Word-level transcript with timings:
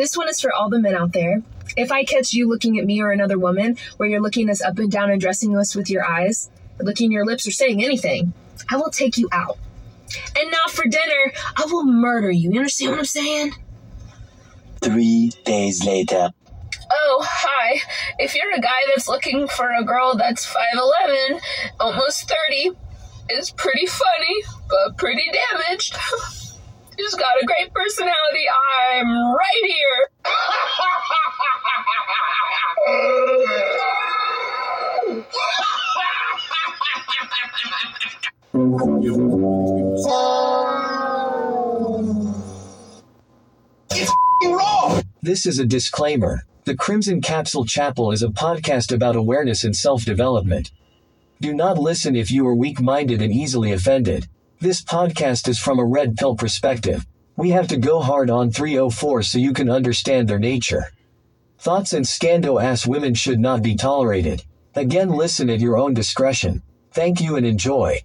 This 0.00 0.16
one 0.16 0.30
is 0.30 0.40
for 0.40 0.50
all 0.50 0.70
the 0.70 0.78
men 0.78 0.94
out 0.94 1.12
there. 1.12 1.42
If 1.76 1.92
I 1.92 2.04
catch 2.04 2.32
you 2.32 2.48
looking 2.48 2.78
at 2.78 2.86
me 2.86 3.02
or 3.02 3.10
another 3.10 3.38
woman 3.38 3.76
where 3.98 4.08
you're 4.08 4.22
looking 4.22 4.48
us 4.48 4.62
up 4.62 4.78
and 4.78 4.90
down 4.90 5.10
and 5.10 5.20
addressing 5.20 5.54
us 5.58 5.74
with 5.74 5.90
your 5.90 6.02
eyes, 6.02 6.50
licking 6.78 7.12
your 7.12 7.26
lips, 7.26 7.46
or 7.46 7.50
saying 7.50 7.84
anything, 7.84 8.32
I 8.70 8.76
will 8.76 8.88
take 8.88 9.18
you 9.18 9.28
out. 9.30 9.58
And 10.38 10.50
now 10.50 10.70
for 10.70 10.86
dinner, 10.86 11.32
I 11.54 11.66
will 11.66 11.84
murder 11.84 12.30
you. 12.30 12.50
You 12.50 12.60
understand 12.60 12.92
what 12.92 13.00
I'm 13.00 13.04
saying? 13.04 13.52
Three 14.80 15.32
days 15.44 15.84
later. 15.84 16.30
Oh, 16.90 17.26
hi. 17.28 17.82
If 18.18 18.34
you're 18.34 18.54
a 18.54 18.60
guy 18.60 18.80
that's 18.88 19.06
looking 19.06 19.48
for 19.48 19.70
a 19.70 19.84
girl 19.84 20.16
that's 20.16 20.50
5'11, 20.50 21.42
almost 21.78 22.26
30, 22.48 22.70
is 23.32 23.50
pretty 23.50 23.84
funny, 23.84 24.44
but 24.66 24.96
pretty 24.96 25.30
damaged. 25.30 25.94
She's 27.00 27.14
got 27.14 27.32
a 27.42 27.46
great 27.46 27.72
personality. 27.72 28.44
I'm 28.98 29.08
right 29.32 29.64
here. 29.64 30.10
This 45.22 45.46
is 45.46 45.58
a 45.58 45.64
disclaimer. 45.64 46.42
The 46.64 46.76
Crimson 46.76 47.22
Capsule 47.22 47.64
Chapel 47.64 48.12
is 48.12 48.22
a 48.22 48.28
podcast 48.28 48.92
about 48.92 49.16
awareness 49.16 49.64
and 49.64 49.74
self 49.74 50.04
development. 50.04 50.70
Do 51.40 51.54
not 51.54 51.78
listen 51.78 52.14
if 52.14 52.30
you 52.30 52.46
are 52.46 52.54
weak 52.54 52.78
minded 52.78 53.22
and 53.22 53.32
easily 53.32 53.72
offended. 53.72 54.28
This 54.60 54.82
podcast 54.82 55.48
is 55.48 55.58
from 55.58 55.78
a 55.78 55.84
red 55.86 56.16
pill 56.16 56.36
perspective. 56.36 57.06
We 57.34 57.48
have 57.48 57.66
to 57.68 57.78
go 57.78 58.00
hard 58.00 58.28
on 58.28 58.50
304 58.50 59.22
so 59.22 59.38
you 59.38 59.54
can 59.54 59.70
understand 59.70 60.28
their 60.28 60.38
nature. 60.38 60.92
Thoughts 61.58 61.94
and 61.94 62.04
scando 62.04 62.62
ass 62.62 62.86
women 62.86 63.14
should 63.14 63.40
not 63.40 63.62
be 63.62 63.74
tolerated. 63.74 64.44
Again, 64.74 65.08
listen 65.08 65.48
at 65.48 65.60
your 65.60 65.78
own 65.78 65.94
discretion. 65.94 66.62
Thank 66.92 67.22
you 67.22 67.36
and 67.36 67.46
enjoy. 67.46 68.02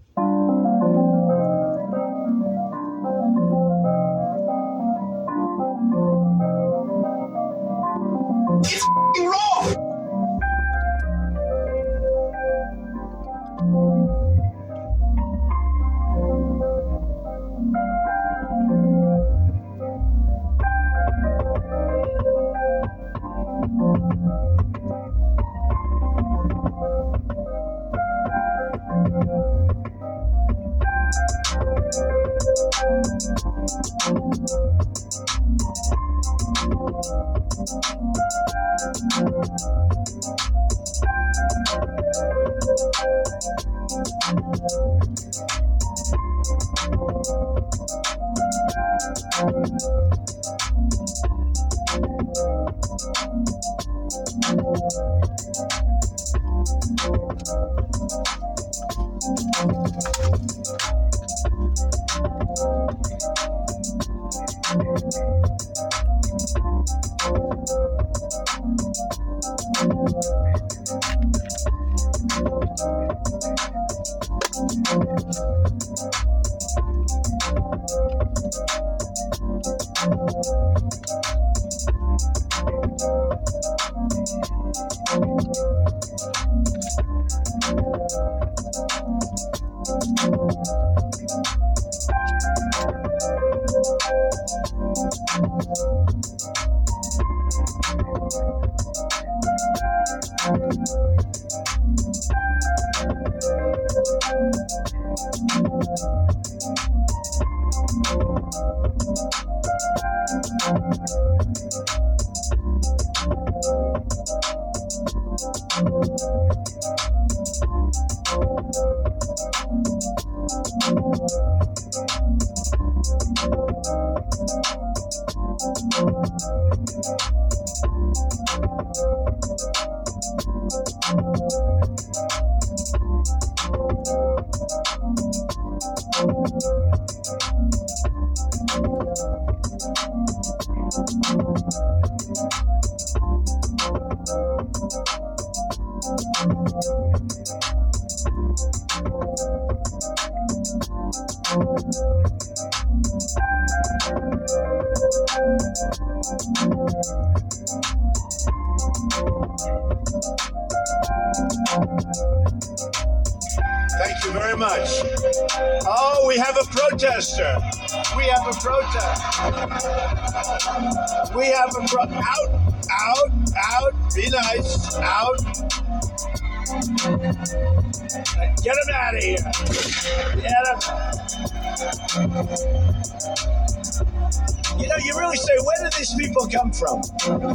You 184.77 184.87
know, 184.87 184.97
you 185.03 185.17
really 185.17 185.37
say, 185.37 185.53
where 185.63 185.83
did 185.83 185.93
these 185.93 186.13
people 186.15 186.47
come 186.47 186.71
from? 186.71 187.01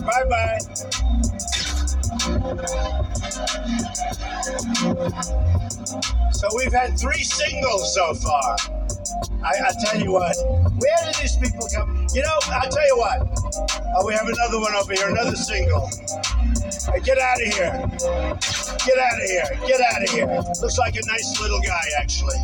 Bye 0.00 0.24
bye. 0.28 0.58
So 6.32 6.48
we've 6.56 6.72
had 6.72 6.98
three 6.98 7.22
singles 7.22 7.94
so 7.94 8.14
far. 8.14 8.56
I, 9.42 9.52
I 9.68 9.72
tell 9.84 10.00
you 10.00 10.12
what, 10.12 10.36
where 10.78 11.04
did 11.04 11.14
these 11.16 11.36
people 11.36 11.66
come? 11.74 12.06
You 12.14 12.22
know, 12.22 12.38
I'll 12.46 12.70
tell 12.70 12.86
you 12.86 12.96
what. 12.98 13.28
Oh, 13.96 14.06
we 14.06 14.14
have 14.14 14.28
another 14.28 14.60
one 14.60 14.74
over 14.74 14.92
here, 14.92 15.08
another 15.08 15.36
single. 15.36 15.88
Hey, 16.92 17.00
get 17.00 17.18
out 17.18 17.40
of 17.40 17.52
here. 17.54 18.49
Get 18.90 18.98
out 18.98 19.22
of 19.22 19.30
here. 19.30 19.44
Get 19.68 19.80
out 19.80 20.02
of 20.02 20.10
here. 20.10 20.26
Looks 20.60 20.78
like 20.78 20.96
a 20.96 21.06
nice 21.06 21.40
little 21.40 21.60
guy, 21.60 21.80
actually. 22.00 22.34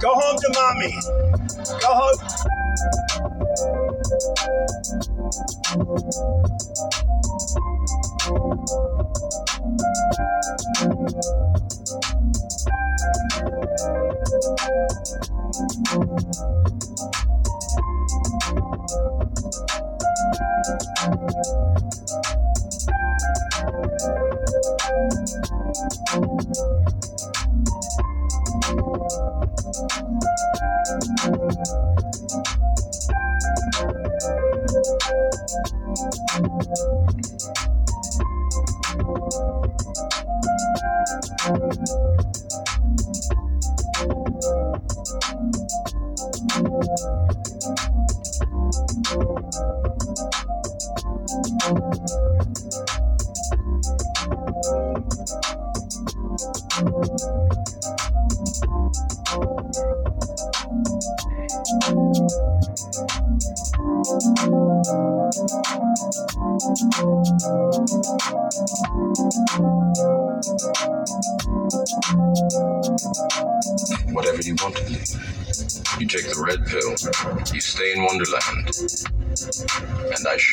Go 0.00 0.14
home 0.14 0.36
to 0.36 0.48
mommy. 0.52 0.92
Go 1.80 1.94
home. 1.94 2.18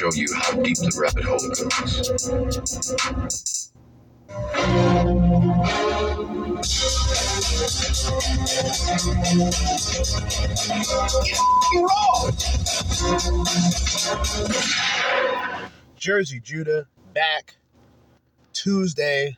Show 0.04 0.12
you 0.16 0.28
how 0.36 0.52
deep 0.62 0.76
the 0.80 0.92
rabbit 1.00 1.24
hole 1.24 1.40
goes. 1.40 1.62
Jerzee 15.98 16.44
Judah 16.44 16.88
back 17.14 17.56
Tuesday, 18.52 19.38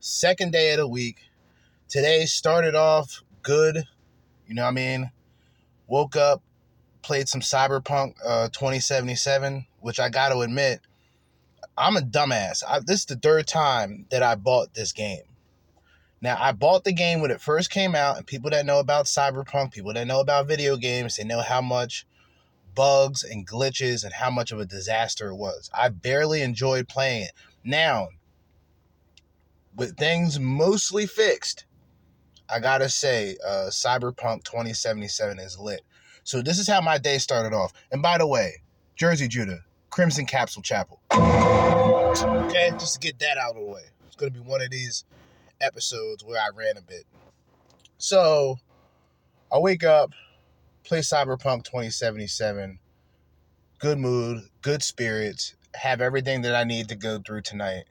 second 0.00 0.52
day 0.52 0.72
of 0.72 0.76
the 0.76 0.86
week. 0.86 1.20
Today 1.88 2.26
started 2.26 2.74
off 2.74 3.22
good. 3.42 3.84
You 4.46 4.54
know 4.54 4.64
what 4.64 4.68
I 4.68 4.72
mean? 4.72 5.10
Woke 5.86 6.16
up, 6.16 6.42
played 7.00 7.30
some 7.30 7.40
Cyberpunk 7.40 8.16
uh, 8.22 8.48
2077, 8.48 9.66
which 9.82 10.00
I 10.00 10.08
got 10.08 10.30
to 10.30 10.40
admit, 10.40 10.80
I'm 11.76 11.96
a 11.96 12.00
dumbass. 12.00 12.62
I, 12.66 12.80
this 12.80 13.00
is 13.00 13.06
the 13.06 13.16
third 13.16 13.46
time 13.46 14.06
that 14.10 14.22
I 14.22 14.34
bought 14.34 14.74
this 14.74 14.92
game. 14.92 15.22
Now, 16.20 16.36
I 16.38 16.52
bought 16.52 16.84
the 16.84 16.92
game 16.92 17.20
when 17.20 17.32
it 17.32 17.40
first 17.40 17.70
came 17.70 17.94
out, 17.94 18.16
and 18.16 18.26
people 18.26 18.50
that 18.50 18.64
know 18.64 18.78
about 18.78 19.06
Cyberpunk, 19.06 19.72
people 19.72 19.92
that 19.94 20.06
know 20.06 20.20
about 20.20 20.46
video 20.46 20.76
games, 20.76 21.16
they 21.16 21.24
know 21.24 21.40
how 21.40 21.60
much 21.60 22.06
bugs 22.74 23.24
and 23.24 23.46
glitches 23.46 24.04
and 24.04 24.12
how 24.12 24.30
much 24.30 24.52
of 24.52 24.60
a 24.60 24.64
disaster 24.64 25.28
it 25.28 25.36
was. 25.36 25.70
I 25.74 25.88
barely 25.88 26.42
enjoyed 26.42 26.88
playing 26.88 27.22
it. 27.22 27.32
Now, 27.64 28.08
with 29.74 29.96
things 29.96 30.38
mostly 30.38 31.06
fixed, 31.06 31.64
I 32.48 32.60
gotta 32.60 32.88
say, 32.88 33.36
uh, 33.44 33.68
Cyberpunk 33.70 34.44
2077 34.44 35.38
is 35.38 35.58
lit. 35.58 35.82
So 36.24 36.42
this 36.42 36.58
is 36.58 36.68
how 36.68 36.80
my 36.80 36.98
day 36.98 37.18
started 37.18 37.54
off. 37.54 37.72
And 37.90 38.02
by 38.02 38.18
the 38.18 38.26
way, 38.26 38.62
Jerzee 38.96 39.28
Judah, 39.28 39.64
Crimson 39.92 40.24
Capsule 40.24 40.62
Chapel. 40.62 41.00
Okay, 41.12 42.70
just 42.78 42.94
to 42.94 42.98
get 42.98 43.18
that 43.18 43.36
out 43.36 43.50
of 43.50 43.56
the 43.56 43.70
way. 43.70 43.82
It's 44.06 44.16
gonna 44.16 44.30
be 44.30 44.40
one 44.40 44.62
of 44.62 44.70
these 44.70 45.04
episodes 45.60 46.24
where 46.24 46.40
I 46.40 46.48
ran 46.56 46.78
a 46.78 46.80
bit. 46.82 47.04
So 47.98 48.56
I 49.52 49.58
wake 49.58 49.84
up, 49.84 50.12
play 50.82 51.00
Cyberpunk 51.00 51.64
2077, 51.64 52.78
good 53.80 53.98
mood, 53.98 54.44
good 54.62 54.82
spirits, 54.82 55.56
have 55.74 56.00
everything 56.00 56.40
that 56.40 56.54
I 56.54 56.64
need 56.64 56.88
to 56.88 56.96
go 56.96 57.18
through 57.18 57.42
tonight 57.42 57.84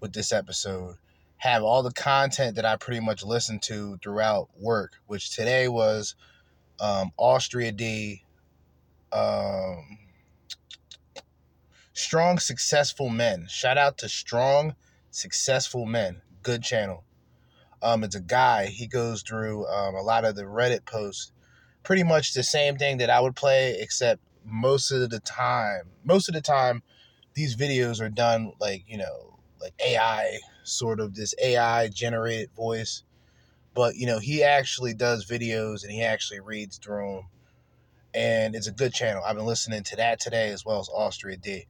with 0.00 0.14
this 0.14 0.32
episode. 0.32 0.96
Have 1.36 1.62
all 1.62 1.82
the 1.82 1.92
content 1.92 2.56
that 2.56 2.64
I 2.64 2.76
pretty 2.76 3.00
much 3.00 3.22
listened 3.22 3.60
to 3.64 3.98
throughout 4.02 4.48
work, 4.58 4.94
which 5.08 5.36
today 5.36 5.68
was 5.68 6.14
um, 6.80 7.10
Austria 7.18 7.70
D, 7.70 8.24
um, 9.12 9.98
Strong 11.96 12.40
Successful 12.40 13.08
Men. 13.08 13.46
Shout 13.48 13.78
out 13.78 13.98
to 13.98 14.08
Strong 14.08 14.74
Successful 15.12 15.86
Men. 15.86 16.22
Good 16.42 16.64
channel. 16.64 17.04
Um, 17.82 18.02
it's 18.02 18.16
a 18.16 18.20
guy. 18.20 18.66
He 18.66 18.88
goes 18.88 19.22
through 19.22 19.64
um, 19.68 19.94
a 19.94 20.02
lot 20.02 20.24
of 20.24 20.34
the 20.34 20.42
Reddit 20.42 20.86
posts. 20.86 21.30
Pretty 21.84 22.02
much 22.02 22.34
the 22.34 22.42
same 22.42 22.76
thing 22.78 22.98
that 22.98 23.10
I 23.10 23.20
would 23.20 23.36
play, 23.36 23.78
except 23.78 24.20
most 24.44 24.90
of 24.90 25.08
the 25.08 25.20
time, 25.20 25.82
most 26.02 26.28
of 26.28 26.34
the 26.34 26.40
time, 26.40 26.82
these 27.34 27.54
videos 27.54 28.00
are 28.00 28.08
done 28.08 28.54
like, 28.58 28.82
you 28.88 28.98
know, 28.98 29.38
like 29.60 29.74
AI, 29.78 30.40
sort 30.64 30.98
of 30.98 31.14
this 31.14 31.32
AI 31.40 31.86
generated 31.90 32.50
voice. 32.56 33.04
But, 33.72 33.94
you 33.94 34.06
know, 34.06 34.18
he 34.18 34.42
actually 34.42 34.94
does 34.94 35.26
videos 35.30 35.84
and 35.84 35.92
he 35.92 36.02
actually 36.02 36.40
reads 36.40 36.76
through 36.76 37.14
them. 37.14 37.24
And 38.14 38.56
it's 38.56 38.66
a 38.66 38.72
good 38.72 38.92
channel. 38.92 39.22
I've 39.24 39.36
been 39.36 39.46
listening 39.46 39.84
to 39.84 39.96
that 39.96 40.18
today 40.18 40.50
as 40.50 40.64
well 40.64 40.80
as 40.80 40.88
Austria 40.88 41.36
D. 41.36 41.66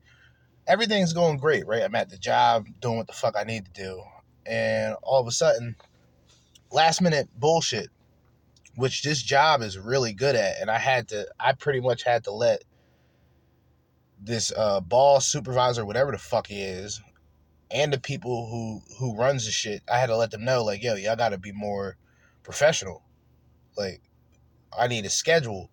Everything's 0.67 1.13
going 1.13 1.39
great, 1.39 1.67
right? 1.67 1.83
I'm 1.83 1.95
at 1.95 2.11
the 2.11 2.17
job 2.17 2.67
doing 2.81 2.97
what 2.97 3.07
the 3.07 3.13
fuck 3.13 3.37
I 3.37 3.45
need 3.45 3.67
to 3.67 3.71
do. 3.73 4.03
And 4.47 4.95
all 5.03 5.21
of 5.21 5.27
a 5.27 5.33
sudden, 5.33 5.77
last 6.71 7.03
minute 7.03 7.29
bullshit, 7.39 7.89
which 8.77 9.03
this 9.03 9.23
job 9.23 9.63
is 9.63 9.79
really 9.79 10.13
good 10.13 10.37
at. 10.37 10.61
And 10.61 10.71
I 10.71 10.79
had 10.79 11.09
to, 11.09 11.27
I 11.39 11.53
pretty 11.53 11.81
much 11.81 12.03
had 12.03 12.25
to 12.25 12.31
let 12.31 12.65
this 14.21 14.53
uh, 14.57 14.81
boss, 14.81 15.27
supervisor, 15.27 15.85
whatever 15.85 16.13
the 16.13 16.19
fuck 16.19 16.47
he 16.47 16.63
is, 16.63 17.01
and 17.71 17.93
the 17.93 18.01
people 18.01 18.49
who 18.49 18.81
who 18.99 19.17
runs 19.17 19.47
the 19.47 19.53
shit, 19.53 19.83
I 19.91 19.99
had 19.99 20.07
to 20.07 20.17
let 20.17 20.31
them 20.31 20.45
know, 20.45 20.65
like, 20.65 20.83
yo, 20.83 20.95
y'all 20.95 21.17
got 21.17 21.31
to 21.31 21.39
be 21.39 21.53
more 21.53 21.97
professional. 22.43 23.03
Like, 23.77 24.01
I 24.79 24.87
need 24.87 25.05
a 25.05 25.11
schedule. 25.11 25.71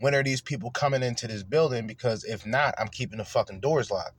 When 0.00 0.14
are 0.14 0.22
these 0.22 0.40
people 0.40 0.70
coming 0.70 1.02
into 1.02 1.28
this 1.28 1.42
building? 1.42 1.86
Because 1.86 2.24
if 2.24 2.46
not, 2.46 2.74
I'm 2.78 2.88
keeping 2.88 3.18
the 3.18 3.24
fucking 3.24 3.60
doors 3.60 3.90
locked. 3.90 4.16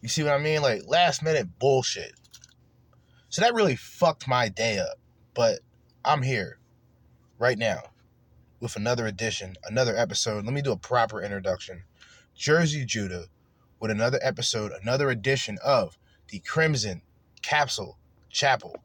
You 0.00 0.08
see 0.08 0.22
what 0.22 0.32
I 0.32 0.38
mean? 0.38 0.62
Like 0.62 0.82
last 0.86 1.22
minute 1.22 1.58
bullshit. 1.58 2.12
So 3.28 3.42
that 3.42 3.54
really 3.54 3.76
fucked 3.76 4.28
my 4.28 4.48
day 4.48 4.78
up. 4.78 4.98
But 5.34 5.60
I'm 6.04 6.22
here 6.22 6.58
right 7.38 7.58
now 7.58 7.80
with 8.60 8.76
another 8.76 9.06
edition, 9.06 9.54
another 9.64 9.96
episode. 9.96 10.44
Let 10.44 10.54
me 10.54 10.62
do 10.62 10.72
a 10.72 10.76
proper 10.76 11.22
introduction. 11.22 11.82
Jerzee 12.36 12.86
Judah 12.86 13.26
with 13.80 13.90
another 13.90 14.18
episode, 14.22 14.72
another 14.82 15.10
edition 15.10 15.58
of 15.64 15.98
the 16.28 16.38
Crimson 16.40 17.02
Capsule 17.42 17.98
Chapel. 18.30 18.76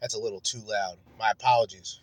That's 0.00 0.14
a 0.14 0.18
little 0.18 0.40
too 0.40 0.60
loud. 0.66 0.98
My 1.18 1.30
apologies. 1.30 2.00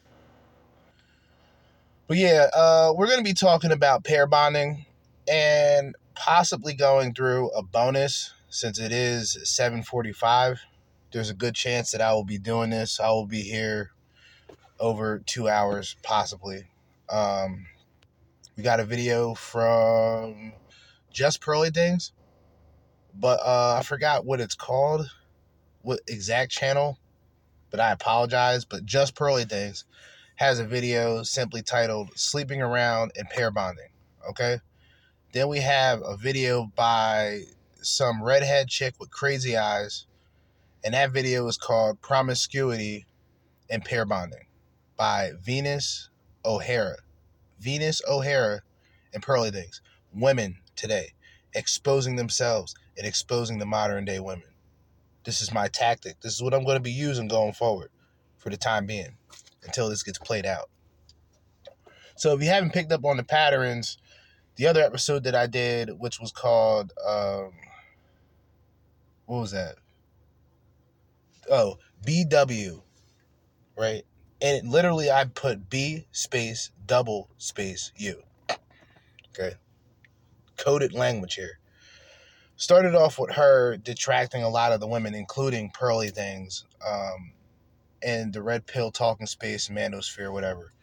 But 2.07 2.17
yeah, 2.17 2.47
uh, 2.53 2.93
we're 2.95 3.07
going 3.07 3.19
to 3.19 3.23
be 3.23 3.33
talking 3.33 3.71
about 3.71 4.03
pair 4.03 4.25
bonding 4.27 4.85
and 5.27 5.95
possibly 6.15 6.73
going 6.73 7.13
through 7.13 7.49
a 7.51 7.61
bonus 7.61 8.33
since 8.49 8.79
it 8.79 8.91
is 8.91 9.37
7:45. 9.43 10.59
There's 11.11 11.29
a 11.29 11.33
good 11.33 11.55
chance 11.55 11.91
that 11.91 12.01
I 12.01 12.13
will 12.13 12.23
be 12.23 12.37
doing 12.37 12.69
this. 12.69 12.99
I 12.99 13.09
will 13.09 13.27
be 13.27 13.41
here 13.41 13.91
over 14.79 15.19
2 15.19 15.47
hours 15.49 15.95
possibly. 16.03 16.65
Um, 17.09 17.67
we 18.55 18.63
got 18.63 18.79
a 18.79 18.85
video 18.85 19.33
from 19.33 20.53
Just 21.11 21.41
Pearly 21.41 21.69
Things, 21.69 22.11
but 23.13 23.39
uh, 23.43 23.77
I 23.79 23.83
forgot 23.83 24.25
what 24.25 24.41
it's 24.41 24.55
called, 24.55 25.09
what 25.81 25.99
exact 26.07 26.51
channel, 26.51 26.99
but 27.69 27.79
I 27.79 27.91
apologize. 27.91 28.65
But 28.65 28.85
Just 28.85 29.15
Pearly 29.15 29.45
Things 29.45 29.85
has 30.35 30.59
a 30.59 30.65
video 30.65 31.23
simply 31.23 31.61
titled 31.61 32.09
Sleeping 32.15 32.61
Around 32.61 33.11
and 33.15 33.29
Pair 33.29 33.51
Bonding. 33.51 33.89
Okay. 34.29 34.59
Then 35.33 35.49
we 35.49 35.59
have 35.59 36.01
a 36.03 36.15
video 36.15 36.71
by 36.75 37.41
some 37.81 38.23
redhead 38.23 38.69
chick 38.69 38.95
with 38.99 39.11
crazy 39.11 39.57
eyes, 39.57 40.07
and 40.83 40.93
that 40.93 41.11
video 41.11 41.47
is 41.47 41.57
called 41.57 42.01
Promiscuity 42.01 43.05
and 43.69 43.83
Pair 43.83 44.05
Bonding 44.05 44.45
by 44.95 45.31
Venus 45.41 46.09
O'Hara. 46.45 46.95
Venus 47.59 48.01
O'Hara 48.07 48.61
and 49.13 49.21
Pearly 49.21 49.51
Things. 49.51 49.81
Women 50.13 50.57
today 50.75 51.13
exposing 51.53 52.15
themselves 52.15 52.73
and 52.97 53.05
exposing 53.05 53.57
the 53.57 53.65
modern 53.65 54.05
day 54.05 54.19
women. 54.19 54.47
This 55.25 55.41
is 55.41 55.53
my 55.53 55.67
tactic. 55.67 56.21
This 56.21 56.35
is 56.35 56.41
what 56.41 56.53
I'm 56.53 56.63
going 56.63 56.77
to 56.77 56.81
be 56.81 56.91
using 56.91 57.27
going 57.27 57.51
forward 57.51 57.89
for 58.37 58.49
the 58.49 58.57
time 58.57 58.85
being 58.85 59.17
until 59.63 59.89
this 59.89 60.03
gets 60.03 60.19
played 60.19 60.45
out. 60.45 60.69
So 62.15 62.33
if 62.33 62.41
you 62.41 62.47
haven't 62.47 62.73
picked 62.73 62.93
up 62.93 63.03
on 63.03 63.17
the 63.17 63.23
patterns, 63.23 63.97
the 64.57 64.67
other 64.67 64.81
episode 64.81 65.23
that 65.23 65.35
I 65.35 65.47
did, 65.47 65.89
which 65.97 66.19
was 66.19 66.31
called 66.31 66.91
um, 67.07 67.53
what 69.27 69.39
was 69.39 69.51
that? 69.51 69.75
Oh, 71.49 71.77
BW, 72.05 72.81
right? 73.77 74.03
And 74.41 74.57
it, 74.57 74.65
literally, 74.65 75.09
I 75.11 75.25
put 75.25 75.69
B 75.69 76.07
space 76.11 76.71
double 76.85 77.29
space 77.37 77.91
U. 77.97 78.21
Okay, 79.29 79.55
coded 80.57 80.93
language 80.93 81.35
here. 81.35 81.59
Started 82.55 82.95
off 82.95 83.19
with 83.19 83.31
her 83.31 83.77
detracting 83.77 84.43
a 84.43 84.49
lot 84.49 84.71
of 84.71 84.79
the 84.79 84.87
women, 84.87 85.13
including 85.13 85.69
Pearly 85.71 86.09
Things, 86.09 86.65
um, 86.85 87.33
and 88.01 88.33
the 88.33 88.41
Red 88.41 88.65
Pill 88.65 88.91
Talking 88.91 89.27
Space, 89.27 89.69
Manosphere, 89.69 90.31
whatever. 90.31 90.73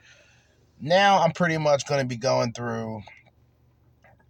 Now 0.81 1.23
I'm 1.23 1.33
pretty 1.33 1.59
much 1.59 1.87
going 1.87 2.01
to 2.01 2.07
be 2.07 2.17
going 2.17 2.53
through 2.53 3.03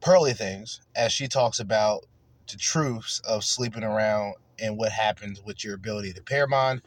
Pearly 0.05 0.35
Things 0.35 0.83
as 0.95 1.13
she 1.13 1.29
talks 1.29 1.59
about 1.59 2.05
the 2.51 2.59
truths 2.59 3.23
of 3.27 3.43
sleeping 3.43 3.83
around 3.83 4.35
and 4.61 4.77
what 4.77 4.93
happens 4.93 5.43
with 5.43 5.65
your 5.65 5.75
ability 5.75 6.13
to 6.13 6.23
pair 6.23 6.47
bond. 6.47 6.83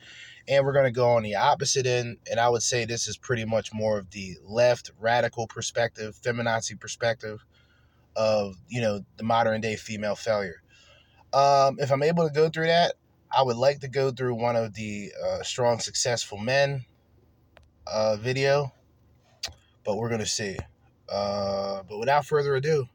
and 0.48 0.64
we're 0.64 0.72
going 0.72 0.86
to 0.86 0.92
go 0.92 1.10
on 1.10 1.24
the 1.24 1.34
opposite 1.34 1.88
end. 1.88 2.18
And 2.30 2.40
I 2.40 2.48
would 2.48 2.62
say 2.62 2.86
this 2.86 3.08
is 3.08 3.18
pretty 3.18 3.44
much 3.44 3.74
more 3.74 3.98
of 3.98 4.12
the 4.12 4.38
left 4.46 4.92
radical 5.00 5.48
perspective, 5.48 6.16
feminazi 6.22 6.80
perspective 6.80 7.44
of 8.16 8.56
you 8.68 8.82
know 8.82 9.04
the 9.18 9.24
modern 9.24 9.62
day 9.62 9.78
female 9.78 10.16
failure. 10.16 10.62
Um, 11.34 11.78
if 11.80 11.92
I'm 11.92 12.04
able 12.04 12.28
to 12.28 12.34
go 12.34 12.50
through 12.50 12.68
that, 12.68 12.94
I 13.36 13.42
would 13.42 13.58
like 13.58 13.80
to 13.80 13.88
go 13.88 14.12
through 14.12 14.36
one 14.36 14.56
of 14.56 14.76
the 14.76 15.12
uh, 15.26 15.42
strong 15.42 15.80
successful 15.80 16.38
men 16.38 16.86
uh, 17.88 18.16
video, 18.18 18.72
but 19.84 19.98
we're 19.98 20.10
gonna 20.10 20.28
see. 20.28 20.56
Uh, 21.10 21.82
but 21.90 21.98
without 21.98 22.24
further 22.24 22.56
ado, 22.56 22.88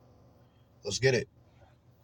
let's 0.85 0.99
get 0.99 1.15
it. 1.15 1.29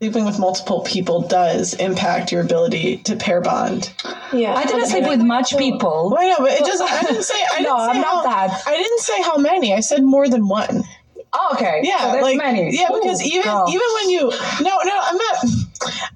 sleeping 0.00 0.24
with 0.24 0.38
multiple 0.38 0.82
people 0.82 1.22
does 1.22 1.74
impact 1.74 2.30
your 2.32 2.42
ability 2.42 2.98
to 2.98 3.16
pair 3.16 3.40
bond. 3.40 3.92
Yeah. 4.32 4.54
I 4.54 4.64
didn't 4.64 4.86
sleep 4.86 5.04
with 5.06 5.20
much 5.22 5.56
people. 5.56 6.10
Well, 6.12 6.20
I 6.20 6.28
know, 6.28 6.36
but 6.38 6.52
it 6.52 6.64
doesn't. 6.64 6.90
I 6.90 7.02
didn't 7.02 7.22
say. 7.24 7.34
I 7.34 7.58
didn't 7.58 7.64
No, 7.64 7.78
say 7.78 7.90
I'm 7.90 7.96
how, 7.96 8.22
not 8.22 8.24
that. 8.24 8.62
I 8.66 8.76
didn't 8.76 9.00
say 9.00 9.22
how 9.22 9.36
many. 9.38 9.74
I 9.74 9.80
said 9.80 10.02
more 10.02 10.28
than 10.28 10.46
one. 10.48 10.84
Oh, 11.32 11.50
okay. 11.54 11.80
Yeah, 11.84 11.98
so 11.98 12.12
there's 12.12 12.22
like 12.22 12.38
many. 12.38 12.74
yeah, 12.74 12.88
because 12.92 13.22
even 13.22 13.42
girl. 13.42 13.66
even 13.68 13.86
when 14.00 14.10
you 14.10 14.20
no 14.62 14.78
no, 14.84 15.00
I'm 15.02 15.16
not. 15.16 15.44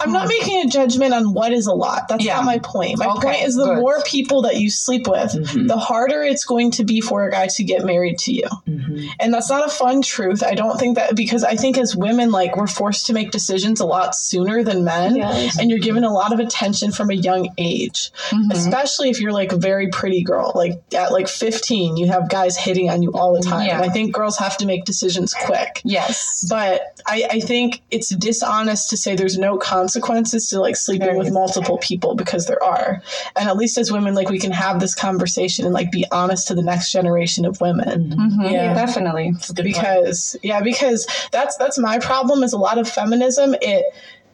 I'm 0.02 0.12
not 0.12 0.28
making 0.28 0.60
a 0.60 0.66
judgment 0.68 1.14
on 1.14 1.32
what 1.32 1.52
is 1.52 1.66
a 1.66 1.74
lot. 1.74 2.08
That's 2.08 2.24
Yeah. 2.24 2.36
not 2.36 2.44
my 2.44 2.58
point. 2.58 2.98
My 2.98 3.06
Okay, 3.06 3.20
point 3.28 3.42
is 3.42 3.54
the 3.56 3.64
good. 3.66 3.78
more 3.78 4.02
people 4.02 4.42
that 4.42 4.56
you 4.56 4.70
sleep 4.70 5.06
with, 5.08 5.32
Mhm. 5.32 5.68
the 5.68 5.76
harder 5.76 6.22
it's 6.22 6.44
going 6.44 6.70
to 6.72 6.84
be 6.84 7.00
for 7.00 7.26
a 7.26 7.30
guy 7.30 7.46
to 7.48 7.64
get 7.64 7.84
married 7.84 8.18
to 8.20 8.32
you. 8.32 8.46
Mhm. 8.68 9.08
And 9.20 9.32
that's 9.32 9.48
not 9.50 9.66
a 9.66 9.70
fun 9.70 10.02
truth. 10.02 10.42
I 10.42 10.54
don't 10.54 10.78
think 10.78 10.96
that 10.96 11.14
because 11.16 11.44
I 11.44 11.56
think 11.56 11.78
as 11.78 11.94
women, 11.96 12.30
like 12.30 12.56
we're 12.56 12.66
forced 12.66 13.06
to 13.06 13.12
make 13.12 13.30
decisions 13.30 13.80
a 13.80 13.86
lot 13.86 14.14
sooner 14.14 14.62
than 14.62 14.84
men, 14.84 15.16
Yes. 15.16 15.58
and 15.58 15.70
you're 15.70 15.78
given 15.78 16.04
a 16.04 16.12
lot 16.12 16.32
of 16.32 16.40
attention 16.40 16.92
from 16.92 17.10
a 17.10 17.14
young 17.14 17.48
age. 17.58 18.10
Mhm. 18.30 18.52
Especially 18.52 19.10
if 19.10 19.20
you're 19.20 19.32
like 19.32 19.52
a 19.52 19.56
very 19.56 19.88
pretty 19.88 20.22
girl, 20.22 20.52
like 20.54 20.80
at 20.94 21.12
like 21.12 21.28
15, 21.28 21.96
you 21.96 22.06
have 22.08 22.28
guys 22.28 22.56
hitting 22.56 22.90
on 22.90 23.02
you 23.02 23.10
all 23.12 23.32
the 23.34 23.40
time. 23.40 23.66
Yeah. 23.66 23.76
And 23.80 23.84
I 23.84 23.88
think 23.92 24.12
girls 24.12 24.36
have 24.38 24.56
to 24.58 24.66
make 24.66 24.84
decisions 24.84 25.34
quick. 25.34 25.80
Yes. 25.84 26.44
But 26.48 26.80
I, 27.06 27.26
I 27.30 27.40
think 27.40 27.82
it's 27.90 28.08
dishonest 28.10 28.90
to 28.90 28.96
say 28.96 29.14
there's 29.14 29.38
no 29.38 29.56
consequences 29.92 30.48
to 30.48 30.60
like 30.60 30.76
sleeping 30.76 31.06
There 31.08 31.18
with 31.18 31.28
is. 31.28 31.32
multiple 31.32 31.78
people 31.78 32.14
because 32.14 32.46
there 32.46 32.62
are. 32.62 33.02
And 33.36 33.48
at 33.48 33.56
least 33.56 33.76
as 33.78 33.92
women, 33.92 34.14
like 34.14 34.28
we 34.30 34.38
can 34.38 34.52
have 34.52 34.80
this 34.80 34.94
conversation 34.94 35.64
and 35.64 35.74
like 35.74 35.90
be 35.90 36.06
honest 36.10 36.48
to 36.48 36.54
the 36.54 36.62
next 36.62 36.90
generation 36.92 37.44
of 37.44 37.60
women. 37.60 38.10
Mhm. 38.10 38.50
Yeah. 38.50 38.74
Definitely. 38.74 39.32
Because 39.54 40.36
yeah, 40.42 40.60
because 40.62 41.06
that's 41.30 41.56
that's 41.56 41.78
my 41.78 41.98
problem 41.98 42.42
is 42.42 42.52
a 42.52 42.58
lot 42.58 42.78
of 42.78 42.88
feminism. 42.88 43.54
It 43.60 43.84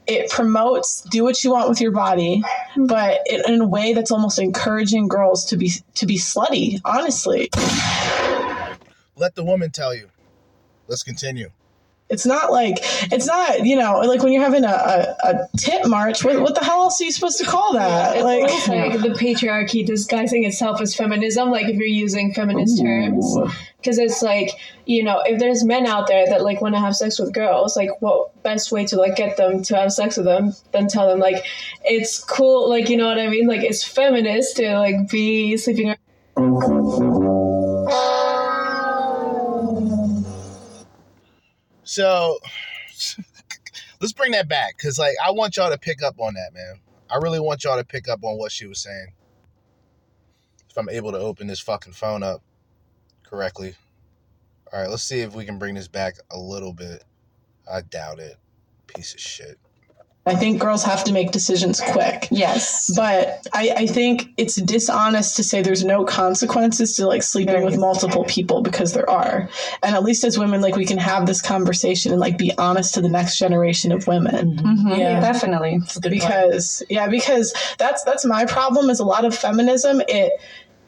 it 0.06 0.30
promotes 0.30 1.02
do 1.10 1.22
what 1.24 1.42
you 1.44 1.50
want 1.50 1.68
with 1.68 1.80
your 1.80 1.92
body, 1.92 2.42
but 2.76 3.20
it, 3.26 3.46
in 3.46 3.60
a 3.60 3.66
way 3.66 3.92
that's 3.92 4.10
almost 4.10 4.38
encouraging 4.38 5.08
girls 5.08 5.44
to 5.46 5.56
be 5.56 5.72
to 5.94 6.06
be 6.06 6.16
slutty. 6.18 6.80
Honestly, 6.84 7.50
Let 9.16 9.34
the 9.34 9.44
woman 9.44 9.70
tell 9.70 9.94
you. 9.94 10.08
Let's 10.86 11.02
continue. 11.02 11.50
It's 12.10 12.24
not 12.24 12.50
like 12.50 12.78
it's 13.12 13.26
not 13.26 13.66
you 13.66 13.76
know 13.76 14.00
like 14.00 14.22
when 14.22 14.32
you're 14.32 14.42
having 14.42 14.64
a, 14.64 14.68
a, 14.68 15.16
a 15.28 15.48
tit 15.56 15.86
march. 15.86 16.24
What, 16.24 16.40
what 16.40 16.54
the 16.54 16.64
hell 16.64 16.82
else 16.82 17.00
are 17.00 17.04
you 17.04 17.12
supposed 17.12 17.38
to 17.38 17.44
call 17.44 17.74
that? 17.74 18.16
It's 18.16 18.24
like 18.24 18.42
almost 18.44 18.68
like 18.68 19.00
the 19.00 19.10
patriarchy 19.10 19.84
disguising 19.84 20.44
itself 20.44 20.80
as 20.80 20.94
feminism, 20.94 21.50
like 21.50 21.68
if 21.68 21.76
you're 21.76 21.86
using 21.86 22.32
feminist 22.32 22.80
terms. 22.80 23.36
Because 23.76 23.98
it's 23.98 24.22
like, 24.22 24.50
you 24.86 25.04
know, 25.04 25.22
if 25.24 25.38
there's 25.38 25.64
men 25.64 25.86
out 25.86 26.08
there 26.08 26.26
that 26.26 26.42
like 26.42 26.60
want 26.60 26.74
to 26.74 26.80
have 26.80 26.96
sex 26.96 27.18
with 27.18 27.32
girls, 27.32 27.76
like 27.76 27.90
what 28.00 28.42
best 28.42 28.72
way 28.72 28.86
to 28.86 28.96
like 28.96 29.16
get 29.16 29.36
them 29.36 29.62
to 29.64 29.76
have 29.76 29.92
sex 29.92 30.16
with 30.16 30.26
them 30.26 30.54
than 30.72 30.88
tell 30.88 31.08
them 31.08 31.20
like 31.20 31.44
it's 31.84 32.24
cool, 32.24 32.68
like 32.68 32.88
you 32.88 32.96
know 32.96 33.06
what 33.06 33.18
I 33.18 33.28
mean? 33.28 33.46
Like 33.46 33.62
it's 33.62 33.84
feminist 33.84 34.56
to 34.56 34.78
like 34.78 35.10
be 35.10 35.56
sleeping 35.56 35.94
So 41.88 42.38
let's 44.00 44.12
bring 44.12 44.32
that 44.32 44.46
back 44.46 44.76
because, 44.76 44.98
like, 44.98 45.14
I 45.24 45.30
want 45.30 45.56
y'all 45.56 45.70
to 45.70 45.78
pick 45.78 46.02
up 46.02 46.20
on 46.20 46.34
that, 46.34 46.52
man. 46.52 46.80
I 47.10 47.16
really 47.16 47.40
want 47.40 47.64
y'all 47.64 47.78
to 47.78 47.84
pick 47.84 48.10
up 48.10 48.22
on 48.22 48.36
what 48.36 48.52
she 48.52 48.66
was 48.66 48.78
saying. 48.78 49.14
If 50.68 50.76
I'm 50.76 50.90
able 50.90 51.12
to 51.12 51.18
open 51.18 51.46
this 51.46 51.60
fucking 51.60 51.94
phone 51.94 52.22
up 52.22 52.42
correctly. 53.22 53.74
All 54.70 54.82
right, 54.82 54.90
let's 54.90 55.02
see 55.02 55.20
if 55.20 55.34
we 55.34 55.46
can 55.46 55.58
bring 55.58 55.76
this 55.76 55.88
back 55.88 56.16
a 56.30 56.38
little 56.38 56.74
bit. 56.74 57.04
I 57.70 57.80
doubt 57.80 58.18
it. 58.18 58.36
Piece 58.86 59.14
of 59.14 59.20
shit. 59.20 59.58
I 60.28 60.34
think 60.36 60.60
girls 60.60 60.82
have 60.84 61.02
to 61.04 61.12
make 61.12 61.30
decisions 61.32 61.80
quick. 61.80 62.28
Yes. 62.30 62.92
But 62.94 63.46
I, 63.52 63.70
I 63.76 63.86
think 63.86 64.32
it's 64.36 64.56
dishonest 64.56 65.36
to 65.36 65.42
say 65.42 65.62
there's 65.62 65.84
no 65.84 66.04
consequences 66.04 66.94
to 66.96 67.06
like 67.06 67.22
sleeping 67.22 67.54
There 67.54 67.64
with 67.64 67.74
is. 67.74 67.80
multiple 67.80 68.24
people 68.24 68.62
because 68.62 68.92
there 68.92 69.08
are. 69.08 69.48
And 69.82 69.94
at 69.94 70.02
least 70.02 70.24
as 70.24 70.38
women, 70.38 70.60
like 70.60 70.76
we 70.76 70.86
can 70.86 70.98
have 70.98 71.26
this 71.26 71.40
conversation 71.42 72.12
and 72.12 72.20
like 72.20 72.38
be 72.38 72.52
honest 72.58 72.94
to 72.94 73.00
the 73.00 73.08
next 73.08 73.38
generation 73.38 73.92
of 73.92 74.06
women. 74.06 74.56
Mhm. 74.58 74.98
Yeah. 74.98 75.20
Definitely. 75.20 75.80
Because 76.02 76.82
yeah, 76.88 77.08
because 77.08 77.54
that's 77.78 78.02
that's 78.04 78.24
my 78.24 78.44
problem 78.44 78.90
is 78.90 79.00
a 79.00 79.04
lot 79.04 79.24
of 79.24 79.34
feminism. 79.34 80.00
It 80.08 80.32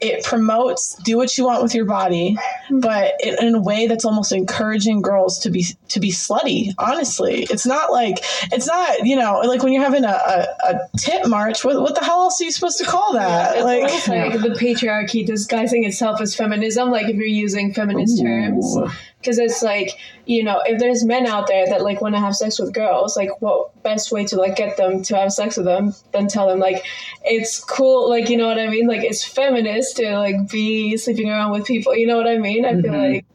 it 0.01 0.23
promotes 0.23 0.95
do 1.03 1.15
what 1.15 1.37
you 1.37 1.45
want 1.45 1.61
with 1.61 1.75
your 1.75 1.85
body, 1.85 2.35
but 2.71 3.13
it, 3.19 3.39
in 3.39 3.53
a 3.53 3.61
way 3.61 3.85
that's 3.85 4.03
almost 4.03 4.31
encouraging 4.31 5.01
girls 5.01 5.39
to 5.39 5.51
be 5.51 5.65
to 5.89 5.99
be 5.99 6.11
slutty. 6.11 6.73
Honestly, 6.79 7.43
it's 7.51 7.67
not 7.67 7.91
like 7.91 8.17
it's 8.51 8.65
not 8.65 9.05
you 9.05 9.15
know 9.15 9.41
like 9.45 9.61
when 9.61 9.73
you're 9.73 9.83
having 9.83 10.03
a, 10.03 10.07
a, 10.07 10.47
a 10.69 10.79
tit 10.97 11.27
march. 11.27 11.63
What, 11.63 11.79
what 11.81 11.93
the 11.93 12.03
hell 12.03 12.23
else 12.23 12.41
are 12.41 12.45
you 12.45 12.51
supposed 12.51 12.79
to 12.79 12.85
call 12.85 13.13
that? 13.13 13.57
It's 13.57 14.07
like 14.07 14.07
like 14.07 14.41
the 14.41 14.59
patriarchy 14.59 15.25
disguising 15.25 15.83
itself 15.83 16.19
as 16.19 16.35
feminism, 16.35 16.89
like 16.89 17.07
if 17.07 17.15
you're 17.15 17.25
using 17.25 17.73
feminist 17.73 18.19
terms. 18.19 18.77
Because 19.19 19.37
it's 19.37 19.61
like, 19.61 19.91
you 20.25 20.43
know, 20.43 20.63
if 20.65 20.79
there's 20.79 21.05
men 21.05 21.27
out 21.27 21.45
there 21.45 21.67
that 21.67 21.83
like 21.83 22.01
want 22.01 22.15
to 22.15 22.19
have 22.19 22.35
sex 22.35 22.59
with 22.59 22.73
girls, 22.73 23.15
like 23.15 23.39
what 23.39 23.83
best 23.83 24.11
way 24.11 24.25
to 24.25 24.35
like 24.35 24.55
get 24.55 24.77
them 24.77 25.03
to 25.03 25.15
have 25.15 25.31
sex 25.31 25.57
with 25.57 25.67
them 25.67 25.93
than 26.11 26.27
tell 26.27 26.47
them 26.47 26.59
like 26.59 26.83
it's 27.23 27.63
cool, 27.63 28.09
like 28.09 28.29
you 28.29 28.37
know 28.37 28.47
what 28.47 28.59
I 28.59 28.67
mean? 28.67 28.87
Like 28.87 29.03
it's 29.03 29.23
feminist 29.23 29.90
to 29.97 30.17
like 30.17 30.49
be 30.49 30.97
sleeping 30.97 31.29
around 31.29 31.51
with 31.51 31.65
people. 31.65 31.95
You 31.95 32.07
know 32.07 32.17
what 32.17 32.27
I 32.27 32.37
mean? 32.37 32.65
I 32.65 32.73
feel 32.81 32.91
mm-hmm. 32.91 33.13
like 33.13 33.25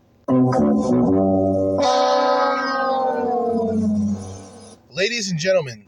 Ladies 4.91 5.31
and 5.31 5.39
gentlemen, 5.39 5.87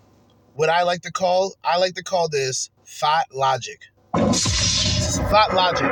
what 0.55 0.69
I 0.69 0.83
like 0.83 1.03
to 1.03 1.11
call, 1.11 1.55
I 1.65 1.79
like 1.79 1.95
to 1.95 2.05
call 2.05 2.29
this 2.29 2.71
thought 2.85 3.27
logic. 3.35 3.81
Thought 4.15 5.55
logic. 5.55 5.91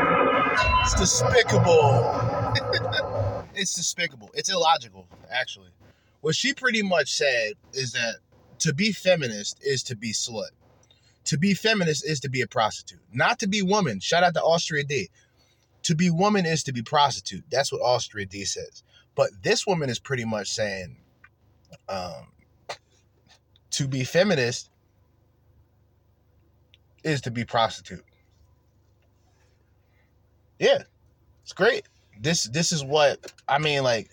It's 0.83 0.95
despicable. 0.95 2.53
it's 3.55 3.75
despicable. 3.75 4.31
It's 4.35 4.51
illogical, 4.51 5.09
actually. 5.31 5.71
What 6.21 6.35
she 6.35 6.55
pretty 6.55 6.83
much 6.83 7.15
said 7.15 7.55
is 7.73 7.93
that 7.93 8.17
to 8.61 8.73
be 8.73 8.93
feminist 8.93 9.59
is 9.63 9.83
to 9.85 9.97
be 9.97 10.13
slut. 10.13 10.51
To 11.27 11.39
be 11.39 11.55
feminist 11.55 12.07
is 12.07 12.21
to 12.21 12.29
be 12.29 12.41
a 12.41 12.47
prostitute. 12.47 13.01
Not 13.13 13.39
to 13.41 13.49
be 13.49 13.63
woman. 13.63 14.01
Shout 14.01 14.23
out 14.23 14.35
to 14.35 14.43
Austria 14.43 14.85
D. 14.85 15.11
To 15.85 15.95
be 15.95 16.11
woman 16.11 16.47
is 16.47 16.63
to 16.65 16.73
be 16.73 16.83
prostitute. 16.83 17.45
That's 17.51 17.73
what 17.73 17.83
Austria 17.83 18.27
D 18.27 18.45
says. 18.45 18.83
But 19.15 19.31
this 19.43 19.67
woman 19.67 19.89
is 19.91 19.99
pretty 19.99 20.25
much 20.25 20.49
saying, 20.49 20.97
um, 21.89 22.27
to 23.71 23.89
be 23.89 24.05
feminist 24.05 24.71
is 27.05 27.21
to 27.23 27.31
be 27.31 27.45
prostitute. 27.45 28.05
Yeah, 30.59 30.83
it's 31.43 31.53
great. 31.53 31.85
This 32.21 32.45
this 32.45 32.73
is 32.73 32.85
what 32.85 33.33
I 33.47 33.59
mean. 33.59 33.83
Like, 33.83 34.11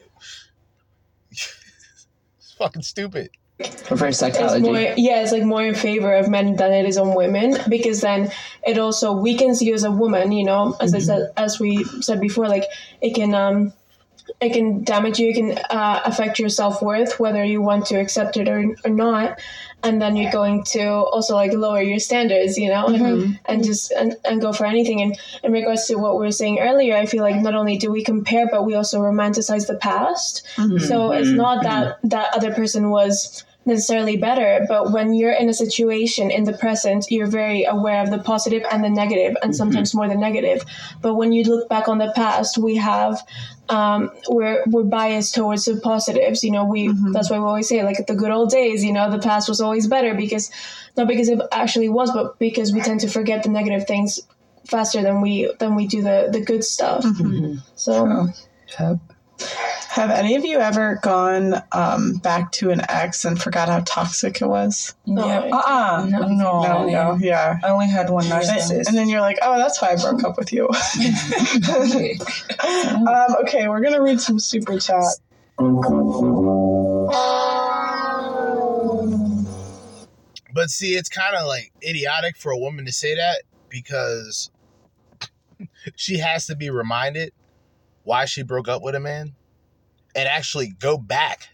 it's 1.32 2.54
fucking 2.58 2.82
stupid. 2.82 3.30
Reverse 3.90 4.22
it's 4.22 4.38
psychology. 4.38 4.64
more 4.64 4.80
yeah 4.98 5.22
it's 5.22 5.32
like 5.32 5.44
more 5.44 5.64
in 5.64 5.76
favor 5.76 6.14
of 6.14 6.30
men 6.30 6.56
than 6.56 6.72
it 6.72 6.86
is 6.86 6.98
on 6.98 7.16
women 7.16 7.58
because 7.70 8.02
then 8.02 8.32
it 8.66 8.78
also 8.78 9.14
weakens 9.14 9.62
you 9.62 9.74
as 9.74 9.84
a 9.84 9.92
woman 9.92 10.32
you 10.32 10.44
know? 10.44 10.76
As 10.80 10.94
I 10.94 10.98
mm-hmm. 10.98 11.06
said 11.06 11.34
as 11.38 11.60
we 11.60 11.84
said 12.02 12.22
before 12.22 12.48
like 12.48 12.66
it 13.02 13.16
can 13.16 13.34
um 13.34 13.74
it 14.40 14.54
can 14.54 14.84
damage 14.84 15.20
you 15.20 15.30
it 15.30 15.36
can 15.36 15.58
uh, 15.70 16.02
affect 16.06 16.40
your 16.40 16.50
self-worth 16.50 17.20
whether 17.20 17.44
you 17.44 17.62
want 17.62 17.86
to 17.88 17.96
accept 17.96 18.38
it 18.38 18.48
or, 18.48 18.76
or 18.86 18.92
not. 18.92 19.40
And 19.86 20.02
then 20.02 20.16
you're 20.16 20.32
going 20.32 20.64
to 20.72 20.88
also 20.88 21.36
like 21.36 21.52
lower 21.52 21.82
your 21.82 22.00
standards 22.00 22.58
you 22.58 22.70
know? 22.70 22.88
And, 22.88 22.98
mm-hmm. 22.98 23.32
and 23.46 23.64
just 23.64 23.92
and, 23.92 24.16
and 24.24 24.40
go 24.40 24.54
for 24.54 24.66
anything. 24.66 25.02
And 25.02 25.18
in 25.44 25.52
regards 25.52 25.88
to 25.88 25.96
what 25.96 26.18
we 26.18 26.26
were 26.26 26.32
saying 26.32 26.60
earlier 26.60 26.96
i 26.96 27.06
feel 27.06 27.22
like 27.22 27.36
not 27.36 27.56
only 27.56 27.78
do 27.78 27.92
we 27.92 28.04
compare 28.04 28.48
but 28.50 28.66
we 28.66 28.76
also 28.76 29.00
romanticize 29.00 29.68
the 29.68 29.76
past. 29.76 30.46
Mm-hmm. 30.56 30.78
So 30.80 31.12
it's 31.12 31.30
not 31.30 31.64
that 31.64 32.00
that 32.04 32.34
other 32.36 32.54
person 32.54 32.90
was 32.90 33.44
necessarily 33.66 34.18
better 34.18 34.66
but 34.68 34.92
when 34.92 35.14
you're 35.14 35.32
in 35.32 35.50
a 35.50 35.54
situation 35.54 36.30
in 36.32 36.44
the 36.44 36.54
present 36.54 37.06
you're 37.10 37.28
very 37.28 37.64
aware 37.64 38.02
of 38.02 38.10
the 38.10 38.18
positive 38.18 38.64
and 38.72 38.84
the 38.84 38.90
negative 38.90 39.36
and 39.42 39.52
mm-hmm. 39.52 39.58
sometimes 39.58 39.94
more 39.94 40.08
the 40.08 40.16
negative. 40.16 40.64
But 41.02 41.16
when 41.16 41.32
you 41.32 41.44
look 41.44 41.70
back 41.70 41.88
on 41.88 41.98
the 41.98 42.12
past 42.16 42.58
we 42.58 42.76
have 42.76 43.22
um, 43.70 44.12
we're 44.30 44.64
we're 44.68 44.84
biased 44.84 45.34
towards 45.34 45.66
the 45.66 45.80
positives 45.80 46.44
you 46.44 46.52
know 46.52 46.66
we 46.66 46.90
mm-hmm. 46.90 47.14
that's 47.14 47.30
why 47.30 47.40
we 47.40 47.46
always 47.46 47.70
say 47.70 47.84
like 47.84 48.06
the 48.06 48.16
good 48.16 48.32
old 48.32 48.50
days 48.50 48.84
you 48.84 48.92
know 48.92 49.10
the 49.10 49.20
past 49.20 49.48
was 49.48 49.62
always 49.62 49.88
better 49.88 50.14
because 50.14 50.52
not 50.98 51.08
because 51.08 51.30
it 51.30 51.40
actually 51.52 51.90
was 51.90 52.12
but 52.12 52.38
because 52.40 52.74
we 52.74 52.82
tend 52.82 53.00
to 53.00 53.08
forget 53.08 53.44
the 53.44 53.50
negative 53.50 53.88
things 53.88 54.20
faster 54.66 55.02
than 55.02 55.22
we 55.22 55.52
than 55.60 55.76
we 55.76 55.88
do 55.88 56.02
the 56.02 56.30
the 56.32 56.42
good 56.42 56.64
stuff. 56.64 57.04
Mm-hmm. 57.04 57.58
So 57.76 58.28
Yep. 58.80 59.00
Have 59.94 60.10
any 60.10 60.34
of 60.34 60.44
you 60.44 60.58
ever 60.58 61.00
gone 61.04 61.62
um, 61.72 62.16
back 62.16 62.52
to 62.54 62.72
an 62.72 62.82
ex 62.90 63.26
and 63.26 63.40
forgot 63.40 63.70
how 63.70 63.82
toxic 63.86 64.42
it 64.42 64.48
was? 64.48 64.96
Yeah. 65.06 65.14
No. 65.16 65.50
Uh-uh. 65.52 66.08
No. 66.10 66.28
No, 66.30 66.88
no, 66.88 67.18
yeah. 67.22 67.60
I 67.64 67.70
only 67.70 67.86
had 67.86 68.10
one 68.10 68.24
And, 68.24 68.34
narcissist. 68.34 68.88
and 68.88 68.98
then 68.98 69.08
you're 69.08 69.22
like, 69.22 69.38
oh, 69.44 69.56
that's 69.56 69.80
why 69.80 69.92
I 69.92 69.96
broke 69.98 70.24
up 70.24 70.36
with 70.36 70.52
you. 70.52 70.68
um, 73.08 73.36
okay, 73.44 73.68
we're 73.68 73.82
gonna 73.82 74.02
read 74.02 74.20
some 74.20 74.40
super 74.40 74.80
chat. 74.80 75.04
But 80.56 80.72
see, 80.72 80.96
it's 80.96 81.10
kind 81.10 81.36
of 81.36 81.46
like 81.46 81.72
idiotic 81.88 82.36
for 82.36 82.52
a 82.52 82.58
woman 82.58 82.88
to 82.88 82.92
say 82.92 83.14
that 83.14 83.44
because 83.70 84.50
she 85.96 86.18
has 86.18 86.48
to 86.48 86.56
be 86.56 86.72
reminded 86.72 87.32
why 88.02 88.26
she 88.26 88.42
broke 88.42 88.68
up 88.68 88.82
with 88.82 88.96
a 88.96 89.00
man 89.00 89.36
and 90.16 90.28
actually 90.28 90.70
go 90.80 90.98
back 90.98 91.50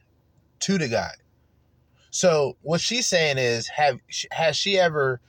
to 0.62 0.78
the 0.78 0.88
guy. 0.88 1.12
So 2.12 2.58
what 2.62 2.82
she's 2.82 3.08
saying 3.08 3.38
is, 3.38 3.68
have 3.68 4.00
has 4.32 4.58
she 4.58 4.80
ever, 4.80 5.22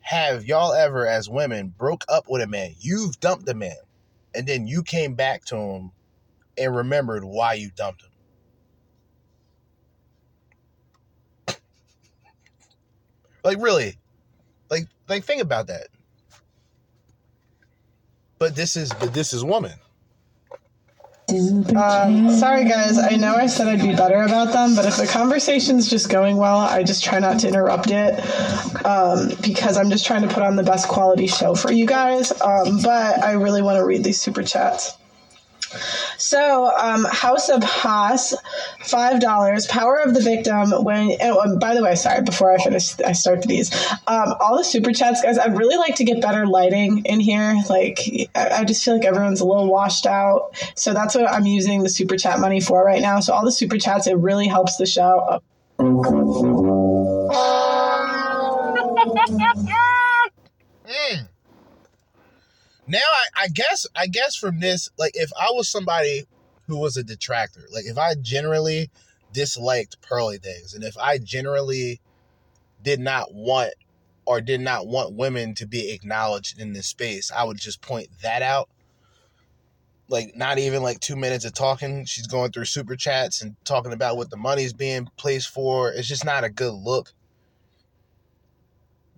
have 0.00 0.44
y'all 0.44 0.72
ever 0.72 1.06
as 1.06 1.28
women 1.28 1.74
broke 1.76 2.04
up 2.08 2.26
with 2.28 2.42
a 2.42 2.46
man? 2.46 2.74
You've 2.78 3.18
dumped 3.20 3.48
a 3.48 3.54
man, 3.54 3.76
and 4.34 4.46
then 4.46 4.66
you 4.66 4.82
came 4.82 5.14
back 5.14 5.44
to 5.46 5.56
him 5.56 5.90
and 6.56 6.74
remembered 6.74 7.24
why 7.24 7.54
you 7.54 7.70
dumped 7.74 8.02
him. 8.02 8.10
Like 13.44 13.58
really, 13.60 13.98
like 14.70 14.84
like 15.08 15.24
think 15.24 15.42
about 15.42 15.66
that. 15.68 15.88
But 18.38 18.54
this 18.54 18.76
is 18.76 18.92
but 18.92 19.14
this 19.14 19.32
is 19.32 19.44
woman. 19.44 19.74
Um, 21.30 22.30
sorry, 22.30 22.64
guys. 22.64 22.96
I 22.96 23.16
know 23.16 23.34
I 23.34 23.46
said 23.46 23.68
I'd 23.68 23.82
be 23.82 23.94
better 23.94 24.22
about 24.22 24.52
them, 24.52 24.74
but 24.74 24.86
if 24.86 24.96
the 24.96 25.06
conversation's 25.06 25.90
just 25.90 26.08
going 26.08 26.38
well, 26.38 26.56
I 26.58 26.82
just 26.82 27.04
try 27.04 27.18
not 27.18 27.40
to 27.40 27.48
interrupt 27.48 27.90
it 27.90 28.18
um, 28.86 29.28
because 29.42 29.76
I'm 29.76 29.90
just 29.90 30.06
trying 30.06 30.22
to 30.22 30.28
put 30.28 30.42
on 30.42 30.56
the 30.56 30.62
best 30.62 30.88
quality 30.88 31.26
show 31.26 31.54
for 31.54 31.70
you 31.70 31.84
guys. 31.84 32.32
Um, 32.40 32.80
but 32.82 33.22
I 33.22 33.32
really 33.32 33.60
want 33.60 33.76
to 33.76 33.84
read 33.84 34.04
these 34.04 34.18
super 34.18 34.42
chats. 34.42 34.96
So, 36.16 36.74
um, 36.76 37.04
House 37.04 37.48
of 37.48 37.62
Haas, 37.62 38.34
five 38.84 39.20
dollars. 39.20 39.66
Power 39.66 39.96
of 39.96 40.14
the 40.14 40.20
victim. 40.20 40.70
When 40.84 41.16
oh, 41.20 41.40
um, 41.40 41.58
by 41.58 41.74
the 41.74 41.82
way, 41.82 41.94
sorry. 41.94 42.22
Before 42.22 42.52
I 42.52 42.58
finish, 42.62 42.98
I 43.00 43.12
start 43.12 43.42
these. 43.42 43.70
Um, 44.06 44.34
all 44.40 44.56
the 44.56 44.64
super 44.64 44.92
chats, 44.92 45.22
guys. 45.22 45.38
I'd 45.38 45.56
really 45.56 45.76
like 45.76 45.96
to 45.96 46.04
get 46.04 46.20
better 46.20 46.46
lighting 46.46 47.04
in 47.04 47.20
here. 47.20 47.56
Like, 47.68 48.00
I, 48.34 48.48
I 48.60 48.64
just 48.64 48.84
feel 48.84 48.96
like 48.96 49.04
everyone's 49.04 49.40
a 49.40 49.46
little 49.46 49.66
washed 49.66 50.06
out. 50.06 50.56
So 50.74 50.94
that's 50.94 51.14
what 51.14 51.30
I'm 51.30 51.46
using 51.46 51.82
the 51.82 51.88
super 51.88 52.16
chat 52.16 52.40
money 52.40 52.60
for 52.60 52.84
right 52.84 53.02
now. 53.02 53.20
So 53.20 53.32
all 53.32 53.44
the 53.44 53.52
super 53.52 53.78
chats, 53.78 54.06
it 54.06 54.16
really 54.16 54.48
helps 54.48 54.76
the 54.76 54.86
show. 54.86 55.40
Mm. 60.88 61.27
Now 62.88 62.98
I, 62.98 63.44
I 63.44 63.48
guess 63.48 63.86
I 63.94 64.06
guess 64.06 64.34
from 64.34 64.60
this, 64.60 64.88
like 64.98 65.12
if 65.14 65.30
I 65.38 65.50
was 65.50 65.68
somebody 65.68 66.24
who 66.66 66.78
was 66.78 66.96
a 66.96 67.04
detractor, 67.04 67.66
like 67.70 67.84
if 67.84 67.98
I 67.98 68.14
generally 68.14 68.90
disliked 69.32 70.00
pearly 70.00 70.38
things, 70.38 70.72
and 70.72 70.82
if 70.82 70.96
I 70.96 71.18
generally 71.18 72.00
did 72.82 72.98
not 72.98 73.34
want 73.34 73.74
or 74.24 74.40
did 74.40 74.60
not 74.60 74.86
want 74.86 75.14
women 75.16 75.54
to 75.56 75.66
be 75.66 75.92
acknowledged 75.92 76.58
in 76.58 76.72
this 76.72 76.86
space, 76.86 77.30
I 77.30 77.44
would 77.44 77.58
just 77.58 77.82
point 77.82 78.08
that 78.22 78.40
out. 78.40 78.70
Like 80.08 80.34
not 80.34 80.58
even 80.58 80.82
like 80.82 81.00
two 81.00 81.16
minutes 81.16 81.44
of 81.44 81.52
talking, 81.52 82.06
she's 82.06 82.26
going 82.26 82.52
through 82.52 82.64
super 82.64 82.96
chats 82.96 83.42
and 83.42 83.54
talking 83.64 83.92
about 83.92 84.16
what 84.16 84.30
the 84.30 84.38
money's 84.38 84.72
being 84.72 85.08
placed 85.18 85.48
for. 85.48 85.92
It's 85.92 86.08
just 86.08 86.24
not 86.24 86.44
a 86.44 86.48
good 86.48 86.72
look. 86.72 87.12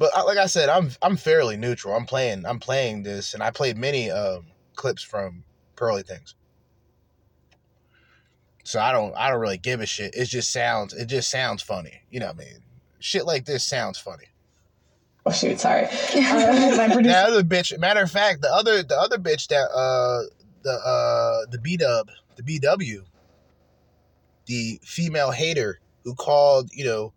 But 0.00 0.12
like 0.24 0.38
I 0.38 0.46
said, 0.46 0.70
I'm 0.70 0.92
I'm 1.02 1.18
fairly 1.18 1.58
neutral. 1.58 1.94
I'm 1.94 2.06
playing 2.06 2.46
I'm 2.46 2.58
playing 2.58 3.02
this, 3.02 3.34
and 3.34 3.42
I 3.42 3.50
played 3.50 3.76
many 3.76 4.10
um, 4.10 4.46
clips 4.74 5.02
from 5.02 5.44
Pearly 5.76 6.02
Things. 6.02 6.34
So 8.64 8.80
I 8.80 8.92
don't 8.92 9.14
I 9.14 9.28
don't 9.28 9.40
really 9.40 9.58
give 9.58 9.82
a 9.82 9.86
shit. 9.86 10.14
It 10.14 10.24
just 10.24 10.50
sounds 10.50 10.94
it 10.94 11.04
just 11.04 11.30
sounds 11.30 11.62
funny. 11.62 12.00
You 12.10 12.18
know 12.18 12.28
what 12.28 12.36
I 12.36 12.44
mean? 12.44 12.58
Shit 12.98 13.26
like 13.26 13.44
this 13.44 13.62
sounds 13.62 13.98
funny. 13.98 14.24
Oh 15.26 15.32
shoot, 15.32 15.60
sorry. 15.60 15.84
Uh, 16.16 16.88
producer. 16.94 17.02
The 17.02 17.18
other 17.18 17.42
bitch. 17.42 17.78
Matter 17.78 18.00
of 18.00 18.10
fact, 18.10 18.40
the 18.40 18.50
other 18.50 18.82
the 18.82 18.98
other 18.98 19.18
bitch 19.18 19.48
that 19.48 19.68
uh 19.70 20.22
the 20.62 20.72
uh 20.72 21.50
the 21.50 21.58
B 21.58 21.76
Dub 21.76 22.08
the 22.36 22.42
BW, 22.42 23.02
the 24.46 24.80
female 24.82 25.30
hater 25.30 25.78
who 26.04 26.14
called 26.14 26.70
you 26.72 26.86
know 26.86 27.12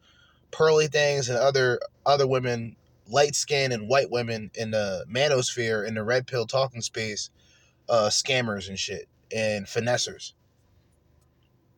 pearly 0.54 0.88
things 0.88 1.30
and 1.30 1.38
other 1.38 1.80
other 2.06 2.28
women 2.28 2.76
light 3.08 3.36
skin 3.36 3.72
and 3.72 3.90
white 3.90 4.10
women 4.10 4.52
in 4.56 4.72
the 4.72 5.06
manosphere 5.10 5.86
in 5.86 5.96
the 5.96 6.04
red 6.04 6.28
pill 6.28 6.46
talking 6.46 6.82
space 6.82 7.30
uh 7.90 8.08
scammers 8.10 8.70
and 8.70 8.80
shit 8.80 9.10
and 9.36 9.66
finessers. 9.66 10.34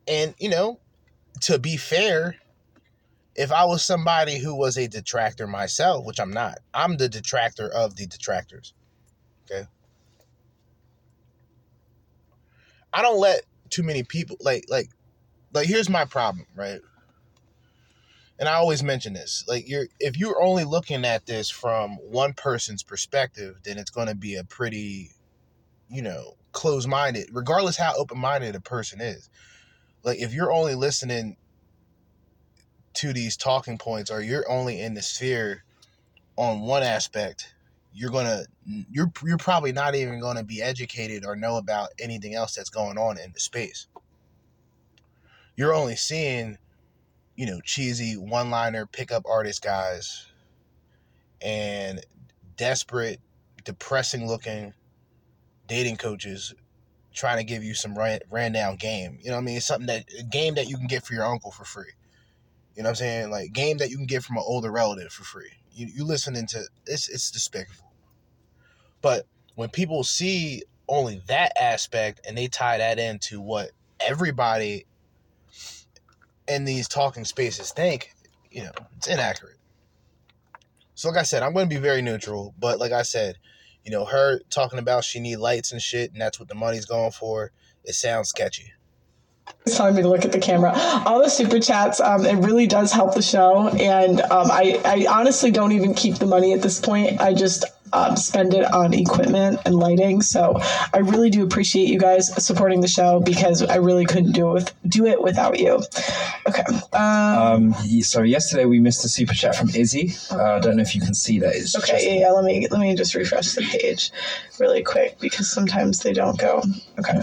And 0.08 0.36
you 0.40 0.50
know 0.50 0.80
to 1.42 1.58
be 1.58 1.78
fair 1.78 2.36
if 3.36 3.52
i 3.52 3.66
was 3.66 3.84
somebody 3.84 4.38
who 4.38 4.56
was 4.56 4.78
a 4.78 4.88
detractor 4.88 5.48
myself 5.48 6.06
which 6.06 6.20
i'm 6.20 6.32
not 6.32 6.60
i'm 6.74 6.98
the 6.98 7.10
detractor 7.10 7.68
of 7.68 7.96
the 7.96 8.06
detractors 8.08 8.74
okay? 9.50 9.68
I 12.94 13.02
don't 13.02 13.20
let 13.20 13.42
too 13.70 13.84
many 13.84 14.04
people 14.04 14.38
like 14.40 14.66
like 14.70 14.90
like 15.54 15.68
here's 15.68 15.90
my 15.90 16.06
problem 16.06 16.46
right 16.56 16.80
and 18.40 18.50
I 18.50 18.56
always 18.56 18.84
mention 18.84 19.14
this, 19.14 19.46
like 19.48 19.68
you're 19.68 19.88
if 20.00 20.18
you're 20.18 20.42
only 20.42 20.64
looking 20.64 21.06
at 21.06 21.26
this 21.26 21.50
from 21.50 21.98
one 21.98 22.34
person's 22.34 22.84
perspective, 22.84 23.58
then 23.64 23.78
it's 23.78 23.92
going 23.92 24.08
to 24.08 24.16
be 24.16 24.36
a 24.36 24.44
pretty, 24.44 25.12
you 25.90 26.02
know, 26.02 26.36
closed-minded, 26.52 27.30
regardless 27.32 27.78
how 27.78 27.94
open-minded 27.98 28.56
a 28.56 28.62
person 28.62 29.00
is. 29.02 29.30
Like 30.04 30.20
if 30.20 30.34
you're 30.34 30.52
only 30.52 30.76
listening 30.76 31.38
to 32.96 33.14
these 33.14 33.38
talking 33.38 33.78
points 33.78 34.12
or 34.12 34.22
you're 34.22 34.50
only 34.50 34.82
in 34.82 34.94
the 34.94 35.02
sphere 35.02 35.64
on 36.38 36.62
one 36.62 36.84
aspect, 36.84 37.54
you're 37.94 38.12
going 38.12 38.26
to 38.26 38.46
you're 38.92 39.12
you're 39.24 39.38
probably 39.38 39.72
not 39.72 39.96
even 39.96 40.20
going 40.20 40.36
to 40.36 40.44
be 40.44 40.62
educated 40.62 41.26
or 41.26 41.38
know 41.38 41.56
about 41.56 41.90
anything 42.00 42.36
else 42.36 42.54
that's 42.54 42.70
going 42.70 42.98
on 42.98 43.18
in 43.18 43.32
the 43.32 43.40
space. 43.40 43.88
You're 45.56 45.74
only 45.74 45.96
seeing 45.96 46.58
you 47.36 47.46
know, 47.46 47.60
cheesy 47.62 48.14
one 48.14 48.50
liner 48.50 48.86
pickup 48.86 49.26
artist 49.26 49.62
guys 49.62 50.28
and 51.42 52.06
desperate, 52.58 53.20
depressing 53.64 54.28
looking 54.28 54.74
dating 55.68 55.98
coaches 55.98 56.54
trying 57.14 57.38
to 57.38 57.44
give 57.44 57.64
you 57.64 57.74
some 57.74 57.98
ran, 57.98 58.20
ran 58.30 58.52
down 58.52 58.76
game. 58.76 59.18
You 59.22 59.30
know 59.30 59.38
what 59.38 59.44
I 59.44 59.46
mean? 59.46 59.58
It's 59.58 59.66
something 59.66 59.88
that, 59.88 60.06
game 60.30 60.56
that 60.56 60.68
you 60.68 60.78
can 60.78 60.88
get 60.88 61.06
for 61.06 61.14
your 61.14 61.26
uncle 61.26 61.52
for 61.52 61.64
free. 61.64 61.92
You 62.76 62.84
know 62.84 62.90
what 62.90 62.92
I'm 62.92 62.96
saying? 62.96 63.32
Like, 63.32 63.54
game 63.54 63.78
that 63.78 63.90
you 63.90 63.98
can 63.98 64.06
get 64.06 64.24
from 64.24 64.38
an 64.38 64.44
older 64.46 64.72
relative 64.72 65.12
for 65.12 65.24
free. 65.24 65.52
You, 65.74 65.88
you 65.88 66.04
listening 66.04 66.46
to, 66.48 66.64
it's, 66.86 67.08
it's 67.08 67.32
despicable. 67.32 67.94
But 69.02 69.26
when 69.56 69.70
people 69.70 70.04
see 70.04 70.64
only 70.90 71.22
that 71.28 71.54
aspect 71.60 72.22
and 72.28 72.38
they 72.38 72.48
tie 72.48 72.78
that 72.80 73.00
into 73.00 73.40
what 73.40 73.72
everybody 74.00 74.86
in 76.48 76.66
these 76.66 76.88
talking 76.88 77.26
spaces 77.26 77.72
think, 77.72 78.14
you 78.52 78.64
know, 78.64 78.72
it's 78.98 79.08
inaccurate. 79.08 79.58
So 80.94 81.10
like 81.10 81.18
I 81.18 81.24
said, 81.24 81.44
I'm 81.44 81.54
going 81.54 81.70
to 81.70 81.76
be 81.76 81.82
very 81.82 82.02
neutral, 82.02 82.54
but 82.58 82.80
like 82.80 82.92
I 82.92 83.02
said, 83.02 83.36
you 83.84 83.92
know, 83.92 84.06
her 84.06 84.40
talking 84.50 84.80
about 84.80 85.04
she 85.04 85.20
need 85.20 85.38
lights 85.38 85.72
and 85.72 85.82
shit, 85.82 86.12
and 86.12 86.20
that's 86.20 86.40
what 86.40 86.50
the 86.50 86.56
money's 86.56 86.86
going 86.86 87.12
for. 87.12 87.52
It 87.84 87.94
sounds 87.94 88.30
sketchy. 88.30 88.72
It's 89.66 89.78
telling 89.78 89.96
me 89.96 90.02
to 90.02 90.10
look 90.10 90.26
at 90.26 90.32
the 90.32 90.40
camera. 90.40 90.72
All 91.06 91.22
the 91.22 91.30
super 91.30 91.60
chats, 91.60 92.00
um, 92.00 92.26
it 92.26 92.36
really 92.36 92.66
does 92.66 92.92
help 92.92 93.14
the 93.14 93.22
show. 93.22 93.68
And 93.70 94.22
um, 94.22 94.50
I, 94.52 94.82
I 94.84 95.06
honestly 95.08 95.52
don't 95.52 95.72
even 95.72 95.94
keep 95.94 96.16
the 96.16 96.26
money 96.26 96.54
at 96.54 96.64
this 96.64 96.80
point. 96.80 97.22
I 97.22 97.34
just 97.34 97.66
um, 97.96 98.18
spend 98.18 98.54
it 98.54 98.66
on 98.74 98.94
equipment 98.94 99.60
and 99.66 99.76
lighting. 99.76 100.22
So 100.22 100.60
I 100.94 100.98
really 101.00 101.30
do 101.30 101.44
appreciate 101.44 101.88
you 101.88 101.98
guys 101.98 102.28
supporting 102.44 102.82
the 102.82 102.88
show 102.88 103.22
because 103.22 103.62
I 103.64 103.76
really 103.78 104.06
couldn't 104.06 104.34
do 104.34 104.50
it 104.50 104.54
with 104.54 104.74
do 104.88 105.06
it 105.06 105.22
without 105.22 105.60
you. 105.60 105.82
Okay. 106.48 106.64
Um, 106.94 107.74
Um, 107.74 107.74
so 108.02 108.22
yesterday 108.24 108.66
we 108.66 108.80
missed 108.80 109.06
a 109.06 109.10
super 109.10 109.34
chat 109.34 109.56
from 109.56 109.70
Izzy. 109.70 110.14
Uh, 110.30 110.56
I 110.56 110.60
don't 110.60 110.76
know 110.76 110.82
if 110.82 110.94
you 110.94 111.02
can 111.02 111.14
see 111.14 111.40
that. 111.40 111.56
It's 111.56 111.76
okay. 111.78 112.06
Yeah, 112.06 112.28
yeah. 112.28 112.32
Let 112.32 112.44
me 112.44 112.68
let 112.70 112.80
me 112.82 112.96
just 112.96 113.16
refresh 113.16 113.54
the 113.54 113.62
page 113.62 114.12
really 114.60 114.84
quick 114.84 115.18
because 115.20 115.50
sometimes 115.52 116.00
they 116.00 116.14
don't 116.14 116.38
go. 116.38 116.62
Okay. 117.00 117.22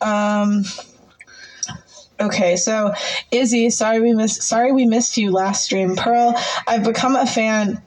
Um. 0.00 0.64
Okay, 2.20 2.56
so 2.56 2.92
Izzy, 3.30 3.70
sorry 3.70 4.00
we 4.00 4.12
missed 4.12 4.42
sorry 4.42 4.72
we 4.72 4.84
missed 4.84 5.16
you 5.16 5.30
last 5.30 5.64
stream. 5.64 5.96
Pearl, 5.96 6.34
I've 6.66 6.84
become 6.84 7.16
a 7.16 7.26
fan 7.26 7.82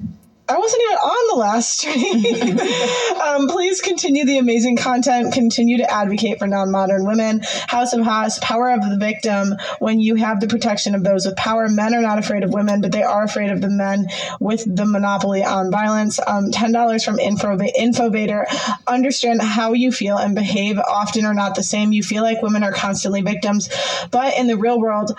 I 0.49 0.57
wasn't 0.57 0.81
even 0.83 0.97
on 0.97 1.29
the 1.29 1.39
last 1.39 1.77
stream. 1.77 2.59
um, 3.21 3.47
please 3.47 3.79
continue 3.79 4.25
the 4.25 4.39
amazing 4.39 4.75
content. 4.75 5.33
Continue 5.33 5.77
to 5.77 5.89
advocate 5.89 6.37
for 6.37 6.47
non 6.47 6.69
modern 6.69 7.05
women. 7.05 7.41
House 7.67 7.93
of 7.93 8.03
Haas, 8.03 8.39
power 8.39 8.69
of 8.71 8.81
the 8.81 8.97
victim. 8.97 9.55
When 9.79 10.01
you 10.01 10.15
have 10.15 10.41
the 10.41 10.47
protection 10.47 10.95
of 10.95 11.03
those 11.03 11.25
with 11.25 11.37
power, 11.37 11.69
men 11.69 11.95
are 11.95 12.01
not 12.01 12.19
afraid 12.19 12.43
of 12.43 12.51
women, 12.51 12.81
but 12.81 12.91
they 12.91 13.03
are 13.03 13.23
afraid 13.23 13.51
of 13.51 13.61
the 13.61 13.69
men 13.69 14.07
with 14.41 14.63
the 14.65 14.85
monopoly 14.85 15.45
on 15.45 15.71
violence. 15.71 16.19
Um, 16.27 16.51
$10 16.51 17.05
from 17.05 17.19
Info, 17.19 17.57
Infovator. 17.57 18.43
Understand 18.85 19.41
how 19.41 19.71
you 19.71 19.93
feel 19.93 20.17
and 20.17 20.35
behave 20.35 20.77
often 20.77 21.23
are 21.23 21.33
not 21.33 21.55
the 21.55 21.63
same. 21.63 21.93
You 21.93 22.03
feel 22.03 22.21
like 22.21 22.41
women 22.41 22.63
are 22.63 22.73
constantly 22.73 23.21
victims, 23.21 23.69
but 24.11 24.37
in 24.37 24.47
the 24.47 24.57
real 24.57 24.79
world, 24.79 25.17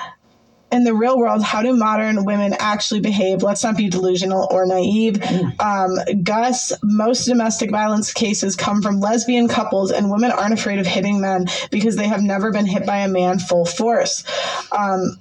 in 0.74 0.82
the 0.82 0.92
real 0.92 1.16
world, 1.16 1.40
how 1.42 1.62
do 1.62 1.72
modern 1.72 2.24
women 2.24 2.52
actually 2.58 2.98
behave? 2.98 3.44
Let's 3.44 3.62
not 3.62 3.76
be 3.76 3.88
delusional 3.88 4.48
or 4.50 4.66
naive. 4.66 5.22
Um, 5.60 5.96
Gus, 6.22 6.72
most 6.82 7.26
domestic 7.26 7.70
violence 7.70 8.12
cases 8.12 8.56
come 8.56 8.82
from 8.82 8.98
lesbian 8.98 9.46
couples, 9.46 9.92
and 9.92 10.10
women 10.10 10.32
aren't 10.32 10.52
afraid 10.52 10.80
of 10.80 10.86
hitting 10.86 11.20
men 11.20 11.46
because 11.70 11.94
they 11.94 12.08
have 12.08 12.22
never 12.22 12.50
been 12.50 12.66
hit 12.66 12.84
by 12.84 12.98
a 12.98 13.08
man 13.08 13.38
full 13.38 13.64
force. 13.64 14.24
Um, 14.72 15.16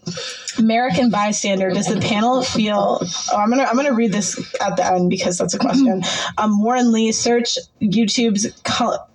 American 0.57 1.11
bystander, 1.11 1.69
does 1.69 1.87
the 1.87 2.01
panel 2.01 2.41
feel? 2.41 2.99
Oh, 3.31 3.37
I'm 3.37 3.49
gonna 3.51 3.63
I'm 3.63 3.75
gonna 3.75 3.93
read 3.93 4.11
this 4.11 4.39
at 4.59 4.75
the 4.75 4.85
end 4.85 5.11
because 5.11 5.37
that's 5.37 5.53
a 5.53 5.59
question. 5.59 6.01
Um, 6.39 6.63
Warren 6.63 6.91
Lee, 6.91 7.11
search 7.11 7.57
YouTube's. 7.79 8.59
Col- 8.63 9.07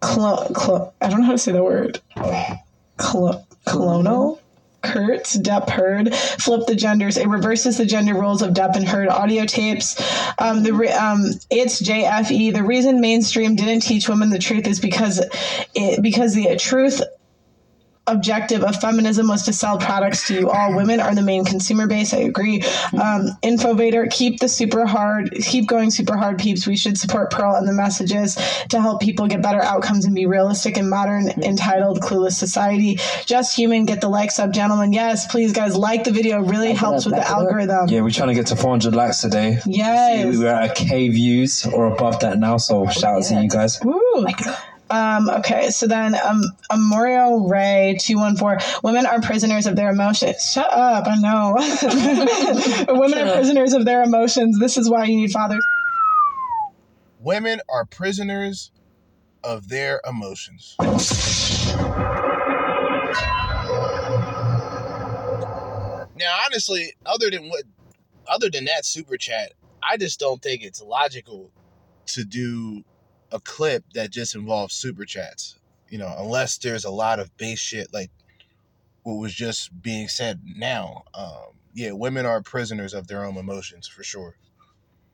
clo- 0.00 0.48
clo- 0.54 0.94
I 1.02 1.10
don't 1.10 1.20
know 1.20 1.26
how 1.26 1.32
to 1.32 1.38
say 1.38 1.52
the 1.52 1.62
word. 1.62 2.00
Clo- 2.96 3.44
clonal. 3.68 4.38
Kurtz, 4.80 5.36
Depp 5.36 5.70
Heard, 5.70 6.14
flip 6.14 6.66
the 6.66 6.76
genders. 6.76 7.16
It 7.16 7.26
reverses 7.26 7.78
the 7.78 7.84
gender 7.84 8.14
roles 8.14 8.42
of 8.42 8.54
Depp 8.54 8.76
and 8.76 8.86
Heard 8.86 9.08
audio 9.08 9.44
tapes. 9.44 10.00
Um, 10.38 10.62
the 10.62 10.72
re- 10.72 10.92
um, 10.92 11.32
it's 11.50 11.82
JFE. 11.82 12.52
The 12.54 12.62
reason 12.62 13.00
mainstream 13.00 13.56
didn't 13.56 13.80
teach 13.80 14.08
women 14.08 14.30
the 14.30 14.38
truth 14.38 14.68
is 14.68 14.78
because 14.78 15.20
it 15.74 16.00
because 16.02 16.34
the 16.34 16.56
truth 16.56 17.02
objective 18.08 18.62
of 18.64 18.76
feminism 18.80 19.28
was 19.28 19.44
to 19.44 19.52
sell 19.52 19.78
products 19.78 20.26
to 20.28 20.34
you 20.34 20.50
all. 20.50 20.74
Women 20.74 21.00
are 21.00 21.14
the 21.14 21.22
main 21.22 21.44
consumer 21.44 21.86
base. 21.86 22.12
I 22.12 22.18
agree. 22.18 22.62
Um, 22.92 23.30
Infovator, 23.42 24.10
keep 24.10 24.40
the 24.40 24.48
super 24.48 24.86
hard, 24.86 25.30
keep 25.32 25.68
going 25.68 25.90
super 25.90 26.16
hard, 26.16 26.38
peeps. 26.38 26.66
We 26.66 26.76
should 26.76 26.98
support 26.98 27.30
Pearl 27.30 27.54
and 27.54 27.68
the 27.68 27.72
messages 27.72 28.36
to 28.68 28.80
help 28.80 29.00
people 29.00 29.26
get 29.26 29.42
better 29.42 29.62
outcomes 29.62 30.04
and 30.04 30.14
be 30.14 30.26
realistic 30.26 30.76
in 30.76 30.88
modern, 30.88 31.28
entitled, 31.42 32.00
clueless 32.00 32.32
society. 32.32 32.98
Just 33.26 33.56
human, 33.56 33.84
get 33.84 34.00
the 34.00 34.08
likes 34.08 34.38
up, 34.38 34.52
gentlemen. 34.52 34.92
Yes, 34.92 35.26
please, 35.26 35.52
guys, 35.52 35.76
like 35.76 36.04
the 36.04 36.12
video. 36.12 36.42
It 36.42 36.48
really 36.48 36.72
helps 36.72 37.04
with 37.04 37.14
the 37.14 37.28
algorithm. 37.28 37.88
Yeah, 37.88 38.00
we're 38.00 38.10
trying 38.10 38.28
to 38.28 38.34
get 38.34 38.46
to 38.48 38.56
400 38.56 38.94
likes 38.94 39.20
today. 39.20 39.58
Yes. 39.66 40.36
We're 40.36 40.48
at 40.48 40.70
a 40.70 40.74
K 40.74 41.08
views 41.08 41.66
or 41.66 41.86
above 41.86 42.20
that 42.20 42.38
now, 42.38 42.56
so 42.56 42.86
shout 42.88 43.16
out 43.16 43.24
to 43.24 43.42
you 43.42 43.48
guys. 43.48 43.78
Woo. 43.84 44.26
Um, 44.90 45.28
okay, 45.28 45.70
so 45.70 45.86
then 45.86 46.14
um, 46.14 46.42
Amorio 46.70 47.48
Ray 47.48 47.98
two 48.00 48.16
one 48.16 48.36
four. 48.36 48.58
Women 48.82 49.06
are 49.06 49.20
prisoners 49.20 49.66
of 49.66 49.76
their 49.76 49.90
emotions. 49.90 50.42
Shut 50.52 50.72
up! 50.72 51.06
I 51.06 51.16
know. 51.16 51.54
Women 52.98 53.18
are 53.18 53.34
prisoners 53.34 53.74
of 53.74 53.84
their 53.84 54.02
emotions. 54.02 54.58
This 54.58 54.76
is 54.76 54.88
why 54.88 55.04
you 55.04 55.16
need 55.16 55.30
fathers. 55.30 55.64
Women 57.20 57.60
are 57.68 57.84
prisoners 57.84 58.70
of 59.44 59.68
their 59.68 60.00
emotions. 60.08 60.76
Now, 66.18 66.36
honestly, 66.46 66.94
other 67.06 67.30
than 67.30 67.48
what, 67.48 67.62
other 68.26 68.50
than 68.50 68.64
that 68.64 68.84
super 68.84 69.16
chat, 69.16 69.52
I 69.82 69.96
just 69.96 70.18
don't 70.18 70.42
think 70.42 70.62
it's 70.62 70.82
logical 70.82 71.50
to 72.06 72.24
do 72.24 72.84
a 73.32 73.40
clip 73.40 73.84
that 73.94 74.10
just 74.10 74.34
involves 74.34 74.74
super 74.74 75.04
chats. 75.04 75.58
You 75.88 75.98
know, 75.98 76.14
unless 76.18 76.58
there's 76.58 76.84
a 76.84 76.90
lot 76.90 77.18
of 77.18 77.34
base 77.36 77.58
shit 77.58 77.92
like 77.92 78.10
what 79.08 79.14
was 79.14 79.34
just 79.34 79.82
being 79.82 80.08
said 80.08 80.40
now. 80.56 81.04
Um, 81.14 81.54
yeah, 81.72 81.92
women 81.92 82.26
are 82.26 82.42
prisoners 82.42 82.92
of 82.92 83.06
their 83.06 83.24
own 83.24 83.36
emotions 83.36 83.88
for 83.88 84.02
sure. 84.02 84.34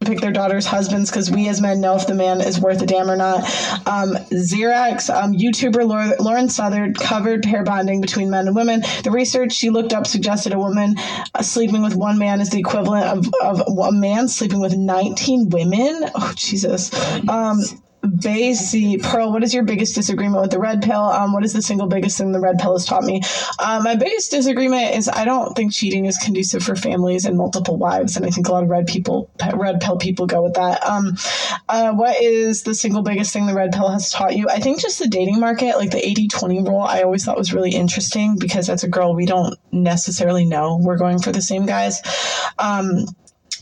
pick 0.01 0.21
their 0.21 0.33
daughters' 0.33 0.67
husbands 0.67 1.11
because 1.11 1.31
we 1.31 1.49
as 1.49 1.61
men 1.61 1.81
know 1.81 1.95
if 1.95 2.07
the 2.07 2.15
man 2.15 2.41
is 2.41 2.61
worth 2.61 2.83
a 2.83 2.87
damn 2.87 3.09
or 3.09 3.17
not. 3.17 3.39
Um, 3.87 4.17
Xerox, 4.33 5.15
um, 5.15 5.35
YouTuber 5.35 5.87
Laura, 5.87 6.15
Lauren 6.21 6.49
Southern 6.49 6.95
covered 6.95 7.43
pair 7.43 7.63
bonding 7.63 8.01
between 8.01 8.31
men 8.31 8.47
and 8.47 8.57
women. 8.57 8.83
The 9.03 9.11
research 9.11 9.53
she 9.53 9.71
looked 9.71 9.93
up 9.93 10.07
suggested 10.07 10.53
a 10.53 10.59
woman 10.59 10.97
uh, 11.35 11.43
sleeping 11.43 11.83
with 11.83 11.95
one 11.95 12.19
man 12.19 12.41
is 12.41 12.51
the 12.51 12.59
equivalent 12.59 13.05
of, 13.05 13.29
of 13.43 13.61
a 13.61 13.93
man 13.93 14.29
sleeping 14.29 14.61
with 14.61 14.77
19 14.77 15.51
women. 15.51 16.11
Oh, 16.15 16.33
Jesus. 16.35 16.93
Um, 17.29 17.61
Basie, 18.05 19.03
Pearl, 19.03 19.33
what 19.33 19.43
is 19.43 19.55
your 19.55 19.65
biggest 19.65 19.95
disagreement 19.95 20.43
with 20.43 20.51
the 20.51 20.59
red 20.59 20.83
pill? 20.83 21.01
Um, 21.01 21.33
what 21.33 21.45
is 21.45 21.55
the 21.55 21.63
single 21.63 21.87
biggest 21.87 22.19
thing 22.19 22.33
the 22.33 22.41
red 22.41 22.59
pill 22.59 22.75
has 22.75 22.85
taught 22.85 23.05
me? 23.05 23.23
Uh, 23.59 23.81
my 23.83 23.95
biggest 23.95 24.31
disagreement 24.31 24.95
is 24.95 25.09
I 25.09 25.25
don't 25.25 25.57
think 25.57 25.73
cheating 25.73 26.05
is 26.05 26.19
conducive 26.19 26.63
for 26.63 26.77
families 26.77 27.25
and 27.25 27.37
multiple 27.37 27.79
wives, 27.79 28.17
and 28.17 28.27
I 28.27 28.31
think 28.31 28.49
a 28.49 28.53
lot 28.53 28.63
of 28.63 28.69
red 28.69 28.87
people, 28.87 29.31
red 29.55 29.81
pill 29.81 29.97
people, 29.97 30.27
go 30.27 30.43
with 30.43 30.55
that. 30.55 30.85
Um, 30.87 31.17
uh, 31.69 31.93
what 31.93 32.21
is 32.21 32.63
the 32.65 32.75
single 32.75 33.03
biggest 33.03 33.33
thing 33.33 33.47
the 33.47 33.55
red 33.55 33.73
pill 33.73 33.89
has 33.89 34.11
taught 34.11 34.37
you? 34.37 34.49
I 34.49 34.61
think 34.61 34.81
just 34.81 34.99
the 34.99 35.09
dating 35.09 35.41
market, 35.41 35.77
like 35.77 35.91
the 35.91 35.97
80-20 35.97 36.69
rule. 36.69 36.81
I 36.81 37.03
always 37.03 37.25
thought 37.25 37.39
was 37.39 37.55
really 37.55 37.73
interesting 37.73 38.37
because 38.39 38.69
as 38.69 38.85
a 38.85 38.89
girl, 38.89 39.15
we 39.15 39.25
don't 39.25 39.59
necessarily 39.73 40.45
know 40.45 40.79
we're 40.81 40.99
going 40.99 41.21
for 41.21 41.33
the 41.33 41.43
same 41.43 41.65
guys. 41.65 42.03
Um, 42.59 43.07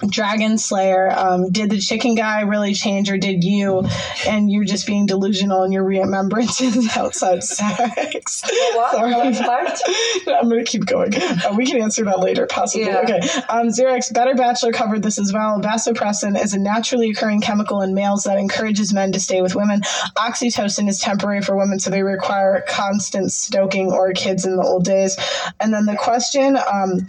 Dragon 0.09 0.59
Slayer, 0.59 1.11
um, 1.11 1.50
did 1.50 1.70
the 1.70 1.78
chicken 1.78 2.14
guy 2.14 2.42
really 2.42 2.74
change, 2.74 3.11
or 3.11 3.18
did 3.18 3.44
you, 3.44 3.85
and 4.26 4.50
you're 4.50 4.64
just 4.64 4.87
being 4.87 5.07
delusional 5.07 5.62
in 5.62 5.72
your 5.72 5.85
remembrances 5.85 6.88
outside 6.96 7.42
sex? 7.44 8.42
What? 8.74 8.92
Sorry. 8.92 9.12
Last 9.12 9.85
I'm 10.26 10.48
gonna 10.48 10.64
keep 10.64 10.87
going. 10.87 11.14
Uh, 11.14 11.55
we 11.57 11.66
can 11.66 11.81
answer 11.81 12.05
that 12.05 12.20
later, 12.20 12.46
possibly. 12.46 12.87
Yeah. 12.87 13.00
Okay. 13.00 13.20
Um, 13.48 13.68
Xerox 13.68 14.12
Better 14.12 14.35
Bachelor 14.35 14.72
covered 14.72 15.02
this 15.02 15.18
as 15.18 15.33
well. 15.33 15.61
Vasopressin 15.61 16.40
is 16.42 16.55
a 16.55 16.59
naturally 16.59 17.11
occurring 17.11 17.40
chemical 17.40 17.81
in 17.83 17.94
males 17.94 18.24
that 18.24 18.38
encourages 18.38 18.92
men 18.92 19.12
to 19.12 19.20
stay 19.20 19.42
with 19.42 19.55
women. 19.55 19.81
Oxytocin 20.16 20.88
is 20.88 20.98
temporary 20.98 21.42
for 21.42 21.57
women, 21.57 21.78
so 21.78 21.90
they 21.90 22.02
require 22.02 22.64
constant 22.68 23.33
stoking 23.33 23.92
or 23.92 24.12
kids 24.12 24.44
in 24.44 24.57
the 24.57 24.62
old 24.62 24.85
days. 24.85 25.16
And 25.61 25.72
then 25.72 25.87
the 25.87 25.96
question 25.96 26.57
um, 26.57 27.07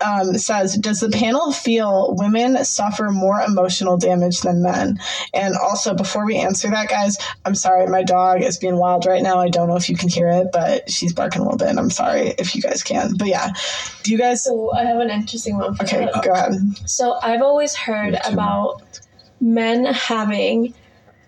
um, 0.00 0.38
says, 0.38 0.76
does 0.76 1.00
the 1.00 1.10
panel 1.10 1.52
feel 1.52 2.03
women 2.12 2.64
suffer 2.64 3.10
more 3.10 3.40
emotional 3.40 3.96
damage 3.96 4.40
than 4.40 4.62
men? 4.62 4.98
And 5.32 5.54
also, 5.56 5.94
before 5.94 6.26
we 6.26 6.36
answer 6.36 6.68
that, 6.70 6.88
guys, 6.88 7.16
I'm 7.44 7.54
sorry, 7.54 7.86
my 7.86 8.02
dog 8.02 8.42
is 8.42 8.58
being 8.58 8.76
wild 8.76 9.06
right 9.06 9.22
now. 9.22 9.38
I 9.38 9.48
don't 9.48 9.68
know 9.68 9.76
if 9.76 9.88
you 9.88 9.96
can 9.96 10.08
hear 10.08 10.28
it, 10.28 10.48
but 10.52 10.90
she's 10.90 11.12
barking 11.12 11.40
a 11.40 11.44
little 11.44 11.58
bit. 11.58 11.68
And 11.68 11.78
I'm 11.78 11.90
sorry 11.90 12.34
if 12.38 12.54
you 12.54 12.62
guys 12.62 12.82
can. 12.82 13.16
But 13.16 13.28
yeah, 13.28 13.50
do 14.02 14.10
you 14.12 14.18
guys? 14.18 14.44
So 14.44 14.72
I 14.72 14.84
have 14.84 14.98
an 15.00 15.10
interesting 15.10 15.58
one. 15.58 15.74
For 15.74 15.84
Okay, 15.84 16.08
that. 16.12 16.24
go 16.24 16.32
ahead. 16.32 16.52
So 16.86 17.18
I've 17.22 17.42
always 17.42 17.74
heard 17.74 18.16
about 18.24 18.82
men 19.40 19.84
having 19.86 20.74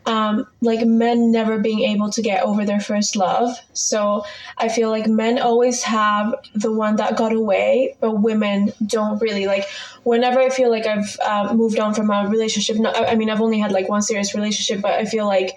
um, 0.06 0.46
like 0.60 0.86
men 0.86 1.32
never 1.32 1.58
being 1.58 1.80
able 1.80 2.10
to 2.10 2.22
get 2.22 2.44
over 2.44 2.64
their 2.64 2.80
first 2.80 3.16
love. 3.16 3.58
So 3.72 4.24
I 4.56 4.68
feel 4.68 4.88
like 4.88 5.08
men 5.08 5.38
always 5.38 5.82
have 5.82 6.34
the 6.54 6.72
one 6.72 6.96
that 6.96 7.16
got 7.16 7.32
away, 7.32 7.96
but 8.00 8.22
women 8.22 8.72
don't 8.86 9.20
really. 9.20 9.46
Like 9.46 9.64
whenever 10.04 10.38
I 10.38 10.48
feel 10.48 10.70
like 10.70 10.86
I've 10.86 11.18
uh, 11.24 11.54
moved 11.54 11.80
on 11.80 11.92
from 11.92 12.10
a 12.10 12.28
relationship, 12.28 12.76
no, 12.76 12.90
I 12.90 13.12
I 13.12 13.14
mean 13.16 13.30
I've 13.30 13.40
only 13.40 13.58
had 13.58 13.72
like 13.72 13.88
one 13.88 14.02
serious 14.02 14.34
relationship, 14.34 14.80
but 14.80 14.92
I 14.92 15.04
feel 15.04 15.26
like 15.26 15.52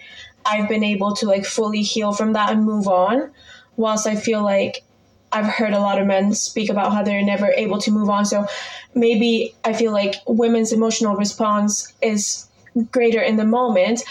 I've 0.46 0.68
been 0.68 0.84
able 0.84 1.14
to 1.18 1.28
like 1.28 1.46
fully 1.46 1.84
heal 1.84 2.12
from 2.12 2.34
that 2.34 2.52
and 2.52 2.66
move 2.66 2.88
on. 2.88 3.32
Whilst 3.78 4.08
I 4.08 4.16
feel 4.16 4.44
like 4.44 4.84
I've 5.32 5.46
heard 5.46 5.74
a 5.74 5.80
lot 5.80 6.02
of 6.02 6.08
men 6.08 6.34
speak 6.34 6.70
about 6.70 6.92
how 6.92 7.04
they're 7.04 7.24
never 7.24 7.52
able 7.52 7.80
to 7.82 7.92
move 7.92 8.10
on. 8.10 8.26
So 8.26 8.48
maybe 8.96 9.54
I 9.64 9.74
feel 9.74 9.92
like 9.92 10.16
women's 10.28 10.74
emotional 10.74 11.16
response 11.16 11.94
is 12.02 12.48
greater 12.92 13.22
in 13.22 13.38
the 13.38 13.46
moment. 13.46 14.04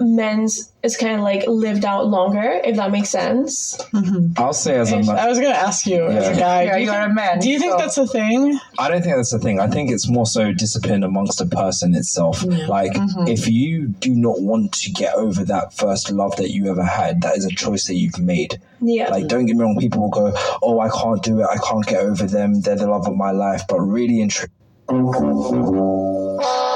Men's 0.00 0.72
is 0.82 0.96
kind 0.96 1.14
of 1.14 1.20
like 1.20 1.46
lived 1.46 1.84
out 1.84 2.08
longer, 2.08 2.60
if 2.64 2.76
that 2.76 2.90
makes 2.90 3.10
sense. 3.10 3.76
Mm-hmm. 3.92 4.32
I'll 4.36 4.52
say 4.52 4.76
as 4.76 4.90
a 4.90 4.96
man, 5.02 5.10
I 5.10 5.28
was 5.28 5.38
gonna 5.38 5.54
ask 5.54 5.86
you 5.86 6.04
as 6.06 6.36
a 6.36 6.40
guy. 6.40 6.64
Yeah, 6.64 6.74
do 6.74 6.80
you, 6.80 6.86
you 6.86 6.92
are 6.92 7.02
think, 7.02 7.12
a 7.12 7.14
man. 7.14 7.38
do 7.38 7.48
you 7.48 7.58
think 7.58 7.72
so- 7.72 7.78
that's 7.78 7.98
a 7.98 8.06
thing? 8.06 8.58
I 8.78 8.88
don't 8.88 9.02
think 9.02 9.16
that's 9.16 9.30
the 9.30 9.38
thing. 9.38 9.60
I 9.60 9.68
think 9.68 9.90
it's 9.90 10.08
more 10.08 10.26
so 10.26 10.52
discipline 10.52 11.04
amongst 11.04 11.40
a 11.40 11.46
person 11.46 11.94
itself. 11.94 12.44
Like, 12.44 12.92
mm-hmm. 12.92 13.28
if 13.28 13.48
you 13.48 13.88
do 13.88 14.14
not 14.14 14.40
want 14.40 14.72
to 14.72 14.90
get 14.90 15.14
over 15.14 15.44
that 15.44 15.74
first 15.74 16.10
love 16.10 16.34
that 16.36 16.50
you 16.50 16.70
ever 16.70 16.84
had, 16.84 17.22
that 17.22 17.36
is 17.36 17.44
a 17.44 17.50
choice 17.50 17.86
that 17.86 17.94
you've 17.94 18.18
made. 18.18 18.60
Yeah. 18.80 19.08
Like, 19.10 19.28
don't 19.28 19.46
get 19.46 19.56
me 19.56 19.62
wrong, 19.62 19.78
people 19.78 20.02
will 20.02 20.10
go, 20.10 20.32
Oh, 20.62 20.80
I 20.80 20.88
can't 20.88 21.22
do 21.22 21.40
it. 21.40 21.46
I 21.46 21.56
can't 21.58 21.86
get 21.86 22.00
over 22.02 22.26
them. 22.26 22.60
They're 22.60 22.76
the 22.76 22.88
love 22.88 23.06
of 23.06 23.16
my 23.16 23.30
life. 23.30 23.62
But 23.68 23.80
really 23.80 24.20
and 24.20 24.30
truly, 24.30 24.50
All 24.88 26.73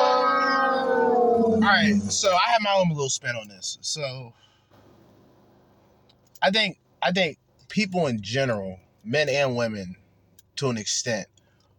right, 1.68 2.00
so 2.10 2.32
I 2.32 2.50
have 2.52 2.62
my 2.62 2.72
own 2.72 2.88
little 2.88 3.10
spin 3.10 3.36
on 3.36 3.48
this. 3.48 3.78
So 3.80 4.32
I 6.42 6.50
think 6.50 6.78
I 7.02 7.12
think 7.12 7.38
people 7.68 8.06
in 8.06 8.20
general, 8.22 8.78
men 9.04 9.28
and 9.28 9.56
women, 9.56 9.96
to 10.56 10.70
an 10.70 10.76
extent, 10.76 11.28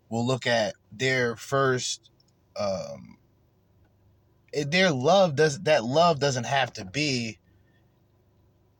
will 0.09 0.25
look 0.25 0.47
at 0.47 0.75
their 0.91 1.35
first 1.35 2.11
um 2.55 3.17
their 4.53 4.91
love 4.91 5.35
does 5.35 5.59
that 5.61 5.83
love 5.83 6.19
doesn't 6.19 6.45
have 6.45 6.73
to 6.73 6.85
be 6.85 7.37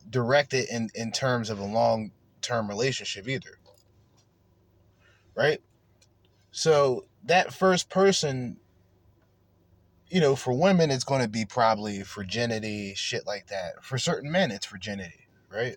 directed 0.08 0.68
in 0.68 0.90
in 0.94 1.12
terms 1.12 1.50
of 1.50 1.58
a 1.58 1.64
long 1.64 2.10
term 2.42 2.68
relationship 2.68 3.28
either. 3.28 3.58
Right? 5.34 5.60
So 6.50 7.06
that 7.24 7.52
first 7.52 7.88
person 7.88 8.59
you 10.10 10.20
know 10.20 10.36
for 10.36 10.52
women 10.52 10.90
it's 10.90 11.04
going 11.04 11.22
to 11.22 11.28
be 11.28 11.44
probably 11.44 12.02
virginity 12.02 12.94
shit 12.96 13.26
like 13.26 13.46
that. 13.48 13.82
For 13.82 13.98
certain 13.98 14.30
men 14.30 14.50
it's 14.50 14.66
virginity 14.66 15.26
right? 15.52 15.76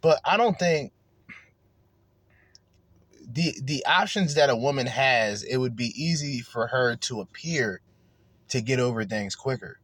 But 0.00 0.20
i 0.24 0.36
don't 0.36 0.58
think 0.58 0.92
the 3.32 3.54
the 3.62 3.84
options 3.86 4.34
that 4.34 4.50
a 4.50 4.56
woman 4.56 4.86
has 4.86 5.42
it 5.42 5.58
would 5.58 5.76
be 5.76 5.92
easy 6.02 6.40
for 6.40 6.66
her 6.68 6.96
to 6.96 7.20
appear 7.20 7.80
to 8.48 8.60
get 8.60 8.80
over 8.80 9.04
things 9.04 9.36
quicker. 9.36 9.78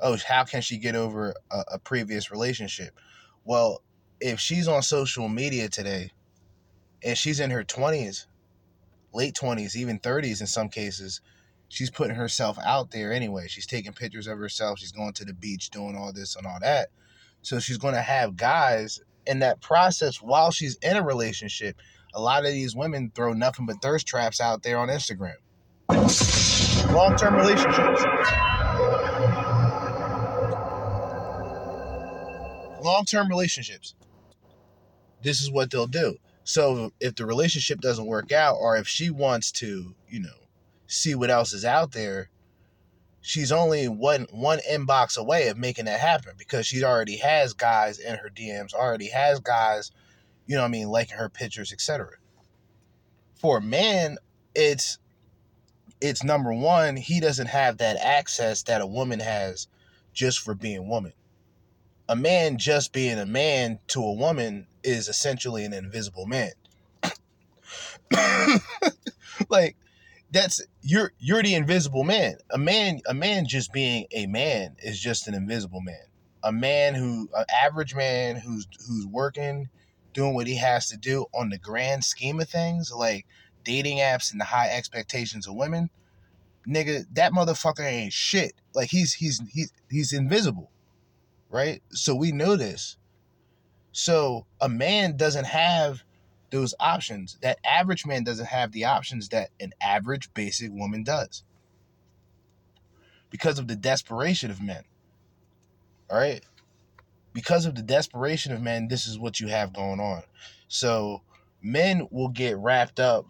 Oh 0.00 0.16
how 0.28 0.44
can 0.44 0.62
she 0.62 0.78
get 0.78 0.94
over 0.94 1.34
a, 1.50 1.64
a 1.72 1.78
previous 1.78 2.30
relationship? 2.30 2.98
Well 3.44 3.82
if 4.20 4.38
she's 4.40 4.68
on 4.68 4.82
social 4.82 5.28
media 5.28 5.68
today 5.68 6.10
and 7.02 7.18
she's 7.18 7.40
in 7.40 7.50
her 7.50 7.64
20s 7.64 8.26
late 9.12 9.34
20s 9.34 9.76
even 9.76 9.98
30s 9.98 10.40
in 10.40 10.46
some 10.46 10.68
cases 10.68 11.20
she's 11.68 11.90
putting 11.90 12.16
herself 12.16 12.58
out 12.64 12.90
there 12.90 13.12
anyway 13.12 13.46
she's 13.48 13.66
taking 13.66 13.92
pictures 13.92 14.26
of 14.26 14.38
herself 14.38 14.78
she's 14.78 14.92
going 14.92 15.12
to 15.12 15.24
the 15.24 15.34
beach 15.34 15.70
doing 15.70 15.96
all 15.96 16.12
this 16.12 16.36
and 16.36 16.46
all 16.46 16.58
that 16.60 16.88
so 17.42 17.58
she's 17.58 17.78
going 17.78 17.94
to 17.94 18.02
have 18.02 18.36
guys 18.36 19.00
in 19.26 19.38
that 19.40 19.60
process 19.60 20.20
while 20.20 20.50
she's 20.50 20.76
in 20.82 20.96
a 20.96 21.02
relationship 21.02 21.76
a 22.14 22.20
lot 22.20 22.46
of 22.46 22.52
these 22.52 22.76
women 22.76 23.10
throw 23.14 23.32
nothing 23.32 23.66
but 23.66 23.82
thirst 23.82 24.06
traps 24.06 24.40
out 24.40 24.62
there 24.62 24.78
on 24.78 24.88
Instagram. 24.88 25.34
Long 26.92 27.16
term 27.16 27.34
relationships. 27.34 28.02
Long 32.84 33.04
term 33.04 33.28
relationships. 33.28 33.96
This 35.22 35.40
is 35.40 35.50
what 35.50 35.70
they'll 35.70 35.88
do. 35.88 36.16
So 36.44 36.92
if 37.00 37.16
the 37.16 37.26
relationship 37.26 37.80
doesn't 37.80 38.06
work 38.06 38.30
out, 38.30 38.56
or 38.60 38.76
if 38.76 38.86
she 38.86 39.10
wants 39.10 39.50
to, 39.52 39.94
you 40.08 40.20
know, 40.20 40.43
see 40.86 41.14
what 41.14 41.30
else 41.30 41.52
is 41.52 41.64
out 41.64 41.92
there, 41.92 42.30
she's 43.20 43.52
only 43.52 43.88
one 43.88 44.26
one 44.30 44.60
inbox 44.70 45.16
away 45.16 45.48
of 45.48 45.58
making 45.58 45.86
that 45.86 46.00
happen 46.00 46.34
because 46.38 46.66
she 46.66 46.84
already 46.84 47.16
has 47.16 47.52
guys 47.52 47.98
in 47.98 48.16
her 48.16 48.30
DMs, 48.30 48.74
already 48.74 49.08
has 49.08 49.40
guys 49.40 49.90
you 50.46 50.56
know 50.56 50.62
what 50.62 50.68
I 50.68 50.70
mean, 50.70 50.88
liking 50.88 51.16
her 51.16 51.28
pictures, 51.28 51.72
etc. 51.72 52.08
For 53.34 53.58
a 53.58 53.62
man, 53.62 54.18
it's 54.54 54.98
it's 56.00 56.22
number 56.22 56.52
one, 56.52 56.96
he 56.96 57.20
doesn't 57.20 57.46
have 57.46 57.78
that 57.78 57.96
access 57.96 58.62
that 58.64 58.80
a 58.80 58.86
woman 58.86 59.20
has 59.20 59.68
just 60.12 60.40
for 60.40 60.54
being 60.54 60.88
woman. 60.88 61.12
A 62.08 62.16
man 62.16 62.58
just 62.58 62.92
being 62.92 63.18
a 63.18 63.24
man 63.24 63.78
to 63.88 64.02
a 64.02 64.12
woman 64.12 64.66
is 64.82 65.08
essentially 65.08 65.64
an 65.64 65.72
invisible 65.72 66.26
man. 66.26 66.52
like 69.48 69.76
that's 70.34 70.60
you're 70.82 71.12
you're 71.20 71.42
the 71.42 71.54
invisible 71.54 72.02
man. 72.02 72.36
A 72.50 72.58
man 72.58 73.00
a 73.06 73.14
man 73.14 73.46
just 73.46 73.72
being 73.72 74.06
a 74.10 74.26
man 74.26 74.74
is 74.80 75.00
just 75.00 75.28
an 75.28 75.34
invisible 75.34 75.80
man. 75.80 76.04
A 76.42 76.52
man 76.52 76.94
who 76.94 77.30
an 77.34 77.44
average 77.48 77.94
man 77.94 78.36
who's 78.36 78.66
who's 78.86 79.06
working 79.06 79.68
doing 80.12 80.34
what 80.34 80.48
he 80.48 80.56
has 80.56 80.88
to 80.88 80.96
do 80.96 81.26
on 81.32 81.50
the 81.50 81.58
grand 81.58 82.04
scheme 82.04 82.40
of 82.40 82.48
things, 82.48 82.92
like 82.92 83.26
dating 83.62 83.98
apps 83.98 84.32
and 84.32 84.40
the 84.40 84.44
high 84.44 84.68
expectations 84.68 85.46
of 85.46 85.54
women, 85.54 85.88
nigga, 86.68 87.04
that 87.12 87.32
motherfucker 87.32 87.84
ain't 87.86 88.12
shit. 88.12 88.54
Like 88.74 88.90
he's 88.90 89.14
he's 89.14 89.40
he's 89.52 89.72
he's 89.88 90.12
invisible. 90.12 90.70
Right? 91.48 91.80
So 91.90 92.16
we 92.16 92.32
know 92.32 92.56
this. 92.56 92.96
So 93.92 94.46
a 94.60 94.68
man 94.68 95.16
doesn't 95.16 95.46
have 95.46 96.02
those 96.50 96.74
options. 96.78 97.38
That 97.42 97.58
average 97.64 98.06
man 98.06 98.24
doesn't 98.24 98.46
have 98.46 98.72
the 98.72 98.84
options 98.84 99.28
that 99.30 99.50
an 99.60 99.72
average 99.80 100.32
basic 100.34 100.70
woman 100.72 101.04
does. 101.04 101.42
Because 103.30 103.58
of 103.58 103.66
the 103.66 103.76
desperation 103.76 104.50
of 104.50 104.62
men. 104.62 104.84
All 106.10 106.18
right? 106.18 106.44
because 107.34 107.66
of 107.66 107.74
the 107.74 107.82
desperation 107.82 108.52
of 108.52 108.62
men, 108.62 108.88
this 108.88 109.06
is 109.06 109.18
what 109.18 109.40
you 109.40 109.48
have 109.48 109.74
going 109.74 110.00
on. 110.00 110.22
So 110.68 111.20
men 111.60 112.08
will 112.10 112.28
get 112.28 112.56
wrapped 112.56 113.00
up. 113.00 113.26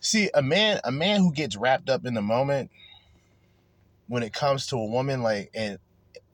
See, 0.00 0.30
a 0.34 0.42
man, 0.42 0.80
a 0.82 0.90
man 0.90 1.20
who 1.20 1.32
gets 1.32 1.56
wrapped 1.56 1.90
up 1.90 2.06
in 2.06 2.14
the 2.14 2.22
moment 2.22 2.70
when 4.08 4.22
it 4.22 4.32
comes 4.32 4.66
to 4.68 4.76
a 4.76 4.86
woman, 4.86 5.22
like, 5.22 5.50
and 5.54 5.78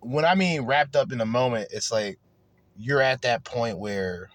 when 0.01 0.25
I 0.25 0.35
mean 0.35 0.63
wrapped 0.63 0.95
up 0.95 1.11
in 1.11 1.19
the 1.19 1.27
moment, 1.27 1.69
it's 1.73 1.91
like 1.91 2.19
you're 2.77 3.01
at 3.01 3.23
that 3.23 3.45
point 3.45 3.79
where 3.79 4.31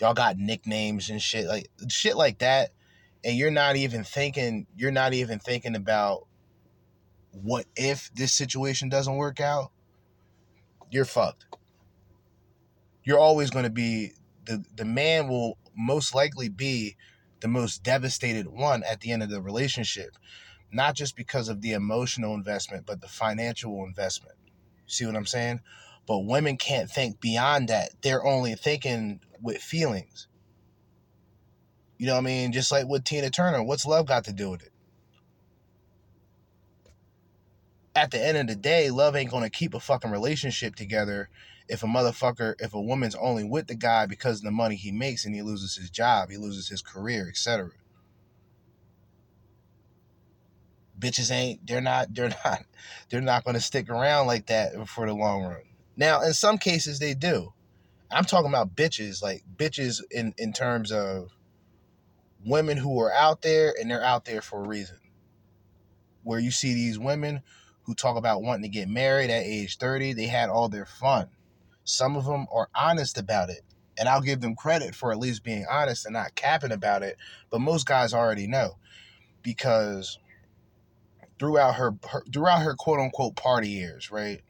y'all 0.00 0.14
got 0.14 0.38
nicknames 0.38 1.10
and 1.10 1.20
shit, 1.20 1.46
like 1.46 1.68
shit 1.88 2.16
like 2.16 2.38
that, 2.38 2.70
and 3.24 3.36
you're 3.36 3.50
not 3.50 3.76
even 3.76 4.04
thinking, 4.04 4.66
you're 4.76 4.90
not 4.90 5.12
even 5.12 5.38
thinking 5.38 5.74
about 5.74 6.26
what 7.32 7.66
if 7.76 8.12
this 8.14 8.32
situation 8.32 8.88
doesn't 8.88 9.16
work 9.16 9.40
out, 9.40 9.70
you're 10.90 11.04
fucked. 11.04 11.44
You're 13.04 13.18
always 13.18 13.50
going 13.50 13.64
to 13.64 13.70
be 13.70 14.12
the 14.44 14.64
the 14.76 14.84
man 14.84 15.28
will 15.28 15.58
most 15.76 16.14
likely 16.14 16.48
be 16.48 16.96
the 17.40 17.48
most 17.48 17.82
devastated 17.82 18.48
one 18.48 18.82
at 18.82 19.00
the 19.00 19.12
end 19.12 19.22
of 19.22 19.30
the 19.30 19.40
relationship, 19.40 20.10
not 20.72 20.94
just 20.94 21.16
because 21.16 21.48
of 21.48 21.60
the 21.60 21.72
emotional 21.72 22.34
investment, 22.34 22.84
but 22.86 23.00
the 23.00 23.08
financial 23.08 23.84
investment. 23.84 24.36
See 24.86 25.06
what 25.06 25.16
I'm 25.16 25.26
saying? 25.26 25.60
But 26.08 26.24
women 26.24 26.56
can't 26.56 26.90
think 26.90 27.20
beyond 27.20 27.68
that. 27.68 27.90
They're 28.02 28.24
only 28.26 28.54
thinking 28.56 29.20
with 29.40 29.58
feelings. 29.58 30.26
You 31.98 32.06
know 32.06 32.14
what 32.14 32.20
I 32.20 32.22
mean? 32.22 32.52
Just 32.52 32.72
like 32.72 32.88
with 32.88 33.04
Tina 33.04 33.30
Turner, 33.30 33.62
what's 33.62 33.86
love 33.86 34.06
got 34.06 34.24
to 34.24 34.32
do 34.32 34.50
with 34.50 34.62
it? 34.62 34.72
at 37.98 38.12
the 38.12 38.24
end 38.24 38.38
of 38.38 38.46
the 38.46 38.54
day, 38.54 38.90
love 38.90 39.16
ain't 39.16 39.30
gonna 39.30 39.50
keep 39.50 39.74
a 39.74 39.80
fucking 39.80 40.10
relationship 40.10 40.76
together 40.76 41.28
if 41.68 41.82
a 41.82 41.86
motherfucker, 41.86 42.54
if 42.60 42.72
a 42.72 42.80
woman's 42.80 43.16
only 43.16 43.44
with 43.44 43.66
the 43.66 43.74
guy 43.74 44.06
because 44.06 44.38
of 44.38 44.44
the 44.44 44.50
money 44.50 44.76
he 44.76 44.92
makes 44.92 45.26
and 45.26 45.34
he 45.34 45.42
loses 45.42 45.76
his 45.76 45.90
job, 45.90 46.30
he 46.30 46.36
loses 46.36 46.68
his 46.68 46.80
career, 46.80 47.28
etc. 47.28 47.70
Bitches 50.98 51.30
ain't, 51.30 51.66
they're 51.66 51.80
not, 51.80 52.14
they're 52.14 52.28
not, 52.44 52.64
they're 53.10 53.20
not 53.20 53.44
gonna 53.44 53.60
stick 53.60 53.90
around 53.90 54.28
like 54.28 54.46
that 54.46 54.88
for 54.88 55.06
the 55.06 55.12
long 55.12 55.42
run. 55.42 55.67
Now, 55.98 56.22
in 56.22 56.32
some 56.32 56.58
cases, 56.58 57.00
they 57.00 57.12
do. 57.12 57.52
I'm 58.10 58.24
talking 58.24 58.48
about 58.48 58.76
bitches, 58.76 59.20
like 59.20 59.42
bitches 59.56 60.00
in 60.10 60.32
in 60.38 60.52
terms 60.52 60.92
of 60.92 61.32
women 62.46 62.78
who 62.78 63.00
are 63.00 63.12
out 63.12 63.42
there 63.42 63.74
and 63.78 63.90
they're 63.90 64.02
out 64.02 64.24
there 64.24 64.40
for 64.40 64.64
a 64.64 64.68
reason. 64.68 64.96
Where 66.22 66.38
you 66.38 66.52
see 66.52 66.72
these 66.72 67.00
women 67.00 67.42
who 67.82 67.94
talk 67.94 68.16
about 68.16 68.42
wanting 68.42 68.62
to 68.62 68.68
get 68.68 68.88
married 68.88 69.28
at 69.30 69.42
age 69.42 69.76
30, 69.78 70.12
they 70.12 70.26
had 70.26 70.50
all 70.50 70.68
their 70.68 70.86
fun. 70.86 71.28
Some 71.82 72.16
of 72.16 72.26
them 72.26 72.46
are 72.52 72.68
honest 72.76 73.18
about 73.18 73.50
it. 73.50 73.62
And 73.98 74.08
I'll 74.08 74.20
give 74.20 74.40
them 74.40 74.54
credit 74.54 74.94
for 74.94 75.10
at 75.10 75.18
least 75.18 75.42
being 75.42 75.66
honest 75.68 76.06
and 76.06 76.12
not 76.12 76.36
capping 76.36 76.70
about 76.70 77.02
it. 77.02 77.16
But 77.50 77.60
most 77.60 77.86
guys 77.86 78.14
already 78.14 78.46
know 78.46 78.76
because 79.42 80.18
throughout 81.40 81.74
her, 81.74 81.94
her 82.08 82.22
throughout 82.32 82.62
her 82.62 82.74
quote 82.74 83.00
unquote 83.00 83.34
party 83.34 83.70
years, 83.70 84.12
right? 84.12 84.42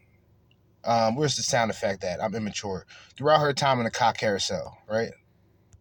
Um, 0.89 1.17
where's 1.17 1.37
the 1.37 1.43
sound 1.43 1.71
effect 1.71 2.01
that 2.01 2.23
I'm 2.23 2.35
immature. 2.35 2.87
Throughout 3.17 3.41
her 3.41 3.53
time 3.53 3.79
in 3.79 3.85
the 3.85 3.91
cock 3.91 4.19
carousel, 4.19 4.79
right? 4.89 5.11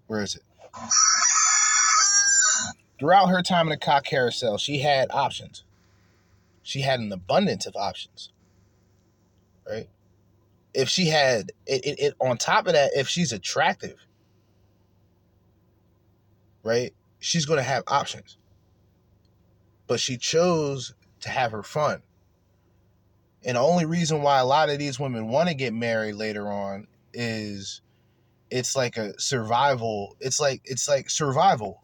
Where 0.08 0.22
is 0.22 0.36
it? 0.36 0.44
Throughout 3.00 3.28
her 3.28 3.42
time 3.42 3.68
in 3.68 3.72
the 3.72 3.78
cock 3.78 4.06
carousel, 4.06 4.58
she 4.58 4.80
had 4.80 5.10
options 5.12 5.64
she 6.68 6.82
had 6.82 7.00
an 7.00 7.14
abundance 7.14 7.66
of 7.66 7.78
options 7.78 8.34
right 9.66 9.88
if 10.74 10.90
she 10.90 11.08
had 11.08 11.54
it, 11.66 11.86
it, 11.86 12.00
it, 12.00 12.14
on 12.20 12.38
top 12.38 12.68
of 12.68 12.74
that 12.74 12.92
if 12.94 13.08
she's 13.08 13.32
attractive 13.32 14.06
right 16.64 16.94
she's 17.20 17.46
to 17.46 17.64
have 17.64 17.84
options 17.88 18.38
but 19.88 20.02
she 20.02 20.18
chose 20.18 20.94
to 21.22 21.30
have 21.30 21.54
her 21.54 21.64
fun 21.64 22.02
and 23.48 23.56
the 23.56 23.62
only 23.62 23.86
reason 23.86 24.22
why 24.22 24.38
a 24.38 24.46
lot 24.46 24.70
of 24.70 24.78
these 24.78 25.00
women 25.00 25.30
want 25.30 25.50
to 25.50 25.56
get 25.56 25.74
married 25.74 26.14
later 26.14 26.52
on 26.52 26.86
is 27.14 27.82
it's 28.52 28.76
like 28.76 28.98
a 28.98 29.20
survival 29.20 30.16
it's 30.20 30.40
like 30.40 30.62
it's 30.66 30.88
like 30.88 31.10
survival 31.10 31.82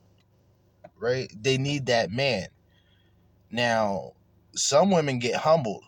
right 0.99 1.34
they 1.41 1.58
need 1.58 1.88
that 1.88 2.12
man 2.12 2.47
now 3.49 4.13
some 4.56 4.91
women 4.91 5.19
get 5.19 5.36
humbled 5.36 5.84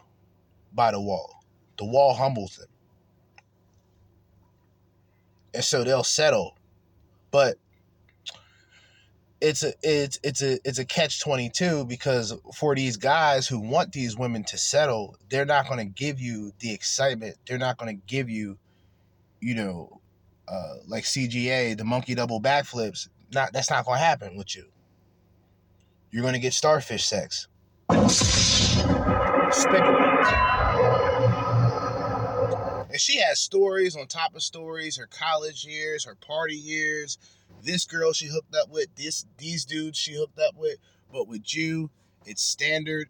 by 0.74 0.92
the 0.92 1.00
wall. 1.00 1.44
The 1.78 1.86
wall 1.86 2.14
humbles 2.14 2.58
them. 2.58 2.68
And 5.54 5.64
so 5.64 5.84
they'll 5.84 6.04
settle. 6.04 6.58
But 7.32 7.58
it's 9.46 9.64
a 9.64 9.74
it's 9.84 10.20
it's 10.24 10.42
a 10.42 10.60
it's 10.68 10.80
a 10.80 10.86
catch 10.86 11.22
22 11.22 11.86
because 11.86 12.34
for 12.56 12.74
these 12.74 12.98
guys 12.98 13.48
who 13.48 13.60
want 13.60 13.92
these 13.92 14.18
women 14.18 14.44
to 14.46 14.58
settle 14.58 15.16
they're 15.30 15.46
not 15.46 15.68
going 15.68 15.78
to 15.78 15.86
give 15.86 16.20
you 16.20 16.52
the 16.60 16.74
excitement. 16.74 17.36
They're 17.48 17.60
not 17.60 17.78
going 17.78 17.96
to 17.96 18.02
give 18.08 18.28
you 18.28 18.58
you 19.40 19.54
know 19.54 20.02
uh 20.48 20.76
like 20.88 21.04
cga 21.04 21.78
the 21.78 21.84
monkey 21.84 22.16
double 22.16 22.42
backflips. 22.42 23.08
Not 23.34 23.54
that's 23.54 23.70
not 23.70 23.86
going 23.86 24.00
to 24.00 24.04
happen 24.04 24.36
with 24.36 24.56
you. 24.56 24.66
You're 26.10 26.24
going 26.24 26.34
to 26.34 26.40
get 26.40 26.54
starfish 26.54 27.06
sex. 27.06 27.48
And 32.96 33.02
she 33.02 33.20
has 33.20 33.40
stories 33.40 33.96
on 33.96 34.08
top 34.08 34.36
of 34.36 34.42
stories 34.42 34.96
her 34.98 35.08
college 35.08 35.66
years 35.66 36.06
her 36.06 36.16
party 36.16 36.56
years 36.56 37.18
this 37.66 37.86
girl 37.86 38.14
she 38.14 38.28
hooked 38.28 38.56
up 38.56 38.70
with, 38.70 38.94
this 38.96 39.26
these 39.38 39.66
dudes 39.66 39.98
she 39.98 40.14
hooked 40.14 40.40
up 40.40 40.56
with, 40.56 40.78
but 41.12 41.28
with 41.28 41.54
you, 41.56 41.90
it's 42.26 42.42
standard, 42.44 43.10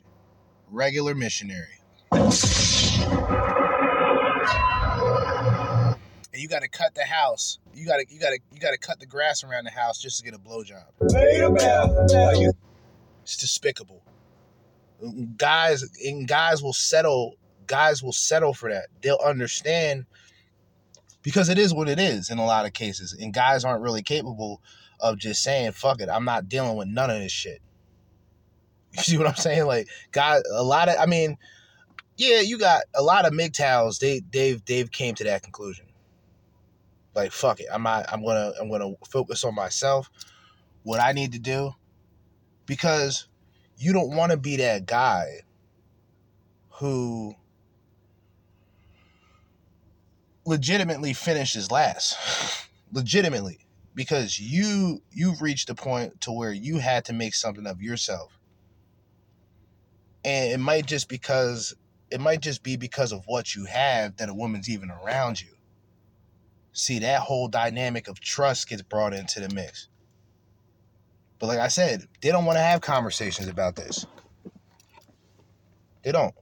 regular 0.70 1.14
missionary. 1.14 1.80
And 6.34 6.42
you 6.42 6.48
gotta 6.48 6.68
cut 6.68 6.96
the 6.96 7.04
house. 7.04 7.60
You 7.74 7.86
gotta 7.86 8.06
you 8.10 8.20
gotta 8.20 8.40
you 8.52 8.60
gotta 8.60 8.78
cut 8.78 9.00
the 9.00 9.06
grass 9.06 9.44
around 9.44 9.66
the 9.66 9.72
house 9.72 10.02
just 10.02 10.20
to 10.20 10.24
get 10.24 10.34
a 10.34 10.40
blowjob. 10.40 10.86
It's 13.24 13.38
despicable. 13.38 14.04
Guys 15.38 15.84
and 16.06 16.28
guys 16.28 16.64
will 16.64 16.74
settle 16.74 17.36
guys 17.68 18.04
will 18.04 18.14
settle 18.14 18.54
for 18.54 18.72
that. 18.72 18.88
They'll 19.02 19.20
understand 19.24 20.06
because 21.26 21.50
it 21.50 21.58
is 21.58 21.74
what 21.74 21.90
it 21.90 22.00
is 22.00 22.30
in 22.30 22.38
a 22.38 22.46
lot 22.46 22.68
of 22.68 22.74
cases. 22.74 23.14
And 23.14 23.34
guys 23.34 23.66
aren't 23.66 23.82
really 23.82 24.04
capable 24.04 24.62
of 25.00 25.18
just 25.18 25.42
saying, 25.42 25.72
fuck 25.72 26.00
it, 26.00 26.08
I'm 26.08 26.24
not 26.24 26.48
dealing 26.48 26.78
with 26.78 26.88
none 26.88 27.10
of 27.10 27.20
this 27.20 27.32
shit. 27.32 27.62
You 28.96 29.04
see 29.04 29.18
what 29.18 29.28
I'm 29.28 29.36
saying? 29.36 29.66
Like, 29.66 29.90
God, 30.14 30.44
a 30.50 30.64
lot 30.64 30.88
of, 30.88 30.96
I 30.98 31.06
mean, 31.06 31.38
yeah, 32.16 32.40
you 32.40 32.58
got 32.58 32.84
a 32.96 33.02
lot 33.02 33.26
of 33.26 33.34
MGTOWs, 33.34 34.00
they, 34.00 34.22
they've, 34.32 34.64
they've 34.64 34.90
came 34.90 35.16
to 35.16 35.26
that 35.26 35.44
conclusion. 35.44 35.88
Like, 37.14 37.34
fuck 37.34 37.60
it, 37.60 37.66
I'm 37.74 37.84
not, 37.84 38.06
I'm 38.10 38.24
gonna, 38.24 38.54
I'm 38.60 38.70
gonna 38.70 38.94
focus 39.10 39.44
on 39.44 39.54
myself, 39.54 40.10
what 40.84 41.02
I 41.02 41.12
need 41.12 41.34
to 41.34 41.40
do, 41.40 41.72
because 42.68 43.28
you 43.78 43.92
don't 43.92 44.16
want 44.16 44.32
to 44.32 44.38
be 44.38 44.58
that 44.58 44.86
guy 44.86 45.42
who 46.70 47.36
legitimately 50.46 51.14
finishes 51.14 51.72
last. 51.72 52.18
Legitimately. 52.92 53.60
Because 53.94 54.40
you 54.40 55.02
you've 55.12 55.42
reached 55.42 55.70
a 55.70 55.76
point 55.76 56.22
to 56.22 56.32
where 56.32 56.52
you 56.52 56.78
had 56.80 57.06
to 57.06 57.14
make 57.14 57.34
something 57.34 57.66
of 57.66 57.82
yourself. 57.82 58.38
And 60.24 60.52
it 60.52 60.60
might 60.60 60.86
just 60.86 61.08
because 61.08 61.76
it 62.12 62.20
might 62.20 62.42
just 62.42 62.62
be 62.64 62.78
because 62.78 63.12
of 63.12 63.24
what 63.26 63.56
you 63.56 63.66
have 63.66 64.18
that 64.18 64.30
a 64.30 64.34
woman's 64.34 64.70
even 64.70 64.92
around 64.92 65.42
you. 65.42 65.50
See 66.74 67.00
that 67.00 67.22
whole 67.22 67.48
dynamic 67.48 68.08
of 68.08 68.20
trust 68.20 68.68
gets 68.68 68.82
brought 68.82 69.14
into 69.14 69.40
the 69.40 69.54
mix. 69.54 69.88
But 71.40 71.48
like 71.48 71.60
i 71.60 71.68
said 71.68 72.06
they 72.22 72.30
don't 72.32 72.46
want 72.46 72.58
to 72.58 72.62
have 72.64 72.82
conversations 72.82 73.48
about 73.48 73.76
this. 73.76 74.06
They 76.04 76.12
don't 76.12 76.36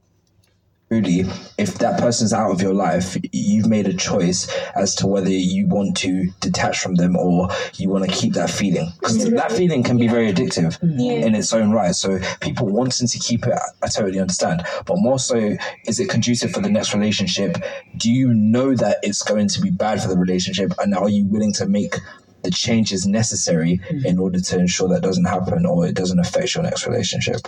truly, 0.88 1.20
if 1.58 1.78
that 1.78 1.98
person's 2.00 2.32
out 2.32 2.50
of 2.50 2.60
your 2.60 2.74
life, 2.74 3.16
you've 3.32 3.66
made 3.66 3.86
a 3.86 3.94
choice 3.94 4.48
as 4.76 4.94
to 4.96 5.06
whether 5.06 5.30
you 5.30 5.66
want 5.66 5.96
to 5.98 6.30
detach 6.40 6.80
from 6.80 6.94
them 6.94 7.16
or 7.16 7.48
you 7.74 7.88
want 7.88 8.04
to 8.04 8.10
keep 8.10 8.34
that 8.34 8.50
feeling. 8.50 8.88
Because 9.00 9.18
mm-hmm. 9.18 9.36
that 9.36 9.52
feeling 9.52 9.82
can 9.82 9.98
be 9.98 10.08
very 10.08 10.32
addictive 10.32 10.78
mm-hmm. 10.80 11.00
Yeah. 11.00 11.26
in 11.26 11.34
its 11.34 11.52
own 11.52 11.70
right. 11.72 11.94
So 11.94 12.18
people 12.40 12.66
wanting 12.68 13.08
to 13.08 13.18
keep 13.18 13.46
it, 13.46 13.58
I 13.82 13.88
totally 13.88 14.20
understand. 14.20 14.62
But 14.86 14.96
more 14.98 15.18
so, 15.18 15.56
is 15.86 16.00
it 16.00 16.08
conducive 16.08 16.52
for 16.52 16.60
the 16.60 16.70
next 16.70 16.94
relationship? 16.94 17.56
Do 17.96 18.10
you 18.10 18.32
know 18.34 18.74
that 18.74 18.98
it's 19.02 19.22
going 19.22 19.48
to 19.48 19.60
be 19.60 19.70
bad 19.70 20.02
for 20.02 20.08
the 20.08 20.18
relationship? 20.18 20.72
And 20.78 20.94
are 20.94 21.08
you 21.08 21.26
willing 21.26 21.52
to 21.54 21.66
make 21.66 21.96
the 22.42 22.50
changes 22.50 23.06
necessary 23.06 23.80
mm-hmm. 23.88 24.06
in 24.06 24.18
order 24.18 24.38
to 24.38 24.58
ensure 24.58 24.88
that 24.88 25.02
doesn't 25.02 25.24
happen 25.24 25.64
or 25.66 25.86
it 25.86 25.94
doesn't 25.94 26.18
affect 26.18 26.54
your 26.54 26.62
next 26.62 26.86
relationship? 26.86 27.40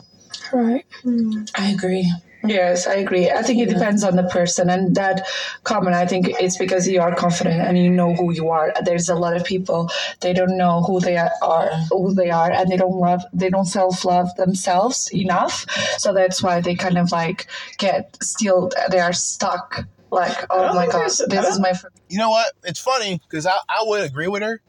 Right. 0.53 0.87
Mm. 1.05 1.51
I 1.57 1.71
agree. 1.71 2.11
Yes, 2.47 2.87
I 2.87 2.95
agree. 2.95 3.31
I 3.31 3.43
think 3.43 3.61
it 3.61 3.69
depends 3.69 4.05
on 4.05 4.17
the 4.17 4.25
person, 4.25 4.71
and 4.71 4.95
that 4.95 5.27
comment. 5.65 5.97
I 5.97 6.07
think 6.07 6.29
it's 6.41 6.57
because 6.57 6.89
you 6.89 7.01
are 7.01 7.15
confident 7.15 7.61
and 7.61 7.79
you 7.79 7.91
know 7.91 8.15
who 8.15 8.33
you 8.33 8.49
are. 8.51 8.73
There's 8.85 9.09
a 9.09 9.15
lot 9.15 9.37
of 9.37 9.45
people 9.45 9.91
they 10.21 10.33
don't 10.33 10.57
know 10.57 10.83
who 10.83 11.01
they 11.01 11.17
are, 11.17 11.71
who 11.91 12.15
they 12.15 12.31
are, 12.31 12.51
and 12.51 12.71
they 12.71 12.77
don't 12.77 12.99
love, 12.99 13.23
they 13.33 13.51
don't 13.51 13.67
self 13.67 14.05
love 14.05 14.35
themselves 14.37 15.11
enough. 15.13 15.67
So 15.99 16.13
that's 16.13 16.43
why 16.43 16.61
they 16.61 16.75
kind 16.75 16.99
of 16.99 17.13
like 17.13 17.47
get 17.79 18.17
still. 18.23 18.71
They 18.91 19.01
are 19.01 19.13
stuck. 19.13 19.87
Like, 20.11 20.47
oh 20.51 20.73
my 20.75 20.87
gosh, 20.87 21.17
this 21.29 21.49
is 21.49 21.59
my. 21.59 21.73
Fr- 21.73 21.89
you 22.09 22.19
know 22.19 22.31
what? 22.31 22.53
It's 22.65 22.81
funny 22.81 23.21
because 23.29 23.47
I, 23.47 23.57
I 23.69 23.83
would 23.83 24.05
agree 24.05 24.29
with 24.29 24.43
her, 24.43 24.61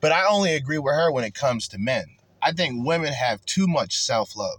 but 0.00 0.12
I 0.12 0.26
only 0.26 0.54
agree 0.54 0.78
with 0.78 0.94
her 0.94 1.10
when 1.10 1.24
it 1.24 1.34
comes 1.34 1.68
to 1.68 1.78
men. 1.78 2.04
I 2.40 2.52
think 2.52 2.86
women 2.86 3.12
have 3.12 3.44
too 3.44 3.66
much 3.66 3.96
self 3.96 4.36
love. 4.36 4.58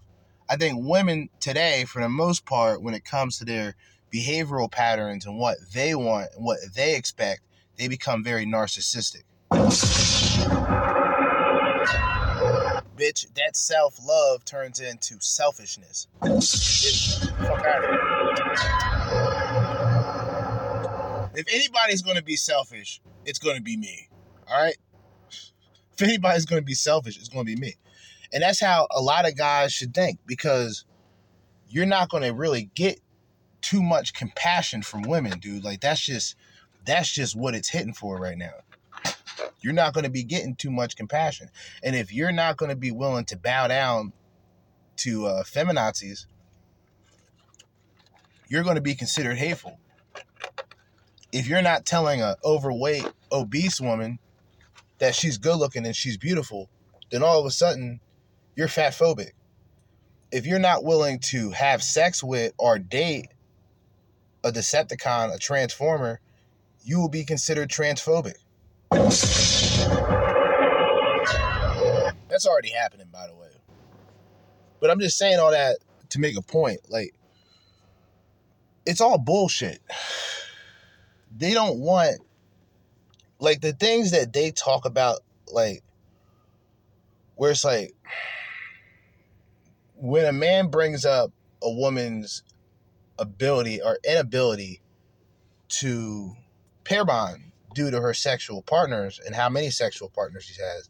I 0.49 0.55
think 0.55 0.79
women 0.81 1.29
today, 1.39 1.83
for 1.85 2.01
the 2.01 2.07
most 2.09 2.45
part, 2.45 2.81
when 2.81 2.93
it 2.93 3.03
comes 3.03 3.37
to 3.39 3.45
their 3.45 3.75
behavioral 4.13 4.71
patterns 4.71 5.25
and 5.25 5.37
what 5.37 5.57
they 5.73 5.93
want 5.93 6.29
and 6.35 6.45
what 6.45 6.59
they 6.73 6.95
expect, 6.95 7.41
they 7.77 7.89
become 7.89 8.23
very 8.23 8.45
narcissistic. 8.45 9.23
Bitch, 12.97 13.31
that 13.35 13.55
self 13.55 13.99
love 14.03 14.45
turns 14.45 14.79
into 14.79 15.17
selfishness. 15.19 16.07
Fuck 16.21 16.31
out 17.65 17.83
of 17.83 17.89
here. 17.89 18.07
If 21.35 21.45
anybody's 21.53 22.01
to 22.17 22.23
be 22.23 22.35
selfish, 22.35 23.01
it's 23.25 23.37
to 23.57 23.61
be 23.61 23.77
me. 23.77 24.07
All 24.49 24.63
right? 24.63 24.77
If 25.93 26.01
anybody's 26.01 26.45
to 26.61 26.65
be 26.65 26.73
selfish, 26.73 27.17
it's 27.17 27.29
to 27.45 27.55
be 27.55 27.59
me. 27.59 27.75
And 28.33 28.43
that's 28.43 28.59
how 28.59 28.87
a 28.91 29.01
lot 29.01 29.27
of 29.27 29.35
guys 29.35 29.73
should 29.73 29.93
think 29.93 30.19
because 30.25 30.85
you're 31.69 31.85
not 31.85 32.09
going 32.09 32.23
to 32.23 32.33
really 32.33 32.69
get 32.75 32.99
too 33.61 33.81
much 33.81 34.13
compassion 34.13 34.81
from 34.81 35.01
women, 35.03 35.39
dude. 35.39 35.63
Like 35.63 35.81
that's 35.81 36.01
just 36.01 36.35
that's 36.85 37.11
just 37.11 37.35
what 37.35 37.55
it's 37.55 37.69
hitting 37.69 37.93
for 37.93 38.17
right 38.17 38.37
now. 38.37 38.53
You're 39.61 39.73
not 39.73 39.93
going 39.93 40.03
to 40.03 40.09
be 40.09 40.23
getting 40.23 40.55
too 40.55 40.71
much 40.71 40.95
compassion. 40.95 41.49
And 41.83 41.95
if 41.95 42.13
you're 42.13 42.31
not 42.31 42.57
going 42.57 42.69
to 42.69 42.75
be 42.75 42.91
willing 42.91 43.25
to 43.25 43.37
bow 43.37 43.67
down 43.67 44.13
to 44.97 45.25
uh, 45.25 45.43
feminazis, 45.43 46.25
you're 48.47 48.63
going 48.63 48.75
to 48.75 48.81
be 48.81 48.95
considered 48.95 49.37
hateful. 49.37 49.79
If 51.31 51.47
you're 51.47 51.61
not 51.61 51.85
telling 51.85 52.21
a 52.21 52.37
overweight, 52.43 53.05
obese 53.31 53.81
woman 53.81 54.19
that 54.99 55.13
she's 55.13 55.37
good 55.37 55.57
looking 55.57 55.85
and 55.85 55.95
she's 55.95 56.17
beautiful, 56.17 56.69
then 57.11 57.21
all 57.21 57.39
of 57.39 57.45
a 57.45 57.51
sudden 57.51 57.99
you're 58.57 58.67
fat 58.67 58.91
phobic. 58.91 59.31
If 60.31 60.45
you're 60.47 60.59
not 60.59 60.83
willing 60.83 61.19
to 61.19 61.51
have 61.51 61.81
sex 61.83 62.23
with 62.23 62.53
or 62.57 62.79
date 62.79 63.27
a 64.43 64.51
Decepticon, 64.51 65.33
a 65.33 65.37
Transformer, 65.37 66.19
you 66.83 66.99
will 66.99 67.07
be 67.07 67.23
considered 67.23 67.69
transphobic. 67.69 68.33
That's 72.29 72.45
already 72.45 72.69
happening, 72.69 73.07
by 73.13 73.27
the 73.27 73.35
way. 73.35 73.47
But 74.79 74.89
I'm 74.89 74.99
just 74.99 75.17
saying 75.17 75.39
all 75.39 75.51
that 75.51 75.77
to 76.09 76.19
make 76.19 76.35
a 76.35 76.41
point. 76.41 76.79
Like, 76.89 77.13
it's 78.85 79.01
all 79.01 79.17
bullshit. 79.17 79.81
They 81.39 81.53
don't 81.53 81.77
want, 81.77 82.19
like, 83.37 83.61
the 83.61 83.73
things 83.73 84.09
that 84.09 84.33
they 84.33 84.49
talk 84.49 84.85
about, 84.85 85.19
like, 85.51 85.83
where 87.35 87.51
it's 87.51 87.63
like, 87.63 87.93
when 89.99 90.25
a 90.25 90.33
man 90.33 90.67
brings 90.69 91.05
up 91.05 91.31
a 91.61 91.71
woman's 91.71 92.43
ability 93.19 93.81
or 93.81 93.97
inability 94.07 94.81
to 95.69 96.33
pair 96.83 97.03
bond 97.03 97.51
due 97.73 97.91
to 97.91 97.99
her 98.01 98.13
sexual 98.13 98.61
partners 98.61 99.19
and 99.25 99.35
how 99.35 99.49
many 99.49 99.69
sexual 99.69 100.09
partners 100.09 100.45
she 100.45 100.61
has, 100.61 100.89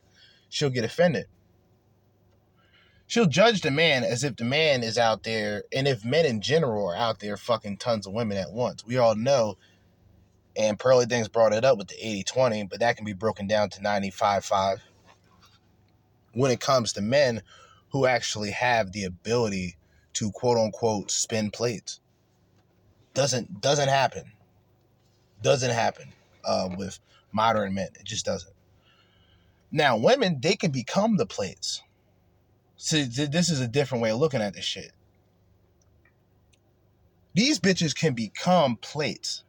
she'll 0.50 0.70
get 0.70 0.84
offended. 0.86 1.26
She'll 3.08 3.26
judge 3.26 3.62
the 3.62 3.72
man 3.72 4.04
as 4.04 4.26
if 4.26 4.36
the 4.36 4.44
man 4.44 4.84
is 4.84 4.98
out 4.98 5.24
there, 5.24 5.64
and 5.74 5.88
if 5.88 6.04
men 6.04 6.26
in 6.26 6.42
general 6.42 6.90
are 6.90 6.96
out 6.96 7.20
there 7.20 7.38
fucking 7.38 7.78
tons 7.78 8.06
of 8.06 8.14
women 8.14 8.38
at 8.38 8.52
once. 8.52 8.86
We 8.86 8.98
all 8.98 9.16
know, 9.16 9.58
and 10.58 10.78
Pearly 10.78 11.06
Things 11.06 11.30
brought 11.30 11.54
it 11.54 11.64
up 11.64 11.78
with 11.78 11.88
the 11.88 11.96
80 12.06 12.24
20, 12.24 12.64
but 12.66 12.80
that 12.82 12.98
can 12.98 13.06
be 13.06 13.14
broken 13.14 13.48
down 13.48 13.70
to 13.70 13.82
95 13.82 14.44
5 14.44 14.82
when 16.34 16.52
it 16.52 16.60
comes 16.60 16.94
to 16.94 17.02
men 17.02 17.42
who 17.92 18.06
actually 18.06 18.52
have 18.52 18.92
the 18.92 19.04
ability 19.04 19.78
to 20.14 20.32
quote 20.32 20.58
unquote 20.58 21.12
spin 21.12 21.52
plates. 21.52 22.00
Doesn't 23.14 23.62
doesn't 23.62 23.90
happen. 23.90 24.32
Doesn't 25.42 25.72
happen 25.72 26.14
uh, 26.44 26.70
with 26.78 27.00
modern 27.32 27.74
men. 27.74 27.90
It 28.00 28.06
just 28.06 28.26
doesn't. 28.26 28.54
Now, 29.72 29.98
women, 29.98 30.40
they 30.42 30.56
can 30.56 30.72
become 30.72 31.18
the 31.18 31.26
plates. 31.26 31.82
So 32.78 33.06
th- 33.06 33.32
this 33.32 33.50
is 33.50 33.60
a 33.60 33.68
different 33.68 34.02
way 34.02 34.12
of 34.12 34.20
looking 34.20 34.42
at 34.42 34.54
this 34.54 34.66
shit. 34.66 34.92
These 37.34 37.60
bitches 37.60 37.96
can 37.96 38.14
become 38.14 38.78
plates 38.78 39.44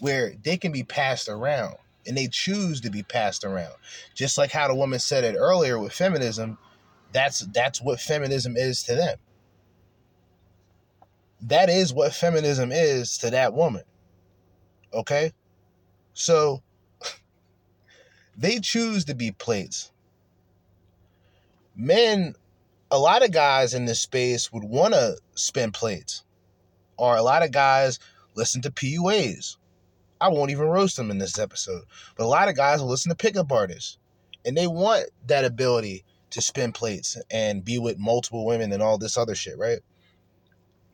where 0.00 0.34
they 0.42 0.56
can 0.56 0.72
be 0.72 0.82
passed 0.82 1.28
around 1.28 1.76
and 2.06 2.16
they 2.16 2.28
choose 2.28 2.80
to 2.80 2.90
be 2.90 3.02
passed 3.02 3.44
around. 3.44 3.74
Just 4.14 4.38
like 4.38 4.50
how 4.50 4.68
the 4.68 4.74
woman 4.74 4.98
said 4.98 5.24
it 5.24 5.36
earlier 5.36 5.78
with 5.78 5.92
feminism, 5.92 6.58
that's 7.12 7.40
that's 7.40 7.80
what 7.80 8.00
feminism 8.00 8.56
is 8.56 8.82
to 8.84 8.94
them. 8.94 9.18
That 11.42 11.70
is 11.70 11.92
what 11.92 12.14
feminism 12.14 12.70
is 12.72 13.18
to 13.18 13.30
that 13.30 13.54
woman. 13.54 13.84
Okay? 14.92 15.32
So 16.14 16.62
they 18.36 18.58
choose 18.58 19.04
to 19.06 19.14
be 19.14 19.30
plates. 19.30 19.92
Men, 21.76 22.34
a 22.90 22.98
lot 22.98 23.24
of 23.24 23.30
guys 23.30 23.72
in 23.72 23.84
this 23.84 24.00
space 24.00 24.52
would 24.52 24.64
want 24.64 24.94
to 24.94 25.16
spin 25.34 25.70
plates. 25.70 26.24
Or 26.96 27.16
a 27.16 27.22
lot 27.22 27.44
of 27.44 27.52
guys 27.52 28.00
listen 28.34 28.60
to 28.62 28.70
PUAs. 28.72 29.56
I 30.20 30.28
won't 30.28 30.50
even 30.50 30.66
roast 30.66 30.96
them 30.96 31.12
in 31.12 31.18
this 31.18 31.38
episode. 31.38 31.82
But 32.16 32.24
a 32.24 32.26
lot 32.26 32.48
of 32.48 32.56
guys 32.56 32.80
will 32.80 32.88
listen 32.88 33.10
to 33.10 33.16
pickup 33.16 33.52
artists. 33.52 33.98
And 34.44 34.56
they 34.56 34.66
want 34.66 35.04
that 35.26 35.44
ability 35.44 36.04
to 36.38 36.42
spin 36.42 36.72
plates 36.72 37.16
and 37.30 37.64
be 37.64 37.78
with 37.78 37.98
multiple 37.98 38.46
women 38.46 38.72
and 38.72 38.82
all 38.82 38.98
this 38.98 39.18
other 39.18 39.34
shit, 39.34 39.58
right? 39.58 39.80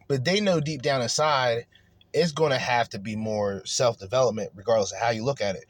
But 0.09 0.25
they 0.25 0.41
know 0.41 0.61
deep 0.61 0.83
down 0.83 1.03
inside 1.03 1.67
it's 2.15 2.33
going 2.33 2.53
to 2.53 2.59
have 2.59 2.89
to 2.91 2.99
be 2.99 3.17
more 3.17 3.63
self 3.67 3.99
development, 3.99 4.53
regardless 4.55 4.93
of 4.93 4.99
how 4.99 5.11
you 5.11 5.25
look 5.25 5.41
at 5.41 5.57
it. 5.57 5.65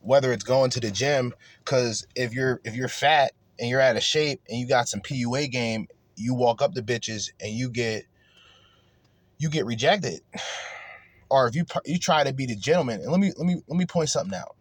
Whether 0.00 0.32
it's 0.32 0.44
going 0.44 0.70
to 0.70 0.80
the 0.80 0.90
gym, 0.90 1.34
because 1.58 2.06
if 2.14 2.32
you're 2.32 2.60
if 2.64 2.74
you're 2.74 2.88
fat 2.88 3.32
and 3.58 3.68
you're 3.68 3.80
out 3.80 3.96
of 3.96 4.02
shape 4.02 4.40
and 4.48 4.58
you 4.58 4.66
got 4.66 4.88
some 4.88 5.00
PUA 5.00 5.50
game, 5.50 5.88
you 6.16 6.32
walk 6.34 6.62
up 6.62 6.72
to 6.74 6.82
bitches 6.82 7.30
and 7.40 7.52
you 7.52 7.68
get 7.68 8.04
you 9.36 9.50
get 9.50 9.66
rejected. 9.66 10.20
Or 11.28 11.46
if 11.46 11.54
you 11.54 11.64
you 11.84 11.98
try 11.98 12.24
to 12.24 12.32
be 12.32 12.46
the 12.46 12.56
gentleman, 12.56 13.02
and 13.02 13.10
let 13.10 13.20
me 13.20 13.32
let 13.36 13.46
me 13.46 13.62
let 13.68 13.78
me 13.78 13.86
point 13.86 14.08
something 14.08 14.36
out, 14.36 14.56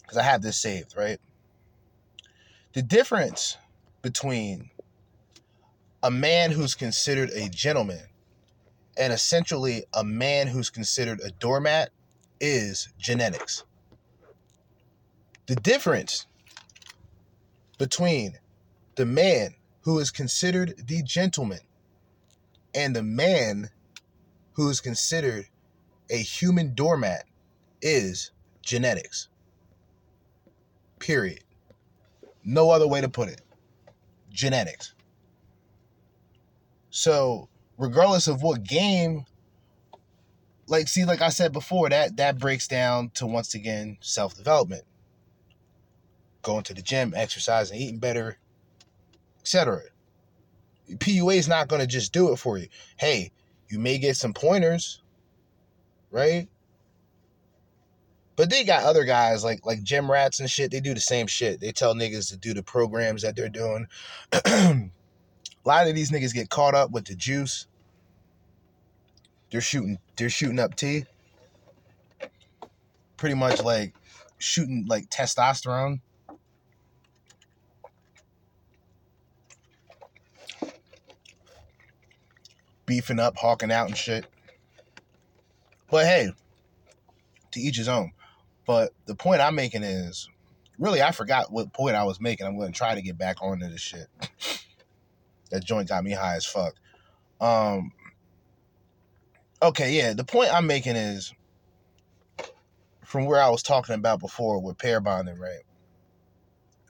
because 0.00 0.16
I 0.16 0.22
have 0.22 0.40
this 0.40 0.56
saved 0.56 0.94
right. 0.96 1.18
The 2.72 2.82
difference 2.82 3.58
between 4.00 4.70
a 6.02 6.10
man 6.10 6.50
who's 6.50 6.74
considered 6.74 7.28
a 7.30 7.50
gentleman 7.50 8.06
and 8.96 9.12
essentially 9.12 9.84
a 9.92 10.02
man 10.02 10.46
who's 10.46 10.70
considered 10.70 11.20
a 11.20 11.30
doormat 11.32 11.90
is 12.40 12.88
genetics. 12.98 13.64
The 15.46 15.56
difference 15.56 16.26
between 17.76 18.38
the 18.94 19.04
man 19.04 19.54
who 19.82 19.98
is 19.98 20.10
considered 20.10 20.74
the 20.86 21.02
gentleman 21.02 21.60
and 22.74 22.96
the 22.96 23.02
man 23.02 23.68
who 24.54 24.70
is 24.70 24.80
considered 24.80 25.46
a 26.08 26.16
human 26.16 26.74
doormat 26.74 27.24
is 27.82 28.30
genetics. 28.62 29.28
Period. 30.98 31.44
No 32.44 32.70
other 32.70 32.88
way 32.88 33.00
to 33.00 33.08
put 33.08 33.28
it. 33.28 33.40
Genetics. 34.30 34.94
So, 36.90 37.48
regardless 37.78 38.28
of 38.28 38.42
what 38.42 38.62
game, 38.62 39.24
like 40.66 40.88
see, 40.88 41.04
like 41.04 41.22
I 41.22 41.28
said 41.28 41.52
before, 41.52 41.88
that 41.88 42.16
that 42.16 42.38
breaks 42.38 42.68
down 42.68 43.10
to 43.14 43.26
once 43.26 43.54
again 43.54 43.98
self-development. 44.00 44.84
Going 46.42 46.64
to 46.64 46.74
the 46.74 46.82
gym, 46.82 47.12
exercising, 47.16 47.78
eating 47.78 47.98
better, 47.98 48.38
etc. 49.40 49.80
PUA 50.90 51.36
is 51.36 51.48
not 51.48 51.68
going 51.68 51.80
to 51.80 51.86
just 51.86 52.12
do 52.12 52.32
it 52.32 52.36
for 52.36 52.58
you. 52.58 52.68
Hey, 52.96 53.30
you 53.68 53.78
may 53.78 53.98
get 53.98 54.16
some 54.16 54.34
pointers, 54.34 55.02
right? 56.10 56.48
But 58.34 58.48
they 58.50 58.64
got 58.64 58.84
other 58.84 59.04
guys 59.04 59.44
like 59.44 59.64
like 59.66 59.82
gym 59.82 60.10
rats 60.10 60.40
and 60.40 60.50
shit. 60.50 60.70
They 60.70 60.80
do 60.80 60.94
the 60.94 61.00
same 61.00 61.26
shit. 61.26 61.60
They 61.60 61.72
tell 61.72 61.94
niggas 61.94 62.30
to 62.30 62.36
do 62.36 62.54
the 62.54 62.62
programs 62.62 63.22
that 63.22 63.36
they're 63.36 63.48
doing. 63.48 63.86
A 64.44 64.90
lot 65.64 65.86
of 65.86 65.94
these 65.94 66.10
niggas 66.10 66.34
get 66.34 66.48
caught 66.48 66.74
up 66.74 66.90
with 66.90 67.04
the 67.04 67.14
juice. 67.14 67.66
They're 69.50 69.60
shooting. 69.60 69.98
They're 70.16 70.30
shooting 70.30 70.58
up 70.58 70.74
T. 70.76 71.04
Pretty 73.18 73.34
much 73.34 73.62
like 73.62 73.94
shooting 74.38 74.86
like 74.88 75.08
testosterone. 75.10 76.00
Beefing 82.86 83.20
up, 83.20 83.36
hawking 83.36 83.70
out 83.70 83.88
and 83.88 83.96
shit. 83.96 84.26
But 85.90 86.06
hey, 86.06 86.32
to 87.52 87.60
each 87.60 87.76
his 87.76 87.88
own. 87.88 88.12
But 88.72 88.94
the 89.04 89.14
point 89.14 89.42
I'm 89.42 89.54
making 89.54 89.82
is 89.82 90.30
really, 90.78 91.02
I 91.02 91.12
forgot 91.12 91.52
what 91.52 91.74
point 91.74 91.94
I 91.94 92.04
was 92.04 92.22
making. 92.22 92.46
I'm 92.46 92.56
going 92.56 92.72
to 92.72 92.78
try 92.78 92.94
to 92.94 93.02
get 93.02 93.18
back 93.18 93.42
onto 93.42 93.68
this 93.68 93.82
shit. 93.82 94.06
that 95.50 95.62
joint 95.62 95.90
got 95.90 96.02
me 96.02 96.12
high 96.12 96.36
as 96.36 96.46
fuck. 96.46 96.72
Um, 97.38 97.92
okay, 99.60 99.92
yeah, 99.92 100.14
the 100.14 100.24
point 100.24 100.54
I'm 100.54 100.66
making 100.66 100.96
is 100.96 101.34
from 103.04 103.26
where 103.26 103.42
I 103.42 103.50
was 103.50 103.62
talking 103.62 103.94
about 103.94 104.20
before 104.20 104.58
with 104.62 104.78
pair 104.78 105.02
bonding, 105.02 105.38
right? 105.38 105.64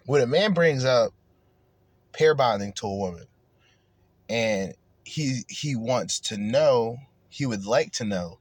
When 0.07 0.23
a 0.23 0.27
man 0.29 0.53
brings 0.53 0.85
up 0.85 1.11
pair 2.13 2.37
bonding 2.37 2.75
to 2.75 2.87
a 2.87 2.97
woman 2.97 3.25
and 4.29 4.75
he 5.03 5.41
he 5.49 5.75
wants 5.75 6.21
to 6.21 6.37
know, 6.37 6.99
he 7.29 7.45
would 7.45 7.67
like 7.67 7.91
to 7.95 8.05
know 8.05 8.39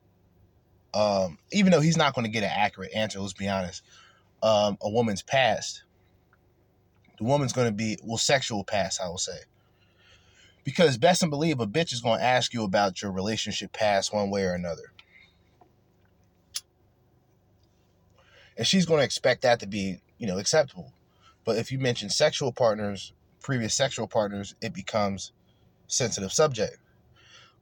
um, 0.93 1.37
even 1.51 1.71
though 1.71 1.81
he's 1.81 1.97
not 1.97 2.13
going 2.13 2.25
to 2.25 2.31
get 2.31 2.43
an 2.43 2.51
accurate 2.53 2.91
answer, 2.93 3.19
let's 3.19 3.33
be 3.33 3.47
honest, 3.47 3.83
um, 4.43 4.77
a 4.81 4.89
woman's 4.89 5.21
past, 5.21 5.83
the 7.17 7.23
woman's 7.23 7.53
going 7.53 7.67
to 7.67 7.73
be, 7.73 7.97
well, 8.03 8.17
sexual 8.17 8.63
past, 8.63 8.99
I 9.01 9.07
will 9.07 9.17
say. 9.17 9.37
Because 10.63 10.97
best 10.97 11.23
and 11.23 11.31
believe 11.31 11.59
a 11.59 11.67
bitch 11.67 11.93
is 11.93 12.01
going 12.01 12.19
to 12.19 12.25
ask 12.25 12.53
you 12.53 12.63
about 12.63 13.01
your 13.01 13.11
relationship 13.11 13.71
past 13.73 14.13
one 14.13 14.29
way 14.29 14.43
or 14.43 14.53
another. 14.53 14.91
And 18.57 18.67
she's 18.67 18.85
going 18.85 18.99
to 18.99 19.05
expect 19.05 19.41
that 19.41 19.59
to 19.61 19.67
be, 19.67 20.01
you 20.17 20.27
know, 20.27 20.37
acceptable. 20.37 20.93
But 21.45 21.57
if 21.57 21.71
you 21.71 21.79
mention 21.79 22.09
sexual 22.09 22.51
partners, 22.51 23.13
previous 23.41 23.73
sexual 23.73 24.07
partners, 24.07 24.55
it 24.61 24.73
becomes 24.73 25.31
sensitive 25.87 26.31
subject. 26.31 26.77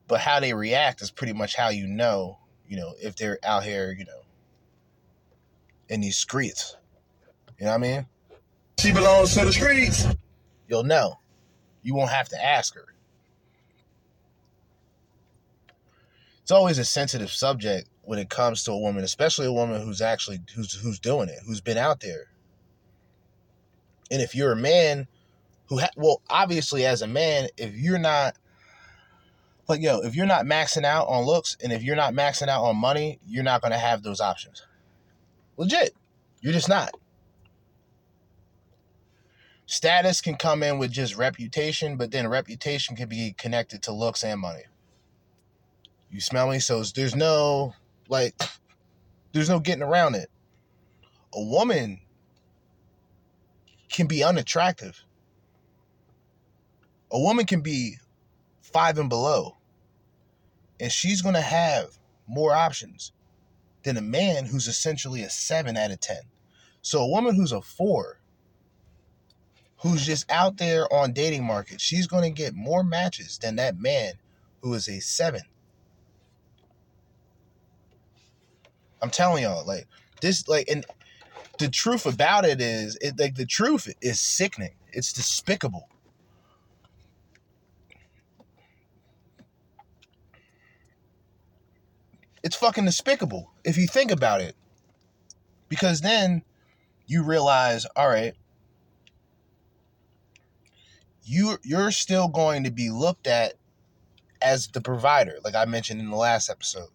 But 0.07 0.21
how 0.21 0.39
they 0.39 0.53
react 0.53 1.01
is 1.01 1.11
pretty 1.11 1.33
much 1.33 1.55
how 1.55 1.69
you 1.69 1.87
know 1.87 2.38
you 2.69 2.77
know, 2.77 2.93
if 3.01 3.15
they're 3.15 3.39
out 3.43 3.63
here, 3.63 3.93
you 3.97 4.05
know, 4.05 4.21
in 5.89 5.99
these 5.99 6.17
streets. 6.17 6.77
You 7.59 7.65
know 7.65 7.71
what 7.71 7.77
I 7.77 7.79
mean? 7.79 8.05
She 8.79 8.93
belongs 8.93 9.33
to 9.33 9.43
the 9.43 9.51
streets. 9.51 10.05
You'll 10.69 10.83
know. 10.83 11.19
You 11.81 11.95
won't 11.95 12.11
have 12.11 12.29
to 12.29 12.45
ask 12.45 12.75
her. 12.75 12.85
It's 16.43 16.51
always 16.51 16.77
a 16.77 16.85
sensitive 16.85 17.31
subject 17.31 17.89
when 18.03 18.19
it 18.19 18.29
comes 18.29 18.63
to 18.63 18.71
a 18.71 18.77
woman, 18.77 19.03
especially 19.03 19.47
a 19.47 19.51
woman 19.51 19.81
who's 19.83 20.01
actually 20.01 20.39
who's 20.55 20.73
who's 20.73 20.99
doing 20.99 21.29
it, 21.29 21.39
who's 21.45 21.61
been 21.61 21.77
out 21.77 21.99
there. 21.99 22.27
And 24.11 24.21
if 24.21 24.35
you're 24.35 24.51
a 24.51 24.55
man 24.55 25.07
who 25.67 25.79
ha- 25.79 25.89
well, 25.95 26.21
obviously 26.29 26.85
as 26.85 27.01
a 27.01 27.07
man, 27.07 27.49
if 27.57 27.75
you're 27.75 27.99
not 27.99 28.35
but 29.69 29.81
yo, 29.81 29.99
if 29.99 30.15
you're 30.15 30.25
not 30.25 30.47
maxing 30.47 30.83
out 30.83 31.07
on 31.09 31.27
looks 31.27 31.55
and 31.63 31.71
if 31.71 31.83
you're 31.83 31.95
not 31.95 32.15
maxing 32.15 32.47
out 32.47 32.63
on 32.63 32.75
money, 32.75 33.19
you're 33.27 33.43
not 33.43 33.61
going 33.61 33.71
to 33.71 33.77
have 33.77 34.01
those 34.01 34.19
options. 34.19 34.65
Legit. 35.57 35.93
You're 36.41 36.53
just 36.53 36.67
not. 36.67 36.89
Status 39.67 40.21
can 40.21 40.37
come 40.37 40.63
in 40.63 40.79
with 40.79 40.89
just 40.89 41.15
reputation, 41.15 41.97
but 41.97 42.09
then 42.09 42.27
reputation 42.27 42.95
can 42.95 43.07
be 43.07 43.35
connected 43.37 43.83
to 43.83 43.91
looks 43.91 44.23
and 44.23 44.41
money. 44.41 44.63
You 46.09 46.19
smell 46.19 46.49
me? 46.49 46.57
So 46.57 46.81
there's 46.81 47.15
no, 47.15 47.75
like, 48.07 48.33
there's 49.33 49.49
no 49.49 49.59
getting 49.59 49.83
around 49.83 50.15
it. 50.15 50.31
A 51.31 51.43
woman 51.43 51.99
can 53.87 54.07
be 54.07 54.23
unattractive. 54.23 55.05
A 57.11 57.19
woman 57.19 57.45
can 57.45 57.61
be 57.61 57.97
five 58.63 58.97
and 58.97 59.09
below 59.09 59.57
and 60.79 60.91
she's 60.91 61.21
going 61.21 61.35
to 61.35 61.41
have 61.41 61.97
more 62.27 62.53
options 62.53 63.11
than 63.83 63.97
a 63.97 64.01
man 64.01 64.45
who's 64.45 64.67
essentially 64.67 65.23
a 65.23 65.29
7 65.29 65.75
out 65.77 65.91
of 65.91 65.99
10. 65.99 66.17
So 66.81 67.01
a 67.01 67.07
woman 67.07 67.35
who's 67.35 67.51
a 67.51 67.61
4 67.61 68.19
who's 69.81 70.05
just 70.05 70.29
out 70.29 70.57
there 70.57 70.91
on 70.93 71.13
dating 71.13 71.45
market, 71.45 71.79
she's 71.79 72.07
going 72.07 72.23
to 72.23 72.29
get 72.29 72.53
more 72.53 72.83
matches 72.83 73.37
than 73.37 73.55
that 73.55 73.79
man 73.79 74.13
who 74.61 74.73
is 74.73 74.87
a 74.89 74.99
7. 74.99 75.41
I'm 79.01 79.09
telling 79.09 79.43
y'all 79.43 79.65
like 79.65 79.87
this 80.19 80.45
like 80.49 80.67
and 80.69 80.85
the 81.59 81.69
truth 81.69 82.05
about 82.05 82.45
it 82.45 82.61
is, 82.61 82.97
it 83.01 83.19
like 83.19 83.35
the 83.35 83.45
truth 83.45 83.93
is 84.01 84.19
sickening. 84.19 84.73
It's 84.91 85.13
despicable. 85.13 85.87
It's 92.43 92.55
fucking 92.55 92.85
despicable 92.85 93.51
if 93.63 93.77
you 93.77 93.87
think 93.87 94.11
about 94.11 94.41
it. 94.41 94.55
Because 95.67 96.01
then 96.01 96.43
you 97.05 97.23
realize, 97.23 97.85
all 97.95 98.07
right, 98.07 98.33
you 101.23 101.57
you're 101.63 101.91
still 101.91 102.27
going 102.27 102.63
to 102.63 102.71
be 102.71 102.89
looked 102.89 103.27
at 103.27 103.53
as 104.41 104.67
the 104.67 104.81
provider, 104.81 105.37
like 105.43 105.55
I 105.55 105.65
mentioned 105.65 105.99
in 105.99 106.09
the 106.09 106.15
last 106.15 106.49
episode. 106.49 106.89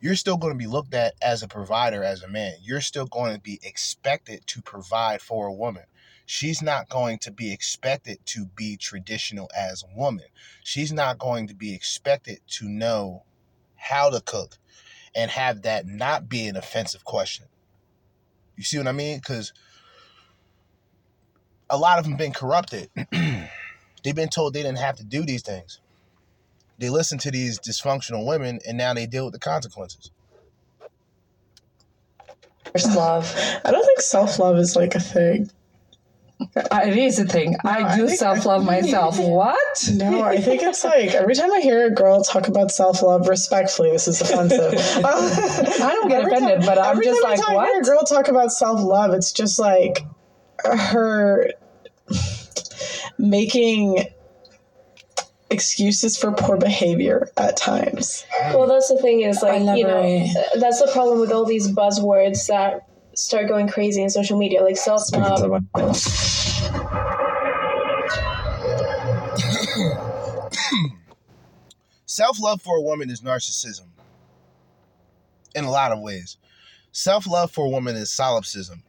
You're 0.00 0.16
still 0.16 0.36
going 0.36 0.52
to 0.52 0.58
be 0.58 0.66
looked 0.66 0.92
at 0.92 1.14
as 1.22 1.42
a 1.42 1.48
provider 1.48 2.02
as 2.04 2.22
a 2.22 2.28
man. 2.28 2.54
You're 2.62 2.80
still 2.80 3.06
going 3.06 3.34
to 3.34 3.40
be 3.40 3.58
expected 3.62 4.46
to 4.48 4.60
provide 4.60 5.22
for 5.22 5.46
a 5.46 5.52
woman. 5.52 5.84
She's 6.26 6.60
not 6.60 6.88
going 6.88 7.18
to 7.20 7.30
be 7.30 7.52
expected 7.52 8.18
to 8.26 8.46
be 8.46 8.76
traditional 8.76 9.50
as 9.56 9.82
a 9.82 9.96
woman. 9.96 10.26
She's 10.62 10.92
not 10.92 11.18
going 11.18 11.46
to 11.48 11.54
be 11.54 11.74
expected 11.74 12.40
to 12.48 12.68
know 12.68 13.24
how 13.84 14.10
to 14.10 14.20
cook 14.20 14.56
and 15.14 15.30
have 15.30 15.62
that 15.62 15.86
not 15.86 16.28
be 16.28 16.46
an 16.46 16.56
offensive 16.56 17.04
question. 17.04 17.46
You 18.56 18.64
see 18.64 18.78
what 18.78 18.88
I 18.88 18.92
mean? 18.92 19.18
Because 19.18 19.52
a 21.70 21.76
lot 21.76 21.98
of 21.98 22.04
them 22.04 22.16
been 22.16 22.32
corrupted. 22.32 22.90
They've 24.02 24.14
been 24.14 24.28
told 24.28 24.54
they 24.54 24.62
didn't 24.62 24.78
have 24.78 24.96
to 24.96 25.04
do 25.04 25.24
these 25.24 25.42
things. 25.42 25.80
They 26.78 26.90
listen 26.90 27.18
to 27.18 27.30
these 27.30 27.58
dysfunctional 27.60 28.26
women 28.26 28.60
and 28.66 28.76
now 28.76 28.94
they 28.94 29.06
deal 29.06 29.24
with 29.24 29.34
the 29.34 29.40
consequences. 29.40 30.10
Self 32.76 32.96
love. 32.96 33.60
I 33.64 33.70
don't 33.70 33.86
think 33.86 34.00
self 34.00 34.38
love 34.38 34.58
is 34.58 34.74
like 34.76 34.94
a 34.94 35.00
thing. 35.00 35.50
It 36.56 36.96
is 36.96 37.18
a 37.18 37.24
thing. 37.24 37.56
I 37.64 37.96
do 37.96 38.08
self 38.08 38.44
love 38.44 38.64
myself. 38.74 39.18
What? 39.18 39.90
No, 39.92 40.22
I 40.22 40.38
think 40.38 40.62
it's 40.62 40.84
like 40.84 41.14
every 41.14 41.34
time 41.34 41.52
I 41.52 41.60
hear 41.60 41.86
a 41.86 41.90
girl 41.90 42.22
talk 42.22 42.48
about 42.48 42.70
self 42.70 43.02
love, 43.02 43.28
respectfully, 43.28 43.90
this 43.90 44.08
is 44.08 44.20
offensive. 44.20 44.74
I 45.04 45.90
don't 45.92 46.08
get 46.08 46.26
offended, 46.26 46.60
but 46.66 46.78
I'm 46.78 46.92
every 46.92 47.06
just 47.06 47.22
time 47.22 47.38
like, 47.38 47.48
I 47.48 47.66
hear 47.66 47.80
a 47.80 47.84
girl 47.84 48.02
talk 48.02 48.28
about 48.28 48.52
self 48.52 48.80
love, 48.82 49.14
it's 49.14 49.32
just 49.32 49.58
like 49.58 50.00
her 50.64 51.50
making 53.18 54.04
excuses 55.50 56.16
for 56.16 56.32
poor 56.32 56.56
behavior 56.56 57.30
at 57.36 57.56
times. 57.56 58.26
Well, 58.52 58.66
that's 58.66 58.88
the 58.88 58.98
thing 58.98 59.20
is 59.20 59.42
like 59.42 59.62
you 59.76 59.86
know 59.86 60.26
that's 60.56 60.80
the 60.80 60.90
problem 60.92 61.20
with 61.20 61.32
all 61.32 61.44
these 61.44 61.70
buzzwords 61.70 62.46
that 62.48 62.86
start 63.16 63.48
going 63.48 63.68
crazy 63.68 64.02
in 64.02 64.10
social 64.10 64.38
media, 64.38 64.62
like 64.62 64.76
self 64.76 65.02
love. 65.12 65.62
Self 72.06 72.40
love 72.40 72.62
for 72.62 72.76
a 72.76 72.82
woman 72.82 73.10
is 73.10 73.22
narcissism 73.22 73.86
in 75.54 75.64
a 75.64 75.70
lot 75.70 75.90
of 75.90 76.00
ways. 76.00 76.36
Self 76.92 77.26
love 77.26 77.50
for 77.50 77.66
a 77.66 77.68
woman 77.68 77.96
is 77.96 78.10
solipsism. 78.10 78.84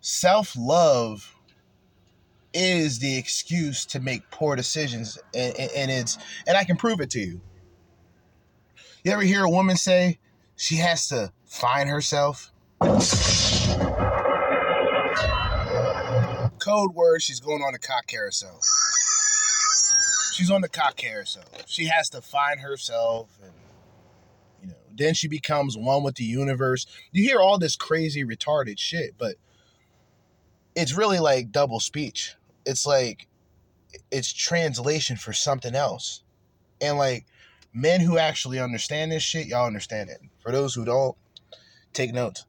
Self 0.00 0.54
love 0.56 1.34
is 2.52 2.98
the 2.98 3.16
excuse 3.16 3.84
to 3.86 4.00
make 4.00 4.30
poor 4.30 4.56
decisions, 4.56 5.18
and, 5.34 5.56
and, 5.58 5.70
and 5.76 5.90
it's 5.90 6.18
and 6.46 6.56
I 6.56 6.64
can 6.64 6.76
prove 6.76 7.00
it 7.00 7.10
to 7.10 7.20
you. 7.20 7.40
You 9.04 9.12
ever 9.12 9.22
hear 9.22 9.44
a 9.44 9.50
woman 9.50 9.76
say 9.76 10.18
she 10.56 10.76
has 10.76 11.08
to 11.08 11.32
find 11.46 11.88
herself? 11.88 12.49
Code 16.58 16.94
word: 16.94 17.20
She's 17.22 17.40
going 17.40 17.62
on 17.62 17.74
a 17.74 17.78
cock 17.78 18.06
carousel. 18.06 18.58
She's 20.32 20.50
on 20.50 20.62
the 20.62 20.68
cock 20.68 20.96
carousel. 20.96 21.44
She 21.66 21.86
has 21.86 22.08
to 22.10 22.22
find 22.22 22.60
herself 22.60 23.28
and 23.42 23.52
you 24.62 24.68
know, 24.68 24.74
then 24.94 25.12
she 25.14 25.28
becomes 25.28 25.76
one 25.76 26.02
with 26.02 26.14
the 26.14 26.24
universe. 26.24 26.86
You 27.12 27.22
hear 27.22 27.40
all 27.40 27.58
this 27.58 27.76
crazy 27.76 28.24
retarded 28.24 28.78
shit, 28.78 29.14
but 29.18 29.36
it's 30.74 30.94
really 30.94 31.18
like 31.18 31.52
double 31.52 31.80
speech. 31.80 32.34
It's 32.64 32.86
like 32.86 33.26
it's 34.10 34.32
translation 34.32 35.16
for 35.16 35.34
something 35.34 35.74
else. 35.74 36.22
And 36.80 36.96
like 36.96 37.26
men 37.74 38.00
who 38.00 38.16
actually 38.16 38.58
understand 38.58 39.12
this 39.12 39.22
shit, 39.22 39.48
y'all 39.48 39.66
understand 39.66 40.08
it. 40.08 40.20
For 40.38 40.50
those 40.50 40.74
who 40.74 40.86
don't, 40.86 41.16
take 41.92 42.14
notes. 42.14 42.46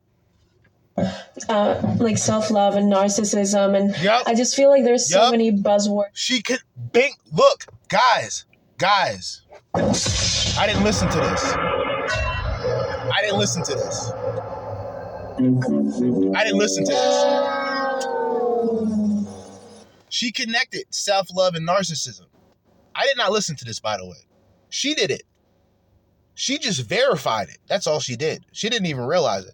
Uh, 0.97 1.95
like 1.99 2.17
self 2.17 2.51
love 2.51 2.75
and 2.75 2.91
narcissism, 2.91 3.77
and 3.77 3.95
I 4.25 4.35
just 4.35 4.55
feel 4.55 4.69
like 4.69 4.83
there's 4.83 5.09
so 5.09 5.31
many 5.31 5.51
buzzwords. 5.51 6.11
She 6.13 6.41
could 6.41 6.61
bink. 6.91 7.15
Look, 7.31 7.65
guys, 7.89 8.45
guys. 8.77 9.41
I 9.73 10.65
didn't 10.67 10.83
listen 10.83 11.09
to 11.09 11.17
this. 11.17 11.53
I 13.13 13.19
didn't 13.21 13.39
listen 13.39 13.63
to 13.63 13.73
this. 13.73 14.11
I 16.35 16.43
didn't 16.43 16.59
listen 16.59 16.83
to 16.85 16.91
this. 16.91 17.25
She 20.09 20.31
connected 20.31 20.85
self 20.93 21.27
love 21.33 21.55
and 21.55 21.67
narcissism. 21.67 22.25
I 22.93 23.05
did 23.05 23.17
not 23.17 23.31
listen 23.31 23.55
to 23.55 23.65
this, 23.65 23.79
by 23.79 23.97
the 23.97 24.05
way. 24.05 24.27
She 24.69 24.93
did 24.93 25.09
it. 25.09 25.23
She 26.35 26.57
just 26.57 26.81
verified 26.85 27.49
it. 27.49 27.59
That's 27.67 27.87
all 27.87 27.99
she 27.99 28.15
did. 28.15 28.45
She 28.51 28.69
didn't 28.69 28.87
even 28.87 29.05
realize 29.05 29.45
it. 29.45 29.53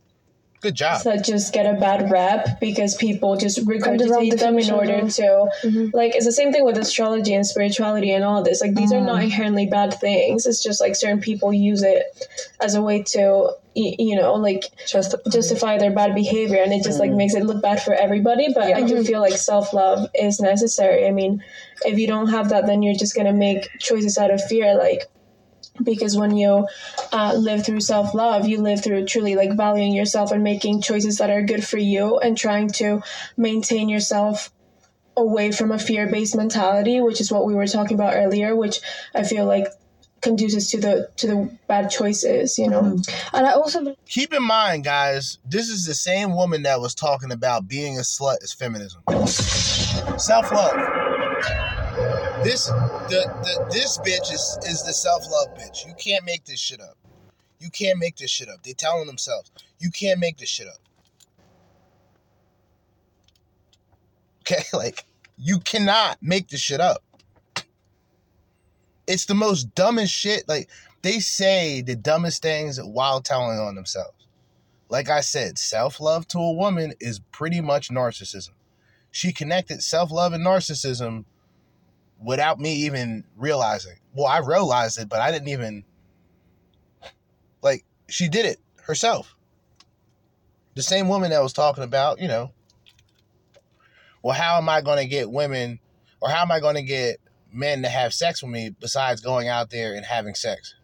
Good 0.60 0.74
job. 0.74 1.04
that 1.04 1.24
just 1.24 1.54
get 1.54 1.68
a 1.68 1.80
bad 1.80 2.10
rep 2.10 2.60
because 2.60 2.96
people 2.96 3.38
just 3.38 3.58
the 3.58 3.64
wrong 3.64 3.80
regurgitate 3.80 4.40
them 4.40 4.58
in 4.58 4.66
definition 4.66 4.74
order 4.74 4.96
of- 4.96 5.14
to 5.16 5.50
mm-hmm. 5.64 5.90
like 5.94 6.16
it's 6.16 6.26
the 6.26 6.32
same 6.32 6.52
thing 6.52 6.66
with 6.66 6.78
astrology 6.78 7.34
and 7.36 7.46
spirituality 7.46 8.12
and 8.12 8.24
all 8.24 8.42
this. 8.42 8.62
Like 8.62 8.74
these 8.74 8.92
are 8.92 9.02
not 9.02 9.20
mm. 9.20 9.26
inherently 9.26 9.68
bad 9.68 9.94
things. 9.94 10.48
It's 10.48 10.64
just 10.64 10.82
like 10.82 10.96
certain 10.96 11.22
people 11.22 11.54
use 11.54 11.84
it 11.84 12.04
as 12.60 12.74
a 12.74 12.82
way 12.82 13.04
to 13.04 13.52
you 13.76 14.16
know 14.16 14.34
like 14.34 14.64
justify. 14.88 15.78
their 15.78 15.92
bad 15.92 16.16
behavior 16.16 16.64
and 16.64 16.74
it 16.74 16.84
just 16.84 17.00
like 17.00 17.10
mm-hmm. 17.10 17.18
makes 17.18 17.36
it 17.36 17.46
look 17.46 17.62
bad 17.62 17.82
for 17.82 17.94
everybody. 17.94 18.52
But 18.52 18.74
i 18.74 18.82
do 18.82 18.96
mm-hmm. 18.96 19.04
feel 19.04 19.22
like 19.22 19.34
self-love 19.34 20.10
is 20.16 20.40
necessary. 20.40 21.08
I 21.08 21.12
mean 21.12 21.44
if 21.86 22.00
you 22.00 22.08
don't 22.08 22.30
have 22.30 22.50
that 22.50 22.66
then 22.66 22.82
you're 22.82 22.96
just 22.96 23.16
gonna 23.16 23.34
make 23.34 23.70
choices 23.80 24.18
out 24.18 24.32
of 24.32 24.44
fear. 24.44 24.76
Like 24.76 25.04
because 25.82 26.18
when 26.18 26.36
you 26.36 26.68
uh, 27.12 27.34
live 27.36 27.66
through 27.66 27.80
self-love 27.82 28.48
you 28.48 28.62
live 28.62 28.84
through 28.84 29.06
truly 29.06 29.36
like 29.36 29.56
valuing 29.56 29.94
yourself 29.94 30.32
and 30.32 30.44
making 30.44 30.82
choices 30.82 31.18
that 31.18 31.30
are 31.30 31.42
good 31.42 31.66
for 31.66 31.78
you 31.78 32.18
and 32.20 32.38
trying 32.38 32.68
to 32.68 33.02
maintain 33.36 33.90
yourself 33.90 34.52
away 35.16 35.52
from 35.52 35.72
a 35.72 35.80
fear-based 35.80 36.36
mentality 36.36 37.02
which 37.02 37.22
is 37.22 37.32
what 37.32 37.46
we 37.46 37.56
were 37.56 37.68
talking 37.68 37.96
about 37.96 38.14
earlier 38.14 38.56
which 38.56 38.80
i 39.16 39.24
feel 39.24 39.46
like 39.46 39.68
conduces 40.22 40.70
to 40.70 40.80
the 40.80 41.10
to 41.16 41.28
the 41.28 41.58
bad 41.68 41.90
choices 41.90 42.58
you 42.58 42.68
know 42.68 42.98
And 43.34 43.46
I 43.46 43.52
also 43.52 43.96
keep 44.08 44.34
in 44.34 44.44
mind, 44.44 44.84
guys, 44.84 45.38
this 45.46 45.70
is 45.70 45.86
the 45.86 45.94
same 45.94 46.36
woman 46.36 46.64
that 46.64 46.80
was 46.82 46.96
talking 46.96 47.32
about 47.32 47.68
being 47.68 47.98
a 47.98 48.02
slut 48.02 48.44
is 48.44 48.54
feminism. 48.54 49.04
Self 50.18 50.52
love. 50.52 51.07
This 52.48 52.68
the, 52.68 53.26
the 53.44 53.68
this 53.74 53.98
bitch 53.98 54.32
is 54.32 54.58
is 54.66 54.82
the 54.86 54.94
self 54.94 55.22
love 55.30 55.54
bitch. 55.58 55.86
You 55.86 55.94
can't 55.96 56.24
make 56.24 56.46
this 56.46 56.62
shit 56.62 56.80
up. 56.80 56.98
You 57.60 57.70
can't 57.70 58.00
make 58.00 58.16
this 58.16 58.32
shit 58.32 58.48
up. 58.48 58.64
They 58.64 58.72
telling 58.72 59.06
themselves 59.06 59.52
you 59.80 59.92
can't 59.92 60.18
make 60.18 60.38
this 60.38 60.48
shit 60.48 60.68
up. 60.68 60.80
Okay, 64.44 64.64
like 64.74 65.04
you 65.36 65.60
cannot 65.60 66.20
make 66.22 66.48
this 66.48 66.62
shit 66.62 66.80
up. 66.80 67.04
It's 69.08 69.26
the 69.26 69.36
most 69.36 69.76
dumbest 69.76 70.14
shit. 70.14 70.48
Like 70.48 70.70
they 71.02 71.20
say 71.20 71.82
the 71.82 71.98
dumbest 71.98 72.42
things 72.42 72.80
while 72.82 73.20
telling 73.20 73.60
on 73.60 73.76
themselves. 73.76 74.26
Like 74.88 75.10
I 75.10 75.20
said, 75.20 75.58
self 75.58 76.00
love 76.00 76.26
to 76.30 76.40
a 76.40 76.54
woman 76.54 76.94
is 77.02 77.20
pretty 77.34 77.60
much 77.60 77.90
narcissism. 77.90 78.52
She 79.12 79.34
connected 79.34 79.84
self 79.84 80.12
love 80.12 80.32
and 80.32 80.46
narcissism 80.46 81.26
without 82.24 82.60
me 82.60 82.74
even 82.86 83.24
realizing. 83.36 83.98
Well, 84.14 84.28
I 84.28 84.40
realized 84.40 85.00
it, 85.00 85.10
but 85.10 85.20
I 85.20 85.32
didn't 85.32 85.50
even. 85.50 85.84
Like, 87.62 87.86
she 88.10 88.30
did 88.30 88.46
it 88.46 88.60
herself. 88.84 89.36
The 90.76 90.84
same 90.84 91.08
woman 91.08 91.32
that 91.32 91.42
was 91.42 91.54
talking 91.54 91.84
about, 91.84 92.22
you 92.22 92.28
know, 92.28 92.52
well, 94.22 94.36
how 94.36 94.58
am 94.58 94.70
I 94.70 94.82
going 94.82 94.98
to 94.98 95.08
get 95.08 95.32
women 95.32 95.80
or 96.22 96.30
how 96.30 96.42
am 96.42 96.52
I 96.52 96.60
going 96.60 96.76
to 96.76 96.84
get 96.84 97.18
men 97.52 97.82
to 97.84 97.90
have 97.90 98.14
sex 98.14 98.44
with 98.44 98.52
me 98.52 98.76
besides 98.80 99.22
going 99.22 99.48
out 99.48 99.70
there 99.70 99.96
and 99.96 100.06
having 100.06 100.36
sex? 100.36 100.76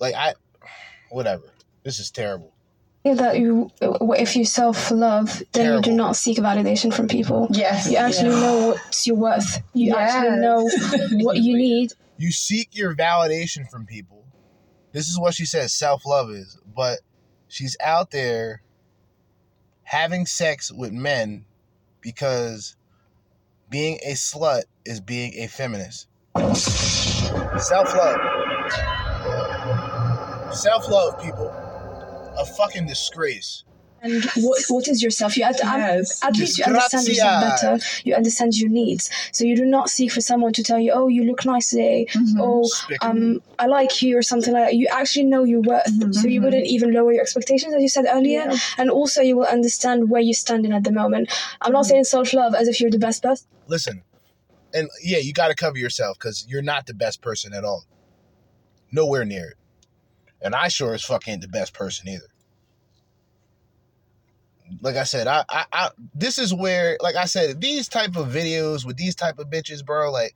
Like, 0.00 0.14
I, 0.14 0.34
whatever. 1.10 1.52
This 1.84 1.98
is 1.98 2.10
terrible. 2.10 2.53
That 3.04 3.38
you 3.38 3.70
if 3.80 4.34
you 4.34 4.44
self-love 4.46 5.42
then 5.52 5.74
you 5.74 5.82
do 5.82 5.92
not 5.92 6.16
seek 6.16 6.38
validation 6.38 6.92
from 6.92 7.06
people 7.06 7.46
yes 7.50 7.90
you 7.90 7.96
actually 7.98 8.30
Yeah. 8.30 8.40
know 8.40 8.66
what's 8.68 9.06
your 9.06 9.16
worth 9.16 9.62
you 9.74 9.94
actually 9.94 10.38
know 10.40 10.70
what 11.24 11.36
you 11.36 11.54
need 11.56 11.92
You 12.16 12.30
seek 12.32 12.68
your 12.72 12.94
validation 12.94 13.68
from 13.68 13.84
people. 13.86 14.24
This 14.92 15.08
is 15.08 15.18
what 15.18 15.34
she 15.34 15.44
says 15.44 15.72
self 15.74 16.06
love 16.06 16.30
is, 16.30 16.56
but 16.74 17.00
she's 17.48 17.76
out 17.82 18.10
there 18.12 18.62
having 19.82 20.24
sex 20.24 20.70
with 20.72 20.92
men 20.92 21.44
because 22.00 22.76
being 23.68 23.98
a 24.06 24.12
slut 24.12 24.62
is 24.86 25.00
being 25.00 25.34
a 25.34 25.48
feminist. 25.48 26.06
Self 27.58 27.92
love. 27.94 28.20
Self 30.54 30.88
love, 30.88 31.20
people. 31.20 31.50
A 32.36 32.44
fucking 32.44 32.86
disgrace. 32.86 33.64
And 34.04 34.22
what, 34.36 34.62
what 34.68 34.86
is 34.86 35.02
yourself? 35.02 35.34
You 35.36 35.44
at, 35.44 35.58
Yes. 35.62 36.22
at 36.22 36.36
least 36.36 36.58
you 36.58 36.64
understand 36.64 37.08
yourself 37.08 37.42
better. 37.42 37.78
You 38.04 38.14
understand 38.14 38.54
your 38.54 38.68
needs. 38.68 39.08
So 39.32 39.44
you 39.44 39.56
do 39.56 39.64
not 39.64 39.88
seek 39.88 40.12
for 40.12 40.20
someone 40.20 40.52
to 40.52 40.62
tell 40.62 40.78
you, 40.78 40.92
"Oh, 40.92 41.08
you 41.08 41.24
look 41.24 41.46
nice 41.46 41.70
today," 41.70 42.06
mm-hmm. 42.10 42.38
or 42.38 42.64
Despicable. 42.64 43.10
um, 43.10 43.42
"I 43.58 43.66
like 43.66 44.02
you," 44.02 44.18
or 44.18 44.22
something 44.22 44.52
like 44.52 44.64
that. 44.66 44.74
You 44.74 44.88
actually 44.92 45.24
know 45.24 45.44
your 45.44 45.62
worth, 45.62 45.86
mm-hmm, 45.86 46.12
so 46.12 46.28
you 46.28 46.40
mm-hmm. 46.40 46.44
wouldn't 46.44 46.66
even 46.66 46.92
lower 46.92 47.12
your 47.12 47.22
expectations, 47.22 47.72
as 47.72 47.80
you 47.80 47.88
said 47.88 48.04
earlier. 48.06 48.52
And 48.76 48.90
also, 48.90 49.22
you 49.22 49.38
will 49.38 49.46
understand 49.46 50.10
where 50.10 50.20
you're 50.20 50.34
standing 50.34 50.72
at 50.72 50.84
the 50.84 50.92
moment. 50.92 51.32
I'm 51.62 51.72
not 51.72 51.86
saying 51.86 52.04
self 52.04 52.34
love 52.34 52.54
as 52.54 52.68
if 52.68 52.82
you're 52.82 52.90
the 52.90 52.98
best 52.98 53.22
person. 53.22 53.46
Listen, 53.68 54.02
and 54.74 54.90
yeah, 55.02 55.18
you 55.18 55.32
got 55.32 55.48
to 55.48 55.54
cover 55.54 55.78
yourself 55.78 56.18
because 56.18 56.44
you're 56.46 56.62
not 56.62 56.86
the 56.86 56.94
best 56.94 57.22
person 57.22 57.54
at 57.54 57.64
all. 57.64 57.86
Nowhere 58.92 59.24
near 59.24 59.52
it. 59.52 59.56
And 60.44 60.54
I 60.54 60.68
sure 60.68 60.92
as 60.92 61.02
fuck 61.02 61.26
ain't 61.26 61.40
the 61.40 61.48
best 61.48 61.72
person 61.72 62.06
either. 62.08 62.28
Like 64.82 64.96
I 64.96 65.04
said, 65.04 65.26
I, 65.26 65.44
I, 65.48 65.64
I, 65.72 65.90
this 66.14 66.38
is 66.38 66.52
where, 66.52 66.98
like 67.00 67.16
I 67.16 67.24
said, 67.24 67.60
these 67.60 67.88
type 67.88 68.16
of 68.16 68.28
videos 68.28 68.84
with 68.84 68.96
these 68.96 69.14
type 69.14 69.38
of 69.38 69.48
bitches, 69.48 69.84
bro, 69.84 70.12
like, 70.12 70.34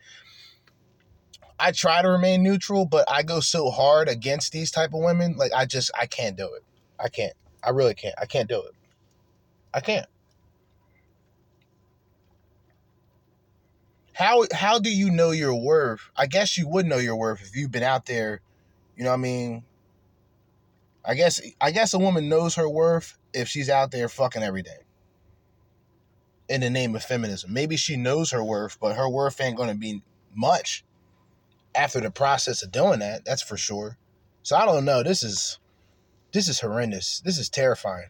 I 1.60 1.72
try 1.72 2.00
to 2.02 2.08
remain 2.08 2.42
neutral, 2.42 2.86
but 2.86 3.04
I 3.10 3.22
go 3.22 3.40
so 3.40 3.70
hard 3.70 4.08
against 4.08 4.52
these 4.52 4.70
type 4.70 4.94
of 4.94 5.00
women, 5.00 5.36
like 5.36 5.52
I 5.54 5.66
just, 5.66 5.90
I 5.98 6.06
can't 6.06 6.36
do 6.36 6.54
it. 6.54 6.62
I 6.98 7.08
can't. 7.08 7.34
I 7.62 7.70
really 7.70 7.94
can't. 7.94 8.14
I 8.18 8.26
can't 8.26 8.48
do 8.48 8.62
it. 8.62 8.74
I 9.74 9.80
can't. 9.80 10.06
How 14.14 14.46
how 14.52 14.78
do 14.78 14.90
you 14.90 15.10
know 15.10 15.30
your 15.30 15.54
worth? 15.54 16.00
I 16.16 16.26
guess 16.26 16.56
you 16.58 16.66
would 16.68 16.86
know 16.86 16.96
your 16.96 17.14
worth 17.16 17.40
if 17.42 17.54
you've 17.54 17.70
been 17.70 17.84
out 17.84 18.06
there, 18.06 18.40
you 18.96 19.04
know 19.04 19.10
what 19.10 19.18
I 19.18 19.18
mean? 19.18 19.64
I 21.04 21.14
guess 21.14 21.40
I 21.60 21.70
guess 21.70 21.94
a 21.94 21.98
woman 21.98 22.28
knows 22.28 22.54
her 22.56 22.68
worth 22.68 23.16
if 23.32 23.48
she's 23.48 23.70
out 23.70 23.90
there 23.90 24.08
fucking 24.08 24.42
every 24.42 24.62
day. 24.62 24.78
In 26.48 26.62
the 26.62 26.70
name 26.70 26.94
of 26.96 27.02
feminism. 27.02 27.52
Maybe 27.52 27.76
she 27.76 27.96
knows 27.96 28.30
her 28.30 28.42
worth, 28.42 28.78
but 28.80 28.96
her 28.96 29.08
worth 29.08 29.40
ain't 29.40 29.56
gonna 29.56 29.74
be 29.74 30.02
much 30.34 30.84
after 31.74 32.00
the 32.00 32.10
process 32.10 32.62
of 32.62 32.72
doing 32.72 32.98
that, 32.98 33.24
that's 33.24 33.42
for 33.42 33.56
sure. 33.56 33.96
So 34.42 34.56
I 34.56 34.66
don't 34.66 34.84
know. 34.84 35.02
This 35.02 35.22
is 35.22 35.58
this 36.32 36.48
is 36.48 36.60
horrendous. 36.60 37.20
This 37.20 37.38
is 37.38 37.48
terrifying. 37.48 38.08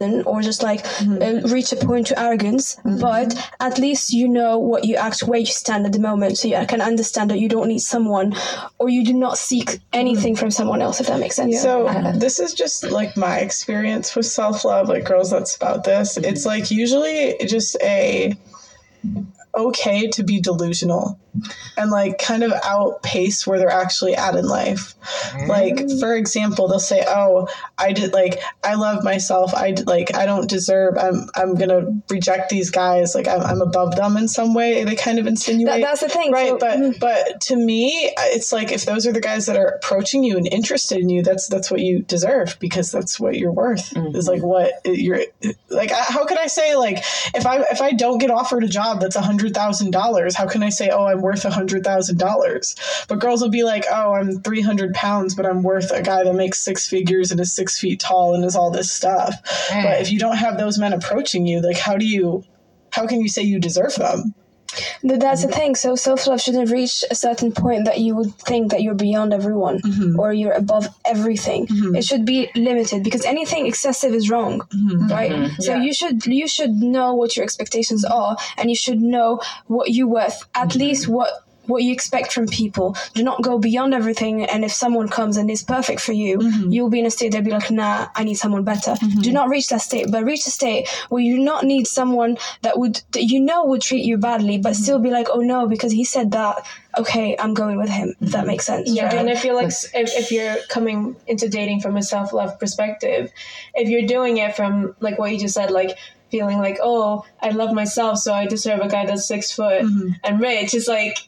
Or 0.00 0.42
just 0.42 0.62
like 0.62 0.84
mm-hmm. 0.84 1.44
uh, 1.44 1.48
reach 1.50 1.72
a 1.72 1.76
point 1.76 2.06
to 2.06 2.20
arrogance 2.20 2.76
mm-hmm. 2.76 3.00
but 3.00 3.34
at 3.60 3.78
least 3.78 4.12
you 4.12 4.28
know 4.28 4.58
what 4.58 4.84
you 4.84 4.94
act 4.94 5.20
where 5.22 5.40
you 5.40 5.46
stand 5.46 5.86
at 5.86 5.92
the 5.92 5.98
moment. 5.98 6.38
So 6.38 6.48
you 6.48 6.66
can 6.66 6.80
understand 6.80 7.30
that 7.30 7.38
you 7.38 7.48
don't 7.48 7.68
need 7.68 7.80
someone 7.80 8.34
or 8.78 8.88
you 8.88 9.04
do 9.04 9.12
not 9.12 9.38
seek 9.38 9.80
anything 9.92 10.34
mm-hmm. 10.34 10.40
from 10.40 10.50
someone 10.50 10.82
else 10.82 11.00
if 11.00 11.08
that 11.08 11.20
makes 11.20 11.36
sense. 11.36 11.60
So 11.60 11.88
this 12.16 12.38
is 12.38 12.54
just 12.54 12.84
like 12.84 13.16
my 13.16 13.38
experience 13.38 14.14
with 14.14 14.26
self 14.26 14.64
love, 14.64 14.88
like 14.88 15.04
girls 15.04 15.30
that's 15.30 15.56
about 15.56 15.84
this. 15.84 16.16
It's 16.16 16.46
like 16.46 16.70
usually 16.70 17.36
just 17.46 17.76
a 17.82 18.36
okay 19.54 20.08
to 20.08 20.22
be 20.22 20.40
delusional 20.40 21.18
and 21.76 21.90
like 21.90 22.18
kind 22.18 22.42
of 22.42 22.52
outpace 22.64 23.46
where 23.46 23.58
they're 23.58 23.70
actually 23.70 24.14
at 24.14 24.34
in 24.34 24.46
life. 24.46 24.94
Like 25.46 25.76
mm. 25.76 26.00
for 26.00 26.14
example, 26.14 26.68
they'll 26.68 26.80
say, 26.80 27.04
"Oh, 27.06 27.48
I 27.76 27.92
did 27.92 28.12
like 28.12 28.40
I 28.64 28.74
love 28.74 29.04
myself. 29.04 29.54
I 29.54 29.72
did, 29.72 29.86
like 29.86 30.14
I 30.14 30.26
don't 30.26 30.48
deserve. 30.48 30.96
I'm 30.98 31.28
I'm 31.34 31.54
gonna 31.54 32.00
reject 32.10 32.50
these 32.50 32.70
guys. 32.70 33.14
Like 33.14 33.28
I'm, 33.28 33.40
I'm 33.42 33.60
above 33.60 33.96
them 33.96 34.16
in 34.16 34.28
some 34.28 34.54
way." 34.54 34.84
They 34.84 34.96
kind 34.96 35.18
of 35.18 35.26
insinuate. 35.26 35.80
That- 35.80 35.88
that's 35.88 36.00
the 36.00 36.08
thing, 36.08 36.32
right? 36.32 36.48
so- 36.48 36.58
but 36.58 36.78
mm. 36.78 36.98
but 36.98 37.40
to 37.42 37.56
me, 37.56 38.12
it's 38.18 38.52
like 38.52 38.72
if 38.72 38.84
those 38.84 39.06
are 39.06 39.12
the 39.12 39.20
guys 39.20 39.46
that 39.46 39.56
are 39.56 39.68
approaching 39.68 40.24
you 40.24 40.36
and 40.36 40.46
interested 40.46 40.98
in 40.98 41.08
you, 41.08 41.22
that's 41.22 41.46
that's 41.48 41.70
what 41.70 41.80
you 41.80 42.02
deserve 42.02 42.56
because 42.60 42.90
that's 42.90 43.18
what 43.20 43.38
you're 43.38 43.52
worth. 43.52 43.92
Is 43.92 43.94
mm-hmm. 43.96 44.26
like 44.26 44.42
what 44.42 44.72
you're 44.84 45.20
like. 45.68 45.90
How 45.90 46.26
can 46.26 46.38
I 46.38 46.46
say 46.46 46.74
like 46.76 46.98
if 47.34 47.46
I 47.46 47.60
if 47.70 47.80
I 47.80 47.92
don't 47.92 48.18
get 48.18 48.30
offered 48.30 48.64
a 48.64 48.68
job 48.68 49.00
that's 49.00 49.16
a 49.16 49.22
hundred 49.22 49.37
thousand 49.54 49.92
dollars, 49.92 50.34
how 50.34 50.46
can 50.46 50.62
I 50.62 50.68
say 50.68 50.90
oh 50.90 51.06
I'm 51.06 51.22
worth 51.22 51.44
a 51.44 51.50
hundred 51.50 51.84
thousand 51.84 52.18
dollars? 52.18 52.74
But 53.08 53.20
girls 53.20 53.40
will 53.40 53.50
be 53.50 53.64
like 53.64 53.84
oh 53.90 54.14
I'm 54.14 54.42
three 54.42 54.60
hundred 54.60 54.94
pounds, 54.94 55.34
but 55.34 55.46
I'm 55.46 55.62
worth 55.62 55.90
a 55.90 56.02
guy 56.02 56.24
that 56.24 56.34
makes 56.34 56.60
six 56.60 56.88
figures 56.88 57.30
and 57.30 57.40
is 57.40 57.54
six 57.54 57.78
feet 57.78 58.00
tall 58.00 58.34
and 58.34 58.44
is 58.44 58.56
all 58.56 58.70
this 58.70 58.90
stuff. 58.90 59.34
But 59.82 60.00
if 60.00 60.10
you 60.10 60.18
don't 60.18 60.36
have 60.36 60.58
those 60.58 60.78
men 60.78 60.92
approaching 60.92 61.46
you, 61.46 61.60
like 61.60 61.78
how 61.78 61.96
do 61.96 62.06
you 62.06 62.44
how 62.90 63.06
can 63.06 63.20
you 63.20 63.28
say 63.28 63.42
you 63.42 63.60
deserve 63.60 63.94
them? 63.94 64.34
Th- 65.02 65.20
that's 65.20 65.42
the 65.42 65.48
thing. 65.48 65.74
So 65.74 65.96
self-love 65.96 66.40
shouldn't 66.40 66.70
reach 66.70 67.04
a 67.10 67.14
certain 67.14 67.52
point 67.52 67.84
that 67.86 67.98
you 67.98 68.14
would 68.16 68.34
think 68.34 68.70
that 68.70 68.82
you're 68.82 68.94
beyond 68.94 69.32
everyone 69.32 69.80
mm-hmm. 69.80 70.18
or 70.18 70.32
you're 70.32 70.52
above 70.52 70.88
everything. 71.04 71.66
Mm-hmm. 71.66 71.96
It 71.96 72.04
should 72.04 72.24
be 72.24 72.50
limited 72.54 73.02
because 73.04 73.24
anything 73.24 73.66
excessive 73.66 74.12
is 74.12 74.30
wrong 74.30 74.60
mm-hmm. 74.60 75.08
right? 75.08 75.50
So 75.60 75.76
you 75.76 75.92
should 75.92 76.24
you 76.26 76.48
should 76.48 76.70
know 76.70 77.14
what 77.14 77.36
your 77.36 77.44
expectations 77.44 78.04
are 78.04 78.36
and 78.56 78.68
you 78.70 78.76
should 78.76 79.00
know 79.00 79.40
what 79.66 79.90
you're 79.90 80.08
worth 80.08 80.44
at 80.54 80.74
least 80.74 81.08
what 81.08 81.47
what 81.68 81.82
you 81.82 81.92
expect 81.92 82.32
from 82.32 82.46
people. 82.46 82.96
Do 83.14 83.22
not 83.22 83.42
go 83.42 83.58
beyond 83.58 83.94
everything. 83.94 84.44
And 84.44 84.64
if 84.64 84.72
someone 84.72 85.08
comes 85.08 85.36
and 85.36 85.50
is 85.50 85.62
perfect 85.62 86.00
for 86.00 86.12
you, 86.12 86.38
mm-hmm. 86.38 86.70
you'll 86.70 86.90
be 86.90 86.98
in 86.98 87.06
a 87.06 87.10
state 87.10 87.32
that'll 87.32 87.44
be 87.44 87.52
like, 87.52 87.70
nah, 87.70 88.08
I 88.14 88.24
need 88.24 88.34
someone 88.34 88.64
better. 88.64 88.92
Mm-hmm. 88.92 89.20
Do 89.20 89.32
not 89.32 89.48
reach 89.48 89.68
that 89.68 89.82
state, 89.82 90.10
but 90.10 90.24
reach 90.24 90.46
a 90.46 90.50
state 90.50 90.88
where 91.10 91.22
you 91.22 91.36
do 91.36 91.42
not 91.42 91.64
need 91.64 91.86
someone 91.86 92.38
that 92.62 92.78
would, 92.78 93.02
that 93.12 93.24
you 93.24 93.40
know 93.40 93.66
would 93.66 93.82
treat 93.82 94.04
you 94.04 94.16
badly, 94.16 94.58
but 94.58 94.72
mm-hmm. 94.72 94.82
still 94.82 94.98
be 94.98 95.10
like, 95.10 95.28
oh 95.30 95.40
no, 95.40 95.68
because 95.68 95.92
he 95.92 96.04
said 96.04 96.32
that. 96.32 96.66
Okay, 96.98 97.36
I'm 97.38 97.54
going 97.54 97.76
with 97.76 97.90
him. 97.90 98.14
If 98.20 98.32
that 98.32 98.46
makes 98.46 98.64
sense. 98.64 98.90
Yeah, 98.90 99.04
right? 99.04 99.18
and 99.18 99.30
I 99.30 99.36
feel 99.36 99.54
like 99.54 99.68
if, 99.68 99.92
if 99.94 100.32
you're 100.32 100.56
coming 100.68 101.14
into 101.26 101.48
dating 101.48 101.80
from 101.80 101.96
a 101.96 102.02
self 102.02 102.32
love 102.32 102.58
perspective, 102.58 103.30
if 103.74 103.88
you're 103.88 104.06
doing 104.06 104.38
it 104.38 104.56
from 104.56 104.96
like 104.98 105.18
what 105.18 105.30
you 105.30 105.38
just 105.38 105.54
said, 105.54 105.70
like 105.70 105.96
feeling 106.30 106.58
like, 106.58 106.78
oh, 106.82 107.24
I 107.40 107.50
love 107.50 107.72
myself, 107.72 108.18
so 108.18 108.32
I 108.32 108.46
deserve 108.46 108.80
a 108.80 108.88
guy 108.88 109.06
that's 109.06 109.26
six 109.26 109.52
foot 109.52 109.82
and 110.24 110.40
rich, 110.40 110.74
it's 110.74 110.88
like, 110.88 111.27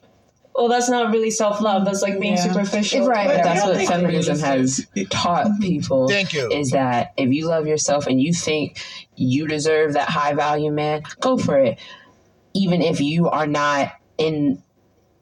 well, 0.54 0.68
that's 0.68 0.88
not 0.88 1.12
really 1.12 1.30
self 1.30 1.60
love. 1.60 1.84
That's 1.84 2.02
like 2.02 2.20
being 2.20 2.36
superficial. 2.36 3.06
Right. 3.06 3.26
But 3.26 3.42
that's 3.42 3.64
what 3.64 3.86
feminism 3.86 4.38
has 4.40 4.86
taught 5.08 5.46
people. 5.60 6.08
Thank 6.08 6.32
you. 6.32 6.50
Is 6.50 6.70
that 6.70 7.12
if 7.16 7.32
you 7.32 7.46
love 7.46 7.66
yourself 7.66 8.06
and 8.06 8.20
you 8.20 8.32
think 8.32 8.78
you 9.16 9.46
deserve 9.46 9.94
that 9.94 10.08
high 10.08 10.34
value 10.34 10.72
man, 10.72 11.02
go 11.20 11.38
for 11.38 11.58
it. 11.58 11.78
Even 12.52 12.82
if 12.82 13.00
you 13.00 13.28
are 13.28 13.46
not 13.46 13.92
in 14.18 14.62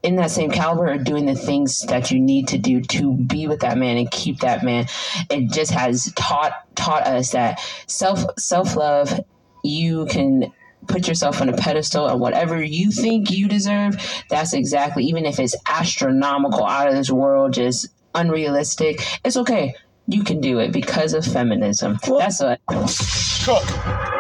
in 0.02 0.16
that 0.16 0.30
same 0.30 0.50
caliber 0.50 0.92
or 0.92 0.98
doing 0.98 1.26
the 1.26 1.34
things 1.34 1.82
that 1.82 2.10
you 2.10 2.20
need 2.20 2.48
to 2.48 2.58
do 2.58 2.80
to 2.80 3.14
be 3.14 3.48
with 3.48 3.60
that 3.60 3.76
man 3.76 3.96
and 3.96 4.10
keep 4.10 4.40
that 4.40 4.62
man. 4.64 4.86
It 5.28 5.50
just 5.50 5.72
has 5.72 6.12
taught 6.14 6.52
taught 6.76 7.06
us 7.06 7.32
that 7.32 7.60
self 7.86 8.24
self 8.38 8.76
love 8.76 9.20
you 9.64 10.06
can 10.06 10.52
put 10.88 11.06
yourself 11.06 11.40
on 11.40 11.48
a 11.48 11.56
pedestal 11.56 12.08
and 12.08 12.20
whatever 12.20 12.62
you 12.62 12.90
think 12.90 13.30
you 13.30 13.46
deserve, 13.46 13.96
that's 14.28 14.52
exactly 14.52 15.04
even 15.04 15.24
if 15.24 15.38
it's 15.38 15.54
astronomical 15.66 16.66
out 16.66 16.88
of 16.88 16.94
this 16.94 17.10
world, 17.10 17.52
just 17.52 17.88
unrealistic, 18.14 19.00
it's 19.24 19.36
okay. 19.36 19.74
You 20.06 20.24
can 20.24 20.40
do 20.40 20.58
it 20.58 20.72
because 20.72 21.12
of 21.12 21.24
feminism. 21.24 21.98
that's 22.02 22.40
what 22.40 22.60
Cook, 22.66 23.62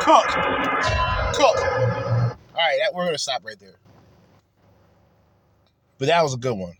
cook, 0.00 0.28
cook. 1.34 1.56
All 1.58 2.64
right, 2.64 2.78
that, 2.82 2.92
we're 2.94 3.04
gonna 3.04 3.18
stop 3.18 3.44
right 3.44 3.58
there. 3.58 3.76
But 5.98 6.08
that 6.08 6.22
was 6.22 6.34
a 6.34 6.38
good 6.38 6.56
one. 6.56 6.74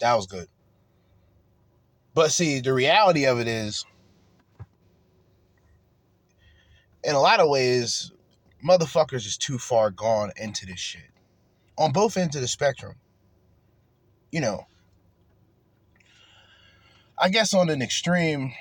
That 0.00 0.14
was 0.14 0.26
good. 0.26 0.48
But 2.14 2.30
see, 2.30 2.60
the 2.60 2.72
reality 2.72 3.26
of 3.26 3.40
it 3.40 3.48
is, 3.48 3.84
in 7.04 7.14
a 7.14 7.20
lot 7.20 7.40
of 7.40 7.48
ways, 7.48 8.12
motherfuckers 8.64 9.26
is 9.26 9.36
too 9.36 9.58
far 9.58 9.90
gone 9.90 10.32
into 10.36 10.66
this 10.66 10.78
shit. 10.78 11.10
On 11.78 11.92
both 11.92 12.16
ends 12.16 12.36
of 12.36 12.42
the 12.42 12.48
spectrum. 12.48 12.96
You 14.30 14.40
know, 14.40 14.66
I 17.18 17.28
guess 17.28 17.52
on 17.52 17.68
an 17.68 17.82
extreme, 17.82 18.52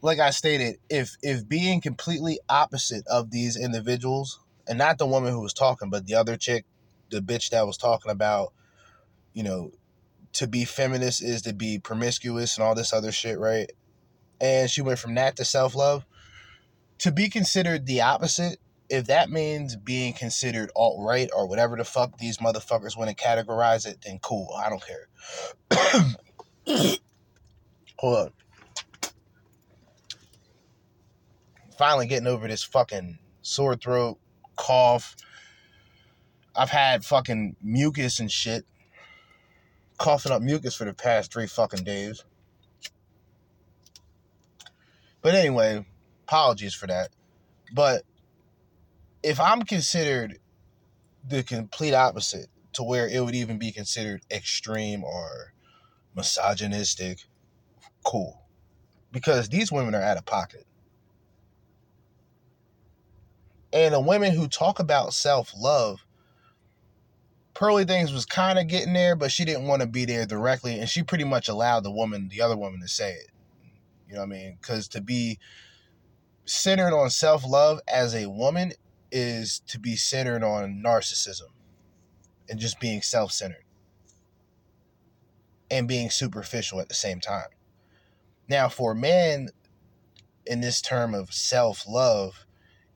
like 0.00 0.18
I 0.18 0.30
stated, 0.30 0.76
if 0.88 1.16
if 1.22 1.48
being 1.48 1.80
completely 1.80 2.38
opposite 2.48 3.06
of 3.08 3.30
these 3.30 3.56
individuals, 3.56 4.38
and 4.66 4.78
not 4.78 4.98
the 4.98 5.06
woman 5.06 5.32
who 5.32 5.40
was 5.40 5.52
talking, 5.52 5.90
but 5.90 6.06
the 6.06 6.14
other 6.14 6.36
chick, 6.36 6.64
the 7.10 7.20
bitch 7.20 7.50
that 7.50 7.66
was 7.66 7.76
talking 7.76 8.10
about, 8.10 8.52
you 9.32 9.42
know, 9.42 9.72
to 10.34 10.46
be 10.46 10.64
feminist 10.64 11.22
is 11.22 11.42
to 11.42 11.52
be 11.52 11.78
promiscuous 11.78 12.56
and 12.56 12.64
all 12.64 12.74
this 12.74 12.92
other 12.92 13.12
shit, 13.12 13.38
right? 13.38 13.70
And 14.40 14.70
she 14.70 14.82
went 14.82 14.98
from 14.98 15.14
that 15.16 15.36
to 15.36 15.44
self 15.44 15.74
love. 15.74 16.04
To 16.98 17.12
be 17.12 17.28
considered 17.28 17.86
the 17.86 18.00
opposite, 18.00 18.58
if 18.88 19.06
that 19.06 19.30
means 19.30 19.76
being 19.76 20.12
considered 20.12 20.70
alt 20.76 20.98
right 21.00 21.30
or 21.34 21.46
whatever 21.48 21.76
the 21.76 21.84
fuck 21.84 22.18
these 22.18 22.38
motherfuckers 22.38 22.96
want 22.96 23.10
to 23.10 23.16
categorize 23.16 23.86
it, 23.86 23.98
then 24.04 24.18
cool. 24.20 24.54
I 24.56 24.68
don't 24.68 24.84
care. 24.84 25.08
Hold 27.98 28.18
on. 28.18 28.32
finally 31.82 32.06
getting 32.06 32.28
over 32.28 32.46
this 32.46 32.62
fucking 32.62 33.18
sore 33.40 33.74
throat, 33.74 34.16
cough. 34.56 35.16
I've 36.54 36.70
had 36.70 37.04
fucking 37.04 37.56
mucus 37.60 38.20
and 38.20 38.30
shit. 38.30 38.64
Coughing 39.98 40.30
up 40.30 40.42
mucus 40.42 40.76
for 40.76 40.84
the 40.84 40.94
past 40.94 41.32
three 41.32 41.48
fucking 41.48 41.82
days. 41.82 42.24
But 45.22 45.34
anyway, 45.34 45.84
apologies 46.28 46.72
for 46.72 46.86
that. 46.86 47.08
But 47.72 48.02
if 49.22 49.40
I'm 49.40 49.62
considered 49.62 50.38
the 51.26 51.42
complete 51.42 51.94
opposite 51.94 52.48
to 52.74 52.82
where 52.82 53.08
it 53.08 53.24
would 53.24 53.34
even 53.34 53.58
be 53.58 53.70
considered 53.70 54.22
extreme 54.30 55.04
or 55.04 55.52
misogynistic, 56.16 57.24
cool. 58.04 58.42
Because 59.12 59.48
these 59.48 59.70
women 59.70 59.94
are 59.94 60.02
out 60.02 60.16
of 60.16 60.24
pocket. 60.24 60.66
And 63.72 63.94
the 63.94 64.00
women 64.00 64.34
who 64.34 64.48
talk 64.48 64.80
about 64.80 65.14
self 65.14 65.52
love, 65.56 66.04
Pearly 67.54 67.84
Things 67.84 68.12
was 68.12 68.26
kind 68.26 68.58
of 68.58 68.66
getting 68.66 68.92
there, 68.92 69.14
but 69.14 69.30
she 69.30 69.44
didn't 69.44 69.66
want 69.66 69.82
to 69.82 69.88
be 69.88 70.04
there 70.04 70.26
directly. 70.26 70.78
And 70.78 70.88
she 70.88 71.02
pretty 71.02 71.24
much 71.24 71.48
allowed 71.48 71.84
the 71.84 71.90
woman, 71.90 72.28
the 72.28 72.42
other 72.42 72.56
woman, 72.56 72.80
to 72.80 72.88
say 72.88 73.12
it. 73.12 73.30
You 74.08 74.14
know 74.14 74.20
what 74.20 74.26
I 74.26 74.38
mean? 74.38 74.58
Because 74.60 74.88
to 74.88 75.00
be 75.00 75.38
centered 76.44 76.94
on 76.94 77.08
self 77.10 77.46
love 77.46 77.80
as 77.88 78.14
a 78.14 78.28
woman 78.28 78.72
is 79.12 79.60
to 79.68 79.78
be 79.78 79.94
centered 79.94 80.42
on 80.42 80.82
narcissism 80.84 81.50
and 82.48 82.58
just 82.58 82.80
being 82.80 83.02
self 83.02 83.30
centered 83.30 83.64
and 85.70 85.86
being 85.86 86.10
superficial 86.10 86.80
at 86.80 86.88
the 86.88 86.94
same 86.94 87.20
time. 87.20 87.48
Now, 88.48 88.68
for 88.68 88.94
men, 88.94 89.48
in 90.46 90.60
this 90.60 90.80
term 90.80 91.14
of 91.14 91.32
self 91.32 91.84
love, 91.88 92.44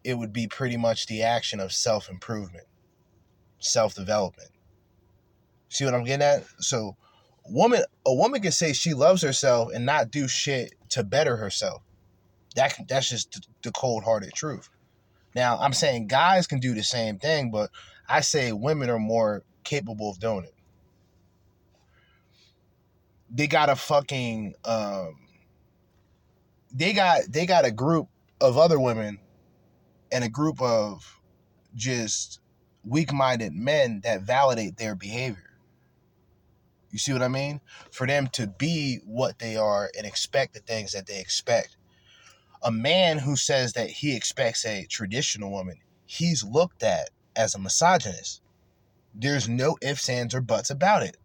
it 0.05 0.15
would 0.15 0.33
be 0.33 0.47
pretty 0.47 0.77
much 0.77 1.07
the 1.07 1.23
action 1.23 1.61
of 1.61 1.73
self 1.73 2.09
improvement, 2.09 2.67
self 3.59 3.95
development. 3.95 4.51
See 5.69 5.85
what 5.85 5.95
I'm 5.95 6.05
getting 6.05 6.27
at? 6.27 6.45
So, 6.59 6.97
woman, 7.47 7.83
a 8.07 8.15
woman 8.15 8.41
can 8.41 8.53
say 8.53 8.73
she 8.73 8.95
loves 8.95 9.23
herself 9.23 9.71
and 9.75 9.85
not 9.87 10.11
do 10.11 10.29
shit 10.29 10.75
to 10.91 11.05
better 11.05 11.37
herself. 11.37 11.83
That 12.55 12.75
that's 12.89 13.11
just 13.11 13.41
the, 13.63 13.73
cold 13.73 14.05
hearted 14.05 14.33
truth. 14.33 14.71
Now, 15.37 15.59
I'm 15.59 15.75
saying 15.75 16.07
guys 16.07 16.47
can 16.47 16.61
do 16.61 16.73
the 16.73 16.83
same 16.83 17.19
thing, 17.19 17.51
but 17.51 17.71
I 18.09 18.23
say 18.23 18.53
women 18.53 18.89
are 18.89 18.99
more 18.99 19.45
capable 19.65 20.11
of 20.11 20.19
doing 20.19 20.45
it. 20.45 20.55
They 23.31 23.47
got 23.47 23.69
a 23.69 23.77
fucking 23.77 24.55
um, 24.65 25.15
they 26.73 26.95
got 26.95 27.25
they 27.29 27.45
got 27.45 27.67
a 27.67 27.71
group 27.71 28.09
of 28.41 28.57
other 28.57 28.81
women 28.81 29.19
and 30.11 30.25
a 30.25 30.31
group 30.31 30.63
of 30.63 31.21
just 31.75 32.41
weak-minded 32.85 33.53
men 33.53 34.01
that 34.05 34.23
validate 34.23 34.79
their 34.79 34.95
behavior. 34.95 35.59
You 36.91 36.99
see 36.99 37.13
what 37.13 37.21
I 37.21 37.29
mean? 37.29 37.61
For 37.91 38.07
them 38.07 38.29
to 38.29 38.47
be 38.47 39.01
what 39.05 39.39
they 39.39 39.57
are 39.57 39.91
and 39.99 40.07
expect 40.07 40.55
the 40.55 40.61
things 40.61 40.93
that 40.93 41.07
they 41.07 41.21
expect. 41.21 41.77
A 42.67 42.73
man 42.73 43.19
who 43.19 43.37
says 43.37 43.75
that 43.75 43.89
he 43.89 44.17
expects 44.17 44.67
a 44.67 44.87
traditional 44.87 45.53
woman, 45.53 45.77
he's 46.05 46.43
looked 46.43 46.83
at 46.83 47.11
as 47.37 47.55
a 47.55 47.61
misogynist. 47.61 48.43
There's 49.15 49.49
no 49.49 49.79
ifs, 49.81 50.09
ands, 50.09 50.35
or 50.35 50.41
buts 50.41 50.69
about 50.69 51.05
it. 51.05 51.17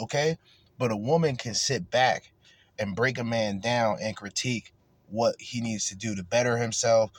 Okay? 0.00 0.38
But 0.78 0.92
a 0.92 0.96
woman 0.96 1.34
can 1.34 1.54
sit 1.54 1.90
back 1.90 2.30
and 2.78 2.94
break 2.94 3.18
a 3.18 3.24
man 3.24 3.58
down 3.58 3.98
and 4.00 4.16
critique 4.16 4.72
what 5.08 5.34
he 5.40 5.60
needs 5.60 5.88
to 5.88 5.96
do 5.96 6.14
to 6.14 6.22
better 6.22 6.56
himself, 6.56 7.10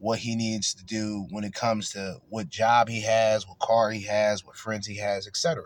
what 0.00 0.18
he 0.18 0.34
needs 0.34 0.74
to 0.74 0.84
do 0.84 1.28
when 1.30 1.44
it 1.44 1.54
comes 1.54 1.90
to 1.90 2.16
what 2.28 2.48
job 2.48 2.88
he 2.88 3.02
has, 3.02 3.46
what 3.46 3.60
car 3.60 3.92
he 3.92 4.02
has, 4.02 4.44
what 4.44 4.56
friends 4.56 4.88
he 4.88 4.96
has, 4.96 5.28
etc. 5.28 5.62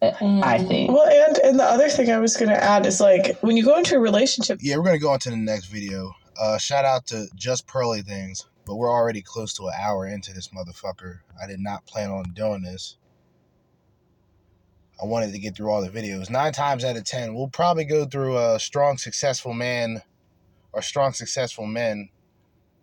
I 0.00 0.58
think. 0.58 0.92
Well, 0.92 1.08
and 1.08 1.38
and 1.38 1.58
the 1.58 1.64
other 1.64 1.88
thing 1.88 2.10
I 2.10 2.18
was 2.18 2.36
going 2.36 2.50
to 2.50 2.62
add 2.62 2.86
is 2.86 3.00
like 3.00 3.36
when 3.40 3.56
you 3.56 3.64
go 3.64 3.76
into 3.76 3.96
a 3.96 4.00
relationship. 4.00 4.60
Yeah, 4.62 4.76
we're 4.76 4.84
gonna 4.84 4.98
go 4.98 5.10
on 5.10 5.18
to 5.20 5.30
the 5.30 5.36
next 5.36 5.66
video. 5.66 6.14
Uh, 6.40 6.56
shout 6.58 6.84
out 6.84 7.06
to 7.08 7.26
Just 7.34 7.66
Pearly 7.66 8.02
Things, 8.02 8.46
but 8.64 8.76
we're 8.76 8.92
already 8.92 9.22
close 9.22 9.52
to 9.54 9.64
an 9.64 9.74
hour 9.76 10.06
into 10.06 10.32
this 10.32 10.48
motherfucker. 10.48 11.18
I 11.42 11.48
did 11.48 11.58
not 11.58 11.84
plan 11.84 12.10
on 12.10 12.24
doing 12.32 12.62
this. 12.62 12.96
I 15.02 15.06
wanted 15.06 15.32
to 15.32 15.38
get 15.40 15.56
through 15.56 15.70
all 15.70 15.82
the 15.82 15.90
videos. 15.90 16.30
Nine 16.30 16.52
times 16.52 16.84
out 16.84 16.96
of 16.96 17.04
ten, 17.04 17.34
we'll 17.34 17.48
probably 17.48 17.84
go 17.84 18.04
through 18.04 18.38
a 18.38 18.60
strong, 18.60 18.98
successful 18.98 19.52
man 19.52 20.02
or 20.72 20.80
strong, 20.80 21.12
successful 21.12 21.66
men 21.66 22.10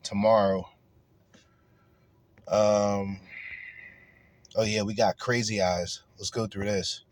tomorrow. 0.03 0.69
Um. 2.49 3.21
Oh 4.57 4.63
yeah, 4.63 4.81
we 4.81 4.93
got 4.93 5.17
crazy 5.17 5.61
eyes. 5.61 6.01
Let's 6.17 6.29
go 6.29 6.45
through 6.45 6.65
this. 6.65 7.04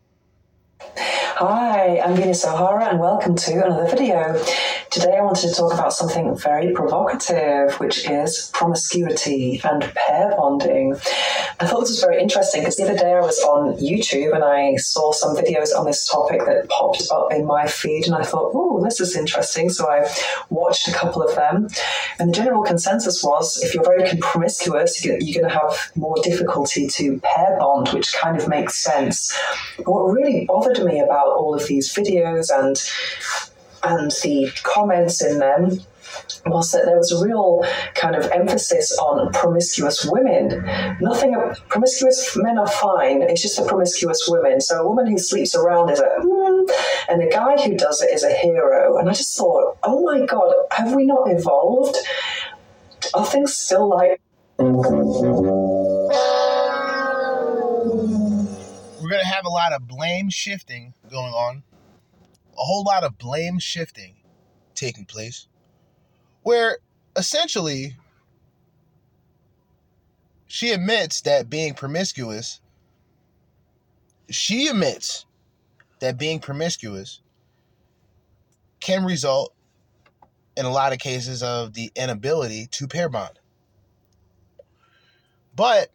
Hi, 0.86 2.00
I'm 2.00 2.16
Venus 2.16 2.46
O'Hara 2.46 2.90
and 2.90 3.00
welcome 3.00 3.36
to 3.36 3.54
another 3.54 3.88
video. 3.90 4.44
Today 4.94 5.18
I 5.18 5.24
wanted 5.24 5.50
to 5.50 5.56
talk 5.56 5.74
about 5.74 5.92
something 5.92 6.38
very 6.38 6.72
provocative, 6.72 7.80
which 7.80 8.08
is 8.08 8.52
promiscuity 8.54 9.60
and 9.64 9.82
pair 9.96 10.36
bonding. 10.38 10.94
I 11.60 11.66
thought 11.66 11.80
this 11.80 11.90
was 11.90 12.00
very 12.00 12.22
interesting 12.22 12.62
because 12.62 12.76
the 12.76 12.84
other 12.84 12.96
day 12.96 13.14
I 13.14 13.22
was 13.22 13.40
on 13.40 13.76
YouTube 13.78 14.36
and 14.36 14.44
I 14.44 14.76
saw 14.76 15.12
some 15.12 15.36
videos 15.36 15.76
on 15.76 15.88
this 15.88 16.08
topic 16.08 16.46
that 16.46 16.70
popped 16.70 17.08
up 17.12 17.34
in 17.34 17.48
my 17.48 17.66
feed 17.66 18.06
and 18.06 18.14
I 18.14 18.22
thought, 18.22 18.52
oh, 18.54 18.84
this 18.84 19.00
is 19.00 19.16
interesting. 19.16 19.72
So 19.72 19.90
I 19.90 20.08
watched 20.52 20.88
a 20.88 20.94
couple 20.94 21.24
of 21.24 21.34
them. 21.34 21.70
And 22.20 22.30
the 22.30 22.34
general 22.34 22.62
consensus 22.62 23.24
was 23.24 23.64
if 23.64 23.74
you're 23.74 23.84
very 23.84 24.16
promiscuous, 24.20 25.04
you're 25.04 25.18
going 25.18 25.52
to 25.52 25.60
have 25.60 25.92
more 25.96 26.18
difficulty 26.22 26.86
to 26.86 27.20
pair 27.24 27.58
bond, 27.58 27.90
which 27.90 28.14
kind 28.14 28.38
of 28.38 28.48
makes 28.48 28.76
sense. 28.76 29.36
But 29.76 29.88
what 29.88 30.14
really 30.14 30.46
bothered 30.46 30.86
me 30.86 31.00
about 31.00 31.30
all 31.30 31.56
of 31.56 31.66
these 31.66 31.92
videos 31.92 32.52
and 32.54 32.80
and 33.84 34.12
the 34.24 34.52
comments 34.64 35.24
in 35.24 35.40
them 35.40 35.80
was 36.46 36.72
that 36.72 36.86
there 36.86 36.98
was 36.98 37.12
a 37.12 37.24
real 37.24 37.66
kind 37.96 38.16
of 38.16 38.30
emphasis 38.32 38.98
on 39.00 39.32
promiscuous 39.34 40.06
women. 40.06 40.64
Nothing, 41.02 41.36
promiscuous 41.70 42.38
men 42.38 42.58
are 42.58 42.68
fine, 42.68 43.22
it's 43.24 43.42
just 43.42 43.58
the 43.58 43.66
promiscuous 43.66 44.28
women. 44.28 44.62
So 44.62 44.82
a 44.82 44.88
woman 44.88 45.08
who 45.08 45.18
sleeps 45.18 45.56
around 45.56 45.90
is 45.90 46.00
a, 46.00 46.10
mm, 46.20 46.70
and 47.10 47.24
a 47.24 47.30
guy 47.30 47.62
who 47.64 47.76
does 47.76 48.02
it 48.02 48.12
is 48.12 48.24
a 48.24 48.34
hero. 48.34 48.98
And 48.98 49.10
I 49.10 49.14
just 49.14 49.38
thought, 49.38 49.78
oh 49.84 50.04
my 50.04 50.26
God, 50.26 50.54
have 50.72 50.94
we 50.94 51.06
not 51.06 51.30
evolved? 51.32 51.98
Are 53.14 53.26
things 53.26 53.54
still 53.54 53.90
like. 53.90 54.22
We're 54.58 54.70
to 59.20 59.26
have 59.26 59.46
a 59.46 59.50
lot 59.50 59.74
of 59.74 59.88
blame 59.88 60.30
shifting 60.30 60.94
going 61.10 61.34
on, 61.34 61.64
a 62.58 62.64
whole 62.64 62.84
lot 62.84 63.04
of 63.04 63.18
blame 63.18 63.60
shifting 63.60 64.16
taking 64.76 65.06
place 65.06 65.48
where 66.44 66.78
essentially 67.16 67.96
she 70.48 70.72
admits 70.72 71.22
that 71.22 71.50
being 71.50 71.74
promiscuous, 71.74 72.62
she 74.30 74.68
admits 74.68 75.26
that 76.00 76.18
being 76.18 76.40
promiscuous 76.40 77.22
can 78.80 79.04
result 79.04 79.54
in 80.56 80.66
a 80.66 80.72
lot 80.72 80.94
of 80.94 81.00
cases 81.00 81.42
of 81.42 81.74
the 81.74 81.92
inability 81.96 82.68
to 82.68 82.88
pair 82.88 83.10
bond. 83.10 83.40
But 85.56 85.90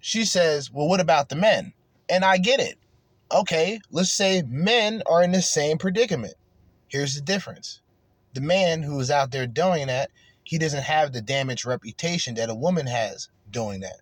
she 0.00 0.24
says, 0.24 0.70
well, 0.70 0.86
what 0.88 1.00
about 1.00 1.28
the 1.28 1.36
men? 1.36 1.72
And 2.08 2.24
I 2.24 2.38
get 2.38 2.60
it. 2.60 2.78
Okay, 3.30 3.78
let's 3.90 4.12
say 4.12 4.42
men 4.46 5.02
are 5.06 5.22
in 5.22 5.32
the 5.32 5.42
same 5.42 5.76
predicament. 5.76 6.34
Here's 6.88 7.14
the 7.14 7.20
difference 7.20 7.80
the 8.34 8.40
man 8.40 8.82
who 8.82 8.98
is 9.00 9.10
out 9.10 9.30
there 9.30 9.46
doing 9.46 9.88
that, 9.88 10.10
he 10.44 10.58
doesn't 10.58 10.84
have 10.84 11.12
the 11.12 11.20
damaged 11.20 11.66
reputation 11.66 12.34
that 12.36 12.50
a 12.50 12.54
woman 12.54 12.86
has 12.86 13.28
doing 13.50 13.80
that. 13.80 14.00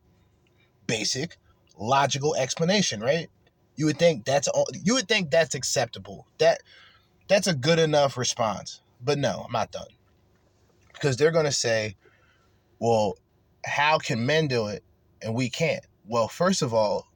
Basic, 0.87 1.39
logical 1.77 2.37
explanation, 2.37 3.01
right? 3.01 3.29
You 3.75 3.87
would 3.87 3.99
think 3.99 4.25
that's 4.25 4.47
all, 4.49 4.67
you 4.85 4.95
would 4.95 5.09
think 5.09 5.31
that's 5.31 5.55
acceptable. 5.55 6.27
That 6.39 6.61
that's 7.29 7.49
a 7.49 7.55
good 7.55 7.79
enough 7.79 8.17
response. 8.17 8.81
But 9.03 9.19
no, 9.19 9.43
I'm 9.45 9.53
not 9.53 9.73
done. 9.73 9.89
Because 10.93 11.17
they're 11.17 11.33
going 11.33 11.45
to 11.45 11.53
say, 11.53 11.97
"Well, 12.79 13.19
how 13.65 13.99
can 13.99 14.25
men 14.25 14.47
do 14.47 14.69
it 14.69 14.85
and 15.21 15.35
we 15.35 15.51
can't?" 15.51 15.85
Well, 16.07 16.29
first 16.29 16.63
of 16.63 16.73
all, 16.73 17.09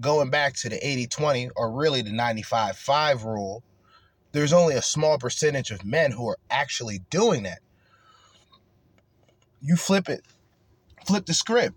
going 0.00 0.30
back 0.30 0.54
to 0.54 0.68
the 0.68 0.76
80-20 0.76 1.50
or 1.56 1.70
really 1.72 2.02
the 2.02 2.10
95-5 2.10 3.24
rule, 3.24 3.62
there's 4.32 4.52
only 4.52 4.74
a 4.74 4.82
small 4.82 5.18
percentage 5.18 5.70
of 5.70 5.84
men 5.84 6.10
who 6.10 6.28
are 6.28 6.38
actually 6.50 7.00
doing 7.10 7.44
that. 7.44 7.60
You 9.60 9.76
flip 9.76 10.08
it, 10.08 10.22
flip 11.06 11.26
the 11.26 11.34
script. 11.34 11.76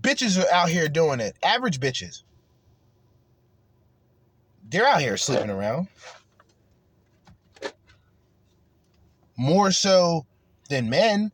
Bitches 0.00 0.42
are 0.42 0.52
out 0.52 0.68
here 0.68 0.88
doing 0.88 1.20
it. 1.20 1.36
Average 1.42 1.80
bitches. 1.80 2.22
They're 4.68 4.86
out 4.86 5.00
here 5.00 5.16
sleeping 5.16 5.50
around. 5.50 5.88
More 9.36 9.70
so 9.72 10.26
than 10.68 10.90
men. 10.90 11.32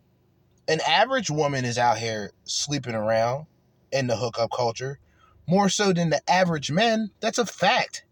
An 0.68 0.80
average 0.86 1.30
woman 1.30 1.64
is 1.64 1.76
out 1.76 1.98
here 1.98 2.30
sleeping 2.44 2.94
around 2.94 3.46
in 3.92 4.06
the 4.06 4.16
hookup 4.16 4.50
culture 4.50 4.98
more 5.46 5.68
so 5.68 5.92
than 5.92 6.10
the 6.10 6.20
average 6.30 6.70
men. 6.70 7.10
That's 7.20 7.38
a 7.38 7.46
fact. 7.46 8.04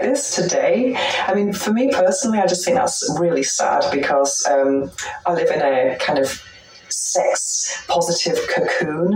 is 0.00 0.30
today. 0.30 0.96
I 1.26 1.34
mean, 1.34 1.52
for 1.52 1.72
me 1.72 1.90
personally, 1.92 2.38
I 2.38 2.46
just 2.46 2.64
think 2.64 2.76
that's 2.76 3.16
really 3.18 3.42
sad 3.42 3.84
because 3.92 4.46
um, 4.50 4.90
I 5.26 5.34
live 5.34 5.50
in 5.50 5.60
a 5.60 5.96
kind 5.98 6.18
of 6.18 6.42
sex 6.88 7.84
positive 7.86 8.38
cocoon 8.48 9.14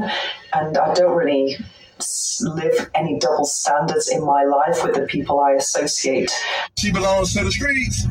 and 0.53 0.79
I 0.79 0.95
don't 0.95 1.17
really 1.17 1.57
live 2.41 2.91
any 2.95 3.19
double 3.19 3.45
standards 3.45 4.09
in 4.09 4.25
my 4.25 4.45
life 4.45 4.85
with 4.85 4.95
the 4.95 5.07
people 5.07 5.41
I 5.41 5.53
associate. 5.53 6.33
She 6.79 6.93
belongs 6.93 7.35
to 7.35 7.45
the 7.45 7.53
streets. 7.53 8.07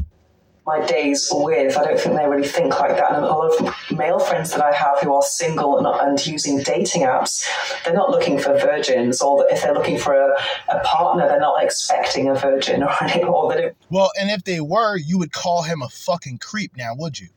My 0.65 0.85
days 0.85 1.29
with, 1.31 1.77
I 1.77 1.83
don't 1.83 1.99
think 1.99 2.15
they 2.15 2.25
really 2.25 2.47
think 2.47 2.79
like 2.79 2.95
that. 2.95 3.11
And 3.11 3.23
a 3.23 3.27
lot 3.27 3.51
of 3.51 3.97
male 3.97 4.19
friends 4.19 4.51
that 4.51 4.61
I 4.63 4.73
have 4.73 4.99
who 5.01 5.13
are 5.13 5.21
single 5.21 5.77
and, 5.77 5.85
and 5.85 6.25
using 6.25 6.59
dating 6.59 7.01
apps, 7.01 7.45
they're 7.83 7.93
not 7.93 8.11
looking 8.11 8.39
for 8.39 8.57
virgins, 8.57 9.21
or 9.21 9.45
if 9.49 9.61
they're 9.61 9.73
looking 9.73 9.97
for 9.97 10.13
a, 10.13 10.33
a 10.69 10.79
partner, 10.85 11.27
they're 11.27 11.39
not 11.39 11.61
expecting 11.61 12.29
a 12.29 12.35
virgin, 12.35 12.81
or, 13.27 13.53
they 13.53 13.71
Well, 13.89 14.11
and 14.17 14.29
if 14.29 14.45
they 14.45 14.61
were, 14.61 14.95
you 14.95 15.17
would 15.17 15.33
call 15.33 15.63
him 15.63 15.81
a 15.81 15.89
fucking 15.89 16.37
creep 16.37 16.77
now, 16.77 16.95
would 16.95 17.19
you? 17.19 17.27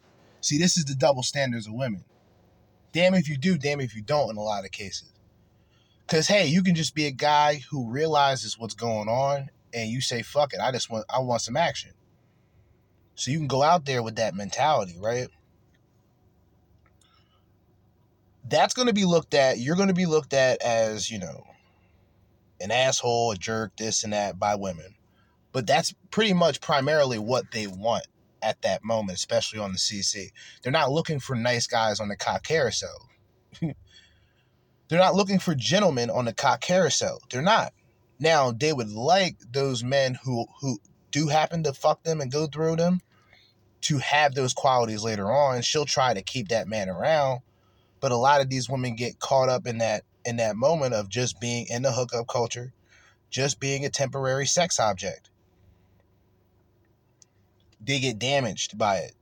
See, 0.40 0.58
this 0.58 0.76
is 0.76 0.84
the 0.84 0.94
double 0.94 1.24
standards 1.24 1.66
of 1.66 1.72
women. 1.72 2.04
Damn 2.92 3.14
if 3.14 3.28
you 3.28 3.36
do, 3.36 3.58
damn 3.58 3.80
if 3.80 3.96
you 3.96 4.02
don't 4.02 4.30
in 4.30 4.36
a 4.36 4.42
lot 4.42 4.64
of 4.64 4.70
cases. 4.70 5.12
Cause 6.06 6.28
hey, 6.28 6.46
you 6.46 6.62
can 6.62 6.76
just 6.76 6.94
be 6.94 7.06
a 7.06 7.10
guy 7.10 7.60
who 7.70 7.90
realizes 7.90 8.56
what's 8.56 8.74
going 8.74 9.08
on 9.08 9.50
and 9.74 9.90
you 9.90 10.00
say, 10.00 10.22
fuck 10.22 10.54
it, 10.54 10.60
I 10.60 10.70
just 10.70 10.88
want 10.88 11.04
I 11.12 11.18
want 11.18 11.42
some 11.42 11.56
action. 11.56 11.90
So 13.16 13.30
you 13.30 13.38
can 13.38 13.48
go 13.48 13.62
out 13.62 13.86
there 13.86 14.02
with 14.02 14.16
that 14.16 14.34
mentality, 14.34 14.96
right? 15.00 15.28
That's 18.48 18.74
gonna 18.74 18.92
be 18.92 19.06
looked 19.06 19.34
at, 19.34 19.58
you're 19.58 19.74
gonna 19.74 19.94
be 19.94 20.06
looked 20.06 20.34
at 20.34 20.62
as, 20.62 21.10
you 21.10 21.18
know, 21.18 21.44
an 22.60 22.70
asshole, 22.70 23.32
a 23.32 23.36
jerk, 23.36 23.76
this 23.76 24.04
and 24.04 24.12
that 24.12 24.38
by 24.38 24.54
women. 24.54 24.94
But 25.52 25.66
that's 25.66 25.94
pretty 26.10 26.34
much 26.34 26.60
primarily 26.60 27.18
what 27.18 27.50
they 27.50 27.66
want 27.66 28.06
at 28.42 28.60
that 28.62 28.84
moment, 28.84 29.16
especially 29.16 29.58
on 29.58 29.72
the 29.72 29.78
CC. 29.78 30.30
They're 30.62 30.70
not 30.70 30.92
looking 30.92 31.18
for 31.18 31.34
nice 31.34 31.66
guys 31.66 31.98
on 31.98 32.08
the 32.08 32.16
cock 32.16 32.42
carousel. 32.44 33.08
They're 34.88 35.00
not 35.00 35.14
looking 35.14 35.38
for 35.38 35.54
gentlemen 35.54 36.10
on 36.10 36.26
the 36.26 36.34
cock 36.34 36.60
carousel. 36.60 37.20
They're 37.30 37.42
not. 37.42 37.72
Now, 38.20 38.52
they 38.52 38.72
would 38.72 38.90
like 38.90 39.36
those 39.50 39.82
men 39.82 40.18
who 40.22 40.46
who 40.60 40.78
do 41.10 41.28
happen 41.28 41.62
to 41.64 41.72
fuck 41.72 42.02
them 42.02 42.20
and 42.20 42.30
go 42.30 42.46
through 42.46 42.76
them 42.76 43.00
to 43.86 43.98
have 43.98 44.34
those 44.34 44.52
qualities 44.52 45.04
later 45.04 45.30
on. 45.30 45.62
She'll 45.62 45.84
try 45.84 46.12
to 46.12 46.20
keep 46.20 46.48
that 46.48 46.66
man 46.66 46.88
around, 46.88 47.42
but 48.00 48.10
a 48.10 48.16
lot 48.16 48.40
of 48.40 48.50
these 48.50 48.68
women 48.68 48.96
get 48.96 49.20
caught 49.20 49.48
up 49.48 49.64
in 49.64 49.78
that 49.78 50.02
in 50.24 50.38
that 50.38 50.56
moment 50.56 50.92
of 50.92 51.08
just 51.08 51.40
being 51.40 51.66
in 51.68 51.82
the 51.82 51.92
hookup 51.92 52.26
culture, 52.26 52.72
just 53.30 53.60
being 53.60 53.84
a 53.84 53.88
temporary 53.88 54.44
sex 54.44 54.80
object. 54.80 55.30
They 57.80 58.00
get 58.00 58.18
damaged 58.18 58.76
by 58.76 58.96
it. 58.96 59.12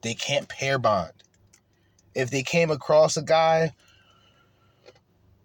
They 0.00 0.14
can't 0.14 0.48
pair 0.48 0.78
bond. 0.78 1.12
If 2.14 2.30
they 2.30 2.42
came 2.42 2.70
across 2.70 3.18
a 3.18 3.22
guy 3.22 3.74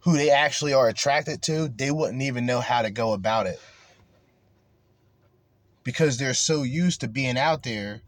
who 0.01 0.15
they 0.15 0.29
actually 0.29 0.73
are 0.73 0.87
attracted 0.87 1.41
to, 1.43 1.67
they 1.67 1.91
wouldn't 1.91 2.21
even 2.21 2.45
know 2.45 2.61
how 2.61 2.81
to 2.81 2.91
go 2.91 3.11
about 3.11 3.45
it. 3.45 3.59
Because 5.89 6.19
they're 6.19 6.35
so 6.35 6.61
used 6.61 7.01
to 7.01 7.07
being 7.07 7.35
out 7.35 7.63
there. 7.63 8.01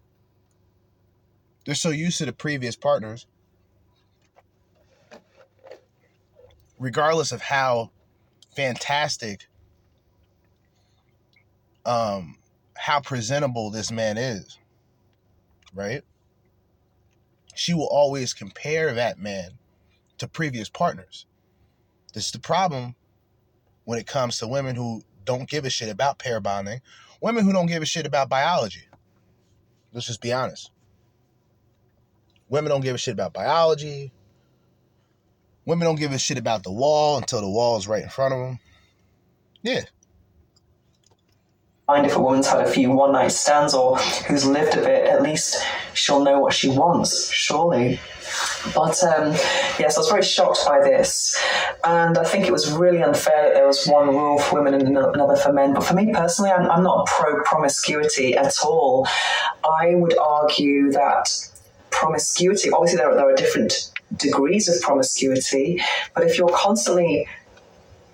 They're 1.65 1.73
so 1.73 1.89
used 1.89 2.19
to 2.19 2.27
the 2.27 2.31
previous 2.31 2.75
partners. 2.75 3.25
Regardless 6.77 7.31
of 7.31 7.41
how 7.41 7.89
fantastic 8.55 9.47
um 11.83 12.37
how 12.77 12.99
presentable 12.99 13.71
this 13.71 13.91
man 13.91 14.15
is, 14.15 14.59
right? 15.73 16.03
She 17.55 17.73
will 17.73 17.89
always 17.89 18.31
compare 18.31 18.93
that 18.93 19.17
man 19.17 19.57
to 20.19 20.27
previous 20.27 20.69
partners. 20.69 21.25
This 22.13 22.27
is 22.27 22.31
the 22.31 22.37
problem 22.37 22.93
when 23.85 23.97
it 23.97 24.05
comes 24.05 24.37
to 24.37 24.47
women 24.47 24.75
who 24.75 25.01
don't 25.25 25.49
give 25.49 25.65
a 25.65 25.71
shit 25.71 25.89
about 25.89 26.19
pair 26.19 26.39
bonding, 26.39 26.81
women 27.21 27.45
who 27.45 27.53
don't 27.53 27.67
give 27.67 27.81
a 27.81 27.85
shit 27.85 28.05
about 28.05 28.27
biology. 28.27 28.83
Let's 29.93 30.07
just 30.07 30.21
be 30.21 30.33
honest. 30.33 30.71
Women 32.49 32.69
don't 32.69 32.81
give 32.81 32.95
a 32.95 32.97
shit 32.97 33.13
about 33.13 33.33
biology. 33.33 34.11
Women 35.65 35.85
don't 35.85 35.99
give 35.99 36.11
a 36.11 36.19
shit 36.19 36.37
about 36.37 36.63
the 36.63 36.71
wall 36.71 37.17
until 37.17 37.39
the 37.39 37.49
wall 37.49 37.77
is 37.77 37.87
right 37.87 38.03
in 38.03 38.09
front 38.09 38.33
of 38.33 38.39
them. 38.39 38.59
Yeah, 39.63 39.81
mind 41.91 42.05
if 42.05 42.15
a 42.15 42.21
woman's 42.21 42.47
had 42.47 42.65
a 42.65 42.71
few 42.71 42.89
one 42.89 43.11
night 43.11 43.33
stands 43.33 43.73
or 43.73 43.97
who's 43.97 44.45
lived 44.45 44.77
a 44.77 44.81
bit, 44.81 45.07
at 45.07 45.21
least 45.21 45.61
she'll 45.93 46.23
know 46.23 46.39
what 46.39 46.53
she 46.53 46.69
wants, 46.69 47.29
surely. 47.33 47.99
But 48.75 49.03
um, 49.03 49.31
yes, 49.79 49.97
I 49.97 50.01
was 50.01 50.09
very 50.09 50.23
shocked 50.23 50.59
by 50.65 50.79
this, 50.79 51.37
and 51.83 52.17
I 52.17 52.23
think 52.23 52.47
it 52.47 52.51
was 52.51 52.71
really 52.71 53.01
unfair 53.01 53.45
that 53.45 53.53
there 53.55 53.67
was 53.67 53.85
one 53.85 54.09
rule 54.09 54.39
for 54.39 54.61
women 54.61 54.73
and 54.75 54.97
another 54.97 55.35
for 55.35 55.51
men. 55.51 55.73
But 55.73 55.83
for 55.83 55.95
me 55.95 56.13
personally, 56.13 56.51
I'm, 56.51 56.69
I'm 56.69 56.83
not 56.83 57.07
pro 57.07 57.41
promiscuity 57.43 58.37
at 58.37 58.55
all. 58.63 59.07
I 59.63 59.95
would 59.95 60.17
argue 60.17 60.91
that 60.91 61.29
promiscuity, 61.89 62.71
obviously, 62.71 62.97
there 62.97 63.11
are, 63.11 63.15
there 63.15 63.29
are 63.29 63.35
different 63.35 63.91
degrees 64.17 64.67
of 64.69 64.81
promiscuity, 64.81 65.81
but 66.13 66.23
if 66.23 66.37
you're 66.37 66.49
constantly 66.49 67.27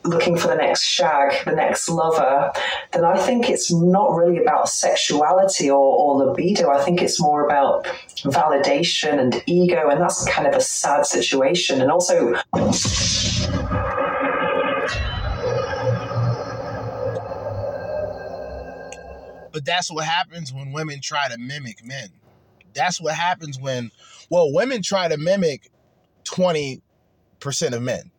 looking 0.07 0.37
for 0.37 0.47
the 0.47 0.55
next 0.55 0.83
shag, 0.83 1.45
the 1.45 1.51
next 1.51 1.89
lover, 1.89 2.51
then 2.93 3.05
I 3.05 3.17
think 3.17 3.49
it's 3.49 3.71
not 3.71 4.15
really 4.15 4.41
about 4.41 4.69
sexuality 4.69 5.69
or, 5.69 5.77
or 5.77 6.25
libido. 6.25 6.69
I 6.69 6.83
think 6.83 7.01
it's 7.01 7.21
more 7.21 7.45
about 7.45 7.85
validation 8.23 9.19
and 9.19 9.43
ego, 9.45 9.89
and 9.89 10.01
that's 10.01 10.27
kind 10.27 10.47
of 10.47 10.55
a 10.55 10.61
sad 10.61 11.05
situation. 11.05 11.81
And 11.81 11.91
also, 11.91 12.35
But 19.57 19.65
that's 19.65 19.91
what 19.91 20.05
happens 20.05 20.53
when 20.53 20.71
women 20.71 21.01
try 21.01 21.27
to 21.29 21.37
mimic 21.39 21.83
men. 21.83 22.09
That's 22.75 23.01
what 23.01 23.15
happens 23.15 23.59
when, 23.59 23.89
well, 24.29 24.53
women 24.53 24.83
try 24.83 25.07
to 25.07 25.17
mimic 25.17 25.71
20% 26.25 26.81
of 27.73 27.81
men. 27.81 28.11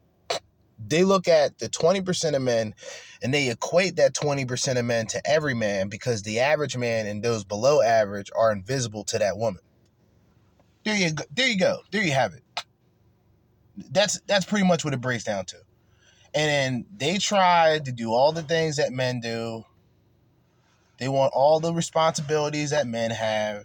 They 0.87 1.05
look 1.05 1.29
at 1.29 1.59
the 1.59 1.69
20% 1.69 2.35
of 2.35 2.43
men 2.43 2.75
and 3.23 3.35
they 3.35 3.51
equate 3.51 3.97
that 3.97 4.15
20% 4.15 4.79
of 4.79 4.85
men 4.85 5.07
to 5.09 5.21
every 5.29 5.55
man 5.55 5.89
because 5.89 6.23
the 6.23 6.41
average 6.41 6.77
man 6.77 7.07
and 7.07 7.23
those 7.23 7.45
below 7.45 7.83
average 7.83 8.31
are 8.37 8.53
invisible 8.53 9.05
to 9.05 9.19
that 9.19 9.37
woman. 9.37 9.63
There 10.85 10.97
you 10.97 11.13
go. 11.13 11.25
There 11.35 11.49
you 11.49 11.59
go. 11.59 11.81
There 11.91 12.03
you 12.03 12.13
have 12.13 12.35
it. 12.35 12.43
That's 13.91 14.21
that's 14.27 14.47
pretty 14.47 14.67
much 14.67 14.85
what 14.85 14.95
it 14.95 15.01
breaks 15.01 15.25
down 15.25 15.45
to. 15.47 15.57
And 16.35 16.51
then 16.51 16.87
they 16.97 17.19
try 17.19 17.81
to 17.85 17.93
do 17.93 18.13
all 18.13 18.33
the 18.33 18.43
things 18.43 18.77
that 18.77 18.93
men 18.93 19.21
do. 19.21 19.65
They 20.99 21.09
want 21.09 21.33
all 21.35 21.61
the 21.61 21.73
responsibilities 21.73 22.71
that 22.71 22.87
men 22.87 23.11
have 23.11 23.65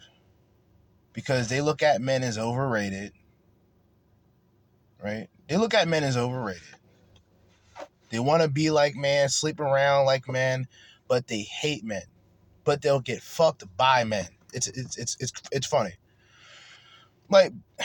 because 1.14 1.50
they 1.50 1.62
look 1.62 1.82
at 1.82 2.02
men 2.02 2.24
as 2.24 2.38
overrated. 2.38 3.12
Right? 5.04 5.28
They 5.48 5.58
look 5.58 5.74
at 5.74 5.88
men 5.88 6.04
as 6.04 6.16
overrated. 6.16 6.62
They 8.14 8.20
want 8.20 8.44
to 8.44 8.48
be 8.48 8.70
like 8.70 8.96
men, 8.96 9.28
sleep 9.28 9.60
around 9.60 10.06
like 10.06 10.30
men, 10.30 10.68
but 11.08 11.26
they 11.26 11.42
hate 11.42 11.84
men. 11.84 12.04
But 12.64 12.84
they'll 12.84 13.00
get 13.00 13.24
fucked 13.24 13.64
by 13.76 14.04
men. 14.04 14.28
It's 14.54 14.68
it's 14.68 15.00
it's 15.00 15.18
it's 15.20 15.34
it's 15.52 15.66
funny. 15.66 15.96
Like 17.28 17.54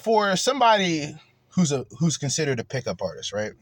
for 0.00 0.34
somebody 0.34 1.14
who's 1.50 1.70
a 1.70 1.86
who's 2.00 2.16
considered 2.16 2.58
a 2.58 2.64
pickup 2.64 3.00
artist, 3.00 3.32
right? 3.32 3.52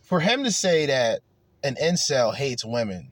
For 0.00 0.20
him 0.20 0.44
to 0.44 0.52
say 0.52 0.86
that 0.86 1.22
an 1.64 1.74
incel 1.74 2.36
hates 2.36 2.64
women 2.64 3.10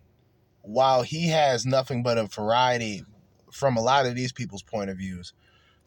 while 0.62 1.02
he 1.02 1.30
has 1.30 1.66
nothing 1.66 2.04
but 2.04 2.16
a 2.16 2.26
variety 2.26 3.02
from 3.50 3.76
a 3.76 3.82
lot 3.82 4.06
of 4.06 4.14
these 4.14 4.32
people's 4.32 4.62
point 4.62 4.88
of 4.88 4.98
views 4.98 5.32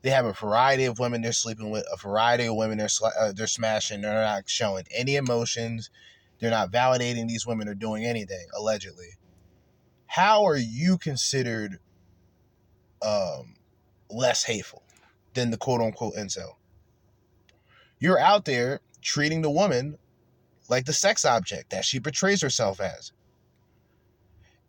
they 0.03 0.09
have 0.09 0.25
a 0.25 0.33
variety 0.33 0.83
of 0.83 0.99
women 0.99 1.21
they're 1.21 1.31
sleeping 1.31 1.71
with, 1.71 1.85
a 1.91 1.97
variety 1.97 2.45
of 2.45 2.55
women 2.55 2.77
they're 2.77 2.89
sl- 2.89 3.05
uh, 3.19 3.31
they're 3.31 3.47
smashing. 3.47 4.01
They're 4.01 4.13
not 4.13 4.49
showing 4.49 4.83
any 4.93 5.15
emotions. 5.15 5.89
They're 6.39 6.51
not 6.51 6.71
validating 6.71 7.27
these 7.27 7.47
women 7.47 7.69
are 7.69 7.73
doing 7.73 8.05
anything 8.05 8.45
allegedly. 8.55 9.17
How 10.05 10.45
are 10.45 10.57
you 10.57 10.97
considered 10.97 11.79
um, 13.01 13.55
less 14.09 14.43
hateful 14.43 14.83
than 15.33 15.51
the 15.51 15.57
quote 15.57 15.79
unquote 15.79 16.15
incel? 16.15 16.55
You're 17.97 18.19
out 18.19 18.43
there 18.43 18.81
treating 19.01 19.41
the 19.41 19.49
woman 19.49 19.97
like 20.67 20.83
the 20.85 20.93
sex 20.93 21.23
object 21.23 21.69
that 21.69 21.85
she 21.85 22.01
portrays 22.01 22.41
herself 22.41 22.81
as. 22.81 23.13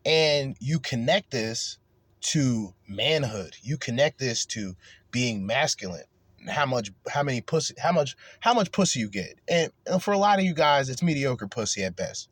And 0.06 0.54
you 0.60 0.78
connect 0.78 1.32
this 1.32 1.78
to 2.20 2.72
manhood. 2.88 3.56
You 3.62 3.76
connect 3.76 4.18
this 4.18 4.46
to 4.46 4.76
being 5.14 5.46
masculine. 5.46 6.02
How 6.50 6.66
much 6.66 6.90
how 7.08 7.22
many 7.22 7.40
pussy 7.40 7.72
how 7.78 7.92
much 7.92 8.16
how 8.40 8.52
much 8.52 8.72
pussy 8.72 8.98
you 8.98 9.08
get. 9.08 9.38
And, 9.48 9.72
and 9.86 10.02
for 10.02 10.12
a 10.12 10.18
lot 10.18 10.40
of 10.40 10.44
you 10.44 10.52
guys, 10.52 10.90
it's 10.90 11.02
mediocre 11.02 11.46
pussy 11.46 11.84
at 11.84 11.96
best. 11.96 12.28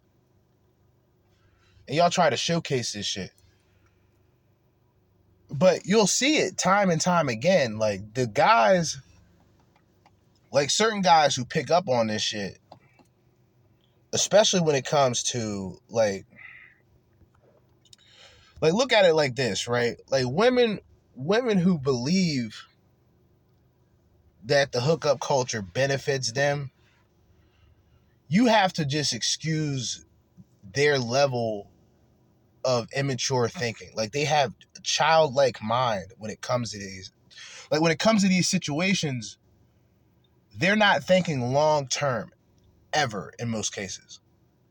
And 1.86 1.96
y'all 1.96 2.10
try 2.10 2.28
to 2.28 2.36
showcase 2.36 2.92
this 2.92 3.06
shit. 3.06 3.30
But 5.48 5.86
you'll 5.86 6.08
see 6.08 6.38
it 6.38 6.58
time 6.58 6.90
and 6.90 7.00
time 7.00 7.28
again. 7.28 7.78
Like 7.78 8.14
the 8.14 8.26
guys 8.26 8.98
like 10.50 10.68
certain 10.68 11.02
guys 11.02 11.36
who 11.36 11.44
pick 11.44 11.70
up 11.70 11.88
on 11.88 12.08
this 12.08 12.20
shit, 12.20 12.58
especially 14.12 14.60
when 14.60 14.74
it 14.74 14.84
comes 14.84 15.22
to 15.22 15.78
like 15.88 16.26
like 18.60 18.72
look 18.72 18.92
at 18.92 19.04
it 19.04 19.14
like 19.14 19.36
this, 19.36 19.68
right? 19.68 19.96
Like 20.10 20.26
women 20.26 20.80
women 21.14 21.58
who 21.58 21.78
believe 21.78 22.66
that 24.44 24.72
the 24.72 24.80
hookup 24.80 25.20
culture 25.20 25.62
benefits 25.62 26.32
them, 26.32 26.70
you 28.28 28.46
have 28.46 28.72
to 28.74 28.84
just 28.84 29.12
excuse 29.12 30.04
their 30.74 30.98
level 30.98 31.70
of 32.64 32.88
immature 32.96 33.48
thinking. 33.48 33.90
Like 33.94 34.12
they 34.12 34.24
have 34.24 34.54
a 34.76 34.80
childlike 34.80 35.62
mind 35.62 36.12
when 36.18 36.30
it 36.30 36.40
comes 36.40 36.72
to 36.72 36.78
these. 36.78 37.12
Like 37.70 37.80
when 37.80 37.92
it 37.92 37.98
comes 37.98 38.22
to 38.22 38.28
these 38.28 38.48
situations, 38.48 39.38
they're 40.56 40.76
not 40.76 41.04
thinking 41.04 41.52
long 41.52 41.88
term 41.88 42.30
ever 42.92 43.32
in 43.38 43.48
most 43.48 43.74
cases. 43.74 44.20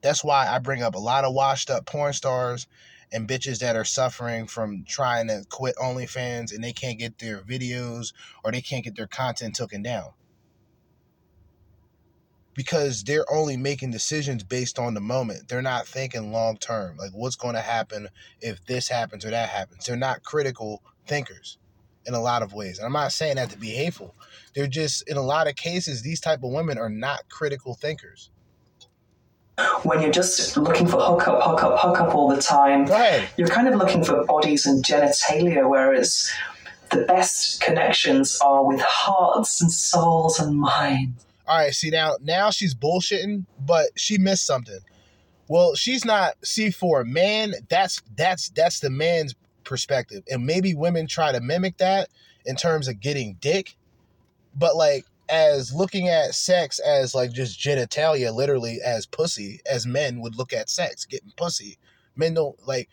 That's 0.01 0.23
why 0.23 0.47
I 0.47 0.59
bring 0.59 0.81
up 0.81 0.95
a 0.95 0.99
lot 0.99 1.25
of 1.25 1.33
washed 1.33 1.69
up 1.69 1.85
porn 1.85 2.13
stars 2.13 2.67
and 3.11 3.27
bitches 3.27 3.59
that 3.59 3.75
are 3.75 3.85
suffering 3.85 4.47
from 4.47 4.83
trying 4.87 5.27
to 5.27 5.43
quit 5.49 5.75
OnlyFans 5.75 6.53
and 6.53 6.63
they 6.63 6.73
can't 6.73 6.99
get 6.99 7.19
their 7.19 7.41
videos 7.41 8.13
or 8.43 8.51
they 8.51 8.61
can't 8.61 8.83
get 8.83 8.95
their 8.95 9.07
content 9.07 9.55
taken 9.55 9.83
down. 9.83 10.11
Because 12.53 13.03
they're 13.03 13.31
only 13.31 13.57
making 13.57 13.91
decisions 13.91 14.43
based 14.43 14.77
on 14.77 14.93
the 14.93 14.99
moment. 15.01 15.47
They're 15.47 15.61
not 15.61 15.87
thinking 15.87 16.31
long 16.31 16.57
term, 16.57 16.97
like 16.97 17.11
what's 17.13 17.37
going 17.37 17.55
to 17.55 17.61
happen 17.61 18.09
if 18.41 18.63
this 18.65 18.89
happens 18.89 19.25
or 19.25 19.31
that 19.31 19.49
happens. 19.49 19.85
They're 19.85 19.95
not 19.95 20.23
critical 20.23 20.83
thinkers 21.07 21.57
in 22.05 22.13
a 22.13 22.21
lot 22.21 22.43
of 22.43 22.53
ways. 22.53 22.77
And 22.77 22.85
I'm 22.85 22.93
not 22.93 23.13
saying 23.13 23.37
that 23.37 23.51
to 23.51 23.57
be 23.57 23.69
hateful. 23.69 24.15
They're 24.53 24.67
just 24.67 25.07
in 25.09 25.17
a 25.17 25.21
lot 25.21 25.47
of 25.47 25.55
cases 25.55 26.01
these 26.01 26.19
type 26.19 26.43
of 26.43 26.51
women 26.51 26.77
are 26.77 26.89
not 26.89 27.29
critical 27.29 27.75
thinkers 27.75 28.31
when 29.83 30.01
you're 30.01 30.11
just 30.11 30.57
looking 30.57 30.87
for 30.87 30.99
hookup, 30.99 31.41
hookup, 31.43 31.79
hookup 31.79 32.15
all 32.15 32.29
the 32.29 32.41
time, 32.41 32.87
you're 33.37 33.47
kind 33.47 33.67
of 33.67 33.75
looking 33.75 34.03
for 34.03 34.23
bodies 34.25 34.65
and 34.65 34.83
genitalia, 34.83 35.69
whereas 35.69 36.31
the 36.91 37.03
best 37.05 37.61
connections 37.61 38.39
are 38.43 38.65
with 38.65 38.81
hearts 38.81 39.61
and 39.61 39.71
souls 39.71 40.39
and 40.39 40.57
minds. 40.57 41.25
All 41.47 41.57
right, 41.57 41.73
see 41.73 41.89
now, 41.89 42.15
now 42.21 42.49
she's 42.49 42.73
bullshitting, 42.75 43.45
but 43.59 43.87
she 43.95 44.17
missed 44.17 44.45
something. 44.45 44.79
Well, 45.47 45.75
she's 45.75 46.05
not. 46.05 46.35
See, 46.45 46.69
for 46.71 47.01
a 47.01 47.05
man, 47.05 47.53
that's 47.67 48.01
that's 48.15 48.49
that's 48.51 48.79
the 48.79 48.89
man's 48.89 49.35
perspective, 49.65 50.23
and 50.29 50.45
maybe 50.45 50.73
women 50.73 51.07
try 51.07 51.33
to 51.33 51.41
mimic 51.41 51.77
that 51.77 52.07
in 52.45 52.55
terms 52.55 52.87
of 52.87 53.01
getting 53.01 53.35
dick, 53.41 53.75
but 54.55 54.77
like 54.77 55.05
as 55.31 55.73
looking 55.73 56.09
at 56.09 56.35
sex 56.35 56.79
as 56.79 57.15
like 57.15 57.31
just 57.31 57.59
genitalia, 57.59 58.35
literally 58.35 58.79
as 58.85 59.05
pussy, 59.05 59.61
as 59.65 59.87
men 59.87 60.19
would 60.19 60.35
look 60.35 60.51
at 60.51 60.69
sex, 60.69 61.05
getting 61.05 61.31
pussy. 61.37 61.77
Men 62.15 62.33
don't 62.33 62.55
like, 62.67 62.89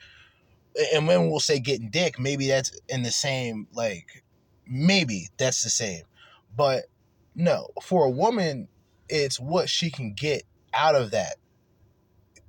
and 0.95 1.07
men 1.07 1.29
will 1.29 1.41
say 1.41 1.59
getting 1.59 1.91
dick. 1.91 2.19
Maybe 2.19 2.47
that's 2.47 2.81
in 2.89 3.03
the 3.03 3.11
same, 3.11 3.67
like, 3.73 4.23
maybe 4.67 5.29
that's 5.37 5.65
the 5.65 5.71
same. 5.71 6.05
But 6.57 6.85
no, 7.35 7.69
for 7.83 8.05
a 8.05 8.11
woman, 8.11 8.69
it's 9.09 9.41
what 9.41 9.69
she 9.69 9.91
can 9.91 10.13
get 10.13 10.45
out 10.73 10.95
of 10.95 11.11
that. 11.11 11.37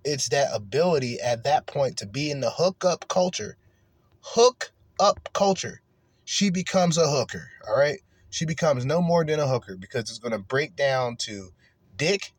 It's 0.06 0.30
that 0.30 0.50
ability 0.54 1.20
at 1.20 1.44
that 1.44 1.66
point 1.66 1.98
to 1.98 2.06
be 2.06 2.30
in 2.30 2.42
the 2.42 2.52
hookup 2.52 3.08
culture. 3.08 3.58
Hook 4.22 4.72
up 5.00 5.30
culture. 5.34 5.82
She 6.26 6.52
becomes 6.52 6.98
a 6.98 7.10
hooker, 7.10 7.50
all 7.68 7.76
right? 7.76 8.00
She 8.30 8.46
becomes 8.46 8.86
no 8.86 9.02
more 9.02 9.26
than 9.26 9.40
a 9.40 9.48
hooker 9.48 9.76
because 9.76 10.10
it's 10.10 10.20
going 10.20 10.32
to 10.32 10.40
break 10.40 10.76
down 10.76 11.16
to 11.18 11.50
dick 11.96 12.34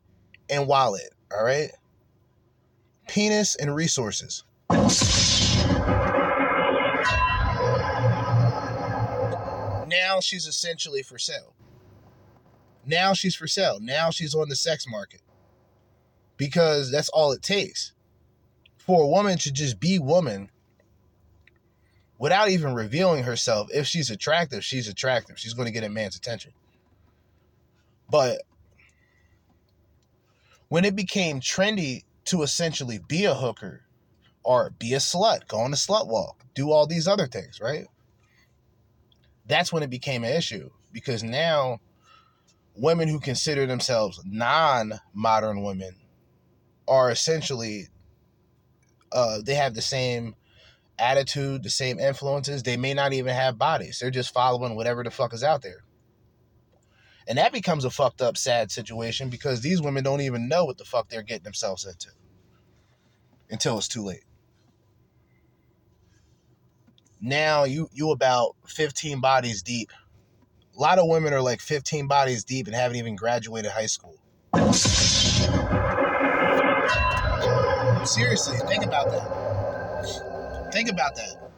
and 0.49 0.67
wallet, 0.67 1.13
all 1.31 1.43
right? 1.43 1.71
Penis 3.07 3.55
and 3.55 3.75
resources. 3.75 4.43
Now 9.87 10.19
she's 10.21 10.45
essentially 10.45 11.03
for 11.03 11.17
sale. 11.17 11.53
Now 12.85 13.13
she's 13.13 13.35
for 13.35 13.47
sale. 13.47 13.79
Now 13.81 14.09
she's 14.09 14.33
on 14.33 14.49
the 14.49 14.55
sex 14.55 14.85
market. 14.87 15.21
Because 16.37 16.91
that's 16.91 17.09
all 17.09 17.31
it 17.31 17.43
takes. 17.43 17.93
For 18.77 19.03
a 19.03 19.07
woman 19.07 19.37
to 19.39 19.51
just 19.51 19.79
be 19.79 19.99
woman 19.99 20.49
without 22.21 22.49
even 22.49 22.75
revealing 22.75 23.23
herself. 23.23 23.67
If 23.73 23.87
she's 23.87 24.11
attractive, 24.11 24.63
she's 24.63 24.87
attractive. 24.87 25.39
She's 25.39 25.55
going 25.55 25.65
to 25.65 25.71
get 25.71 25.83
a 25.83 25.89
man's 25.89 26.15
attention. 26.15 26.51
But 28.11 28.43
when 30.67 30.85
it 30.85 30.95
became 30.95 31.39
trendy 31.39 32.03
to 32.25 32.43
essentially 32.43 32.99
be 33.07 33.25
a 33.25 33.33
hooker 33.33 33.81
or 34.43 34.69
be 34.77 34.93
a 34.93 34.97
slut, 34.97 35.47
go 35.47 35.61
on 35.61 35.73
a 35.73 35.75
slut 35.75 36.07
walk, 36.07 36.45
do 36.53 36.69
all 36.71 36.85
these 36.85 37.07
other 37.07 37.25
things, 37.25 37.59
right? 37.59 37.87
That's 39.47 39.73
when 39.73 39.81
it 39.81 39.89
became 39.89 40.23
an 40.23 40.31
issue 40.31 40.69
because 40.93 41.23
now 41.23 41.79
women 42.75 43.07
who 43.07 43.19
consider 43.19 43.65
themselves 43.65 44.21
non 44.23 44.93
modern 45.15 45.63
women 45.63 45.95
are 46.87 47.09
essentially, 47.09 47.87
uh, 49.11 49.39
they 49.43 49.55
have 49.55 49.73
the 49.73 49.81
same 49.81 50.35
attitude, 51.01 51.63
the 51.63 51.69
same 51.69 51.99
influences. 51.99 52.63
They 52.63 52.77
may 52.77 52.93
not 52.93 53.13
even 53.13 53.33
have 53.33 53.57
bodies. 53.57 53.99
They're 53.99 54.11
just 54.11 54.33
following 54.33 54.75
whatever 54.75 55.03
the 55.03 55.11
fuck 55.11 55.33
is 55.33 55.43
out 55.43 55.61
there. 55.61 55.83
And 57.27 57.37
that 57.37 57.51
becomes 57.51 57.85
a 57.85 57.89
fucked 57.89 58.21
up, 58.21 58.37
sad 58.37 58.71
situation 58.71 59.29
because 59.29 59.61
these 59.61 59.81
women 59.81 60.03
don't 60.03 60.21
even 60.21 60.47
know 60.47 60.65
what 60.65 60.77
the 60.77 60.85
fuck 60.85 61.09
they're 61.09 61.21
getting 61.21 61.43
themselves 61.43 61.85
into 61.85 62.09
until 63.49 63.77
it's 63.77 63.87
too 63.87 64.03
late. 64.03 64.23
Now 67.21 67.65
you 67.65 67.87
you 67.93 68.11
about 68.11 68.55
15 68.65 69.21
bodies 69.21 69.61
deep. 69.61 69.91
A 70.75 70.79
lot 70.79 70.97
of 70.97 71.07
women 71.07 71.33
are 71.33 71.41
like 71.41 71.61
15 71.61 72.07
bodies 72.07 72.43
deep 72.43 72.65
and 72.65 72.75
haven't 72.75 72.97
even 72.97 73.15
graduated 73.15 73.71
high 73.71 73.85
school. 73.85 74.17
Seriously, 78.05 78.57
think 78.67 78.83
about 78.83 79.11
that. 79.11 79.40
Think 80.71 80.89
about 80.89 81.15
that. 81.15 81.51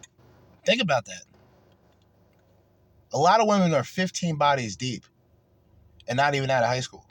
Think 0.66 0.82
about 0.82 1.06
that. 1.06 1.24
A 3.14 3.18
lot 3.18 3.40
of 3.42 3.48
women 3.48 3.74
are 3.74 3.84
15 3.84 4.38
bodies 4.38 4.76
deep 4.76 5.06
and 6.08 6.18
not 6.18 6.34
even 6.34 6.50
out 6.50 6.64
of 6.64 6.70
high 6.70 6.80
school. 6.80 7.06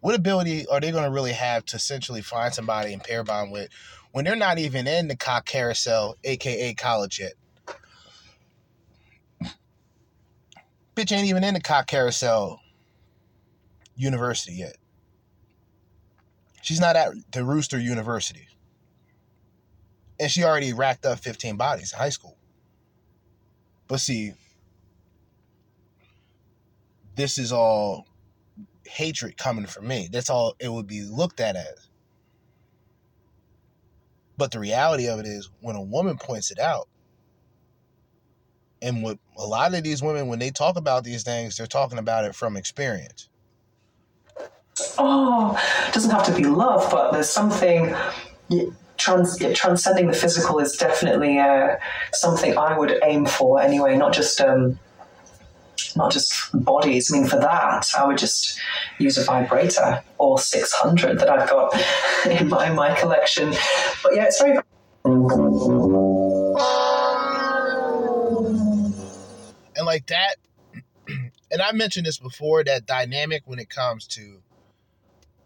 What 0.00 0.14
ability 0.14 0.66
are 0.68 0.80
they 0.80 0.90
going 0.90 1.04
to 1.04 1.10
really 1.10 1.32
have 1.32 1.64
to 1.66 1.76
essentially 1.76 2.22
find 2.22 2.52
somebody 2.52 2.92
and 2.92 3.04
pair 3.04 3.22
bond 3.22 3.52
with 3.52 3.68
when 4.12 4.24
they're 4.24 4.36
not 4.36 4.58
even 4.58 4.86
in 4.86 5.08
the 5.08 5.16
cock 5.16 5.44
carousel, 5.44 6.16
aka 6.24 6.74
college 6.74 7.20
yet? 7.20 7.34
Bitch 10.96 11.12
ain't 11.12 11.28
even 11.28 11.44
in 11.44 11.54
the 11.54 11.60
cock 11.60 11.86
carousel 11.86 12.60
university 13.96 14.54
yet. 14.54 14.76
She's 16.62 16.80
not 16.80 16.96
at 16.96 17.12
the 17.32 17.44
Rooster 17.44 17.78
University 17.78 18.48
and 20.22 20.30
she 20.30 20.44
already 20.44 20.72
racked 20.72 21.04
up 21.04 21.18
15 21.18 21.56
bodies 21.56 21.92
in 21.92 21.98
high 21.98 22.08
school. 22.08 22.36
But 23.88 23.98
see, 23.98 24.34
this 27.16 27.38
is 27.38 27.52
all 27.52 28.06
hatred 28.86 29.36
coming 29.36 29.66
from 29.66 29.88
me. 29.88 30.08
That's 30.12 30.30
all 30.30 30.54
it 30.60 30.68
would 30.68 30.86
be 30.86 31.02
looked 31.02 31.40
at 31.40 31.56
as. 31.56 31.88
But 34.38 34.52
the 34.52 34.60
reality 34.60 35.08
of 35.08 35.18
it 35.18 35.26
is, 35.26 35.50
when 35.60 35.74
a 35.74 35.82
woman 35.82 36.16
points 36.18 36.52
it 36.52 36.60
out, 36.60 36.88
and 38.80 39.02
what 39.02 39.18
a 39.36 39.44
lot 39.44 39.74
of 39.74 39.82
these 39.82 40.02
women, 40.02 40.28
when 40.28 40.38
they 40.38 40.50
talk 40.50 40.76
about 40.76 41.02
these 41.02 41.24
things, 41.24 41.56
they're 41.56 41.66
talking 41.66 41.98
about 41.98 42.24
it 42.24 42.34
from 42.34 42.56
experience. 42.56 43.28
Oh, 44.98 45.60
it 45.88 45.92
doesn't 45.92 46.10
have 46.10 46.24
to 46.26 46.34
be 46.34 46.44
love, 46.44 46.88
but 46.92 47.10
there's 47.10 47.28
something 47.28 47.94
trans, 48.96 49.38
transcending 49.54 50.06
the 50.06 50.14
physical 50.14 50.58
is 50.58 50.76
definitely 50.76 51.38
uh, 51.38 51.76
something 52.12 52.56
I 52.56 52.78
would 52.78 52.98
aim 53.02 53.26
for 53.26 53.60
anyway. 53.60 53.96
Not 53.96 54.12
just 54.12 54.40
um, 54.40 54.78
not 55.96 56.12
just 56.12 56.34
bodies. 56.52 57.12
I 57.12 57.18
mean, 57.18 57.28
for 57.28 57.38
that, 57.38 57.90
I 57.98 58.06
would 58.06 58.18
just 58.18 58.58
use 58.98 59.18
a 59.18 59.24
vibrator 59.24 60.02
or 60.18 60.38
600 60.38 61.18
that 61.18 61.28
I've 61.28 61.48
got 61.48 61.74
in 62.30 62.48
my, 62.48 62.70
in 62.70 62.76
my 62.76 62.94
collection. 62.94 63.52
But 64.02 64.14
yeah, 64.14 64.24
it's 64.24 64.40
very. 64.40 64.58
And 69.74 69.86
like 69.86 70.06
that, 70.06 70.36
and 71.50 71.62
I 71.62 71.72
mentioned 71.72 72.06
this 72.06 72.18
before 72.18 72.62
that 72.64 72.86
dynamic 72.86 73.42
when 73.46 73.58
it 73.58 73.68
comes 73.68 74.06
to 74.08 74.42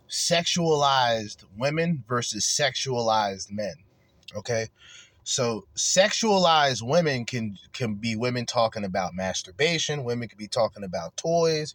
sexualized 0.08 1.44
women 1.56 2.04
versus 2.08 2.44
sexualized 2.44 3.50
men. 3.50 3.74
Okay. 4.36 4.68
So 5.24 5.66
sexualized 5.74 6.82
women 6.82 7.24
can 7.24 7.58
can 7.72 7.94
be 7.94 8.14
women 8.14 8.46
talking 8.46 8.84
about 8.84 9.14
masturbation, 9.14 10.04
women 10.04 10.28
can 10.28 10.38
be 10.38 10.46
talking 10.46 10.84
about 10.84 11.16
toys, 11.16 11.74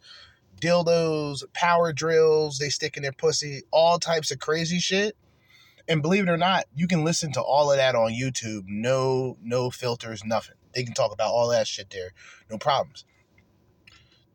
dildos, 0.60 1.42
power 1.52 1.92
drills, 1.92 2.58
they 2.58 2.70
stick 2.70 2.96
in 2.96 3.02
their 3.02 3.12
pussy, 3.12 3.62
all 3.70 3.98
types 3.98 4.30
of 4.30 4.38
crazy 4.38 4.78
shit. 4.78 5.16
And 5.88 6.00
believe 6.00 6.28
it 6.28 6.30
or 6.30 6.36
not, 6.36 6.64
you 6.74 6.86
can 6.86 7.04
listen 7.04 7.32
to 7.32 7.42
all 7.42 7.70
of 7.70 7.76
that 7.76 7.94
on 7.94 8.12
YouTube. 8.12 8.62
No, 8.66 9.36
no 9.42 9.68
filters, 9.68 10.24
nothing. 10.24 10.54
They 10.74 10.84
can 10.84 10.94
talk 10.94 11.12
about 11.12 11.30
all 11.30 11.48
that 11.48 11.66
shit 11.66 11.90
there. 11.90 12.12
No 12.50 12.56
problems. 12.56 13.04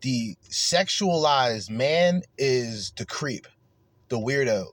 The 0.01 0.35
sexualized 0.49 1.69
man 1.69 2.21
is 2.37 2.91
the 2.97 3.05
creep, 3.05 3.47
the 4.09 4.17
weirdo, 4.17 4.67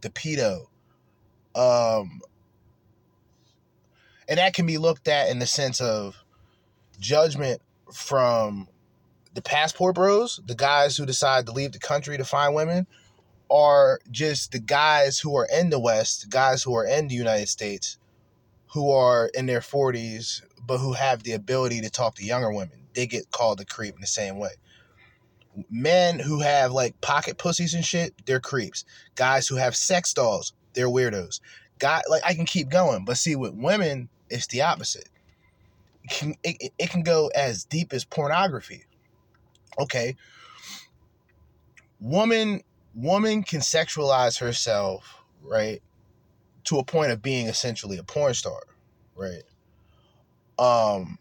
the 0.00 0.10
pedo. 0.10 0.66
Um 1.54 2.20
and 4.28 4.38
that 4.38 4.54
can 4.54 4.66
be 4.66 4.78
looked 4.78 5.08
at 5.08 5.28
in 5.28 5.40
the 5.40 5.46
sense 5.46 5.80
of 5.80 6.16
judgment 7.00 7.60
from 7.92 8.68
the 9.34 9.42
passport 9.42 9.94
bros, 9.94 10.40
the 10.46 10.54
guys 10.54 10.96
who 10.96 11.06
decide 11.06 11.46
to 11.46 11.52
leave 11.52 11.72
the 11.72 11.78
country 11.78 12.16
to 12.16 12.24
find 12.24 12.54
women, 12.54 12.86
are 13.50 13.98
just 14.10 14.52
the 14.52 14.60
guys 14.60 15.18
who 15.18 15.36
are 15.36 15.48
in 15.52 15.70
the 15.70 15.80
West, 15.80 16.30
guys 16.30 16.62
who 16.62 16.74
are 16.74 16.84
in 16.84 17.08
the 17.08 17.14
United 17.14 17.48
States, 17.48 17.98
who 18.68 18.90
are 18.92 19.30
in 19.34 19.46
their 19.46 19.60
40s, 19.60 20.42
but 20.64 20.78
who 20.78 20.92
have 20.92 21.22
the 21.22 21.32
ability 21.32 21.80
to 21.80 21.90
talk 21.90 22.14
to 22.16 22.24
younger 22.24 22.52
women. 22.52 22.86
They 22.94 23.06
get 23.06 23.30
called 23.30 23.60
a 23.60 23.64
creep 23.64 23.94
in 23.94 24.00
the 24.00 24.06
same 24.06 24.38
way. 24.38 24.50
Men 25.70 26.18
who 26.18 26.40
have 26.40 26.72
like 26.72 27.00
pocket 27.00 27.38
pussies 27.38 27.74
and 27.74 27.84
shit, 27.84 28.14
they're 28.26 28.40
creeps. 28.40 28.84
Guys 29.14 29.48
who 29.48 29.56
have 29.56 29.74
sex 29.74 30.14
dolls, 30.14 30.52
they're 30.74 30.88
weirdos. 30.88 31.40
Guy, 31.78 32.02
like 32.08 32.22
I 32.24 32.34
can 32.34 32.44
keep 32.44 32.68
going, 32.68 33.04
but 33.04 33.16
see, 33.16 33.36
with 33.36 33.54
women, 33.54 34.08
it's 34.28 34.46
the 34.46 34.62
opposite. 34.62 35.08
It 36.04 36.10
can, 36.10 36.34
it, 36.44 36.72
it 36.78 36.90
can 36.90 37.02
go 37.02 37.30
as 37.34 37.64
deep 37.64 37.92
as 37.92 38.04
pornography. 38.04 38.84
Okay. 39.78 40.16
Woman 42.00 42.62
woman 42.94 43.42
can 43.42 43.60
sexualize 43.60 44.38
herself, 44.38 45.22
right? 45.42 45.82
To 46.64 46.78
a 46.78 46.84
point 46.84 47.12
of 47.12 47.22
being 47.22 47.46
essentially 47.46 47.98
a 47.98 48.02
porn 48.02 48.34
star, 48.34 48.60
right? 49.14 49.42
Um 50.58 51.18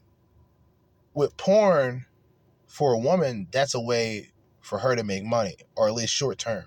with 1.14 1.36
porn 1.38 2.06
for 2.80 2.94
a 2.94 2.98
woman, 2.98 3.46
that's 3.52 3.76
a 3.76 3.80
way 3.82 4.32
for 4.62 4.80
her 4.80 4.96
to 4.96 5.04
make 5.04 5.26
money, 5.26 5.58
or 5.76 5.90
at 5.90 5.94
least 5.94 6.14
short 6.14 6.38
term. 6.38 6.64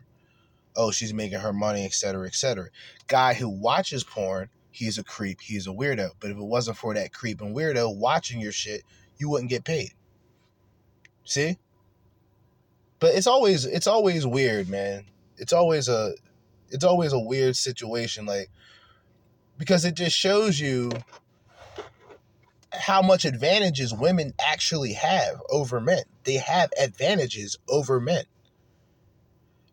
Oh, 0.76 0.90
she's 0.90 1.14
making 1.14 1.38
her 1.38 1.54
money, 1.54 1.86
etc., 1.86 2.26
etc. 2.26 2.68
Guy 3.06 3.32
who 3.32 3.48
watches 3.48 4.04
porn, 4.04 4.50
he's 4.70 4.98
a 4.98 5.04
creep, 5.04 5.40
he's 5.40 5.66
a 5.66 5.70
weirdo. 5.70 6.10
But 6.20 6.30
if 6.30 6.36
it 6.36 6.42
wasn't 6.42 6.76
for 6.76 6.92
that 6.92 7.14
creep 7.14 7.40
and 7.40 7.56
weirdo 7.56 7.96
watching 7.96 8.42
your 8.42 8.52
shit, 8.52 8.82
you 9.16 9.30
wouldn't 9.30 9.48
get 9.48 9.64
paid. 9.64 9.94
See? 11.24 11.56
But 12.98 13.14
it's 13.14 13.26
always 13.26 13.64
it's 13.64 13.86
always 13.86 14.26
weird, 14.26 14.68
man. 14.68 15.06
It's 15.38 15.54
always 15.54 15.88
a 15.88 16.12
it's 16.68 16.84
always 16.84 17.14
a 17.14 17.18
weird 17.18 17.56
situation 17.56 18.26
like 18.26 18.50
because 19.56 19.86
it 19.86 19.94
just 19.94 20.14
shows 20.14 20.60
you 20.60 20.90
how 22.72 23.02
much 23.02 23.24
advantages 23.24 23.92
women 23.92 24.32
actually 24.40 24.94
have 24.94 25.40
over 25.50 25.80
men. 25.80 26.02
They 26.24 26.34
have 26.34 26.70
advantages 26.80 27.58
over 27.68 28.00
men. 28.00 28.24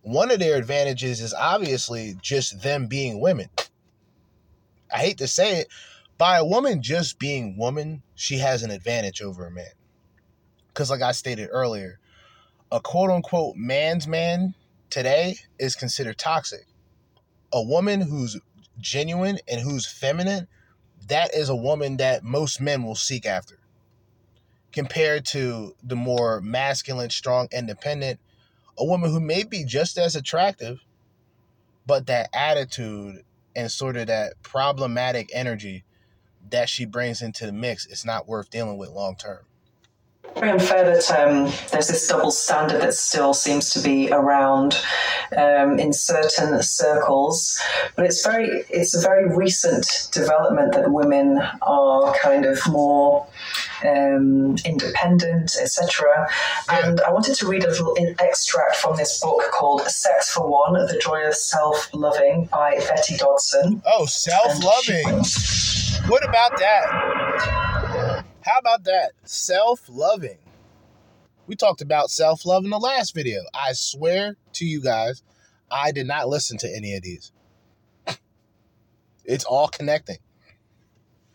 One 0.02 0.32
of 0.32 0.40
their 0.40 0.58
advantages 0.58 1.22
is 1.22 1.34
obviously 1.34 2.16
just 2.22 2.62
them 2.62 2.88
being 2.88 3.20
women. 3.20 3.50
I 4.94 4.98
hate 5.00 5.18
to 5.20 5.28
say 5.28 5.60
it, 5.60 5.68
by 6.18 6.38
a 6.38 6.46
woman 6.46 6.82
just 6.82 7.20
being 7.20 7.58
woman, 7.58 8.02
she 8.16 8.40
has 8.40 8.64
an 8.64 8.72
advantage 8.72 9.22
over 9.22 9.46
a 9.46 9.52
man. 9.52 9.72
Because, 10.68 10.90
like 10.90 11.02
I 11.02 11.12
stated 11.14 11.50
earlier, 11.52 12.00
a 12.72 12.80
quote 12.80 13.10
unquote 13.10 13.56
man's 13.56 14.08
man 14.08 14.54
today 14.90 15.38
is 15.58 15.76
considered 15.76 16.18
toxic. 16.18 16.66
A 17.54 17.64
woman 17.64 18.02
who's 18.02 18.40
genuine 18.80 19.40
and 19.48 19.62
who's 19.62 19.86
feminine, 19.86 20.48
that 21.10 21.34
is 21.34 21.50
a 21.50 21.56
woman 21.56 21.98
that 21.98 22.24
most 22.24 22.62
men 22.62 22.84
will 22.84 22.96
seek 22.96 23.26
after. 23.26 23.60
Compared 24.72 25.26
to 25.26 25.76
the 25.84 25.96
more 25.96 26.42
masculine, 26.42 27.10
strong, 27.10 27.48
independent, 27.52 28.20
a 28.78 28.86
woman 28.86 29.12
who 29.12 29.20
may 29.20 29.44
be 29.44 29.66
just 29.66 29.98
as 29.98 30.16
attractive, 30.16 30.80
but 31.86 32.08
that 32.08 32.30
attitude 32.34 33.24
and 33.56 33.72
sort 33.72 33.98
of 33.98 34.08
that 34.08 34.34
problematic 34.44 35.30
energy 35.34 35.84
that 36.52 36.70
she 36.70 36.86
brings 36.86 37.22
into 37.22 37.46
the 37.46 37.52
mix 37.52 37.86
is 37.88 38.06
not 38.06 38.28
worth 38.28 38.50
dealing 38.50 38.78
with 38.78 38.90
long 38.90 39.16
term 39.16 39.40
very 40.36 40.52
unfair 40.52 40.84
that 40.86 41.10
um, 41.12 41.52
there's 41.72 41.88
this 41.88 42.08
double 42.08 42.32
standard 42.32 42.82
that 42.82 42.94
still 42.94 43.34
seems 43.34 43.72
to 43.72 43.80
be 43.82 44.10
around 44.12 44.80
um, 45.38 45.80
in 45.80 45.94
certain 45.94 46.62
circles, 46.62 47.60
but 47.96 48.06
it's 48.06 48.24
very 48.26 48.64
it's 48.70 48.96
a 48.96 49.02
very 49.02 49.36
recent 49.36 50.10
development 50.12 50.74
that 50.74 50.92
women 50.92 51.40
are 51.62 52.14
kind 52.16 52.46
of 52.46 52.60
more 52.70 53.28
um, 53.86 54.56
independent, 54.66 55.56
etc. 55.62 56.28
And 56.70 57.02
I 57.02 57.12
wanted 57.12 57.36
to 57.36 57.48
read 57.48 57.64
a 57.64 57.68
little 57.68 57.96
extract 58.20 58.76
from 58.76 58.98
this 58.98 59.20
book 59.22 59.42
called 59.52 59.82
"Sex 59.84 60.30
for 60.32 60.50
One: 60.50 60.74
The 60.74 61.00
Joy 61.02 61.28
of 61.28 61.36
Self 61.36 61.90
Loving" 61.94 62.46
by 62.52 62.78
Betty 62.80 63.18
Dodson. 63.18 63.82
Oh, 63.86 64.06
self 64.06 64.64
loving. 64.64 65.24
What 66.08 66.28
about 66.28 66.58
that? 66.58 67.79
How 68.50 68.58
about 68.58 68.86
that? 68.86 69.12
Self 69.26 69.88
loving. 69.88 70.40
We 71.46 71.56
talked 71.56 71.82
about 71.82 72.10
self 72.10 72.48
love 72.48 72.64
in 72.64 72.72
the 72.72 72.80
last 72.80 73.14
video. 73.14 73.42
I 73.54 73.74
swear 73.74 74.38
to 74.54 74.66
you 74.66 74.82
guys, 74.82 75.22
I 75.70 75.92
did 75.92 76.08
not 76.08 76.30
listen 76.30 76.58
to 76.60 76.76
any 76.76 76.96
of 76.96 77.04
these. 77.04 77.32
It's 79.24 79.46
all 79.46 79.68
connecting. 79.68 80.18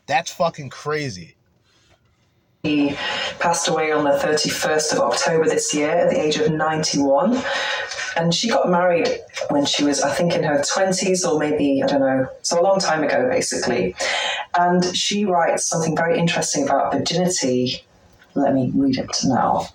That's 0.06 0.32
fucking 0.32 0.70
crazy. 0.70 1.36
He 2.64 2.96
passed 3.40 3.68
away 3.68 3.92
on 3.92 4.04
the 4.04 4.12
31st 4.12 4.94
of 4.94 5.00
October 5.00 5.44
this 5.44 5.74
year 5.74 5.90
at 5.90 6.08
the 6.08 6.18
age 6.18 6.38
of 6.38 6.50
91. 6.50 7.38
And 8.16 8.34
she 8.34 8.48
got 8.48 8.70
married 8.70 9.06
when 9.50 9.66
she 9.66 9.84
was, 9.84 10.00
I 10.00 10.10
think, 10.14 10.32
in 10.32 10.42
her 10.44 10.60
20s 10.60 11.28
or 11.28 11.38
maybe, 11.38 11.82
I 11.82 11.86
don't 11.86 12.00
know, 12.00 12.26
so 12.40 12.58
a 12.58 12.62
long 12.62 12.80
time 12.80 13.04
ago, 13.04 13.28
basically. 13.28 13.94
And 14.58 14.96
she 14.96 15.26
writes 15.26 15.68
something 15.68 15.94
very 15.94 16.18
interesting 16.18 16.64
about 16.64 16.94
virginity. 16.94 17.84
Let 18.34 18.54
me 18.54 18.72
read 18.74 18.96
it 18.96 19.14
now. 19.24 19.68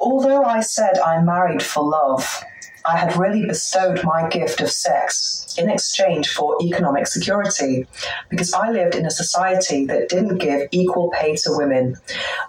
Although 0.00 0.42
I 0.42 0.62
said 0.62 0.98
I 0.98 1.22
married 1.22 1.62
for 1.62 1.84
love, 1.88 2.42
I 2.86 2.96
had 2.96 3.16
really 3.16 3.46
bestowed 3.46 4.02
my 4.04 4.28
gift 4.28 4.60
of 4.60 4.70
sex 4.70 5.54
in 5.58 5.68
exchange 5.68 6.28
for 6.28 6.56
economic 6.62 7.06
security 7.06 7.86
because 8.28 8.52
I 8.52 8.70
lived 8.70 8.94
in 8.94 9.06
a 9.06 9.10
society 9.10 9.84
that 9.86 10.08
didn't 10.08 10.38
give 10.38 10.68
equal 10.70 11.10
pay 11.10 11.36
to 11.36 11.50
women. 11.56 11.96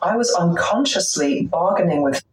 I 0.02 0.16
was 0.16 0.34
unconsciously 0.34 1.48
bargaining 1.48 2.04
with 2.04 2.24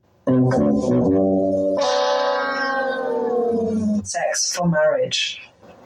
sex 4.04 4.54
for 4.54 4.68
marriage 4.68 5.40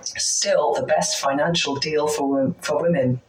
still 0.05 0.75
the 0.75 0.83
best 0.83 1.21
financial 1.21 1.77
deal 1.77 2.09
for, 2.09 2.55
for 2.61 2.83
women. 2.83 3.21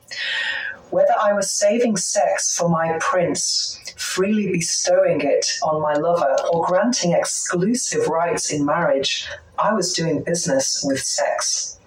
Whether 0.93 1.15
I 1.19 1.33
was 1.33 1.49
saving 1.49 1.97
sex 1.97 2.55
for 2.55 2.69
my 2.69 2.99
prince, 2.99 3.79
freely 3.97 4.51
bestowing 4.51 5.21
it 5.21 5.57
on 5.63 5.81
my 5.81 5.93
lover, 5.93 6.37
or 6.51 6.67
granting 6.67 7.13
exclusive 7.13 8.05
rights 8.05 8.51
in 8.53 8.63
marriage, 8.63 9.27
I 9.57 9.73
was 9.73 9.93
doing 9.93 10.21
business 10.21 10.85
with 10.87 10.99
sex. 10.99 11.79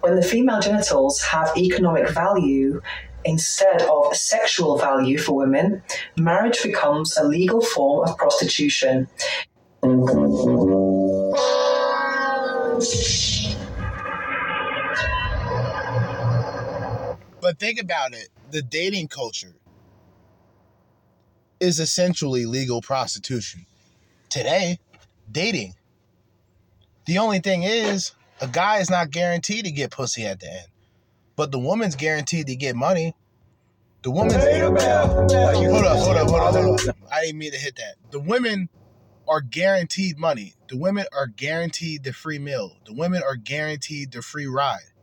When 0.00 0.16
the 0.16 0.22
female 0.22 0.60
genitals 0.60 1.22
have 1.22 1.56
economic 1.56 2.10
value, 2.10 2.82
instead 3.24 3.80
of 3.80 4.14
sexual 4.14 4.76
value 4.76 5.16
for 5.16 5.34
women, 5.34 5.82
marriage 6.18 6.62
becomes 6.62 7.16
a 7.16 7.24
legal 7.24 7.62
form 7.62 8.06
of 8.06 8.18
prostitution. 8.18 9.08
But 17.44 17.58
think 17.60 17.78
about 17.78 18.14
it 18.14 18.30
the 18.52 18.62
dating 18.62 19.08
culture 19.08 19.54
is 21.60 21.78
essentially 21.78 22.46
legal 22.46 22.80
prostitution. 22.80 23.66
Today, 24.30 24.78
dating. 25.30 25.74
The 27.06 27.18
only 27.18 27.40
thing 27.40 27.64
is, 27.64 28.12
a 28.40 28.48
guy 28.48 28.78
is 28.78 28.88
not 28.88 29.10
guaranteed 29.10 29.66
to 29.66 29.70
get 29.70 29.90
pussy 29.90 30.24
at 30.24 30.40
the 30.40 30.50
end. 30.50 30.68
but 31.36 31.52
the 31.52 31.58
woman's 31.58 31.96
guaranteed 31.96 32.46
to 32.46 32.56
get 32.56 32.76
money. 32.76 33.14
The 34.04 34.10
woman. 34.10 34.32
Hold 34.40 34.80
up, 34.80 35.54
hold 35.54 36.16
up, 36.16 36.30
hold 36.30 36.42
up, 36.42 36.54
hold 36.54 36.88
up. 36.88 36.96
I 37.12 37.26
didn't 37.26 37.38
mean 37.38 37.52
to 37.52 37.58
hit 37.58 37.76
that. 37.76 37.96
The 38.10 38.20
women 38.20 38.70
are 39.28 39.42
guaranteed 39.42 40.18
money. 40.18 40.54
The 40.68 40.78
women 40.78 41.06
are 41.14 41.26
guaranteed 41.26 42.04
the 42.04 42.14
free 42.14 42.38
meal. 42.38 42.78
The 42.86 42.94
women 42.94 43.22
are 43.22 43.36
guaranteed 43.36 44.12
the 44.12 44.22
free 44.22 44.46
ride. 44.46 44.93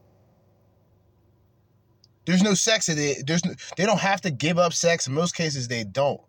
There's 2.25 2.43
no 2.43 2.53
sex 2.53 2.89
in 2.89 2.97
it. 2.97 3.25
There's 3.25 3.43
no, 3.43 3.53
they 3.77 3.85
don't 3.85 3.99
have 3.99 4.21
to 4.21 4.31
give 4.31 4.59
up 4.59 4.73
sex. 4.73 5.07
In 5.07 5.13
most 5.13 5.35
cases, 5.35 5.67
they 5.67 5.83
don't. 5.83 6.21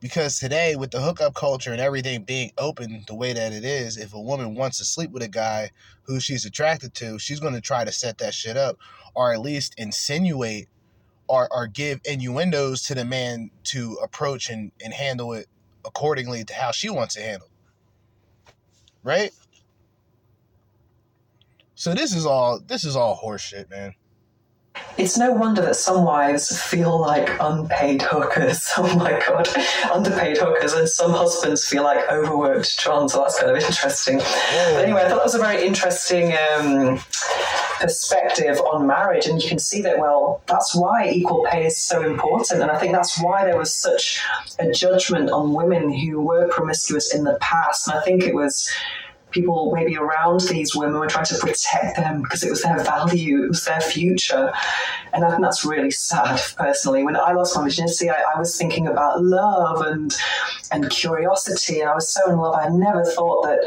Because 0.00 0.38
today, 0.38 0.76
with 0.76 0.90
the 0.90 1.00
hookup 1.00 1.34
culture 1.34 1.72
and 1.72 1.80
everything 1.80 2.22
being 2.22 2.52
open 2.56 3.04
the 3.06 3.14
way 3.14 3.32
that 3.34 3.52
it 3.52 3.64
is, 3.64 3.98
if 3.98 4.14
a 4.14 4.20
woman 4.20 4.54
wants 4.54 4.78
to 4.78 4.84
sleep 4.84 5.10
with 5.10 5.22
a 5.22 5.28
guy 5.28 5.70
who 6.04 6.20
she's 6.20 6.46
attracted 6.46 6.94
to, 6.94 7.18
she's 7.18 7.40
going 7.40 7.54
to 7.54 7.60
try 7.60 7.84
to 7.84 7.92
set 7.92 8.18
that 8.18 8.32
shit 8.32 8.56
up 8.56 8.78
or 9.14 9.32
at 9.32 9.40
least 9.40 9.74
insinuate 9.76 10.68
or, 11.28 11.48
or 11.52 11.66
give 11.66 12.00
innuendos 12.04 12.82
to 12.86 12.94
the 12.94 13.04
man 13.04 13.50
to 13.64 13.98
approach 14.02 14.48
and, 14.48 14.72
and 14.82 14.94
handle 14.94 15.34
it 15.34 15.46
accordingly 15.84 16.44
to 16.44 16.54
how 16.54 16.70
she 16.70 16.88
wants 16.88 17.14
to 17.14 17.20
handle. 17.20 17.48
Right? 19.02 19.32
So 21.74 21.94
this 21.94 22.14
is 22.14 22.26
all 22.26 22.60
this 22.60 22.84
is 22.84 22.96
all 22.96 23.18
horseshit, 23.18 23.70
man. 23.70 23.94
It's 24.96 25.16
no 25.16 25.32
wonder 25.32 25.62
that 25.62 25.76
some 25.76 26.04
wives 26.04 26.60
feel 26.62 27.00
like 27.00 27.30
unpaid 27.40 28.02
hookers. 28.02 28.70
Oh 28.76 28.96
my 28.96 29.10
god, 29.26 29.48
underpaid 29.92 30.38
hookers, 30.38 30.72
and 30.72 30.88
some 30.88 31.12
husbands 31.12 31.66
feel 31.66 31.82
like 31.82 32.10
overworked 32.10 32.78
trons. 32.78 33.10
So 33.10 33.20
that's 33.20 33.38
kind 33.38 33.54
of 33.54 33.62
interesting. 33.62 34.18
But 34.18 34.84
anyway, 34.84 35.02
I 35.02 35.08
thought 35.08 35.16
that 35.16 35.24
was 35.24 35.34
a 35.34 35.38
very 35.38 35.66
interesting 35.66 36.32
um, 36.32 36.98
perspective 37.78 38.58
on 38.60 38.86
marriage, 38.86 39.26
and 39.26 39.42
you 39.42 39.48
can 39.48 39.58
see 39.58 39.82
that. 39.82 39.98
Well, 39.98 40.42
that's 40.46 40.74
why 40.74 41.10
equal 41.10 41.46
pay 41.50 41.66
is 41.66 41.76
so 41.76 42.02
important, 42.02 42.62
and 42.62 42.70
I 42.70 42.78
think 42.78 42.92
that's 42.92 43.20
why 43.22 43.44
there 43.44 43.58
was 43.58 43.72
such 43.72 44.20
a 44.58 44.70
judgment 44.70 45.30
on 45.30 45.52
women 45.52 45.92
who 45.92 46.20
were 46.20 46.48
promiscuous 46.48 47.14
in 47.14 47.24
the 47.24 47.36
past. 47.40 47.88
And 47.88 47.98
I 47.98 48.02
think 48.02 48.22
it 48.22 48.34
was 48.34 48.70
people 49.30 49.72
maybe 49.74 49.96
around 49.96 50.40
these 50.42 50.74
women 50.74 50.98
were 50.98 51.06
trying 51.06 51.26
to 51.26 51.38
protect 51.38 51.96
them 51.96 52.22
because 52.22 52.42
it 52.42 52.50
was 52.50 52.62
their 52.62 52.82
value, 52.82 53.44
it 53.44 53.48
was 53.48 53.64
their 53.64 53.80
future. 53.80 54.52
And 55.12 55.24
I 55.24 55.30
think 55.30 55.42
that's 55.42 55.64
really 55.64 55.90
sad 55.90 56.40
personally. 56.56 57.02
When 57.02 57.16
I 57.16 57.32
lost 57.32 57.56
my 57.56 57.64
virginity, 57.64 58.10
I, 58.10 58.22
I 58.34 58.38
was 58.38 58.56
thinking 58.56 58.86
about 58.86 59.22
love 59.22 59.82
and 59.82 60.14
and 60.72 60.88
curiosity, 60.90 61.80
and 61.80 61.90
I 61.90 61.94
was 61.94 62.08
so 62.08 62.30
in 62.30 62.38
love. 62.38 62.54
I 62.54 62.68
never 62.68 63.04
thought 63.04 63.42
that 63.42 63.60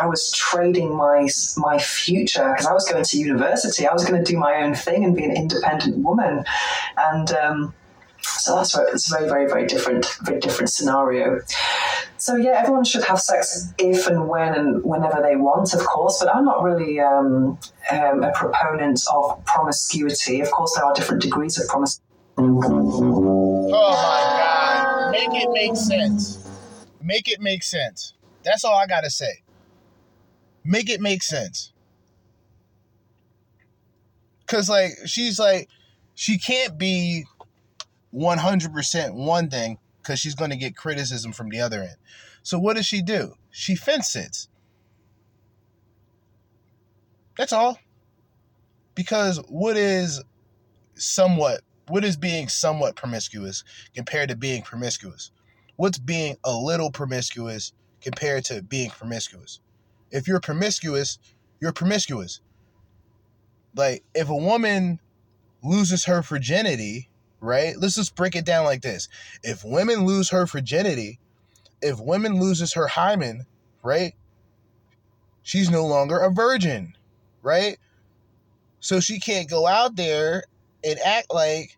I 0.00 0.06
was 0.06 0.32
trading 0.32 0.94
my 0.94 1.28
my 1.56 1.78
future 1.78 2.52
because 2.52 2.66
I 2.66 2.72
was 2.72 2.88
going 2.88 3.04
to 3.04 3.18
university. 3.18 3.86
I 3.86 3.92
was 3.92 4.04
going 4.04 4.22
to 4.22 4.32
do 4.32 4.38
my 4.38 4.62
own 4.62 4.74
thing 4.74 5.04
and 5.04 5.16
be 5.16 5.24
an 5.24 5.36
independent 5.36 5.98
woman, 5.98 6.44
and 6.96 7.32
um, 7.32 7.74
so 8.22 8.56
that's 8.56 8.74
very, 8.74 8.90
it's 8.90 9.12
a 9.12 9.16
very, 9.18 9.28
very, 9.28 9.46
very 9.46 9.66
different, 9.66 10.06
very 10.22 10.40
different 10.40 10.70
scenario. 10.70 11.40
So 12.18 12.36
yeah, 12.36 12.60
everyone 12.60 12.84
should 12.84 13.04
have 13.04 13.20
sex 13.20 13.72
if 13.78 14.06
and 14.06 14.28
when 14.28 14.54
and 14.54 14.84
whenever 14.84 15.20
they 15.22 15.36
want, 15.36 15.74
of 15.74 15.80
course. 15.80 16.20
But 16.20 16.34
I'm 16.34 16.44
not 16.44 16.62
really 16.62 17.00
um, 17.00 17.58
um, 17.90 18.22
a 18.22 18.32
proponent 18.32 19.00
of 19.12 19.44
promiscuity. 19.44 20.40
Of 20.40 20.50
course, 20.50 20.74
there 20.74 20.84
are 20.84 20.94
different 20.94 21.22
degrees 21.22 21.60
of 21.60 21.68
promiscuity. 21.68 22.06
Oh 22.38 22.48
my 23.92 24.20
god! 24.38 25.10
Make 25.10 25.42
it 25.42 25.50
make 25.52 25.76
sense. 25.76 26.48
Make 27.02 27.28
it 27.28 27.40
make 27.40 27.62
sense. 27.62 28.14
That's 28.44 28.64
all 28.64 28.74
I 28.74 28.86
gotta 28.86 29.10
say. 29.10 29.42
Make 30.64 30.88
it 30.88 31.00
make 31.00 31.22
sense. 31.22 31.72
Cause 34.46 34.68
like 34.68 34.92
she's 35.06 35.38
like 35.38 35.68
she 36.14 36.38
can't 36.38 36.78
be 36.78 37.24
100% 38.14 39.14
one 39.14 39.48
thing 39.48 39.78
because 40.02 40.18
she's 40.18 40.34
going 40.34 40.50
to 40.50 40.56
get 40.56 40.76
criticism 40.76 41.32
from 41.32 41.48
the 41.48 41.60
other 41.60 41.80
end. 41.80 41.96
So 42.42 42.58
what 42.58 42.76
does 42.76 42.86
she 42.86 43.02
do? 43.02 43.34
She 43.50 43.76
fence 43.76 44.08
sits. 44.10 44.48
That's 47.38 47.52
all. 47.52 47.78
Because 48.94 49.38
what 49.48 49.76
is 49.76 50.22
somewhat, 50.94 51.62
what 51.88 52.04
is 52.04 52.16
being 52.16 52.48
somewhat 52.48 52.96
promiscuous 52.96 53.64
compared 53.94 54.28
to 54.28 54.36
being 54.36 54.62
promiscuous? 54.62 55.30
What's 55.76 55.98
being 55.98 56.36
a 56.44 56.52
little 56.52 56.90
promiscuous 56.90 57.72
compared 58.00 58.44
to 58.46 58.62
being 58.62 58.90
promiscuous? 58.90 59.60
If 60.10 60.28
you're 60.28 60.40
promiscuous, 60.40 61.18
you're 61.60 61.72
promiscuous. 61.72 62.40
Like, 63.74 64.04
if 64.14 64.28
a 64.28 64.36
woman 64.36 65.00
loses 65.62 66.04
her 66.04 66.20
virginity, 66.20 67.08
right? 67.42 67.74
Let's 67.76 67.96
just 67.96 68.14
break 68.14 68.34
it 68.36 68.46
down 68.46 68.64
like 68.64 68.80
this. 68.80 69.08
If 69.42 69.64
women 69.64 70.06
lose 70.06 70.30
her 70.30 70.46
virginity, 70.46 71.18
if 71.82 72.00
women 72.00 72.40
loses 72.40 72.72
her 72.74 72.86
hymen, 72.86 73.44
right? 73.82 74.14
She's 75.42 75.68
no 75.68 75.84
longer 75.84 76.18
a 76.18 76.30
virgin, 76.30 76.94
right? 77.42 77.76
So 78.80 79.00
she 79.00 79.18
can't 79.18 79.50
go 79.50 79.66
out 79.66 79.96
there 79.96 80.44
and 80.84 80.98
act 81.00 81.34
like 81.34 81.76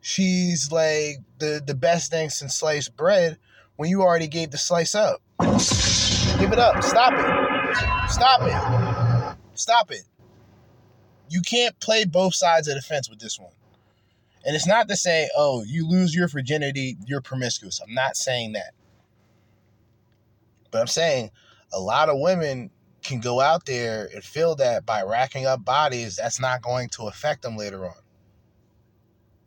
she's 0.00 0.70
like 0.70 1.16
the 1.38 1.62
the 1.66 1.74
best 1.74 2.10
thing 2.10 2.30
since 2.30 2.54
sliced 2.54 2.96
bread 2.96 3.38
when 3.76 3.88
you 3.88 4.02
already 4.02 4.28
gave 4.28 4.50
the 4.50 4.58
slice 4.58 4.94
up. 4.94 5.22
Give 5.40 6.52
it 6.52 6.58
up. 6.58 6.82
Stop 6.82 7.14
it. 7.14 8.10
Stop 8.10 8.40
it. 8.42 9.36
Stop 9.54 9.90
it. 9.90 10.02
You 11.30 11.40
can't 11.40 11.78
play 11.80 12.04
both 12.04 12.34
sides 12.34 12.68
of 12.68 12.74
the 12.74 12.82
fence 12.82 13.08
with 13.08 13.18
this 13.18 13.38
one. 13.38 13.52
And 14.44 14.56
it's 14.56 14.66
not 14.66 14.88
to 14.88 14.96
say, 14.96 15.28
oh, 15.36 15.62
you 15.64 15.86
lose 15.86 16.14
your 16.14 16.28
virginity, 16.28 16.96
you're 17.06 17.20
promiscuous. 17.20 17.80
I'm 17.80 17.94
not 17.94 18.16
saying 18.16 18.52
that. 18.52 18.72
But 20.70 20.80
I'm 20.80 20.86
saying 20.86 21.30
a 21.72 21.80
lot 21.80 22.08
of 22.08 22.18
women 22.18 22.70
can 23.02 23.20
go 23.20 23.40
out 23.40 23.66
there 23.66 24.08
and 24.14 24.22
feel 24.22 24.54
that 24.56 24.86
by 24.86 25.02
racking 25.02 25.46
up 25.46 25.64
bodies, 25.64 26.16
that's 26.16 26.40
not 26.40 26.62
going 26.62 26.88
to 26.90 27.08
affect 27.08 27.42
them 27.42 27.56
later 27.56 27.84
on. 27.84 27.94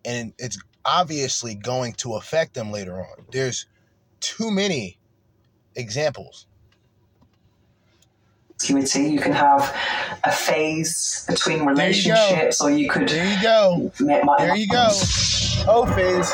And 0.05 0.33
it's 0.37 0.59
obviously 0.85 1.55
going 1.55 1.93
to 1.93 2.15
affect 2.15 2.53
them 2.53 2.71
later 2.71 2.99
on. 2.99 3.25
There's 3.31 3.67
too 4.19 4.51
many 4.51 4.99
examples. 5.75 6.45
Promiscuity, 8.59 9.11
you 9.13 9.19
can 9.19 9.33
have 9.33 9.75
a 10.23 10.31
phase 10.31 11.25
between 11.27 11.65
relationships, 11.65 12.61
or 12.61 12.71
you 12.71 12.89
could. 12.89 13.09
There 13.09 13.25
you 13.25 13.41
go. 13.41 13.91
There 13.99 14.55
you 14.55 14.67
go. 14.67 14.87
Oh, 15.67 15.85
phase. 15.95 16.33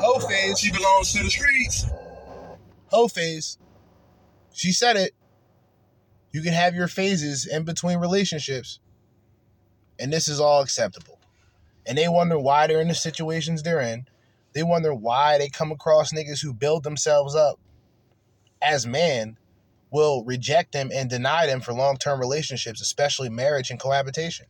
Ho 0.00 0.18
phase. 0.28 0.58
She 0.58 0.72
belongs 0.72 1.12
to 1.12 1.22
the 1.22 1.30
streets. 1.30 1.86
Ho 2.88 3.08
phase. 3.08 3.58
She 4.52 4.72
said 4.72 4.96
it. 4.96 5.12
You 6.32 6.42
can 6.42 6.52
have 6.52 6.74
your 6.74 6.88
phases 6.88 7.46
in 7.46 7.64
between 7.64 7.98
relationships. 7.98 8.80
And 10.00 10.12
this 10.12 10.26
is 10.26 10.40
all 10.40 10.62
acceptable. 10.62 11.20
And 11.86 11.96
they 11.96 12.08
wonder 12.08 12.38
why 12.38 12.66
they're 12.66 12.80
in 12.80 12.88
the 12.88 12.94
situations 12.94 13.62
they're 13.62 13.80
in. 13.80 14.06
They 14.52 14.64
wonder 14.64 14.92
why 14.94 15.38
they 15.38 15.48
come 15.48 15.70
across 15.70 16.12
niggas 16.12 16.42
who 16.42 16.52
build 16.52 16.82
themselves 16.82 17.36
up 17.36 17.60
as 18.64 18.86
man 18.86 19.36
will 19.90 20.24
reject 20.24 20.72
them 20.72 20.90
and 20.92 21.08
deny 21.08 21.46
them 21.46 21.60
for 21.60 21.72
long-term 21.72 22.18
relationships, 22.18 22.80
especially 22.80 23.28
marriage 23.28 23.70
and 23.70 23.78
cohabitation. 23.78 24.46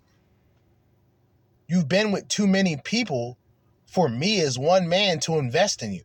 You've 1.68 1.88
been 1.88 2.12
with 2.12 2.28
too 2.28 2.46
many 2.46 2.76
people 2.82 3.36
for 3.86 4.08
me 4.08 4.40
as 4.40 4.58
one 4.58 4.88
man 4.88 5.20
to 5.20 5.38
invest 5.38 5.82
in 5.82 5.92
you. 5.92 6.02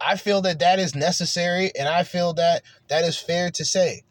I 0.00 0.16
feel 0.16 0.42
that 0.42 0.58
that 0.58 0.78
is 0.78 0.94
necessary 0.94 1.72
and 1.78 1.88
I 1.88 2.02
feel 2.02 2.34
that 2.34 2.62
that 2.88 3.04
is 3.04 3.16
fair 3.16 3.50
to 3.52 3.64
say. 3.64 4.02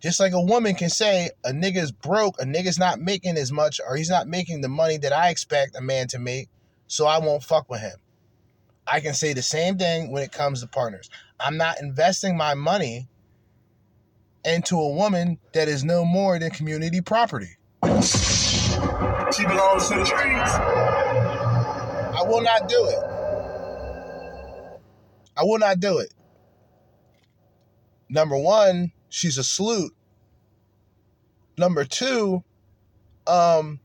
Just 0.00 0.18
like 0.18 0.32
a 0.32 0.40
woman 0.40 0.74
can 0.74 0.90
say 0.90 1.30
a 1.44 1.52
nigga's 1.52 1.92
broke, 1.92 2.40
a 2.40 2.44
nigga's 2.44 2.78
not 2.78 3.00
making 3.00 3.36
as 3.36 3.52
much, 3.52 3.80
or 3.86 3.96
he's 3.96 4.10
not 4.10 4.26
making 4.26 4.60
the 4.60 4.68
money 4.68 4.96
that 4.98 5.12
I 5.12 5.30
expect 5.30 5.76
a 5.76 5.80
man 5.80 6.08
to 6.08 6.18
make, 6.18 6.48
so 6.88 7.06
I 7.06 7.18
won't 7.18 7.44
fuck 7.44 7.70
with 7.70 7.80
him. 7.80 7.96
I 8.86 9.00
can 9.00 9.14
say 9.14 9.32
the 9.32 9.42
same 9.42 9.78
thing 9.78 10.10
when 10.10 10.24
it 10.24 10.32
comes 10.32 10.60
to 10.60 10.66
partners. 10.66 11.08
I'm 11.44 11.56
not 11.56 11.80
investing 11.80 12.36
my 12.36 12.54
money 12.54 13.08
into 14.44 14.76
a 14.76 14.90
woman 14.90 15.38
that 15.54 15.68
is 15.68 15.84
no 15.84 16.04
more 16.04 16.38
than 16.38 16.50
community 16.50 17.00
property. 17.00 17.56
She 17.82 19.46
belongs 19.46 19.88
to 19.88 19.96
the 19.96 20.04
streets. 20.04 20.54
I 22.14 22.22
will 22.26 22.42
not 22.42 22.68
do 22.68 22.86
it. 22.86 22.98
I 25.36 25.42
will 25.44 25.58
not 25.58 25.80
do 25.80 25.98
it. 25.98 26.12
Number 28.08 28.36
one, 28.36 28.92
she's 29.08 29.38
a 29.38 29.44
sloot. 29.44 29.92
Number 31.56 31.84
two, 31.84 32.44
um, 33.26 33.80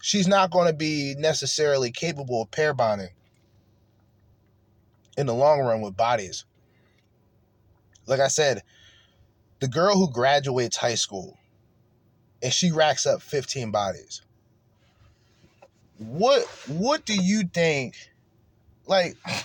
she's 0.00 0.28
not 0.28 0.50
going 0.50 0.68
to 0.68 0.74
be 0.74 1.16
necessarily 1.18 1.90
capable 1.90 2.42
of 2.42 2.50
pair 2.50 2.72
bonding 2.72 3.10
in 5.16 5.26
the 5.26 5.34
long 5.34 5.60
run 5.60 5.80
with 5.80 5.96
bodies. 5.96 6.44
Like 8.08 8.20
I 8.20 8.28
said, 8.28 8.62
the 9.60 9.68
girl 9.68 9.96
who 9.96 10.10
graduates 10.10 10.76
high 10.76 10.94
school, 10.94 11.36
and 12.42 12.52
she 12.52 12.72
racks 12.72 13.06
up 13.06 13.22
15 13.22 13.70
bodies. 13.70 14.22
What 15.98 16.44
what 16.68 17.04
do 17.04 17.14
you 17.14 17.42
think 17.52 17.96
like 18.86 19.16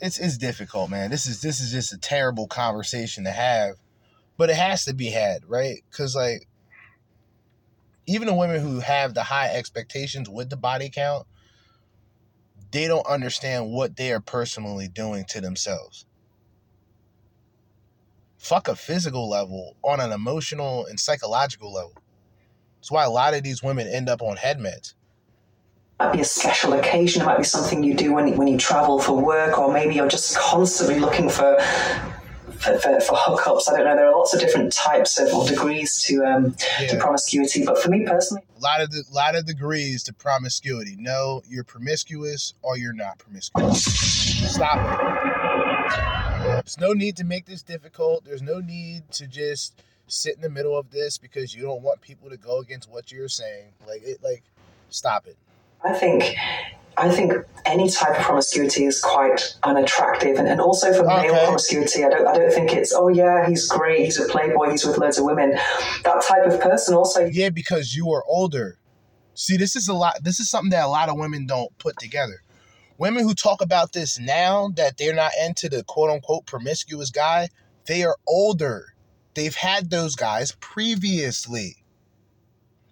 it's 0.00 0.18
it's 0.18 0.38
difficult, 0.38 0.90
man. 0.90 1.10
This 1.10 1.26
is 1.26 1.40
this 1.40 1.60
is 1.60 1.72
just 1.72 1.92
a 1.92 1.98
terrible 1.98 2.46
conversation 2.46 3.24
to 3.24 3.30
have, 3.30 3.76
but 4.36 4.50
it 4.50 4.56
has 4.56 4.84
to 4.84 4.94
be 4.94 5.06
had, 5.06 5.48
right? 5.48 5.82
Cuz 5.90 6.14
like 6.14 6.46
even 8.06 8.26
the 8.26 8.34
women 8.34 8.60
who 8.60 8.80
have 8.80 9.14
the 9.14 9.22
high 9.22 9.48
expectations 9.48 10.28
with 10.28 10.50
the 10.50 10.56
body 10.56 10.90
count, 10.90 11.26
they 12.70 12.86
don't 12.86 13.06
understand 13.06 13.70
what 13.70 13.96
they 13.96 14.12
are 14.12 14.20
personally 14.20 14.88
doing 14.88 15.24
to 15.28 15.40
themselves. 15.40 16.06
Fuck 18.36 18.68
a 18.68 18.76
physical 18.76 19.28
level 19.28 19.76
on 19.82 20.00
an 20.00 20.12
emotional 20.12 20.86
and 20.86 20.98
psychological 20.98 21.72
level. 21.72 21.94
That's 22.76 22.90
why 22.90 23.04
a 23.04 23.10
lot 23.10 23.34
of 23.34 23.42
these 23.42 23.62
women 23.62 23.88
end 23.88 24.08
up 24.08 24.22
on 24.22 24.36
head 24.36 24.58
meds 24.58 24.94
might 25.98 26.12
be 26.12 26.20
a 26.20 26.24
special 26.24 26.74
occasion. 26.74 27.22
It 27.22 27.24
might 27.24 27.38
be 27.38 27.44
something 27.44 27.82
you 27.82 27.94
do 27.94 28.14
when 28.14 28.36
when 28.36 28.46
you 28.46 28.56
travel 28.56 29.00
for 29.00 29.20
work, 29.20 29.58
or 29.58 29.72
maybe 29.72 29.96
you're 29.96 30.08
just 30.08 30.36
constantly 30.36 31.00
looking 31.00 31.28
for 31.28 31.58
for, 32.58 32.78
for, 32.78 33.00
for 33.00 33.16
hookups. 33.16 33.68
I 33.72 33.76
don't 33.76 33.84
know. 33.86 33.96
There 33.96 34.06
are 34.06 34.16
lots 34.16 34.34
of 34.34 34.40
different 34.40 34.72
types 34.72 35.18
of 35.18 35.32
or 35.32 35.46
degrees 35.46 36.02
to 36.02 36.24
um, 36.24 36.54
Yeah. 36.80 36.88
to 36.88 36.96
promiscuity. 36.98 37.64
But 37.64 37.78
for 37.82 37.88
me 37.90 38.04
personally, 38.06 38.42
a 38.56 38.60
lot 38.60 38.80
of 38.80 38.90
the 38.90 39.04
lot 39.12 39.34
of 39.34 39.46
degrees 39.46 40.02
to 40.04 40.12
promiscuity. 40.12 40.96
No, 40.98 41.42
you're 41.48 41.64
promiscuous 41.64 42.54
or 42.62 42.76
you're 42.76 42.92
not 42.92 43.18
promiscuous. 43.18 43.84
Stop 43.84 44.78
it. 44.78 46.42
There's 46.64 46.78
no 46.78 46.92
need 46.92 47.16
to 47.16 47.24
make 47.24 47.46
this 47.46 47.62
difficult. 47.62 48.24
There's 48.24 48.42
no 48.42 48.58
need 48.60 49.10
to 49.12 49.26
just 49.26 49.82
sit 50.06 50.36
in 50.36 50.40
the 50.42 50.48
middle 50.50 50.76
of 50.78 50.90
this 50.90 51.18
because 51.18 51.54
you 51.54 51.62
don't 51.62 51.82
want 51.82 52.00
people 52.00 52.30
to 52.30 52.36
go 52.36 52.58
against 52.58 52.90
what 52.90 53.12
you're 53.12 53.28
saying. 53.28 53.72
Like 53.86 54.02
it 54.02 54.22
like 54.22 54.42
stop 54.90 55.26
it. 55.26 55.36
I 55.84 55.92
think 55.92 56.24
I 56.98 57.10
think 57.10 57.32
any 57.64 57.90
type 57.90 58.18
of 58.18 58.24
promiscuity 58.24 58.84
is 58.84 59.00
quite 59.00 59.56
unattractive, 59.62 60.38
and, 60.38 60.48
and 60.48 60.60
also 60.60 60.92
for 60.92 61.04
male 61.04 61.34
promiscuity, 61.44 62.04
I 62.04 62.08
don't 62.08 62.26
I 62.26 62.34
don't 62.34 62.52
think 62.52 62.72
it's 62.72 62.92
oh 62.92 63.08
yeah 63.08 63.48
he's 63.48 63.68
great 63.68 64.04
he's 64.04 64.18
a 64.18 64.28
playboy 64.28 64.70
he's 64.70 64.84
with 64.84 64.98
loads 64.98 65.18
of 65.18 65.24
women. 65.24 65.52
That 66.04 66.22
type 66.22 66.44
of 66.46 66.60
person 66.60 66.94
also 66.94 67.26
Yeah, 67.26 67.50
because 67.50 67.94
you 67.94 68.10
are 68.12 68.24
older. 68.26 68.78
See, 69.34 69.56
this 69.56 69.76
is 69.76 69.88
a 69.88 69.94
lot 69.94 70.16
this 70.22 70.40
is 70.40 70.50
something 70.50 70.70
that 70.70 70.84
a 70.84 70.88
lot 70.88 71.08
of 71.08 71.16
women 71.16 71.46
don't 71.46 71.76
put 71.78 71.98
together. 71.98 72.42
Women 72.98 73.22
who 73.22 73.34
talk 73.34 73.60
about 73.60 73.92
this 73.92 74.18
now 74.18 74.70
that 74.74 74.96
they're 74.96 75.14
not 75.14 75.30
into 75.40 75.68
the 75.68 75.84
quote 75.84 76.10
unquote 76.10 76.46
promiscuous 76.46 77.10
guy, 77.10 77.48
they 77.86 78.02
are 78.02 78.16
older. 78.26 78.94
They've 79.34 79.54
had 79.54 79.90
those 79.90 80.16
guys 80.16 80.52
previously. 80.58 81.76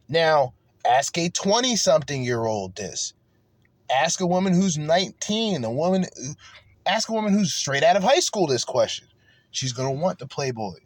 Now, 0.09 0.55
ask 0.87 1.19
a 1.19 1.29
20 1.29 1.75
something 1.75 2.23
year 2.23 2.45
old 2.45 2.77
this. 2.77 3.13
Ask 3.91 4.21
a 4.21 4.27
woman 4.27 4.53
who's 4.53 4.77
19, 4.79 5.65
a 5.65 5.71
woman 5.71 6.07
ask 6.87 7.09
a 7.09 7.13
woman 7.13 7.33
who's 7.33 7.53
straight 7.53 7.83
out 7.83 7.97
of 7.97 8.03
high 8.03 8.21
school 8.21 8.47
this 8.47 8.65
question. 8.65 9.09
She's 9.51 9.73
to 9.89 10.01
want 10.01 10.19
the 10.19 10.27
playboy. 10.27 10.79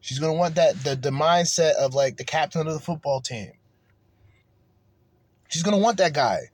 She's 0.00 0.18
to 0.32 0.38
want 0.38 0.54
that 0.56 0.82
the 0.84 0.96
the 0.96 1.10
mindset 1.10 1.74
of 1.74 1.94
like 1.94 2.16
the 2.16 2.24
captain 2.24 2.66
of 2.66 2.72
the 2.72 2.80
football 2.80 3.20
team. 3.20 3.52
She's 5.48 5.62
to 5.76 5.82
want 5.82 5.98
that 5.98 6.14
guy. 6.14 6.50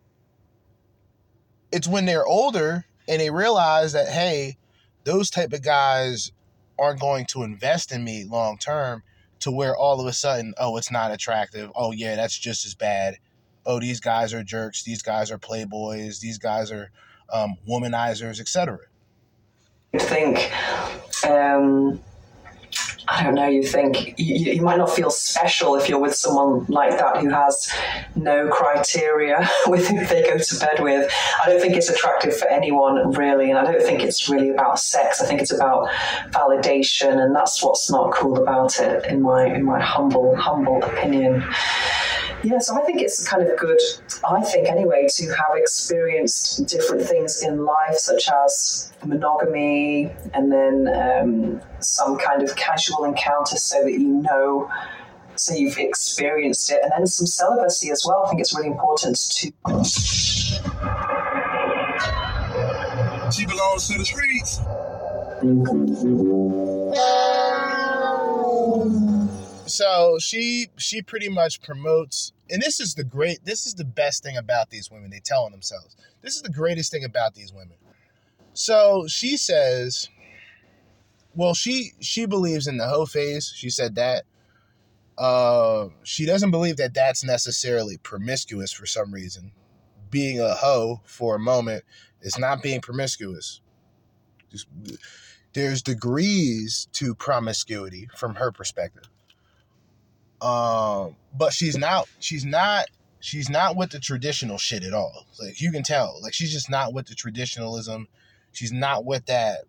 It's 1.73 1.89
when 1.89 2.07
they're 2.07 2.27
older 2.27 2.85
and 3.09 3.21
they 3.21 3.31
realize 3.31 3.93
that 3.93 4.09
hey, 4.09 4.57
those 5.05 5.31
type 5.31 5.53
of 5.53 5.63
guys 5.63 6.33
aren't 6.79 7.01
going 7.01 7.27
to 7.27 7.43
invest 7.43 7.93
in 7.93 8.05
me 8.05 8.25
long 8.25 8.59
term 8.59 9.03
to 9.41 9.51
where 9.51 9.77
all 9.77 10.01
of 10.01 10.07
a 10.07 10.13
sudden, 10.13 10.55
oh, 10.59 10.77
it's 10.77 10.91
not 10.91 11.13
attractive. 11.13 11.71
Oh 11.75 11.93
yeah, 11.93 12.17
that's 12.17 12.39
just 12.39 12.65
as 12.65 12.75
bad. 12.75 13.19
Oh, 13.67 13.81
these 13.81 14.01
guys 14.01 14.35
are 14.35 14.43
jerks. 14.43 14.83
These 14.83 15.03
guys 15.03 15.31
are 15.31 15.39
playboys. 15.39 16.21
These 16.21 16.39
guys 16.39 16.71
are 16.71 16.91
um, 17.33 17.57
womanizers, 17.69 18.41
etc. 18.41 18.79
You 19.93 20.01
think 20.01 20.51
um, 21.29 22.01
I 23.07 23.23
don't 23.23 23.35
know. 23.35 23.47
You 23.47 23.63
think 23.63 24.19
you, 24.19 24.53
you 24.55 24.63
might 24.63 24.79
not 24.79 24.91
feel 24.91 25.11
special 25.11 25.77
if 25.77 25.89
you're 25.89 25.99
with 25.99 26.15
someone 26.15 26.65
like 26.69 26.93
that 26.93 27.19
who 27.19 27.29
has 27.29 27.71
no 28.17 28.49
criteria 28.49 29.49
with 29.67 29.89
who 29.89 30.05
they 30.07 30.23
go 30.23 30.39
to 30.39 30.59
bed 30.59 30.83
with. 30.83 31.13
I 31.43 31.49
don't 31.49 31.61
think 31.61 31.77
it's 31.77 31.89
attractive 31.89 32.37
for 32.37 32.49
anyone 32.49 33.13
really, 33.13 33.51
and 33.51 33.59
I 33.59 33.71
don't 33.71 33.83
think 33.83 34.03
it's 34.03 34.29
really 34.29 34.51
about 34.51 34.79
sex. 34.79 35.21
I 35.21 35.27
think 35.27 35.43
it's 35.43 35.53
about 35.53 35.89
validation, 36.31 37.23
and 37.23 37.35
that's 37.35 37.63
what's 37.63 37.91
not 37.91 38.13
cool 38.13 38.41
about 38.41 38.79
it, 38.81 39.05
in 39.07 39.21
my 39.21 39.47
in 39.47 39.65
my 39.65 39.81
humble 39.81 40.35
humble 40.37 40.83
opinion. 40.83 41.45
Yeah, 42.45 42.59
so 42.59 42.77
I 42.77 42.85
think 42.85 43.01
it's 43.01 43.27
kind 43.27 43.43
of 43.43 43.59
good, 43.59 43.81
I 44.29 44.43
think 44.43 44.69
anyway, 44.69 45.07
to 45.09 45.29
have 45.29 45.57
experienced 45.57 46.67
different 46.67 47.07
things 47.07 47.43
in 47.43 47.65
life, 47.65 47.97
such 47.97 48.29
as 48.29 48.93
monogamy 49.03 50.13
and 50.35 50.53
then 50.53 50.87
um, 50.95 51.63
some 51.81 52.19
kind 52.19 52.43
of 52.43 52.55
casual 52.55 53.05
encounter 53.05 53.57
so 53.57 53.83
that 53.83 53.93
you 53.93 54.21
know, 54.23 54.71
so 55.37 55.55
you've 55.55 55.79
experienced 55.79 56.71
it, 56.71 56.81
and 56.83 56.93
then 56.95 57.07
some 57.07 57.27
celibacy 57.27 57.91
as 57.91 58.05
well. 58.07 58.25
I 58.27 58.29
think 58.29 58.43
it's 58.43 58.55
really 58.55 58.69
important 58.69 59.17
to. 59.17 59.51
She 63.33 63.47
belongs 63.47 63.89
to 63.89 63.99
the 63.99 64.05
streets. 64.05 64.61
So 69.67 70.19
she 70.21 70.69
she 70.77 71.03
pretty 71.03 71.29
much 71.31 71.63
promotes 71.63 72.34
and 72.55 72.63
this 72.63 72.79
is 72.79 72.95
the 72.95 73.03
great 73.03 73.45
this 73.45 73.67
is 73.67 73.75
the 73.75 73.85
best 73.85 74.23
thing 74.23 74.37
about 74.37 74.71
these 74.71 74.89
women 74.89 75.11
they 75.11 75.19
tell 75.19 75.43
on 75.43 75.51
themselves. 75.51 75.97
This 76.23 76.37
is 76.37 76.43
the 76.43 76.53
greatest 76.53 76.93
thing 76.93 77.03
about 77.03 77.35
these 77.35 77.53
women. 77.53 77.77
So 78.53 79.09
she 79.09 79.37
says 79.37 80.09
well 81.35 81.55
she 81.55 81.91
she 82.01 82.27
believes 82.27 82.69
in 82.69 82.77
the 82.77 82.87
hoe 82.87 83.07
phase. 83.07 83.53
She 83.53 83.71
said 83.71 83.97
that 83.97 84.23
uh 85.19 85.89
she 86.05 86.27
doesn't 86.27 86.53
believe 86.53 86.77
that 86.77 86.95
that's 86.95 87.25
necessarily 87.25 87.99
promiscuous 87.99 88.71
for 88.71 88.87
some 88.87 89.13
reason. 89.13 89.51
Being 90.11 90.41
a 90.41 90.55
hoe 90.55 91.01
for 91.05 91.35
a 91.35 91.41
moment 91.41 91.83
is 92.23 92.39
not 92.39 92.63
being 92.63 92.81
promiscuous. 92.81 93.63
Just, 94.53 94.69
there's 95.55 95.83
degrees 95.83 96.87
to 96.93 97.17
promiscuity 97.17 98.09
from 98.17 98.37
her 98.37 98.53
perspective. 98.53 99.11
Um, 100.45 101.17
but 101.33 101.55
she's 101.55 101.77
not 101.77 102.07
she's 102.21 102.45
not 102.45 102.87
she's 103.21 103.49
not 103.49 103.77
with 103.77 103.91
the 103.91 103.99
traditional 103.99 104.59
shit 104.59 104.85
at 104.85 104.93
all. 104.93 105.27
Like 105.41 105.59
you 105.61 105.73
can 105.73 105.83
tell, 105.83 106.19
like 106.23 106.35
she's 106.35 106.53
just 106.53 106.69
not 106.69 106.93
with 106.93 107.07
the 107.07 107.15
traditionalism. 107.15 108.09
She's 108.53 108.71
not 108.71 109.07
with 109.07 109.25
that. 109.27 109.61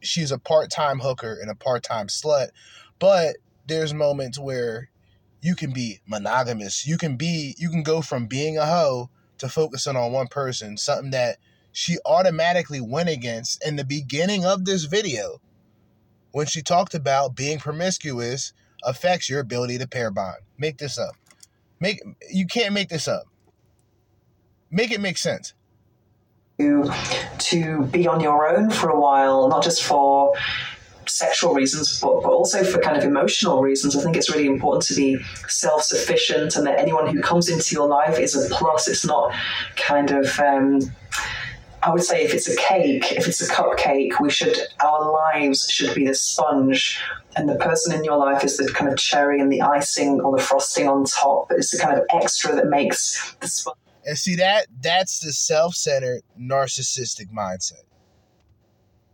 She's 0.00 0.32
a 0.32 0.38
part-time 0.38 1.00
hooker 1.00 1.38
and 1.40 1.50
a 1.50 1.54
part-time 1.54 2.06
slut, 2.06 2.48
but 2.98 3.36
there's 3.66 3.92
moments 3.92 4.38
where 4.38 4.88
you 5.42 5.54
can 5.54 5.72
be 5.72 6.00
monogamous. 6.06 6.86
You 6.86 6.96
can 6.96 7.16
be 7.16 7.54
you 7.58 7.68
can 7.68 7.82
go 7.82 8.00
from 8.00 8.26
being 8.26 8.56
a 8.56 8.64
hoe 8.64 9.10
to 9.36 9.50
focusing 9.50 9.96
on 9.96 10.12
one 10.12 10.28
person, 10.28 10.78
something 10.78 11.10
that 11.10 11.36
she 11.72 11.98
automatically 12.06 12.80
went 12.80 13.10
against 13.10 13.62
in 13.66 13.76
the 13.76 13.84
beginning 13.84 14.46
of 14.46 14.64
this 14.64 14.84
video 14.84 15.42
when 16.30 16.46
she 16.46 16.62
talked 16.62 16.94
about 16.94 17.36
being 17.36 17.58
promiscuous 17.58 18.54
affects 18.84 19.28
your 19.28 19.40
ability 19.40 19.78
to 19.78 19.86
pair 19.86 20.10
bond. 20.10 20.36
Make 20.58 20.78
this 20.78 20.98
up. 20.98 21.14
Make 21.80 22.00
you 22.30 22.46
can't 22.46 22.72
make 22.72 22.88
this 22.88 23.08
up. 23.08 23.24
Make 24.70 24.90
it 24.90 25.00
make 25.00 25.18
sense. 25.18 25.54
to 26.58 26.92
to 27.38 27.82
be 27.86 28.06
on 28.06 28.20
your 28.20 28.48
own 28.48 28.70
for 28.70 28.88
a 28.90 28.98
while, 28.98 29.48
not 29.48 29.62
just 29.62 29.82
for 29.82 30.32
sexual 31.06 31.52
reasons, 31.54 32.00
but, 32.00 32.22
but 32.22 32.30
also 32.30 32.64
for 32.64 32.78
kind 32.78 32.96
of 32.96 33.04
emotional 33.04 33.60
reasons. 33.60 33.96
I 33.96 34.02
think 34.02 34.16
it's 34.16 34.30
really 34.30 34.46
important 34.46 34.84
to 34.84 34.94
be 34.94 35.18
self 35.48 35.82
sufficient 35.82 36.56
and 36.56 36.66
that 36.66 36.78
anyone 36.78 37.14
who 37.14 37.20
comes 37.20 37.48
into 37.48 37.74
your 37.74 37.88
life 37.88 38.18
is 38.18 38.34
a 38.36 38.54
plus. 38.54 38.88
It's 38.88 39.04
not 39.04 39.34
kind 39.76 40.10
of. 40.10 40.38
Um, 40.38 40.80
I 41.82 41.90
would 41.90 42.02
say 42.02 42.22
if 42.22 42.32
it's 42.32 42.48
a 42.48 42.56
cake, 42.56 43.10
if 43.12 43.26
it's 43.26 43.40
a 43.40 43.52
cupcake, 43.52 44.20
we 44.20 44.30
should 44.30 44.56
our 44.80 45.10
lives 45.10 45.68
should 45.68 45.94
be 45.94 46.06
the 46.06 46.14
sponge, 46.14 47.00
and 47.36 47.48
the 47.48 47.56
person 47.56 47.94
in 47.94 48.04
your 48.04 48.16
life 48.16 48.44
is 48.44 48.56
the 48.56 48.72
kind 48.72 48.90
of 48.90 48.96
cherry 48.98 49.40
and 49.40 49.50
the 49.50 49.62
icing 49.62 50.20
or 50.20 50.36
the 50.36 50.42
frosting 50.42 50.88
on 50.88 51.04
top. 51.04 51.50
It's 51.50 51.70
the 51.70 51.78
kind 51.78 51.98
of 51.98 52.04
extra 52.10 52.54
that 52.54 52.66
makes 52.68 53.34
the 53.40 53.48
sponge. 53.48 53.76
And 54.06 54.16
see 54.18 54.36
that 54.36 54.66
that's 54.80 55.20
the 55.20 55.32
self-centered 55.32 56.22
narcissistic 56.38 57.32
mindset. 57.32 57.82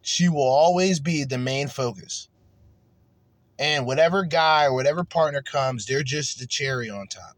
She 0.02 0.28
will 0.28 0.42
always 0.42 1.00
be 1.00 1.24
the 1.24 1.38
main 1.38 1.68
focus. 1.68 2.28
And 3.58 3.86
whatever 3.86 4.24
guy 4.24 4.64
or 4.64 4.72
whatever 4.72 5.04
partner 5.04 5.42
comes, 5.42 5.84
they're 5.84 6.02
just 6.02 6.38
the 6.38 6.46
cherry 6.46 6.88
on 6.88 7.06
top. 7.08 7.36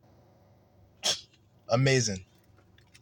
Amazing. 1.68 2.24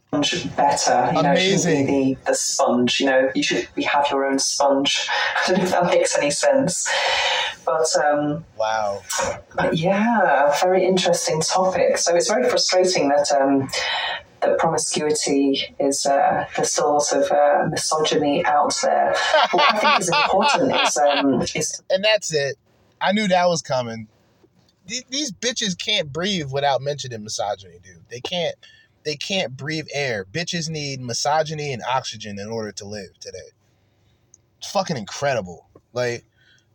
Sponge 0.09 0.55
better. 0.55 1.11
You 1.15 1.23
know, 1.23 1.33
it 1.33 1.59
shouldn't 1.59 1.87
be 1.87 2.13
the, 2.15 2.19
the 2.27 2.35
sponge. 2.35 2.99
You 2.99 3.05
know, 3.07 3.29
you 3.35 3.43
should 3.43 3.67
be, 3.75 3.83
have 3.83 4.07
your 4.11 4.25
own 4.25 4.39
sponge. 4.39 5.07
I 5.47 5.51
don't 5.51 5.57
know 5.59 5.63
if 5.65 5.71
that 5.71 5.85
makes 5.85 6.17
any 6.17 6.31
sense. 6.31 6.89
But 7.65 7.87
um, 8.03 8.45
wow. 8.57 9.01
But 9.55 9.77
yeah, 9.77 10.53
very 10.61 10.85
interesting 10.85 11.41
topic. 11.41 11.97
So 11.97 12.15
it's 12.15 12.27
very 12.27 12.49
frustrating 12.49 13.09
that 13.09 13.31
um, 13.31 13.69
that 14.41 14.57
promiscuity 14.57 15.75
is 15.79 16.05
uh, 16.05 16.45
there's 16.55 16.71
still 16.71 16.97
of 16.97 17.31
uh, 17.31 17.67
misogyny 17.69 18.43
out 18.45 18.75
there. 18.81 19.15
But 19.33 19.53
what 19.53 19.75
I 19.75 19.77
think 19.77 19.99
is 19.99 20.09
important 20.09 20.81
is 20.81 20.97
um, 20.97 21.41
is 21.55 21.83
and 21.89 22.03
that's 22.03 22.33
it. 22.33 22.55
I 23.01 23.11
knew 23.11 23.27
that 23.27 23.47
was 23.47 23.61
coming. 23.61 24.07
These, 24.87 25.03
these 25.09 25.31
bitches 25.31 25.77
can't 25.77 26.11
breathe 26.11 26.51
without 26.51 26.81
mentioning 26.81 27.23
misogyny, 27.23 27.77
dude. 27.83 28.03
They 28.09 28.21
can't. 28.21 28.55
They 29.03 29.15
can't 29.15 29.55
breathe 29.55 29.87
air. 29.93 30.25
Bitches 30.25 30.69
need 30.69 31.01
misogyny 31.01 31.73
and 31.73 31.83
oxygen 31.83 32.39
in 32.39 32.49
order 32.49 32.71
to 32.73 32.85
live 32.85 33.17
today. 33.19 33.37
It's 34.57 34.71
fucking 34.71 34.97
incredible. 34.97 35.67
Like, 35.93 36.25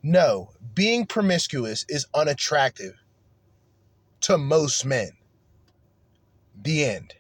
no, 0.03 0.51
being 0.75 1.07
promiscuous 1.07 1.85
is 1.89 2.07
unattractive 2.15 2.95
to 4.23 4.39
most 4.39 4.85
men. 4.85 5.11
The 6.63 6.85
end. 6.85 7.15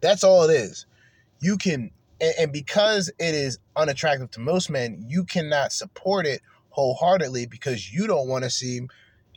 That's 0.00 0.22
all 0.22 0.44
it 0.44 0.52
is. 0.52 0.86
You 1.40 1.56
can, 1.56 1.90
and, 2.20 2.34
and 2.38 2.52
because 2.52 3.08
it 3.18 3.34
is 3.34 3.58
unattractive 3.74 4.30
to 4.32 4.40
most 4.40 4.70
men, 4.70 5.04
you 5.08 5.24
cannot 5.24 5.72
support 5.72 6.26
it 6.26 6.42
wholeheartedly 6.70 7.46
because 7.46 7.92
you 7.92 8.06
don't 8.06 8.28
want 8.28 8.44
to 8.44 8.50
seem, 8.50 8.88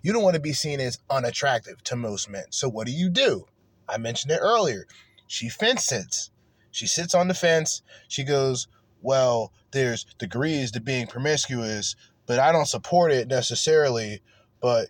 you 0.01 0.11
don't 0.13 0.23
want 0.23 0.35
to 0.35 0.41
be 0.41 0.53
seen 0.53 0.79
as 0.79 0.99
unattractive 1.09 1.83
to 1.85 1.95
most 1.95 2.29
men. 2.29 2.45
So 2.49 2.69
what 2.69 2.85
do 2.85 2.93
you 2.93 3.09
do? 3.09 3.45
I 3.91 3.97
mentioned 3.97 4.31
it 4.31 4.39
earlier. 4.41 4.87
She 5.27 5.49
fence 5.49 5.85
sits. 5.85 6.31
She 6.71 6.87
sits 6.87 7.13
on 7.13 7.27
the 7.27 7.33
fence. 7.33 7.81
She 8.07 8.23
goes, 8.23 8.67
Well, 9.01 9.51
there's 9.71 10.05
degrees 10.17 10.71
to 10.71 10.79
being 10.79 11.07
promiscuous, 11.07 11.95
but 12.25 12.39
I 12.39 12.51
don't 12.51 12.67
support 12.67 13.11
it 13.11 13.27
necessarily. 13.27 14.21
But 14.61 14.87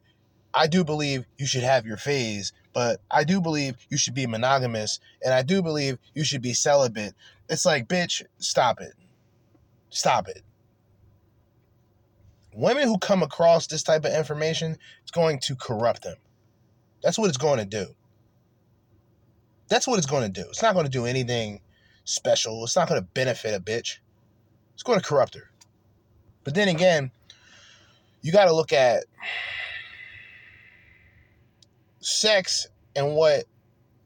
I 0.54 0.68
do 0.68 0.84
believe 0.84 1.26
you 1.38 1.48
should 1.48 1.64
have 1.64 1.86
your 1.86 1.98
phase, 1.98 2.54
but 2.74 3.02
I 3.10 3.24
do 3.24 3.42
believe 3.42 3.76
you 3.90 3.98
should 3.98 4.14
be 4.14 4.28
monogamous, 4.28 5.00
and 5.24 5.34
I 5.34 5.42
do 5.42 5.62
believe 5.62 5.98
you 6.14 6.24
should 6.24 6.42
be 6.42 6.54
celibate. 6.54 7.16
It's 7.50 7.66
like, 7.66 7.88
bitch, 7.88 8.24
stop 8.38 8.82
it. 8.82 8.94
Stop 9.90 10.28
it. 10.28 10.44
Women 12.54 12.84
who 12.84 12.98
come 12.98 13.24
across 13.24 13.68
this 13.68 13.84
type 13.84 14.04
of 14.04 14.14
information, 14.14 14.78
it's 15.02 15.12
going 15.12 15.40
to 15.40 15.56
corrupt 15.56 16.04
them. 16.04 16.18
That's 17.02 17.18
what 17.18 17.30
it's 17.30 17.38
going 17.38 17.60
to 17.60 17.66
do. 17.66 17.96
That's 19.72 19.88
what 19.88 19.98
it's 19.98 20.06
going 20.06 20.24
to 20.30 20.42
do. 20.42 20.46
It's 20.50 20.62
not 20.62 20.74
going 20.74 20.86
to 20.86 20.92
do 20.92 21.06
anything 21.06 21.62
special. 22.04 22.62
It's 22.66 22.76
not 22.76 22.90
going 22.90 23.00
to 23.00 23.08
benefit 23.14 23.56
a 23.56 23.60
bitch. 23.64 24.00
It's 24.74 24.84
going 24.84 25.00
to 25.00 25.06
corrupt 25.06 25.34
her. 25.36 25.50
But 26.44 26.56
then 26.56 26.68
again, 26.68 27.10
you 28.22 28.34
got 28.34 28.46
to 28.46 28.54
look 28.54 28.74
at 28.74 29.06
sex 32.02 32.68
and 32.98 33.16
what 33.16 33.46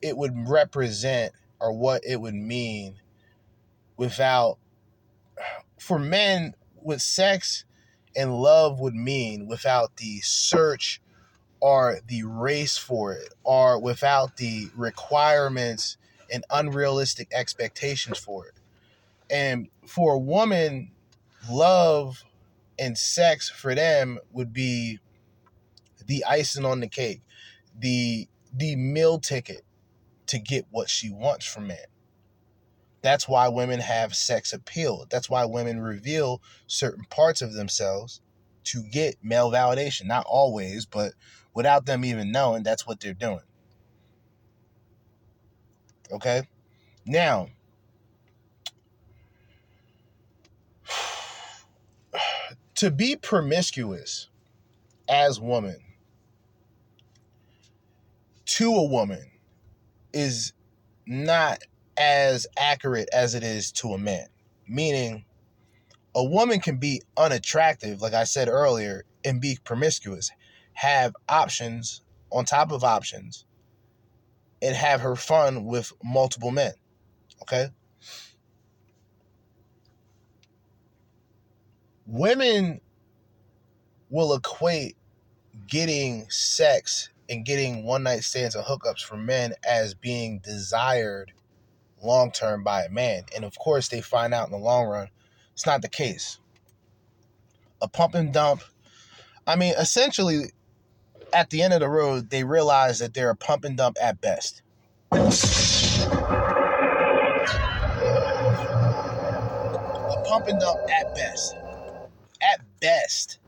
it 0.03 0.15
would 0.15 0.47
represent 0.47 1.33
or 1.59 1.73
what 1.73 2.03
it 2.05 2.21
would 2.21 2.35
mean 2.35 2.97
without 3.97 4.59
for 5.79 5.97
men 5.97 6.53
what 6.75 7.01
sex 7.01 7.65
and 8.15 8.39
love 8.39 8.79
would 8.79 8.93
mean 8.93 9.47
without 9.47 9.97
the 9.97 10.19
search 10.21 11.01
or 11.65 11.99
the 12.07 12.23
race 12.23 12.77
for 12.77 13.13
it 13.13 13.33
or 13.43 13.79
without 13.79 14.37
the 14.37 14.69
requirements 14.75 15.97
and 16.31 16.43
unrealistic 16.51 17.27
expectations 17.33 18.19
for 18.19 18.47
it 18.47 18.53
and 19.29 19.67
for 19.87 20.13
a 20.13 20.19
woman 20.19 20.91
love 21.49 22.23
and 22.77 22.97
sex 22.97 23.49
for 23.49 23.73
them 23.73 24.19
would 24.31 24.53
be 24.53 24.99
the 26.05 26.23
icing 26.25 26.65
on 26.65 26.79
the 26.81 26.87
cake 26.87 27.21
the 27.79 28.27
the 28.53 28.75
meal 28.75 29.19
ticket 29.19 29.61
to 30.27 30.39
get 30.39 30.65
what 30.71 30.89
she 30.89 31.09
wants 31.09 31.45
from 31.45 31.67
men. 31.67 31.77
That's 33.01 33.27
why 33.27 33.47
women 33.49 33.79
have 33.79 34.15
sex 34.15 34.53
appeal. 34.53 35.05
That's 35.09 35.29
why 35.29 35.45
women 35.45 35.79
reveal 35.79 36.41
certain 36.67 37.05
parts 37.09 37.41
of 37.41 37.53
themselves 37.53 38.21
to 38.65 38.83
get 38.83 39.17
male 39.21 39.51
validation. 39.51 40.05
Not 40.05 40.25
always, 40.27 40.85
but 40.85 41.13
without 41.55 41.87
them 41.87 42.05
even 42.05 42.31
knowing, 42.31 42.61
that's 42.61 42.85
what 42.85 42.99
they're 42.99 43.13
doing. 43.13 43.39
Okay? 46.11 46.43
Now, 47.05 47.47
to 52.75 52.91
be 52.91 53.15
promiscuous 53.15 54.29
as 55.09 55.39
woman 55.39 55.77
to 58.45 58.73
a 58.73 58.83
woman 58.83 59.31
is 60.13 60.53
not 61.07 61.59
as 61.97 62.45
accurate 62.57 63.09
as 63.11 63.35
it 63.35 63.43
is 63.43 63.71
to 63.71 63.93
a 63.93 63.97
man. 63.97 64.27
Meaning, 64.67 65.25
a 66.13 66.23
woman 66.23 66.59
can 66.59 66.77
be 66.77 67.01
unattractive, 67.17 68.01
like 68.01 68.13
I 68.13 68.23
said 68.23 68.47
earlier, 68.47 69.03
and 69.23 69.41
be 69.41 69.57
promiscuous, 69.63 70.31
have 70.75 71.15
options 71.27 72.01
on 72.31 72.45
top 72.45 72.71
of 72.71 72.83
options, 72.83 73.45
and 74.61 74.75
have 74.75 75.01
her 75.01 75.15
fun 75.15 75.65
with 75.65 75.91
multiple 76.03 76.51
men. 76.51 76.73
Okay? 77.41 77.69
Women 82.05 82.81
will 84.09 84.33
equate 84.35 84.95
getting 85.67 86.29
sex 86.29 87.09
and 87.29 87.45
getting 87.45 87.83
one 87.83 88.03
night 88.03 88.23
stands 88.23 88.55
and 88.55 88.65
hookups 88.65 89.03
from 89.03 89.25
men 89.25 89.53
as 89.67 89.93
being 89.93 90.39
desired 90.43 91.31
long 92.03 92.31
term 92.31 92.63
by 92.63 92.83
a 92.83 92.89
man. 92.89 93.23
And 93.35 93.43
of 93.43 93.57
course, 93.57 93.87
they 93.87 94.01
find 94.01 94.33
out 94.33 94.47
in 94.47 94.51
the 94.51 94.57
long 94.57 94.85
run 94.87 95.09
it's 95.53 95.65
not 95.65 95.81
the 95.81 95.89
case. 95.89 96.39
A 97.81 97.87
pump 97.87 98.13
and 98.13 98.33
dump, 98.33 98.61
I 99.47 99.55
mean, 99.55 99.73
essentially, 99.77 100.51
at 101.35 101.49
the 101.49 101.61
end 101.61 101.73
of 101.73 101.81
the 101.81 101.89
road, 101.89 102.29
they 102.29 102.45
realize 102.45 102.99
that 102.99 103.13
they're 103.13 103.29
a 103.29 103.35
pump 103.35 103.65
and 103.65 103.75
dump 103.75 103.97
at 104.01 104.21
best. 104.21 104.61
A 105.11 105.17
pump 110.25 110.47
and 110.47 110.59
dump 110.61 110.79
at 110.89 111.13
best. 111.13 111.57
At 112.41 112.61
best. 112.79 113.39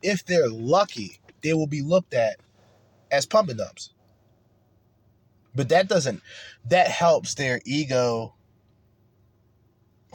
If 0.00 0.24
they're 0.24 0.48
lucky, 0.48 1.20
they 1.42 1.52
will 1.52 1.66
be 1.66 1.82
looked 1.82 2.14
at 2.14 2.38
as 3.10 3.26
pump 3.26 3.50
and 3.50 3.58
dumps. 3.58 3.90
But 5.54 5.68
that 5.68 5.88
doesn't 5.88 6.22
that 6.70 6.88
helps 6.88 7.34
their 7.34 7.60
ego 7.66 8.34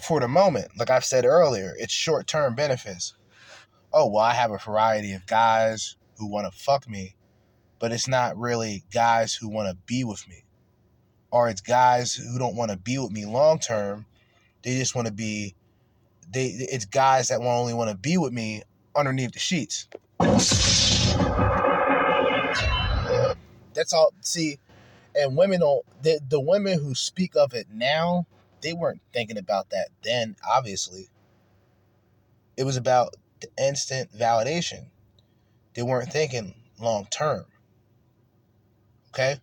for 0.01 0.19
the 0.19 0.27
moment. 0.27 0.69
Like 0.79 0.89
I've 0.89 1.05
said 1.05 1.25
earlier, 1.25 1.75
it's 1.77 1.93
short-term 1.93 2.55
benefits. 2.55 3.13
Oh, 3.93 4.07
well, 4.07 4.23
I 4.23 4.33
have 4.33 4.49
a 4.49 4.57
variety 4.57 5.13
of 5.13 5.27
guys 5.27 5.95
who 6.21 6.27
want 6.27 6.51
to 6.51 6.57
fuck 6.57 6.87
me, 6.87 7.15
but 7.79 7.91
it's 7.91 8.07
not 8.07 8.37
really 8.37 8.83
guys 8.93 9.33
who 9.33 9.49
want 9.49 9.69
to 9.69 9.75
be 9.87 10.03
with 10.03 10.27
me. 10.29 10.43
Or 11.31 11.49
it's 11.49 11.61
guys 11.61 12.13
who 12.13 12.37
don't 12.37 12.55
want 12.55 12.69
to 12.69 12.77
be 12.77 12.99
with 12.99 13.11
me 13.11 13.25
long 13.25 13.57
term. 13.57 14.05
They 14.63 14.77
just 14.77 14.93
want 14.95 15.07
to 15.07 15.13
be 15.13 15.55
they 16.31 16.45
it's 16.45 16.85
guys 16.85 17.29
that 17.29 17.41
only 17.41 17.73
want 17.73 17.89
to 17.89 17.97
be 17.97 18.17
with 18.17 18.31
me 18.33 18.61
underneath 18.95 19.31
the 19.31 19.39
sheets. 19.39 19.87
That's 23.73 23.93
all. 23.93 24.13
See, 24.21 24.59
and 25.15 25.35
women 25.35 25.61
don't. 25.61 25.85
The, 26.03 26.19
the 26.29 26.39
women 26.39 26.79
who 26.79 26.93
speak 26.93 27.35
of 27.35 27.53
it 27.53 27.67
now, 27.73 28.27
they 28.61 28.73
weren't 28.73 29.01
thinking 29.13 29.37
about 29.37 29.71
that 29.71 29.87
then. 30.03 30.35
Obviously, 30.47 31.09
it 32.57 32.63
was 32.63 32.77
about 32.77 33.15
the 33.39 33.47
instant 33.57 34.11
validation. 34.15 34.87
They 35.73 35.81
weren't 35.81 36.11
thinking 36.11 36.55
long 36.79 37.07
term. 37.09 37.45
Okay. 39.09 39.37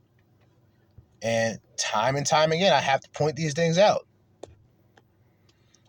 And 1.23 1.59
time 1.77 2.17
and 2.17 2.27
time 2.27 2.53
again, 2.53 2.73
I 2.73 2.81
have 2.81 3.01
to 3.01 3.11
point 3.11 3.37
these 3.37 3.55
things 3.55 3.79
out. 3.79 4.07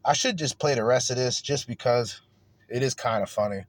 I 0.04 0.14
should 0.14 0.38
just 0.38 0.60
play 0.60 0.76
the 0.76 0.84
rest 0.84 1.12
of 1.12 1.18
this 1.18 1.42
just 1.42 1.68
because 1.68 2.22
it 2.68 2.82
is 2.82 2.94
kind 2.94 3.22
of 3.22 3.30
funny 3.30 3.64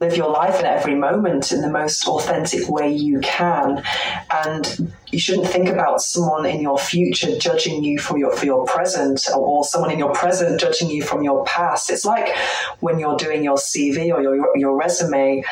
live 0.00 0.16
your 0.16 0.30
life 0.30 0.60
in 0.60 0.66
every 0.66 0.94
moment 0.94 1.50
in 1.50 1.60
the 1.60 1.70
most 1.70 2.06
authentic 2.06 2.68
way 2.68 2.92
you 2.92 3.18
can 3.20 3.82
and 4.30 4.92
you 5.10 5.18
shouldn't 5.18 5.48
think 5.48 5.68
about 5.68 6.00
someone 6.00 6.46
in 6.46 6.60
your 6.60 6.78
future 6.78 7.36
judging 7.38 7.82
you 7.82 7.98
for 7.98 8.16
your 8.16 8.34
for 8.36 8.46
your 8.46 8.64
present 8.64 9.26
or 9.36 9.64
someone 9.64 9.90
in 9.90 9.98
your 9.98 10.12
present 10.12 10.60
judging 10.60 10.88
you 10.88 11.02
from 11.02 11.22
your 11.22 11.44
past 11.44 11.90
it's 11.90 12.04
like 12.04 12.28
when 12.78 12.98
you're 12.98 13.16
doing 13.16 13.42
your 13.42 13.56
cv 13.56 14.14
or 14.14 14.22
your 14.22 14.56
your 14.56 14.76
resume 14.76 15.42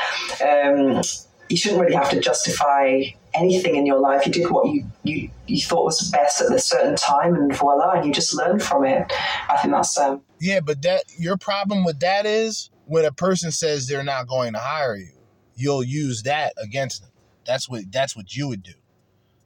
um, 0.44 1.02
you 1.48 1.56
shouldn't 1.56 1.80
really 1.80 1.94
have 1.94 2.10
to 2.10 2.20
justify 2.20 3.02
anything 3.34 3.76
in 3.76 3.86
your 3.86 4.00
life. 4.00 4.26
You 4.26 4.32
did 4.32 4.50
what 4.50 4.66
you, 4.66 4.84
you, 5.04 5.30
you 5.46 5.60
thought 5.60 5.84
was 5.84 6.10
best 6.10 6.40
at 6.40 6.50
a 6.50 6.58
certain 6.58 6.96
time, 6.96 7.34
and 7.34 7.54
voila, 7.54 7.92
and 7.92 8.04
you 8.06 8.12
just 8.12 8.34
learned 8.34 8.62
from 8.62 8.84
it. 8.84 9.12
I 9.48 9.56
think 9.58 9.72
that's 9.72 9.96
um, 9.96 10.22
Yeah, 10.40 10.58
but 10.58 10.82
that 10.82 11.04
your 11.18 11.36
problem 11.36 11.84
with 11.84 12.00
that 12.00 12.26
is 12.26 12.70
when 12.86 13.04
a 13.04 13.12
person 13.12 13.50
says 13.50 13.86
they're 13.86 14.04
not 14.04 14.28
going 14.28 14.52
to 14.54 14.58
hire 14.58 14.96
you, 14.96 15.12
you'll 15.54 15.84
use 15.84 16.22
that 16.22 16.54
against 16.56 17.02
them. 17.02 17.10
That's 17.44 17.68
what 17.68 17.90
that's 17.92 18.16
what 18.16 18.34
you 18.34 18.48
would 18.48 18.62
do. 18.62 18.72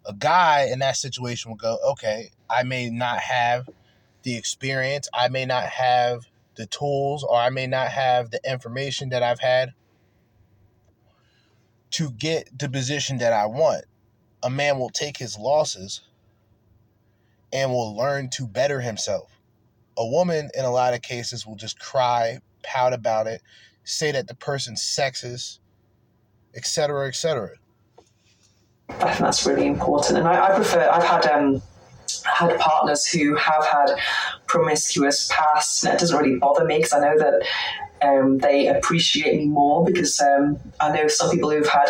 A 0.07 0.15
guy 0.15 0.69
in 0.71 0.79
that 0.79 0.97
situation 0.97 1.51
will 1.51 1.57
go, 1.57 1.79
okay, 1.91 2.31
I 2.49 2.63
may 2.63 2.91
not 2.91 3.19
have 3.19 3.69
the 4.23 4.37
experience, 4.37 5.09
I 5.15 5.29
may 5.29 5.47
not 5.47 5.65
have 5.65 6.27
the 6.57 6.67
tools, 6.67 7.25
or 7.25 7.37
I 7.37 7.51
may 7.51 7.67
not 7.67 7.89
have 7.89 8.31
the 8.31 8.41
information 8.51 9.11
that 9.11 9.23
I've 9.23 9.41
had 9.41 9.73
to 11.93 12.11
get 12.11 12.51
the 12.59 12.69
position 12.69 13.19
that 13.19 13.33
I 13.33 13.47
want. 13.47 13.85
A 14.43 14.51
man 14.51 14.79
will 14.79 14.91
take 14.91 15.17
his 15.17 15.39
losses 15.39 16.03
and 17.53 17.71
will 17.71 17.97
learn 17.97 18.31
to 18.31 18.47
better 18.47 18.81
himself. 18.81 19.31
A 19.99 20.07
woman, 20.07 20.51
in 20.55 20.65
a 20.65 20.71
lot 20.71 20.95
of 20.95 21.03
cases, 21.03 21.47
will 21.47 21.57
just 21.57 21.79
cry, 21.79 22.41
pout 22.63 22.93
about 22.93 23.27
it, 23.27 23.43
say 23.85 24.13
that 24.13 24.29
the 24.29 24.35
person's 24.35 24.83
sexist, 24.83 25.59
etc., 26.55 27.09
etc. 27.09 27.51
I 28.89 28.93
think 28.93 29.19
that's 29.19 29.47
really 29.47 29.67
important. 29.67 30.19
And 30.19 30.29
I, 30.29 30.49
I 30.49 30.55
prefer, 30.55 30.89
I've 30.91 31.05
had 31.05 31.27
um, 31.27 31.63
had 32.25 32.59
partners 32.59 33.07
who 33.07 33.37
have 33.37 33.65
had 33.65 33.91
promiscuous 34.47 35.31
pasts, 35.33 35.85
and 35.85 35.95
it 35.95 36.01
doesn't 36.01 36.17
really 36.17 36.37
bother 36.37 36.65
me 36.65 36.79
because 36.79 36.93
I 36.93 37.01
know 37.01 37.19
that 37.19 37.43
um, 38.03 38.39
they 38.39 38.67
appreciate 38.67 39.37
me 39.37 39.47
more 39.47 39.85
because 39.85 40.21
um, 40.21 40.59
I 40.81 40.91
know 40.93 41.09
some 41.09 41.31
people 41.31 41.51
who've 41.51 41.69
had 41.69 41.89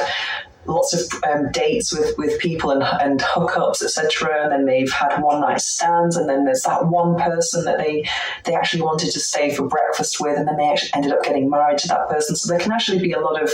lots 0.66 0.93
of 0.95 1.23
um, 1.24 1.51
dates 1.53 1.93
with, 1.93 2.16
with 2.19 2.39
people 2.39 2.70
and, 2.70 2.82
and 2.82 3.20
hookups, 3.20 3.82
etc. 3.82 4.43
And 4.43 4.53
then 4.53 4.66
they've 4.66 4.93
had 4.93 5.20
one 5.20 5.41
night 5.41 5.61
stands, 5.61 6.16
and 6.16 6.28
then 6.28 6.45
there's 6.45 6.62
that 6.62 6.87
one 6.87 7.16
person 7.16 7.65
that 7.65 7.78
they 7.78 8.09
they 8.45 8.55
actually 8.55 8.82
wanted 8.82 9.11
to 9.12 9.20
stay 9.20 9.55
for 9.55 9.66
breakfast 9.66 10.20
with, 10.20 10.37
and 10.37 10.47
then 10.47 10.57
they 10.57 10.69
actually 10.69 10.91
ended 10.95 11.12
up 11.12 11.23
getting 11.23 11.49
married 11.51 11.78
to 11.78 11.89
that 11.89 12.09
person. 12.09 12.37
So 12.37 12.53
there 12.53 12.61
can 12.61 12.73
actually 12.73 13.01
be 13.01 13.12
a 13.12 13.20
lot 13.20 13.43
of 13.43 13.51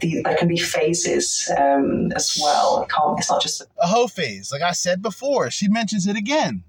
the, 0.00 0.22
there 0.22 0.36
can 0.36 0.48
be 0.48 0.58
phases 0.58 1.50
um, 1.56 2.12
as 2.14 2.38
well. 2.42 2.82
It 2.82 2.90
can't, 2.90 3.18
it's 3.18 3.30
not 3.30 3.42
just 3.42 3.62
a 3.62 3.86
hoe 3.86 4.06
phase. 4.06 4.52
Like 4.52 4.62
I 4.62 4.72
said 4.72 5.02
before, 5.02 5.50
she 5.50 5.68
mentions 5.68 6.06
it 6.06 6.16
again. 6.16 6.64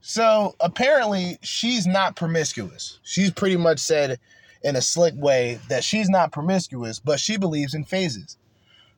So 0.00 0.54
apparently, 0.60 1.38
she's 1.42 1.86
not 1.86 2.14
promiscuous. 2.14 3.00
She's 3.02 3.30
pretty 3.30 3.56
much 3.56 3.78
said 3.78 4.18
in 4.64 4.74
a 4.76 4.82
slick 4.82 5.14
way 5.16 5.60
that 5.68 5.84
she's 5.84 6.08
not 6.08 6.32
promiscuous, 6.32 6.98
but 6.98 7.20
she 7.20 7.36
believes 7.36 7.74
in 7.74 7.84
phases. 7.84 8.36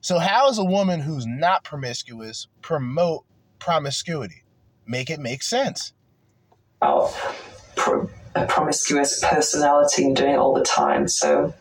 So, 0.01 0.19
how 0.19 0.49
is 0.49 0.59
a 0.59 0.65
woman 0.65 1.01
who's 1.01 1.27
not 1.27 1.65
promiscuous 1.65 2.47
promote 2.63 3.25
promiscuity? 3.59 4.45
Make 4.87 5.11
it 5.11 5.19
make 5.21 5.43
sense. 5.43 5.93
Oh, 6.81 7.13
pro- 7.75 8.09
a 8.37 8.47
promiscuous 8.47 9.21
personality 9.25 10.05
and 10.05 10.15
doing 10.15 10.35
it 10.35 10.39
all 10.39 10.55
the 10.55 10.63
time. 10.63 11.09
So, 11.09 11.53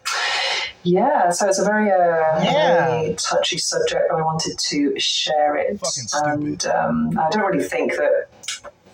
yeah, 0.84 1.32
so 1.32 1.48
it's 1.48 1.58
a 1.58 1.64
very, 1.64 1.90
uh, 1.90 2.44
Yeah. 2.44 2.88
very 3.02 3.16
touchy 3.16 3.58
subject, 3.58 4.04
but 4.12 4.20
I 4.20 4.22
wanted 4.22 4.60
to 4.60 5.00
share 5.00 5.56
it. 5.56 5.80
And 6.14 6.64
um, 6.68 7.18
I 7.18 7.30
don't 7.32 7.46
really 7.52 7.64
think 7.64 7.94
that 7.94 8.28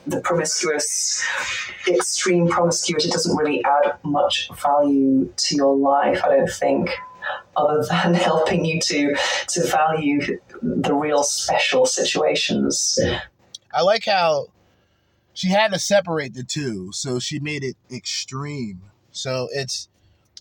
the 0.07 0.21
promiscuous, 0.21 1.23
extreme 1.87 2.47
promiscuity 2.47 3.09
doesn't 3.09 3.35
really 3.35 3.63
add 3.63 3.97
much 4.03 4.49
value 4.61 5.31
to 5.35 5.55
your 5.55 5.75
life, 5.75 6.21
I 6.23 6.29
don't 6.29 6.49
think. 6.49 6.89
Other 7.55 7.83
than 7.89 8.13
helping 8.13 8.65
you 8.65 8.79
to 8.81 9.15
to 9.49 9.67
value 9.67 10.39
the 10.61 10.93
real 10.93 11.23
special 11.23 11.85
situations. 11.85 12.97
I 13.73 13.83
like 13.83 14.05
how 14.05 14.47
she 15.33 15.49
had 15.49 15.71
to 15.71 15.79
separate 15.79 16.33
the 16.33 16.43
two, 16.43 16.91
so 16.91 17.19
she 17.19 17.39
made 17.39 17.63
it 17.63 17.77
extreme. 17.91 18.81
So 19.11 19.49
it's 19.51 19.87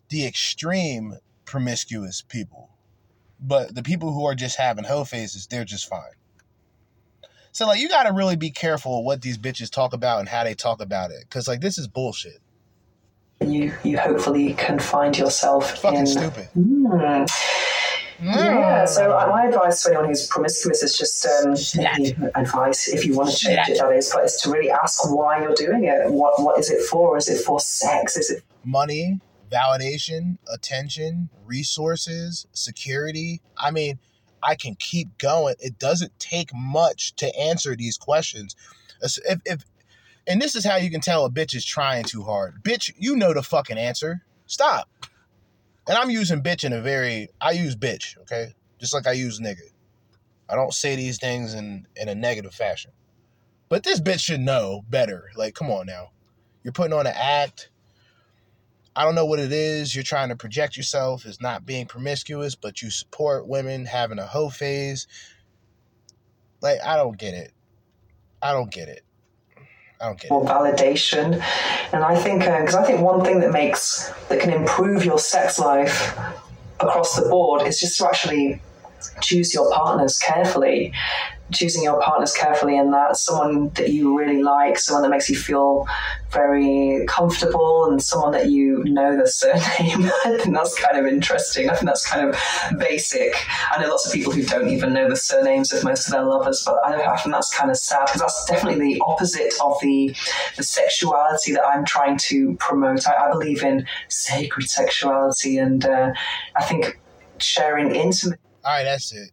the 0.09 0.27
extreme 0.27 1.19
promiscuous 1.45 2.23
people, 2.23 2.70
but 3.41 3.74
the 3.74 3.82
people 3.82 4.12
who 4.12 4.24
are 4.24 4.35
just 4.35 4.57
having 4.57 4.85
hoe 4.85 5.05
faces, 5.05 5.47
they're 5.47 5.65
just 5.65 5.89
fine. 5.89 6.12
So 7.52 7.66
like, 7.66 7.81
you 7.81 7.89
got 7.89 8.05
to 8.05 8.12
really 8.12 8.36
be 8.36 8.51
careful 8.51 9.05
what 9.05 9.22
these 9.22 9.39
bitches 9.39 9.70
talk 9.70 9.93
about 9.93 10.20
and 10.20 10.28
how 10.28 10.44
they 10.44 10.55
talk 10.55 10.81
about 10.81 11.10
it, 11.10 11.24
because 11.28 11.48
like 11.48 11.60
this 11.60 11.78
is 11.78 11.89
bullshit. 11.89 12.39
You 13.40 13.72
you 13.85 13.98
hopefully 13.98 14.55
can 14.55 14.78
find 14.78 15.16
yourself 15.16 15.78
Fucking 15.78 16.01
in. 16.01 16.06
stupid. 16.06 16.44
Hmm. 16.55 17.24
Yeah, 18.22 18.85
so 18.85 19.09
my 19.09 19.47
advice 19.47 19.82
to 19.82 19.89
anyone 19.89 20.09
who's 20.09 20.27
promiscuous 20.27 20.82
is 20.82 20.98
just 20.98 21.27
um, 21.27 21.52
advice 22.35 22.86
if 22.89 23.06
you 23.06 23.16
want 23.16 23.31
to 23.31 23.36
change 23.36 23.70
it. 23.70 23.78
That 23.78 23.93
is, 23.93 24.12
but 24.14 24.24
is 24.24 24.36
to 24.43 24.51
really 24.51 24.70
ask 24.70 25.10
why 25.10 25.40
you're 25.40 25.55
doing 25.55 25.85
it. 25.85 26.10
What 26.10 26.43
what 26.43 26.59
is 26.59 26.70
it 26.70 26.82
for? 26.82 27.16
Is 27.16 27.28
it 27.28 27.40
for 27.43 27.60
sex? 27.60 28.18
Is 28.18 28.31
it 28.31 28.43
money, 28.62 29.20
validation, 29.51 30.39
attention, 30.52 31.31
resources, 31.44 32.47
security. 32.52 33.40
I 33.56 33.70
mean, 33.70 33.98
I 34.42 34.54
can 34.54 34.74
keep 34.76 35.18
going. 35.18 35.54
It 35.60 35.78
doesn't 35.78 36.18
take 36.18 36.54
much 36.54 37.14
to 37.16 37.34
answer 37.38 37.76
these 37.76 37.96
questions. 37.96 38.56
If, 39.02 39.40
if 39.44 39.64
and 40.26 40.40
this 40.40 40.54
is 40.54 40.64
how 40.64 40.76
you 40.76 40.90
can 40.90 41.00
tell 41.00 41.24
a 41.24 41.30
bitch 41.30 41.54
is 41.54 41.64
trying 41.64 42.04
too 42.04 42.22
hard. 42.22 42.62
Bitch, 42.62 42.92
you 42.98 43.16
know 43.16 43.32
the 43.32 43.42
fucking 43.42 43.78
answer. 43.78 44.22
Stop. 44.46 44.88
And 45.88 45.96
I'm 45.96 46.10
using 46.10 46.42
bitch 46.42 46.64
in 46.64 46.72
a 46.72 46.80
very 46.80 47.28
I 47.40 47.52
use 47.52 47.74
bitch, 47.74 48.18
okay? 48.22 48.54
Just 48.78 48.94
like 48.94 49.06
I 49.06 49.12
use 49.12 49.40
nigga. 49.40 49.70
I 50.48 50.54
don't 50.54 50.74
say 50.74 50.96
these 50.96 51.18
things 51.18 51.54
in 51.54 51.86
in 51.96 52.08
a 52.08 52.14
negative 52.14 52.54
fashion. 52.54 52.92
But 53.68 53.84
this 53.84 54.00
bitch 54.00 54.20
should 54.20 54.40
know 54.40 54.84
better. 54.90 55.30
Like, 55.36 55.54
come 55.54 55.70
on 55.70 55.86
now. 55.86 56.10
You're 56.62 56.72
putting 56.72 56.92
on 56.92 57.06
an 57.06 57.14
act. 57.16 57.70
I 58.96 59.04
don't 59.04 59.14
know 59.14 59.26
what 59.26 59.38
it 59.38 59.52
is. 59.52 59.94
You're 59.94 60.04
trying 60.04 60.30
to 60.30 60.36
project 60.36 60.76
yourself 60.76 61.24
as 61.24 61.40
not 61.40 61.64
being 61.64 61.86
promiscuous, 61.86 62.54
but 62.54 62.82
you 62.82 62.90
support 62.90 63.46
women 63.46 63.86
having 63.86 64.18
a 64.18 64.26
hoe 64.26 64.50
phase. 64.50 65.06
Like, 66.60 66.78
I 66.84 66.96
don't 66.96 67.16
get 67.16 67.34
it. 67.34 67.52
I 68.42 68.52
don't 68.52 68.70
get 68.70 68.88
it. 68.88 69.04
I 70.00 70.06
don't 70.06 70.18
get 70.18 70.26
it. 70.26 70.30
more 70.30 70.44
validation? 70.44 71.42
And 71.92 72.02
I 72.02 72.16
think 72.16 72.42
uh, 72.42 72.60
because 72.60 72.74
I 72.74 72.84
think 72.84 73.00
one 73.00 73.24
thing 73.24 73.40
that 73.40 73.52
makes 73.52 74.10
that 74.28 74.40
can 74.40 74.50
improve 74.50 75.04
your 75.04 75.18
sex 75.18 75.58
life 75.58 76.16
across 76.80 77.16
the 77.16 77.28
board 77.28 77.66
is 77.66 77.78
just 77.78 77.98
to 77.98 78.08
actually 78.08 78.60
choose 79.20 79.52
your 79.52 79.70
partners 79.70 80.18
carefully. 80.18 80.92
Choosing 81.52 81.82
your 81.82 82.01
partners 82.01 82.32
carefully, 82.32 82.78
and 82.78 82.93
that 82.93 83.16
someone 83.16 83.70
that 83.70 83.90
you 83.90 84.16
really 84.16 84.43
like, 84.43 84.78
someone 84.78 85.02
that 85.02 85.10
makes 85.10 85.28
you 85.28 85.36
feel 85.36 85.86
very 86.31 87.05
comfortable, 87.06 87.90
and 87.90 88.02
someone 88.02 88.32
that 88.32 88.51
you 88.51 88.85
know 88.85 89.16
the 89.16 89.27
surname. 89.40 90.10
I 90.24 90.39
think 90.40 90.55
that's 90.55 90.78
kind 90.81 90.98
of 90.98 91.06
interesting. 91.06 91.68
I 91.68 91.74
think 91.74 91.86
that's 91.86 92.06
kind 92.06 92.28
of 92.28 92.78
basic. 92.78 93.35
I 93.70 93.81
know 93.81 93.89
lots 93.89 94.06
of 94.06 94.12
people 94.12 94.32
who 94.32 94.43
don't 94.43 94.68
even 94.68 94.93
know 94.93 95.09
the 95.09 95.16
surnames 95.16 95.72
of 95.72 95.85
most 95.85 96.06
of 96.06 96.12
their 96.12 96.24
lovers, 96.24 96.62
but 96.64 96.77
I, 96.85 97.12
I 97.12 97.16
think 97.16 97.35
that's 97.35 97.55
kind 97.55 97.70
of 97.70 97.77
sad 97.77 98.06
because 98.06 98.20
that's 98.20 98.44
definitely 98.47 98.94
the 98.94 99.02
opposite 99.06 99.55
of 99.62 99.77
the 99.82 100.14
the 100.56 100.62
sexuality 100.62 101.52
that 101.52 101.66
I'm 101.66 101.85
trying 101.85 102.16
to 102.18 102.55
promote. 102.56 103.06
I, 103.06 103.27
I 103.27 103.31
believe 103.31 103.62
in 103.62 103.86
sacred 104.09 104.68
sexuality, 104.68 105.59
and 105.59 105.85
uh, 105.85 106.12
I 106.56 106.64
think 106.64 106.98
sharing 107.39 107.94
intimate. 107.94 108.40
All 108.64 108.72
right, 108.72 108.85
that's 108.85 109.12
it. 109.12 109.31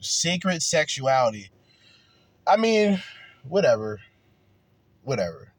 Secret 0.00 0.62
sexuality. 0.62 1.50
I 2.46 2.56
mean, 2.56 3.02
whatever. 3.46 4.00
Whatever. 5.02 5.52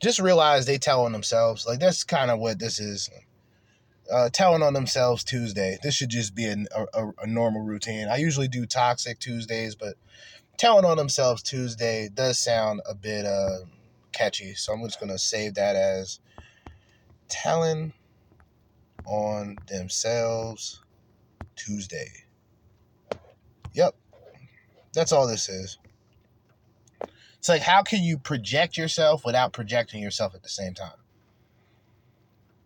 Just 0.00 0.18
realize 0.18 0.66
they 0.66 0.78
tell 0.78 1.04
on 1.04 1.12
themselves. 1.12 1.66
Like, 1.66 1.78
that's 1.78 2.04
kind 2.04 2.30
of 2.30 2.38
what 2.38 2.58
this 2.58 2.80
is. 2.80 3.08
Uh, 4.12 4.28
telling 4.30 4.62
on 4.62 4.74
themselves 4.74 5.24
Tuesday. 5.24 5.78
This 5.82 5.94
should 5.94 6.10
just 6.10 6.34
be 6.34 6.46
a, 6.46 6.56
a, 6.92 7.12
a 7.22 7.26
normal 7.26 7.62
routine. 7.62 8.08
I 8.08 8.16
usually 8.16 8.48
do 8.48 8.66
toxic 8.66 9.20
Tuesdays, 9.20 9.74
but 9.74 9.94
telling 10.58 10.84
on 10.84 10.96
themselves 10.96 11.42
Tuesday 11.42 12.08
does 12.12 12.38
sound 12.38 12.80
a 12.88 12.94
bit 12.94 13.24
uh, 13.24 13.58
catchy. 14.12 14.54
So 14.54 14.72
I'm 14.72 14.82
just 14.84 14.98
to 15.10 15.18
save 15.18 15.54
that 15.54 15.76
as 15.76 16.20
telling 17.28 17.92
on 19.06 19.56
themselves 19.68 20.82
Tuesday. 21.56 22.21
That's 24.92 25.12
all 25.12 25.26
this 25.26 25.48
is. 25.48 25.78
It's 27.38 27.48
like, 27.48 27.62
how 27.62 27.82
can 27.82 28.02
you 28.02 28.18
project 28.18 28.76
yourself 28.76 29.24
without 29.24 29.52
projecting 29.52 30.02
yourself 30.02 30.34
at 30.34 30.42
the 30.42 30.48
same 30.48 30.74
time? 30.74 30.92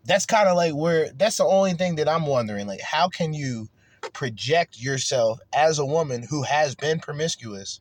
That's 0.05 0.27
kind 0.27 0.49
of 0.49 0.57
like 0.57 0.75
where, 0.75 1.11
that's 1.13 1.39
the 1.39 1.45
only 1.45 1.73
thing 1.73 1.97
that 1.97 2.09
I'm 2.09 2.27
wondering. 2.27 2.67
Like, 2.67 2.83
how 2.83 3.09
can 3.09 3.33
you 3.33 3.69
project 4.13 4.81
yourself 4.81 5.41
as 5.55 5.79
a 5.79 5.87
woman 5.87 6.23
who 6.29 6.43
has 6.43 6.75
been 6.75 7.01
promiscuous, 7.01 7.81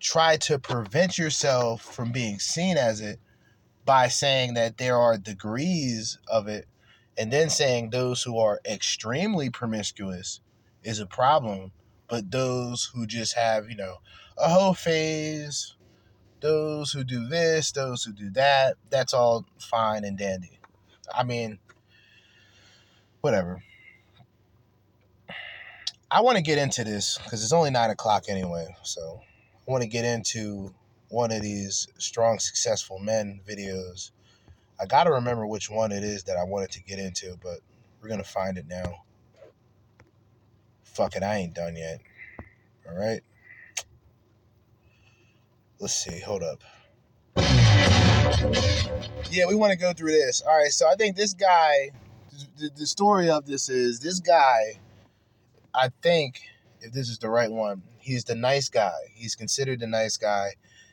try 0.00 0.36
to 0.36 0.58
prevent 0.58 1.18
yourself 1.18 1.82
from 1.82 2.12
being 2.12 2.38
seen 2.38 2.76
as 2.76 3.00
it 3.00 3.18
by 3.84 4.08
saying 4.08 4.54
that 4.54 4.78
there 4.78 4.96
are 4.96 5.16
degrees 5.16 6.18
of 6.28 6.48
it 6.48 6.66
and 7.18 7.32
then 7.32 7.50
saying 7.50 7.90
those 7.90 8.22
who 8.22 8.38
are 8.38 8.60
extremely 8.64 9.50
promiscuous 9.50 10.40
is 10.82 10.98
a 10.98 11.06
problem, 11.06 11.72
but 12.12 12.30
those 12.30 12.90
who 12.94 13.06
just 13.06 13.32
have, 13.36 13.70
you 13.70 13.76
know, 13.76 13.96
a 14.36 14.46
whole 14.46 14.74
phase, 14.74 15.76
those 16.40 16.92
who 16.92 17.04
do 17.04 17.26
this, 17.26 17.72
those 17.72 18.04
who 18.04 18.12
do 18.12 18.28
that, 18.28 18.76
that's 18.90 19.14
all 19.14 19.46
fine 19.58 20.04
and 20.04 20.18
dandy. 20.18 20.58
I 21.14 21.24
mean, 21.24 21.58
whatever. 23.22 23.62
I 26.10 26.20
want 26.20 26.36
to 26.36 26.42
get 26.42 26.58
into 26.58 26.84
this 26.84 27.16
because 27.16 27.42
it's 27.42 27.54
only 27.54 27.70
nine 27.70 27.88
o'clock 27.88 28.24
anyway. 28.28 28.76
So 28.82 29.22
I 29.66 29.70
want 29.70 29.82
to 29.82 29.88
get 29.88 30.04
into 30.04 30.74
one 31.08 31.32
of 31.32 31.40
these 31.40 31.88
strong, 31.96 32.38
successful 32.38 32.98
men 32.98 33.40
videos. 33.48 34.10
I 34.78 34.84
got 34.84 35.04
to 35.04 35.12
remember 35.12 35.46
which 35.46 35.70
one 35.70 35.92
it 35.92 36.04
is 36.04 36.24
that 36.24 36.36
I 36.36 36.44
wanted 36.44 36.72
to 36.72 36.82
get 36.82 36.98
into, 36.98 37.38
but 37.42 37.60
we're 38.02 38.08
going 38.08 38.22
to 38.22 38.28
find 38.28 38.58
it 38.58 38.66
now. 38.68 39.04
Fuck 40.92 41.16
it, 41.16 41.22
I 41.22 41.36
ain't 41.36 41.54
done 41.54 41.74
yet. 41.76 42.00
All 42.88 42.94
right. 42.94 43.22
Let's 45.80 45.94
see. 45.94 46.20
Hold 46.20 46.42
up. 46.42 46.62
Yeah, 49.30 49.46
we 49.48 49.54
want 49.54 49.72
to 49.72 49.78
go 49.78 49.92
through 49.92 50.12
this. 50.12 50.42
All 50.42 50.56
right. 50.56 50.70
So 50.70 50.86
I 50.88 50.94
think 50.94 51.16
this 51.16 51.32
guy, 51.32 51.90
the, 52.58 52.70
the 52.76 52.86
story 52.86 53.30
of 53.30 53.46
this 53.46 53.68
is 53.68 54.00
this 54.00 54.20
guy, 54.20 54.80
I 55.74 55.88
think, 56.02 56.40
if 56.80 56.92
this 56.92 57.08
is 57.08 57.18
the 57.18 57.30
right 57.30 57.50
one, 57.50 57.82
he's 57.98 58.24
the 58.24 58.34
nice 58.34 58.68
guy. 58.68 58.92
He's 59.14 59.34
considered 59.34 59.80
the 59.80 59.86
nice 59.86 60.18
guy. 60.18 60.50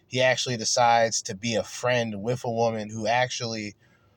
He 0.07 0.21
actually 0.21 0.57
decides 0.57 1.21
to 1.23 1.35
be 1.35 1.55
a 1.55 1.63
friend 1.63 2.23
with 2.23 2.45
a 2.45 2.49
woman 2.49 2.89
who 2.89 3.05
actually 3.05 3.75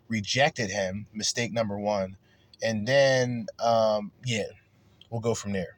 rejected 0.08 0.70
him, 0.70 1.06
mistake 1.12 1.52
number 1.52 1.78
one. 1.78 2.16
And 2.62 2.86
then, 2.86 3.46
um, 3.58 4.12
yeah, 4.24 4.44
we'll 5.12 5.20
go 5.20 5.34
from 5.34 5.52
there. 5.52 5.76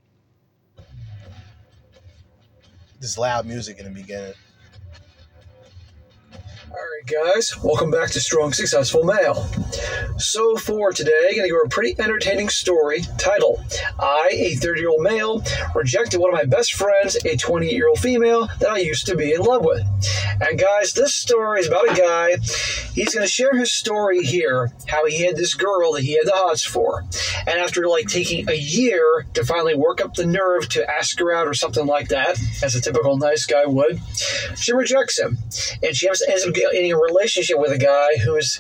This 3.01 3.19
loud 3.19 3.45
music 3.45 3.79
in 3.79 3.85
the 3.85 3.91
beginning. 3.91 4.33
All 6.77 6.81
right, 6.81 7.35
guys, 7.35 7.57
welcome 7.63 7.93
back 7.93 8.11
to 8.11 8.21
Strong 8.21 8.55
Successful 8.55 9.05
Male. 9.05 9.49
So, 10.19 10.57
for 10.57 10.91
today, 10.91 11.29
I'm 11.29 11.37
going 11.37 11.49
to 11.49 11.51
go 11.51 11.57
over 11.59 11.67
a 11.67 11.69
pretty 11.69 11.95
entertaining 12.01 12.49
story 12.49 13.03
titled 13.17 13.61
I, 14.01 14.31
a 14.33 14.55
30 14.57 14.81
year 14.81 14.89
old 14.91 15.03
male, 15.03 15.45
rejected 15.77 16.19
one 16.19 16.31
of 16.31 16.35
my 16.35 16.47
best 16.47 16.73
friends, 16.73 17.17
a 17.25 17.37
28 17.37 17.73
year 17.73 17.89
old 17.89 18.01
female 18.01 18.49
that 18.59 18.71
I 18.71 18.79
used 18.79 19.07
to 19.07 19.15
be 19.15 19.33
in 19.33 19.43
love 19.43 19.65
with. 19.65 19.83
And, 20.41 20.59
guys, 20.59 20.95
this 20.95 21.15
story 21.15 21.61
is 21.61 21.69
about 21.69 21.93
a 21.93 21.95
guy. 21.95 22.39
He's 22.93 23.15
going 23.15 23.25
to 23.25 23.31
share 23.31 23.53
his 23.53 23.73
story 23.73 24.25
here, 24.25 24.73
how 24.89 25.07
he 25.07 25.23
had 25.23 25.37
this 25.37 25.55
girl 25.55 25.93
that 25.93 26.03
he 26.03 26.17
had 26.17 26.27
the 26.27 26.33
hots 26.35 26.65
for. 26.65 27.05
And 27.47 27.59
after 27.59 27.87
like 27.87 28.09
taking 28.09 28.49
a 28.49 28.55
year 28.55 29.27
to 29.35 29.45
finally 29.45 29.75
work 29.77 30.01
up 30.01 30.15
the 30.15 30.27
nerve 30.27 30.69
to 30.71 30.91
ask 30.91 31.19
her 31.21 31.33
out 31.33 31.47
or 31.47 31.55
something 31.55 31.87
like 31.87 32.09
that, 32.09 32.41
as 32.65 32.75
a 32.75 32.81
typical 32.81 33.17
nice 33.17 33.47
guy 33.47 33.65
would, 33.65 34.01
she 34.57 34.73
rejects 34.73 35.19
him. 35.19 35.39
And 35.83 35.95
she 35.95 36.09
ends 36.09 36.23
up 36.47 36.55
in 36.73 36.93
a 36.93 36.97
relationship 36.97 37.59
with 37.59 37.73
a 37.73 37.79
guy 37.79 38.17
who's 38.23 38.59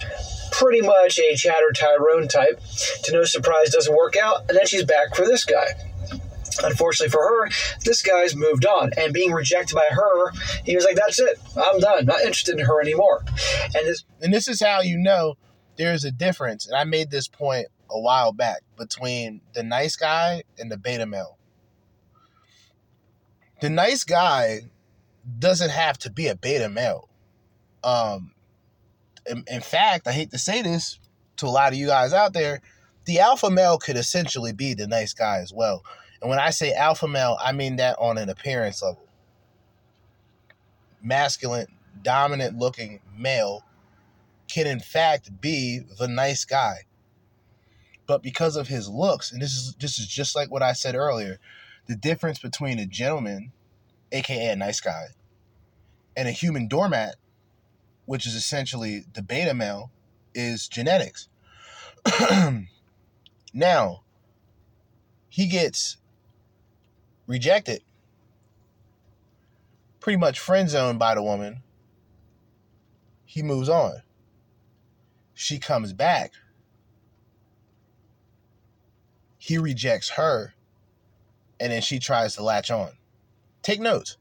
pretty 0.52 0.80
much 0.80 1.18
a 1.18 1.34
chatter 1.36 1.72
Tyrone 1.74 2.28
type. 2.28 2.60
To 3.04 3.12
no 3.12 3.24
surprise, 3.24 3.70
doesn't 3.70 3.94
work 3.94 4.16
out, 4.16 4.48
and 4.48 4.56
then 4.56 4.66
she's 4.66 4.84
back 4.84 5.14
for 5.14 5.24
this 5.24 5.44
guy. 5.44 5.66
Unfortunately 6.62 7.10
for 7.10 7.22
her, 7.22 7.50
this 7.84 8.00
guy's 8.00 8.36
moved 8.36 8.64
on, 8.64 8.92
and 8.96 9.12
being 9.12 9.32
rejected 9.32 9.74
by 9.74 9.86
her, 9.90 10.30
he 10.64 10.76
was 10.76 10.84
like, 10.84 10.94
"That's 10.94 11.18
it, 11.18 11.38
I'm 11.56 11.80
done, 11.80 12.06
not 12.06 12.20
interested 12.20 12.58
in 12.58 12.64
her 12.64 12.80
anymore." 12.80 13.24
And 13.74 13.88
this, 13.88 14.04
and 14.20 14.32
this 14.32 14.46
is 14.46 14.60
how 14.60 14.80
you 14.80 14.96
know 14.96 15.34
there's 15.76 16.04
a 16.04 16.12
difference. 16.12 16.66
And 16.66 16.76
I 16.76 16.84
made 16.84 17.10
this 17.10 17.26
point 17.26 17.66
a 17.90 18.00
while 18.00 18.32
back 18.32 18.62
between 18.78 19.40
the 19.54 19.62
nice 19.62 19.96
guy 19.96 20.44
and 20.58 20.70
the 20.70 20.76
beta 20.76 21.06
male. 21.06 21.38
The 23.60 23.70
nice 23.70 24.04
guy 24.04 24.60
doesn't 25.38 25.70
have 25.70 25.98
to 25.98 26.10
be 26.10 26.28
a 26.28 26.36
beta 26.36 26.68
male. 26.68 27.08
Um, 27.84 28.32
in, 29.26 29.44
in 29.46 29.60
fact, 29.60 30.06
I 30.08 30.12
hate 30.12 30.30
to 30.30 30.38
say 30.38 30.62
this 30.62 30.98
to 31.36 31.46
a 31.46 31.48
lot 31.48 31.72
of 31.72 31.78
you 31.78 31.86
guys 31.86 32.12
out 32.12 32.32
there, 32.32 32.60
the 33.04 33.20
alpha 33.20 33.50
male 33.50 33.78
could 33.78 33.96
essentially 33.96 34.52
be 34.52 34.74
the 34.74 34.86
nice 34.86 35.12
guy 35.12 35.38
as 35.38 35.52
well. 35.52 35.84
And 36.20 36.30
when 36.30 36.38
I 36.38 36.50
say 36.50 36.72
alpha 36.72 37.06
male, 37.06 37.36
I 37.40 37.52
mean 37.52 37.76
that 37.76 37.96
on 37.98 38.16
an 38.18 38.30
appearance 38.30 38.82
level. 38.82 39.06
Masculine, 41.02 41.66
dominant 42.02 42.56
looking 42.56 43.00
male 43.16 43.62
can 44.48 44.66
in 44.66 44.80
fact 44.80 45.40
be 45.40 45.80
the 45.98 46.08
nice 46.08 46.44
guy. 46.44 46.84
But 48.06 48.22
because 48.22 48.56
of 48.56 48.68
his 48.68 48.88
looks, 48.88 49.32
and 49.32 49.40
this 49.40 49.52
is 49.52 49.74
this 49.80 49.98
is 49.98 50.06
just 50.06 50.36
like 50.36 50.50
what 50.50 50.62
I 50.62 50.72
said 50.72 50.94
earlier, 50.94 51.38
the 51.86 51.96
difference 51.96 52.38
between 52.38 52.78
a 52.78 52.86
gentleman, 52.86 53.52
aka 54.12 54.48
a 54.50 54.56
nice 54.56 54.80
guy, 54.80 55.06
and 56.16 56.28
a 56.28 56.32
human 56.32 56.68
doormat 56.68 57.16
which 58.06 58.26
is 58.26 58.34
essentially 58.34 59.04
the 59.14 59.22
beta 59.22 59.54
male, 59.54 59.90
is 60.34 60.68
genetics. 60.68 61.28
now, 63.54 64.02
he 65.28 65.46
gets 65.46 65.96
rejected, 67.26 67.82
pretty 70.00 70.18
much 70.18 70.38
friend 70.38 70.68
zoned 70.68 70.98
by 70.98 71.14
the 71.14 71.22
woman. 71.22 71.62
He 73.24 73.42
moves 73.42 73.68
on. 73.68 74.02
She 75.32 75.58
comes 75.58 75.92
back. 75.92 76.32
He 79.38 79.58
rejects 79.58 80.10
her, 80.10 80.54
and 81.58 81.72
then 81.72 81.82
she 81.82 81.98
tries 81.98 82.34
to 82.36 82.42
latch 82.42 82.70
on. 82.70 82.92
Take 83.62 83.80
notes 83.80 84.16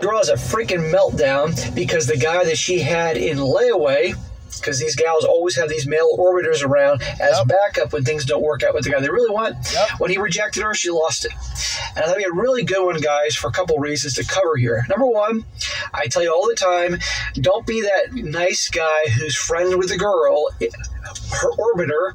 girl 0.00 0.18
has 0.18 0.28
a 0.28 0.34
freaking 0.34 0.92
meltdown 0.92 1.74
because 1.74 2.06
the 2.06 2.16
guy 2.16 2.44
that 2.44 2.56
she 2.56 2.80
had 2.80 3.16
in 3.16 3.38
layaway 3.38 4.14
because 4.58 4.78
these 4.78 4.96
gals 4.96 5.24
always 5.24 5.56
have 5.56 5.68
these 5.68 5.86
male 5.86 6.16
orbiters 6.18 6.64
around 6.64 7.02
as 7.02 7.36
yep. 7.36 7.46
backup 7.46 7.92
when 7.92 8.04
things 8.04 8.24
don't 8.24 8.42
work 8.42 8.62
out 8.62 8.74
with 8.74 8.84
the 8.84 8.90
guy 8.90 9.00
they 9.00 9.10
really 9.10 9.30
want. 9.30 9.56
Yep. 9.72 9.88
When 10.00 10.10
he 10.10 10.18
rejected 10.18 10.62
her, 10.62 10.74
she 10.74 10.90
lost 10.90 11.24
it. 11.24 11.32
And 11.94 12.04
I 12.04 12.08
thought 12.08 12.18
it'd 12.18 12.32
be 12.32 12.38
a 12.38 12.42
really 12.42 12.64
good 12.64 12.84
one, 12.84 13.00
guys, 13.00 13.34
for 13.36 13.48
a 13.48 13.52
couple 13.52 13.78
reasons 13.78 14.14
to 14.14 14.24
cover 14.24 14.56
here. 14.56 14.84
Number 14.88 15.06
one, 15.06 15.44
I 15.92 16.06
tell 16.06 16.22
you 16.22 16.32
all 16.32 16.46
the 16.46 16.54
time, 16.54 16.98
don't 17.34 17.66
be 17.66 17.82
that 17.82 18.14
nice 18.14 18.68
guy 18.68 19.08
who's 19.18 19.36
friends 19.36 19.76
with 19.76 19.90
the 19.90 19.98
girl, 19.98 20.48
her 20.60 21.50
orbiter, 21.52 22.14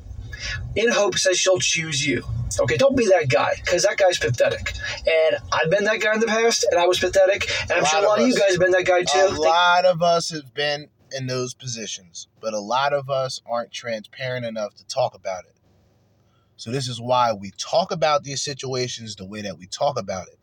in 0.76 0.91
hopes 0.91 1.24
that 1.24 1.36
she'll 1.36 1.60
choose 1.60 2.06
you. 2.06 2.24
Okay, 2.60 2.78
don't 2.78 2.96
be 2.96 3.06
that 3.08 3.30
guy 3.30 3.54
because 3.64 3.84
that 3.84 3.98
guy's 3.98 4.18
pathetic. 4.18 4.74
And 5.06 5.38
I've 5.52 5.70
been 5.70 5.86
that 5.86 6.02
guy 6.02 6.14
in 6.14 6.20
the 6.20 6.28
past, 6.28 6.66
and 6.70 6.80
I 6.80 6.86
was 6.86 7.00
pathetic. 7.00 7.50
And 7.64 7.72
I'm 7.72 7.86
sure 7.86 8.00
a 8.04 8.08
lot 8.08 8.20
of, 8.20 8.26
us, 8.26 8.34
you 8.34 8.40
guys 8.40 8.52
have 8.52 8.60
been 8.60 8.72
that 8.72 8.86
guy 8.86 9.04
too. 9.04 9.28
A 9.30 9.42
lot 9.42 9.86
of 9.86 10.02
us 10.02 10.30
have 10.32 10.54
been 10.54 10.90
in 11.12 11.28
those 11.28 11.54
positions, 11.54 12.28
but 12.42 12.54
a 12.54 12.60
lot 12.60 12.94
of 12.94 13.10
us 13.10 13.42
aren't 13.46 13.72
transparent 13.72 14.46
enough 14.46 14.76
to 14.76 14.86
talk 14.88 15.16
about 15.16 15.46
it. 15.46 15.56
So 16.56 16.72
this 16.72 16.88
is 16.88 17.02
why 17.02 17.34
we 17.34 17.52
talk 17.58 17.92
about 17.92 18.24
these 18.24 18.42
situations 18.42 19.16
the 19.16 19.26
way 19.26 19.42
that 19.42 19.58
we 19.58 19.68
talk 19.68 20.00
about 20.00 20.28
it. 20.28 20.38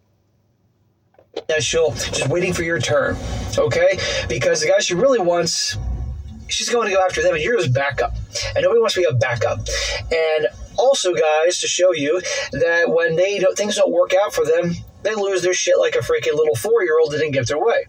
Yeah, 1.49 1.61
she'll 1.61 1.93
just 1.93 2.29
waiting 2.29 2.53
for 2.53 2.63
your 2.63 2.81
turn, 2.81 3.17
okay? 3.57 3.99
Because 4.29 4.61
the 4.61 4.69
guy 4.69 4.81
she 4.81 4.95
really 4.95 5.21
wants 5.21 5.77
she's 6.51 6.69
going 6.69 6.89
to 6.89 6.95
go 6.95 7.03
after 7.05 7.23
them, 7.23 7.35
and 7.35 7.43
you're 7.43 7.57
just 7.57 7.73
backup. 7.73 8.15
And 8.55 8.63
nobody 8.63 8.81
wants 8.81 8.95
to 8.95 9.01
be 9.01 9.07
a 9.07 9.15
backup. 9.15 9.61
And 10.13 10.49
also, 10.77 11.15
guys, 11.15 11.59
to 11.61 11.67
show 11.67 11.93
you 11.93 12.21
that 12.53 12.91
when 12.91 13.17
they 13.17 13.39
don't, 13.39 13.57
things 13.57 13.77
don't 13.77 13.93
work 13.93 14.13
out 14.15 14.33
for 14.33 14.45
them, 14.45 14.75
they 15.03 15.15
lose 15.15 15.43
their 15.43 15.55
shit 15.55 15.79
like 15.79 15.95
a 15.95 15.99
freaking 15.99 16.35
little 16.35 16.55
four 16.55 16.83
year 16.83 16.99
old 17.01 17.13
that 17.13 17.19
didn't 17.19 17.33
get 17.33 17.47
their 17.49 17.59
way. 17.59 17.87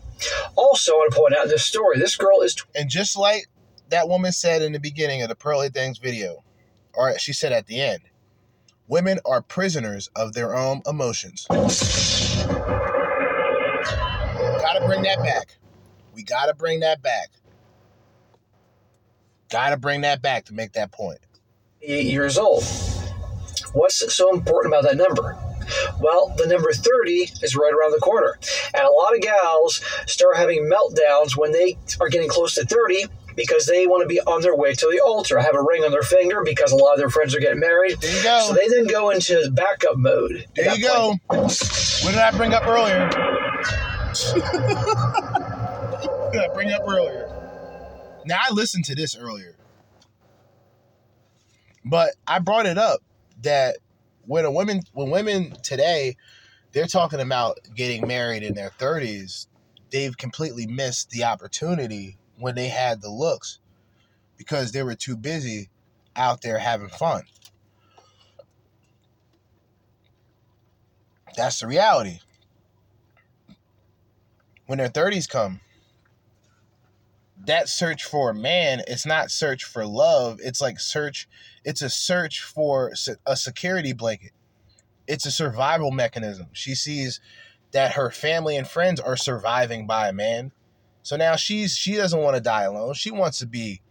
Also, 0.56 0.94
I 0.94 0.96
want 0.96 1.14
to 1.14 1.20
point 1.20 1.36
out 1.36 1.48
this 1.48 1.66
story, 1.66 1.98
this 2.00 2.16
girl 2.16 2.42
is. 2.42 2.56
and 2.76 2.90
just 2.90 3.18
like 3.18 3.48
that 3.90 4.08
woman 4.08 4.32
said 4.32 4.62
in 4.62 4.72
the 4.72 4.80
beginning 4.80 5.22
of 5.22 5.30
the 5.30 5.36
Pearly 5.36 5.70
Things 5.70 5.98
video, 5.98 6.44
or 6.94 7.18
she 7.20 7.34
said 7.34 7.52
at 7.52 7.68
the 7.68 7.82
end, 7.82 8.02
women 8.88 9.20
are 9.26 9.42
prisoners 9.42 10.10
of 10.16 10.34
their 10.34 10.56
own 10.56 10.82
emotions. 10.86 11.46
Gotta 11.50 11.66
bring 14.86 15.02
that 15.04 15.20
back. 15.20 15.58
We 16.14 16.24
gotta 16.24 16.54
bring 16.54 16.80
that 16.82 17.02
back. 17.02 17.30
Gotta 19.52 19.76
bring 19.76 20.02
that 20.02 20.22
back 20.22 20.46
to 20.46 20.54
make 20.54 20.72
that 20.74 20.94
point. 20.94 21.20
Eight 21.82 22.06
years 22.06 22.38
old. 22.38 22.64
What's 23.74 24.16
so 24.16 24.34
important 24.34 24.74
about 24.74 24.84
that 24.84 24.96
number? 24.96 25.38
Well, 26.00 26.34
the 26.38 26.48
number 26.48 26.72
30 26.72 27.32
is 27.42 27.56
right 27.56 27.74
around 27.74 27.92
the 27.92 28.00
corner. 28.00 28.40
And 28.74 28.84
a 28.84 28.92
lot 28.92 29.14
of 29.14 29.22
gals 29.22 29.82
start 30.08 30.38
having 30.38 30.70
meltdowns 30.70 31.36
when 31.36 31.52
they 31.52 31.78
are 32.00 32.08
getting 32.08 32.30
close 32.30 32.56
to 32.56 32.66
30 32.66 33.06
because 33.36 33.66
they 33.66 33.88
want 33.88 34.02
to 34.04 34.08
be 34.08 34.22
on 34.22 34.42
their 34.42 34.56
way 34.56 34.74
to 34.74 34.90
the 34.92 35.02
altar, 35.02 35.40
have 35.40 35.56
a 35.56 35.62
ring 35.62 35.84
on 35.84 35.92
their 35.92 36.02
finger 36.02 36.44
because 36.44 36.72
a 36.72 36.76
lot 36.76 36.94
of 36.94 37.00
their 37.00 37.10
friends 37.10 37.36
are 37.36 37.40
getting 37.40 37.60
married. 37.60 38.00
There 38.00 38.16
you 38.16 38.24
go. 38.24 38.48
So 38.48 38.54
they 38.54 38.70
then 38.70 38.88
go 38.88 39.10
into 39.10 39.50
backup 39.52 39.98
mode. 39.98 40.46
There 40.56 40.76
you 40.76 40.82
go. 40.82 41.16
What 41.28 41.50
did 42.06 42.18
I 42.18 42.32
bring 42.36 42.54
up 42.54 42.66
earlier? 42.68 43.10
what 46.10 46.34
did 46.34 46.42
I 46.42 46.54
bring 46.54 46.72
up 46.72 46.84
earlier? 46.88 47.31
Now 48.26 48.40
I 48.40 48.54
listened 48.54 48.86
to 48.86 48.96
this 48.96 49.16
earlier. 49.16 49.56
But 51.84 52.12
I 52.28 52.40
brought 52.40 52.66
it 52.66 52.78
up 52.78 53.02
that 53.42 53.78
when 54.26 54.46
a 54.46 54.52
women 54.52 54.82
when 54.94 55.10
women 55.10 55.54
today 55.64 56.16
they're 56.74 56.86
talking 56.88 57.20
about 57.20 57.58
getting 57.76 58.08
married 58.08 58.44
in 58.44 58.54
their 58.54 58.70
30s, 58.70 59.48
they've 59.92 60.18
completely 60.18 60.68
missed 60.68 61.10
the 61.10 61.24
opportunity 61.24 62.18
when 62.38 62.56
they 62.56 62.70
had 62.70 63.02
the 63.02 63.10
looks 63.10 63.60
because 64.38 64.72
they 64.72 64.84
were 64.84 64.96
too 64.96 65.18
busy 65.18 65.70
out 66.16 66.42
there 66.42 66.60
having 66.60 66.90
fun. 66.90 67.24
That's 71.36 71.60
the 71.60 71.68
reality. 71.68 72.20
When 74.66 74.78
their 74.78 74.90
30s 74.90 75.28
come, 75.28 75.62
that 77.46 77.70
search 77.70 78.04
for 78.04 78.30
a 78.30 78.36
man, 78.36 78.82
it's 78.88 79.06
not 79.06 79.32
search 79.32 79.64
for 79.64 79.86
love. 79.86 80.40
It's 80.44 80.62
like 80.62 80.80
search, 80.80 81.28
it's 81.64 81.82
a 81.82 81.90
search 81.90 82.42
for 82.42 82.94
a 83.26 83.36
security 83.36 83.94
blanket. 83.94 84.32
It's 85.08 85.26
a 85.26 85.32
survival 85.32 85.92
mechanism. 85.92 86.48
She 86.54 86.76
sees 86.76 87.20
that 87.72 87.94
her 87.94 88.12
family 88.12 88.58
and 88.58 88.68
friends 88.68 89.00
are 89.00 89.18
surviving 89.18 89.88
by 89.88 90.10
a 90.10 90.14
man. 90.14 90.52
So 91.04 91.16
now 91.16 91.36
she's 91.36 91.76
she 91.76 91.96
doesn't 91.96 92.20
want 92.20 92.36
to 92.36 92.42
die 92.42 92.64
alone. 92.64 92.94
She 92.94 93.12
wants 93.12 93.40
to 93.40 93.48
be 93.48 93.82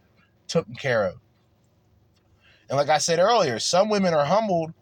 taken 0.47 0.75
care 0.75 1.05
of. 1.05 1.15
And 2.69 2.77
like 2.77 2.89
I 2.89 2.99
said 2.99 3.19
earlier, 3.19 3.59
some 3.59 3.89
women 3.89 4.13
are 4.13 4.25
humbled 4.25 4.73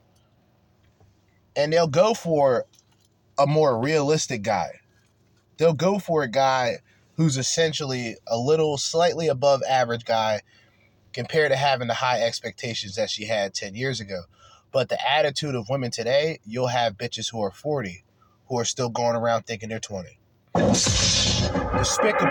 and 1.55 1.73
they'll 1.73 1.87
go 1.87 2.13
for 2.13 2.65
a 3.37 3.47
more 3.47 3.79
realistic 3.79 4.43
guy. 4.43 4.79
They'll 5.57 5.73
go 5.73 5.97
for 5.97 6.21
a 6.21 6.29
guy 6.29 6.77
who's 7.19 7.37
essentially 7.37 8.15
a 8.27 8.37
little 8.37 8.77
slightly 8.77 9.27
above 9.27 9.61
average 9.67 10.05
guy 10.05 10.41
compared 11.11 11.51
to 11.51 11.57
having 11.57 11.89
the 11.89 11.93
high 11.93 12.21
expectations 12.21 12.95
that 12.95 13.09
she 13.09 13.25
had 13.25 13.53
10 13.53 13.75
years 13.75 13.99
ago. 13.99 14.21
But 14.71 14.87
the 14.87 15.05
attitude 15.05 15.53
of 15.53 15.67
women 15.67 15.91
today, 15.91 16.39
you'll 16.45 16.67
have 16.67 16.97
bitches 16.97 17.29
who 17.29 17.41
are 17.41 17.51
40 17.51 18.05
who 18.47 18.57
are 18.57 18.63
still 18.63 18.87
going 18.87 19.17
around 19.17 19.43
thinking 19.43 19.67
they're 19.67 19.81
20. 19.81 20.17
Despicable. 20.55 22.29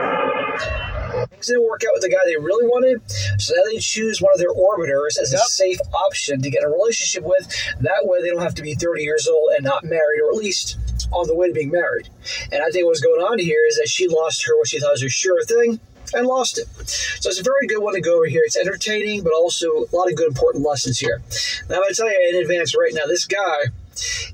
Things 1.31 1.47
didn't 1.49 1.69
work 1.69 1.83
out 1.87 1.93
with 1.93 2.03
the 2.03 2.09
guy 2.09 2.19
they 2.25 2.37
really 2.37 2.67
wanted, 2.67 3.03
so 3.39 3.55
now 3.55 3.63
they 3.71 3.79
choose 3.81 4.23
one 4.23 4.33
of 4.33 4.39
their 4.39 4.55
orbiters 4.55 5.19
as 5.21 5.35
a 5.35 5.39
safe 5.39 5.79
option 6.07 6.41
to 6.41 6.49
get 6.49 6.65
a 6.65 6.69
relationship 6.69 7.25
with. 7.25 7.47
That 7.81 8.05
way, 8.05 8.23
they 8.23 8.31
don't 8.31 8.41
have 8.41 8.55
to 8.55 8.63
be 8.63 8.75
30 8.75 9.03
years 9.03 9.29
old 9.29 9.51
and 9.55 9.65
not 9.65 9.85
married, 9.85 10.23
or 10.25 10.31
at 10.31 10.37
least 10.37 10.79
on 11.13 11.27
the 11.27 11.35
way 11.35 11.49
to 11.49 11.55
being 11.55 11.71
married. 11.71 12.09
And 12.53 12.63
I 12.63 12.71
think 12.71 12.87
what's 12.87 13.01
going 13.01 13.21
on 13.21 13.39
here 13.39 13.65
is 13.69 13.77
that 13.77 13.89
she 13.89 14.09
lost 14.09 14.47
her 14.47 14.57
what 14.57 14.69
she 14.69 14.81
thought 14.81 14.93
was 14.93 15.03
a 15.03 15.09
sure 15.09 15.45
thing 15.45 15.81
and 16.15 16.27
lost 16.27 16.59
it. 16.59 16.67
So 16.89 17.29
it's 17.29 17.41
a 17.41 17.43
very 17.43 17.67
good 17.67 17.83
one 17.83 17.95
to 17.95 18.01
go 18.01 18.17
over 18.17 18.27
here. 18.27 18.43
It's 18.45 18.57
entertaining, 18.57 19.23
but 19.23 19.33
also 19.33 19.67
a 19.67 19.97
lot 19.97 20.11
of 20.11 20.17
good 20.17 20.29
important 20.29 20.65
lessons 20.65 20.99
here. 20.99 21.21
Now 21.69 21.77
I'm 21.77 21.89
to 21.89 21.95
tell 21.95 22.09
you 22.09 22.31
in 22.33 22.43
advance 22.43 22.75
right 22.75 22.93
now, 22.95 23.07
this 23.07 23.27
guy 23.27 23.67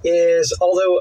is, 0.05 0.57
although 0.61 1.01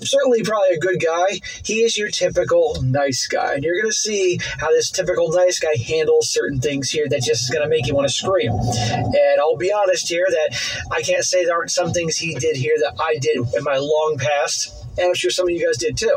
certainly 0.00 0.42
probably 0.42 0.76
a 0.76 0.78
good 0.78 1.00
guy. 1.04 1.40
He 1.64 1.80
is 1.82 1.98
your 1.98 2.08
typical 2.10 2.80
nice 2.82 3.26
guy. 3.26 3.54
And 3.54 3.64
you're 3.64 3.74
going 3.74 3.90
to 3.90 3.96
see 3.96 4.38
how 4.58 4.70
this 4.70 4.90
typical 4.90 5.30
nice 5.30 5.58
guy 5.58 5.76
handles 5.76 6.30
certain 6.30 6.60
things 6.60 6.90
here 6.90 7.08
that 7.08 7.22
just 7.22 7.44
is 7.44 7.50
going 7.50 7.64
to 7.64 7.68
make 7.68 7.86
you 7.86 7.94
want 7.94 8.08
to 8.08 8.14
scream. 8.14 8.52
And 8.52 9.40
I'll 9.40 9.56
be 9.56 9.72
honest 9.72 10.08
here 10.08 10.26
that 10.28 10.84
I 10.92 11.02
can't 11.02 11.24
say 11.24 11.44
there 11.44 11.56
aren't 11.56 11.70
some 11.70 11.92
things 11.92 12.16
he 12.16 12.34
did 12.34 12.56
here 12.56 12.76
that 12.80 12.94
I 13.00 13.16
did 13.20 13.38
in 13.54 13.64
my 13.64 13.76
long 13.76 14.16
past. 14.18 14.74
And 14.98 15.08
I'm 15.08 15.14
sure 15.14 15.30
some 15.30 15.46
of 15.46 15.50
you 15.50 15.64
guys 15.64 15.78
did 15.78 15.96
too. 15.96 16.16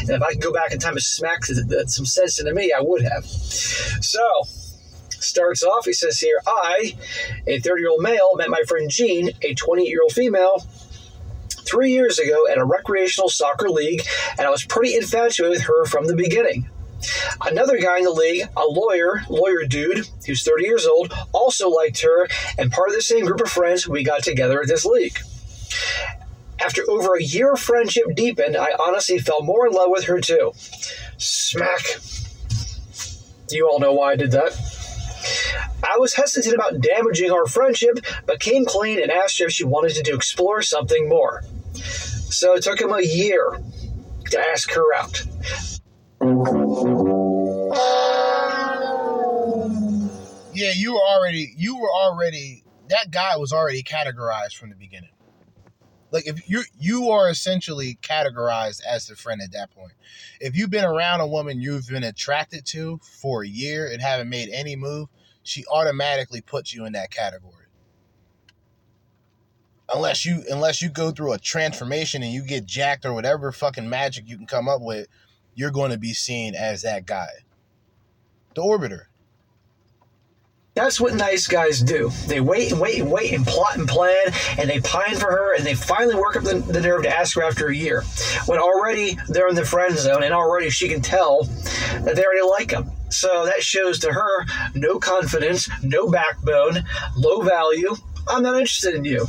And 0.00 0.10
if 0.10 0.22
I 0.22 0.32
could 0.32 0.42
go 0.42 0.52
back 0.52 0.72
in 0.72 0.78
time 0.78 0.94
and 0.94 1.02
smack 1.02 1.44
some 1.44 2.06
sense 2.06 2.40
into 2.40 2.52
me, 2.52 2.72
I 2.76 2.80
would 2.80 3.02
have. 3.02 3.24
So, 3.24 4.42
starts 5.10 5.62
off, 5.62 5.84
he 5.84 5.92
says 5.92 6.18
here, 6.18 6.40
I, 6.46 6.94
a 7.46 7.60
30 7.60 7.80
year 7.80 7.90
old 7.90 8.02
male, 8.02 8.34
met 8.36 8.50
my 8.50 8.62
friend 8.66 8.90
Jean, 8.90 9.30
a 9.42 9.54
28 9.54 9.88
year 9.88 10.02
old 10.02 10.12
female, 10.12 10.66
three 11.66 11.92
years 11.92 12.18
ago 12.18 12.46
at 12.48 12.58
a 12.58 12.64
recreational 12.64 13.28
soccer 13.28 13.68
league, 13.68 14.02
and 14.38 14.46
I 14.46 14.50
was 14.50 14.64
pretty 14.64 14.94
infatuated 14.94 15.58
with 15.58 15.66
her 15.66 15.84
from 15.86 16.06
the 16.06 16.16
beginning. 16.16 16.68
Another 17.44 17.78
guy 17.78 17.98
in 17.98 18.04
the 18.04 18.10
league, 18.10 18.46
a 18.56 18.64
lawyer, 18.64 19.22
lawyer 19.28 19.64
dude, 19.66 20.06
who's 20.26 20.42
30 20.42 20.64
years 20.64 20.86
old, 20.86 21.12
also 21.32 21.68
liked 21.68 22.00
her, 22.02 22.28
and 22.58 22.72
part 22.72 22.88
of 22.88 22.94
the 22.94 23.02
same 23.02 23.26
group 23.26 23.40
of 23.40 23.50
friends, 23.50 23.86
we 23.86 24.02
got 24.02 24.22
together 24.22 24.60
at 24.60 24.68
this 24.68 24.84
league. 24.84 25.18
After 26.58 26.82
over 26.88 27.14
a 27.14 27.22
year 27.22 27.52
of 27.52 27.60
friendship 27.60 28.04
deepened, 28.14 28.56
I 28.56 28.70
honestly 28.78 29.18
fell 29.18 29.42
more 29.42 29.66
in 29.66 29.72
love 29.72 29.90
with 29.90 30.04
her 30.04 30.20
too. 30.20 30.52
Smack. 31.18 31.82
You 33.50 33.68
all 33.68 33.78
know 33.78 33.92
why 33.92 34.12
I 34.12 34.16
did 34.16 34.32
that. 34.32 34.52
I 35.82 35.98
was 35.98 36.14
hesitant 36.14 36.54
about 36.54 36.80
damaging 36.80 37.30
our 37.30 37.46
friendship, 37.46 37.98
but 38.26 38.40
came 38.40 38.64
clean 38.64 39.00
and 39.00 39.10
asked 39.10 39.38
her 39.38 39.46
if 39.46 39.52
she 39.52 39.64
wanted 39.64 40.04
to 40.04 40.14
explore 40.14 40.62
something 40.62 41.08
more. 41.08 41.42
So 41.74 42.54
it 42.54 42.62
took 42.62 42.80
him 42.80 42.92
a 42.92 43.02
year 43.02 43.60
to 44.30 44.38
ask 44.38 44.70
her 44.72 44.94
out. 44.94 45.22
Yeah, 50.54 50.72
you 50.74 50.94
were 50.94 51.00
already 51.00 51.54
you 51.56 51.78
were 51.78 51.90
already 51.90 52.64
that 52.88 53.10
guy 53.10 53.36
was 53.36 53.52
already 53.52 53.82
categorized 53.82 54.56
from 54.56 54.70
the 54.70 54.76
beginning. 54.76 55.10
Like 56.10 56.26
if 56.26 56.48
you 56.48 56.62
you 56.78 57.10
are 57.10 57.28
essentially 57.28 57.98
categorized 58.02 58.80
as 58.84 59.06
the 59.06 59.16
friend 59.16 59.40
at 59.42 59.52
that 59.52 59.70
point. 59.70 59.92
If 60.40 60.56
you've 60.56 60.70
been 60.70 60.84
around 60.84 61.20
a 61.20 61.26
woman 61.26 61.60
you've 61.60 61.88
been 61.88 62.04
attracted 62.04 62.64
to 62.66 63.00
for 63.02 63.42
a 63.42 63.48
year 63.48 63.90
and 63.90 64.00
haven't 64.00 64.28
made 64.28 64.48
any 64.50 64.76
move, 64.76 65.08
she 65.42 65.64
automatically 65.66 66.40
puts 66.40 66.74
you 66.74 66.84
in 66.84 66.92
that 66.92 67.10
category. 67.10 67.52
Unless 69.92 70.24
you 70.24 70.42
unless 70.50 70.82
you 70.82 70.88
go 70.88 71.10
through 71.10 71.32
a 71.32 71.38
transformation 71.38 72.22
and 72.22 72.32
you 72.32 72.42
get 72.42 72.66
jacked 72.66 73.04
or 73.04 73.12
whatever 73.12 73.52
fucking 73.52 73.88
magic 73.88 74.28
you 74.28 74.36
can 74.36 74.46
come 74.46 74.68
up 74.68 74.80
with, 74.80 75.06
you're 75.54 75.70
going 75.70 75.90
to 75.90 75.98
be 75.98 76.12
seen 76.12 76.54
as 76.54 76.82
that 76.82 77.06
guy. 77.06 77.28
The 78.54 78.62
orbiter. 78.62 79.06
That's 80.76 81.00
what 81.00 81.14
nice 81.14 81.46
guys 81.46 81.80
do. 81.80 82.10
They 82.26 82.42
wait 82.42 82.70
and 82.70 82.78
wait 82.78 83.00
and 83.00 83.10
wait 83.10 83.32
and 83.32 83.46
plot 83.46 83.78
and 83.78 83.88
plan, 83.88 84.30
and 84.58 84.68
they 84.68 84.78
pine 84.80 85.16
for 85.16 85.30
her, 85.30 85.54
and 85.54 85.64
they 85.64 85.72
finally 85.72 86.16
work 86.16 86.36
up 86.36 86.42
the, 86.42 86.58
the 86.58 86.82
nerve 86.82 87.04
to 87.04 87.08
ask 87.08 87.34
her 87.36 87.42
after 87.42 87.68
a 87.68 87.74
year. 87.74 88.02
When 88.44 88.58
already 88.58 89.16
they're 89.26 89.48
in 89.48 89.54
the 89.54 89.64
friend 89.64 89.96
zone, 89.96 90.22
and 90.22 90.34
already 90.34 90.68
she 90.68 90.86
can 90.90 91.00
tell 91.00 91.44
that 91.44 92.12
they 92.14 92.22
already 92.22 92.46
like 92.46 92.72
him. 92.72 92.90
So 93.08 93.46
that 93.46 93.62
shows 93.62 94.00
to 94.00 94.12
her 94.12 94.44
no 94.74 94.98
confidence, 94.98 95.66
no 95.82 96.10
backbone, 96.10 96.84
low 97.16 97.40
value. 97.40 97.96
I'm 98.28 98.42
not 98.42 98.56
interested 98.56 98.94
in 98.94 99.06
you. 99.06 99.26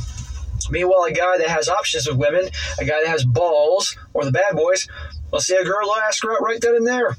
Meanwhile, 0.70 1.04
a 1.04 1.12
guy 1.12 1.38
that 1.38 1.48
has 1.48 1.70
options 1.70 2.06
with 2.06 2.18
women, 2.18 2.50
a 2.78 2.84
guy 2.84 3.00
that 3.02 3.08
has 3.08 3.24
balls, 3.24 3.96
or 4.12 4.26
the 4.26 4.32
bad 4.32 4.54
boys, 4.54 4.86
will 5.32 5.40
see 5.40 5.56
a 5.56 5.64
girl 5.64 5.94
ask 5.94 6.22
her 6.24 6.32
out 6.32 6.42
right 6.42 6.60
then 6.60 6.76
and 6.76 6.86
there. 6.86 7.16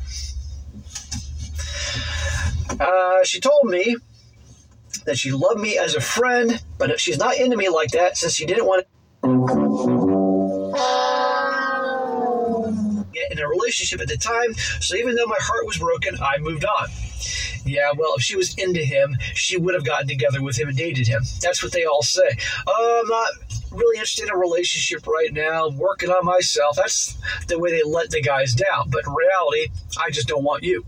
Uh, 2.79 3.23
she 3.23 3.39
told 3.39 3.65
me 3.65 3.95
that 5.09 5.17
she 5.17 5.31
loved 5.31 5.59
me 5.59 5.77
as 5.77 5.95
a 5.95 6.01
friend, 6.01 6.63
but 6.77 6.99
she's 6.99 7.17
not 7.17 7.35
into 7.37 7.57
me 7.57 7.67
like 7.67 7.89
that 7.91 8.15
since 8.15 8.35
she 8.35 8.45
didn't 8.45 8.65
want 8.65 8.85
to 8.85 8.87
get 13.11 13.31
in 13.31 13.39
a 13.39 13.47
relationship 13.47 13.99
at 13.99 14.07
the 14.07 14.17
time. 14.17 14.53
So 14.79 14.95
even 14.95 15.15
though 15.15 15.25
my 15.25 15.39
heart 15.39 15.65
was 15.65 15.79
broken, 15.79 16.15
I 16.21 16.37
moved 16.39 16.63
on. 16.63 16.89
Yeah, 17.65 17.91
well, 17.97 18.13
if 18.15 18.21
she 18.21 18.35
was 18.35 18.55
into 18.57 18.83
him, 18.83 19.17
she 19.33 19.57
would 19.57 19.73
have 19.73 19.83
gotten 19.83 20.07
together 20.07 20.43
with 20.43 20.57
him 20.57 20.67
and 20.67 20.77
dated 20.77 21.07
him. 21.07 21.23
That's 21.41 21.63
what 21.63 21.71
they 21.71 21.85
all 21.85 22.03
say. 22.03 22.37
Oh, 22.67 23.01
I'm 23.03 23.09
not 23.09 23.29
really 23.71 23.97
interested 23.97 24.25
in 24.25 24.31
a 24.31 24.37
relationship 24.37 25.07
right 25.07 25.33
now. 25.33 25.67
I'm 25.67 25.77
working 25.77 26.09
on 26.11 26.23
myself. 26.23 26.75
That's 26.75 27.17
the 27.47 27.57
way 27.57 27.71
they 27.71 27.81
let 27.83 28.11
the 28.11 28.21
guys 28.21 28.53
down. 28.53 28.89
But 28.89 29.05
in 29.07 29.13
reality, 29.13 29.71
I 29.99 30.11
just 30.11 30.27
don't 30.27 30.43
want 30.43 30.63
you. 30.63 30.85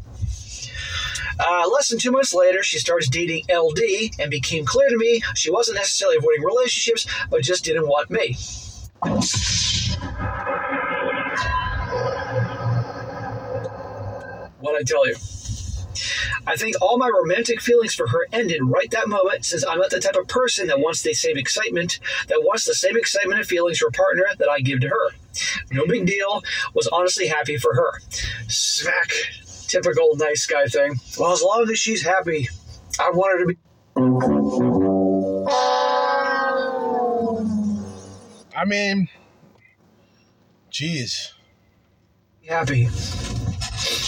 Uh, 1.44 1.68
less 1.74 1.90
than 1.90 1.98
two 1.98 2.12
months 2.12 2.36
later, 2.36 2.62
she 2.62 2.78
starts 2.78 3.10
dating 3.10 3.44
LD 3.52 3.80
and 4.20 4.30
became 4.30 4.64
clear 4.64 4.90
to 4.90 4.98
me 4.98 5.22
she 5.36 5.50
wasn't 5.50 5.76
necessarily 5.76 6.18
avoiding 6.18 6.44
relationships, 6.44 7.08
but 7.32 7.42
just 7.42 7.66
didn't 7.66 7.88
want 7.88 8.12
me. 8.12 8.38
What 14.60 14.76
I 14.76 14.84
tell 14.86 15.08
you. 15.08 15.16
I 16.46 16.56
think 16.56 16.76
all 16.82 16.98
my 16.98 17.10
romantic 17.10 17.60
feelings 17.60 17.96
for 17.96 18.08
her 18.08 18.28
ended 18.32 18.62
right 18.64 18.90
that 18.92 19.08
moment 19.08 19.46
since 19.46 19.66
I'm 19.66 19.80
not 19.80 19.90
the 19.90 20.00
type 20.00 20.16
of 20.16 20.28
person 20.28 20.68
that 20.68 20.80
wants 20.80 21.02
the 21.02 21.14
same 21.14 21.38
excitement, 21.38 22.00
that 22.28 22.42
wants 22.44 22.66
the 22.66 22.74
same 22.76 22.98
excitement 22.98 23.40
and 23.40 23.48
feelings 23.48 23.80
for 23.80 23.88
a 23.88 23.92
partner 23.92 24.26
that 24.38 24.50
I 24.50 24.60
give 24.60 24.82
to 24.82 24.90
her. 24.90 25.10
No 25.72 25.86
big 25.88 26.06
deal, 26.06 26.44
was 26.74 26.88
honestly 26.88 27.28
happy 27.28 27.58
for 27.58 27.74
her. 27.74 28.00
Smack 28.48 29.12
typical 29.72 30.16
nice 30.16 30.46
guy 30.46 30.66
thing. 30.66 31.00
Well, 31.18 31.32
as 31.32 31.42
long 31.42 31.70
as 31.70 31.80
she's 31.80 32.04
happy, 32.04 32.50
I 33.00 33.10
want 33.12 33.32
her 33.32 33.40
to 33.40 33.48
be. 33.48 33.58
I 38.56 38.66
mean, 38.66 39.08
jeez. 40.72 41.32
Happy. 42.48 42.90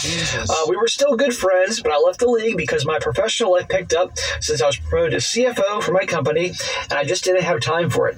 Jesus. 0.04 0.50
Uh, 0.50 0.66
we 0.68 0.76
were 0.76 0.88
still 0.88 1.16
good 1.16 1.34
friends, 1.34 1.82
but 1.82 1.92
I 1.92 1.98
left 1.98 2.20
the 2.20 2.28
league 2.28 2.58
because 2.58 2.86
my 2.86 3.00
professional 3.00 3.54
life 3.54 3.70
picked 3.70 3.94
up 3.94 4.18
since 4.42 4.62
I 4.62 4.68
was 4.68 4.78
promoted 4.78 5.14
to 5.14 5.18
CFO 5.18 5.82
for 5.82 5.94
my 5.94 6.06
company, 6.06 6.52
and 6.90 6.94
I 6.94 7.06
just 7.06 7.24
didn't 7.24 7.44
have 7.44 7.62
time 7.62 7.90
for 7.90 8.10
it. 8.10 8.18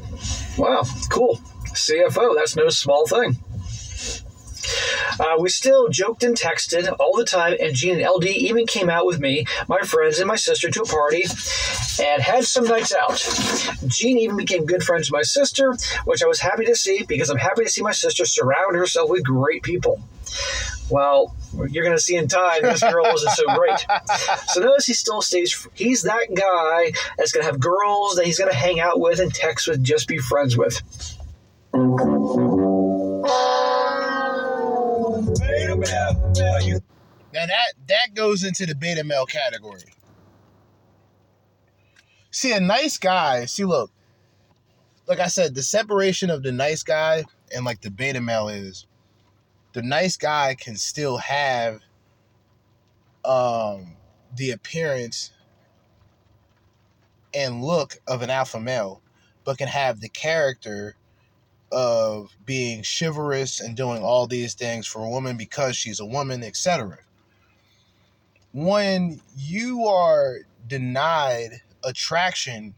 Wow, 0.57 0.83
cool. 1.09 1.39
CFO, 1.67 2.35
that's 2.35 2.55
no 2.55 2.69
small 2.69 3.05
thing. 3.05 3.37
Uh, 5.19 5.35
we 5.39 5.49
still 5.49 5.89
joked 5.89 6.23
and 6.23 6.35
texted 6.35 6.93
all 6.99 7.15
the 7.15 7.25
time, 7.25 7.55
and 7.59 7.73
Gene 7.75 7.99
and 7.99 8.09
LD 8.09 8.25
even 8.25 8.65
came 8.65 8.89
out 8.89 9.05
with 9.05 9.19
me, 9.19 9.45
my 9.67 9.79
friends, 9.79 10.19
and 10.19 10.27
my 10.27 10.35
sister 10.35 10.69
to 10.69 10.81
a 10.81 10.85
party 10.85 11.23
and 12.01 12.21
had 12.21 12.45
some 12.45 12.65
nights 12.65 12.93
out. 12.93 13.17
Gene 13.87 14.17
even 14.17 14.37
became 14.37 14.65
good 14.65 14.83
friends 14.83 15.09
with 15.09 15.17
my 15.17 15.23
sister, 15.23 15.75
which 16.05 16.23
I 16.23 16.27
was 16.27 16.39
happy 16.39 16.65
to 16.65 16.75
see 16.75 17.03
because 17.03 17.29
I'm 17.29 17.37
happy 17.37 17.63
to 17.63 17.69
see 17.69 17.81
my 17.81 17.91
sister 17.91 18.25
surround 18.25 18.75
herself 18.75 19.09
with 19.09 19.23
great 19.23 19.63
people. 19.63 20.01
Well, 20.89 21.35
you're 21.69 21.83
going 21.83 21.95
to 21.95 22.01
see 22.01 22.15
in 22.15 22.27
time 22.27 22.61
this 22.61 22.81
girl 22.81 23.05
wasn't 23.05 23.31
so 23.31 23.45
great. 23.55 23.85
So 24.47 24.61
notice 24.61 24.85
he 24.85 24.93
still 24.93 25.21
stays. 25.21 25.67
He's 25.73 26.03
that 26.03 26.27
guy 26.33 26.91
that's 27.17 27.31
going 27.31 27.45
to 27.45 27.51
have 27.51 27.59
girls 27.59 28.15
that 28.15 28.25
he's 28.25 28.37
going 28.37 28.51
to 28.51 28.57
hang 28.57 28.79
out 28.79 28.99
with 28.99 29.19
and 29.19 29.33
text 29.33 29.67
with, 29.67 29.83
just 29.83 30.07
be 30.07 30.17
friends 30.17 30.57
with. 30.57 30.81
Now 37.33 37.45
that 37.45 37.73
that 37.87 38.13
goes 38.13 38.43
into 38.43 38.65
the 38.65 38.75
beta 38.75 39.03
male 39.03 39.25
category. 39.25 39.93
See, 42.31 42.53
a 42.53 42.59
nice 42.59 42.97
guy. 42.97 43.45
See, 43.45 43.65
look, 43.65 43.91
like 45.07 45.19
I 45.19 45.27
said, 45.27 45.55
the 45.55 45.63
separation 45.63 46.29
of 46.29 46.43
the 46.43 46.51
nice 46.51 46.83
guy 46.83 47.23
and 47.53 47.65
like 47.65 47.81
the 47.81 47.91
beta 47.91 48.21
male 48.21 48.49
is 48.49 48.87
the 49.73 49.81
nice 49.81 50.17
guy 50.17 50.55
can 50.59 50.75
still 50.75 51.17
have 51.17 51.81
um 53.23 53.95
the 54.35 54.51
appearance 54.51 55.31
and 57.33 57.63
look 57.63 57.97
of 58.07 58.21
an 58.21 58.29
alpha 58.29 58.59
male, 58.59 59.01
but 59.43 59.57
can 59.57 59.67
have 59.67 59.99
the 59.99 60.09
character 60.09 60.95
of 61.71 62.35
being 62.45 62.83
chivalrous 62.83 63.59
and 63.59 63.75
doing 63.75 64.03
all 64.03 64.27
these 64.27 64.53
things 64.53 64.87
for 64.87 65.03
a 65.03 65.09
woman 65.09 65.37
because 65.37 65.75
she's 65.75 65.99
a 65.99 66.05
woman, 66.05 66.43
etc. 66.43 66.99
When 68.53 69.19
you 69.35 69.85
are 69.85 70.39
denied 70.67 71.61
attraction 71.83 72.73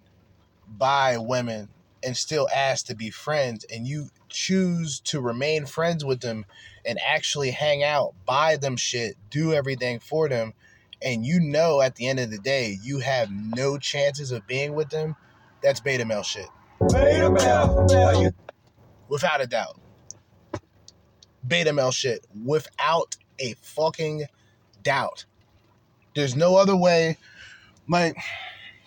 by 0.68 1.18
women 1.18 1.70
and 2.04 2.16
still 2.16 2.48
asked 2.54 2.88
to 2.88 2.96
be 2.96 3.10
friends 3.10 3.66
and 3.66 3.88
you 3.88 4.10
choose 4.30 5.00
to 5.02 5.22
remain 5.22 5.66
friends 5.66 6.04
with 6.04 6.22
them 6.22 6.46
and 6.86 7.00
actually 7.06 7.52
hang 7.52 7.84
out, 7.84 8.14
buy 8.26 8.58
them 8.58 8.78
shit, 8.78 9.16
do 9.30 9.54
everything 9.54 10.00
for 10.00 10.28
them, 10.30 10.54
and 11.02 11.26
you 11.26 11.40
know 11.40 11.82
at 11.82 11.96
the 11.96 12.08
end 12.08 12.20
of 12.20 12.32
the 12.32 12.40
day 12.40 12.78
you 12.82 13.00
have 13.00 13.30
no 13.32 13.78
chances 13.78 14.32
of 14.32 14.46
being 14.48 14.74
with 14.74 14.90
them, 14.90 15.16
that's 15.62 15.80
beta 15.80 16.06
male 16.06 16.24
shit. 16.24 16.48
Beta 16.92 17.30
male. 17.30 18.34
Without 19.10 19.42
a 19.42 19.48
doubt. 19.48 19.80
Beta 21.48 21.72
male 21.72 21.92
shit. 21.92 22.26
Without 22.44 23.16
a 23.40 23.54
fucking 23.62 24.26
doubt. 24.84 25.26
There's 26.16 26.36
no 26.36 26.56
other 26.56 26.76
way. 26.76 27.18
Like, 27.88 28.18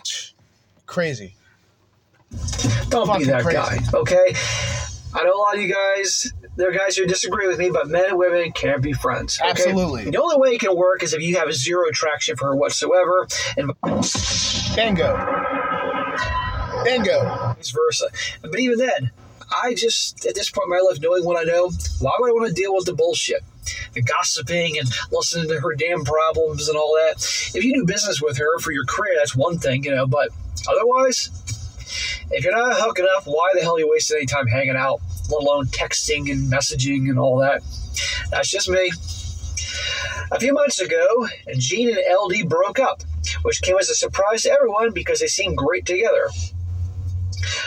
crazy. 0.87 1.35
Don't 2.89 3.19
be 3.19 3.25
that 3.25 3.43
crazy. 3.43 3.57
guy, 3.57 3.79
okay? 3.95 4.35
I 5.13 5.25
know 5.25 5.35
a 5.35 5.39
lot 5.39 5.57
of 5.57 5.61
you 5.61 5.73
guys, 5.73 6.33
there 6.57 6.69
are 6.71 6.73
guys 6.73 6.97
who 6.97 7.05
disagree 7.05 7.49
with 7.49 7.59
me, 7.59 7.71
but 7.71 7.89
men 7.89 8.05
and 8.11 8.19
women 8.19 8.53
can't 8.53 8.81
be 8.81 8.93
friends. 8.93 9.41
okay? 9.41 9.51
Absolutely. 9.51 10.11
The 10.11 10.21
only 10.21 10.37
way 10.37 10.51
it 10.51 10.61
can 10.61 10.77
work 10.77 11.03
is 11.03 11.13
if 11.13 11.23
you 11.23 11.37
have 11.37 11.53
zero 11.53 11.89
attraction 11.89 12.37
for 12.37 12.47
her 12.49 12.57
whatsoever, 12.57 13.27
and 13.57 13.73
bingo, 14.77 15.17
bingo, 16.85 17.25
vice 17.57 17.71
versa. 17.71 18.09
But 18.43 18.61
even 18.61 18.79
then, 18.79 19.11
I 19.51 19.74
just 19.74 20.24
at 20.27 20.35
this 20.35 20.51
point 20.51 20.66
in 20.66 20.70
my 20.70 20.86
life, 20.89 21.01
knowing 21.01 21.24
what 21.24 21.39
I 21.39 21.44
know, 21.44 21.70
why 22.01 22.12
would 22.18 22.31
I 22.31 22.32
want 22.32 22.48
to 22.48 22.55
deal 22.55 22.74
with 22.74 22.86
the 22.86 22.94
bullshit? 22.94 23.43
The 23.94 24.02
gossiping 24.02 24.78
and 24.78 24.89
listening 25.10 25.48
to 25.48 25.60
her 25.60 25.74
damn 25.74 26.05
problems 26.05 26.68
and 26.68 26.77
all 26.77 26.94
that. 26.94 27.16
If 27.55 27.64
you 27.64 27.74
do 27.74 27.85
business 27.85 28.22
with 28.22 28.39
her 28.39 28.59
for 28.60 28.72
your 28.72 28.85
career, 28.85 29.14
that's 29.18 29.36
one 29.36 29.59
thing, 29.59 29.85
you 29.85 29.94
know, 29.94 30.06
but 30.06 30.31
otherwise, 30.68 31.31
if 32.31 32.44
you're 32.44 32.56
not 32.56 32.74
hooking 32.77 33.06
up, 33.16 33.24
why 33.24 33.51
the 33.55 33.60
hell 33.60 33.77
are 33.77 33.81
you 33.81 33.90
wasting 33.90 34.18
any 34.18 34.27
time 34.27 34.47
hanging 34.47 34.77
out, 34.77 35.01
let 35.31 35.43
alone 35.43 35.66
texting 35.66 36.31
and 36.31 36.51
messaging 36.51 37.09
and 37.09 37.18
all 37.18 37.39
that? 37.39 37.62
That's 38.31 38.51
just 38.51 38.68
me. 38.68 38.93
A 40.32 40.39
few 40.39 40.52
months 40.55 40.81
ago, 40.81 41.27
Gene 41.56 41.89
and 41.89 41.98
LD 41.98 42.48
broke 42.48 42.78
up, 42.78 43.02
which 43.43 43.62
came 43.62 43.77
as 43.78 43.90
a 43.90 43.94
surprise 43.94 44.43
to 44.43 44.52
everyone 44.52 44.93
because 44.93 45.20
they 45.20 45.27
seemed 45.27 45.56
great 45.56 45.86
together. 45.86 46.28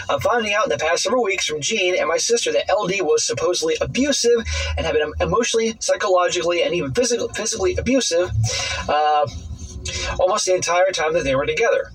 I'm 0.10 0.20
finding 0.20 0.54
out 0.54 0.66
in 0.66 0.70
the 0.70 0.78
past 0.78 1.04
several 1.04 1.24
weeks 1.24 1.45
from 1.45 1.62
Jean 1.62 1.95
and 1.98 2.08
my 2.08 2.18
sister 2.18 2.52
that 2.52 2.66
LD 2.70 3.02
was 3.02 3.26
supposedly 3.26 3.76
abusive 3.82 4.45
and 4.78 4.86
had 4.86 4.94
been 4.94 5.14
emotionally, 5.20 5.76
psychologically, 5.80 6.64
and 6.64 6.74
even 6.74 6.91
physically, 6.94 7.28
physically 7.34 7.76
abusive 7.76 8.30
uh, 8.90 9.28
almost 10.20 10.45
the 10.45 10.56
entire 10.56 10.91
time 10.91 11.14
that 11.14 11.24
they 11.24 11.36
were 11.36 11.45
together. 11.45 11.91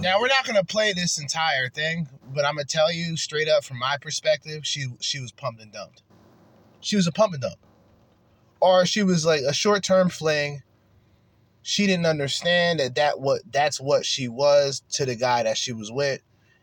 Now 0.00 0.20
we're 0.20 0.28
not 0.28 0.44
gonna 0.46 0.64
play 0.64 0.92
this 0.92 1.18
entire 1.18 1.68
thing, 1.70 2.08
but 2.34 2.44
I'm 2.44 2.56
gonna 2.56 2.66
tell 2.66 2.92
you 2.92 3.16
straight 3.16 3.48
up 3.48 3.64
from 3.64 3.78
my 3.78 3.96
perspective, 4.00 4.66
she 4.66 4.86
she 5.00 5.18
was 5.20 5.32
pumped 5.32 5.62
and 5.62 5.72
dumped. 5.72 6.02
She 6.80 6.96
was 6.96 7.06
a 7.06 7.12
pump 7.12 7.32
and 7.32 7.42
dump, 7.42 7.58
or 8.60 8.84
she 8.84 9.02
was 9.02 9.24
like 9.24 9.40
a 9.40 9.54
short 9.54 9.82
term 9.82 10.10
fling. 10.10 10.62
She 11.66 11.86
didn't 11.86 12.04
understand 12.04 12.78
that 12.78 12.94
that 12.96 13.20
what 13.20 13.40
that's 13.50 13.80
what 13.80 14.04
she 14.04 14.28
was 14.28 14.82
to 14.92 15.06
the 15.06 15.14
guy 15.14 15.42
that 15.42 15.56
she 15.56 15.72
was 15.72 15.90
with, 15.90 16.20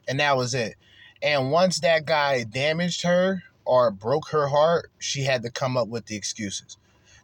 and 0.07 0.19
that 0.19 0.37
was 0.37 0.53
it. 0.53 0.75
And 1.23 1.51
once 1.51 1.79
that 1.79 2.05
guy 2.05 2.43
damaged 2.43 3.01
her 3.01 3.41
or 3.65 3.89
broke 3.89 4.29
her 4.29 4.47
heart, 4.47 4.91
she 4.99 5.23
had 5.23 5.41
to 5.41 5.49
come 5.49 5.75
up 5.75 5.87
with 5.87 6.05
the 6.05 6.15
excuses. 6.15 6.77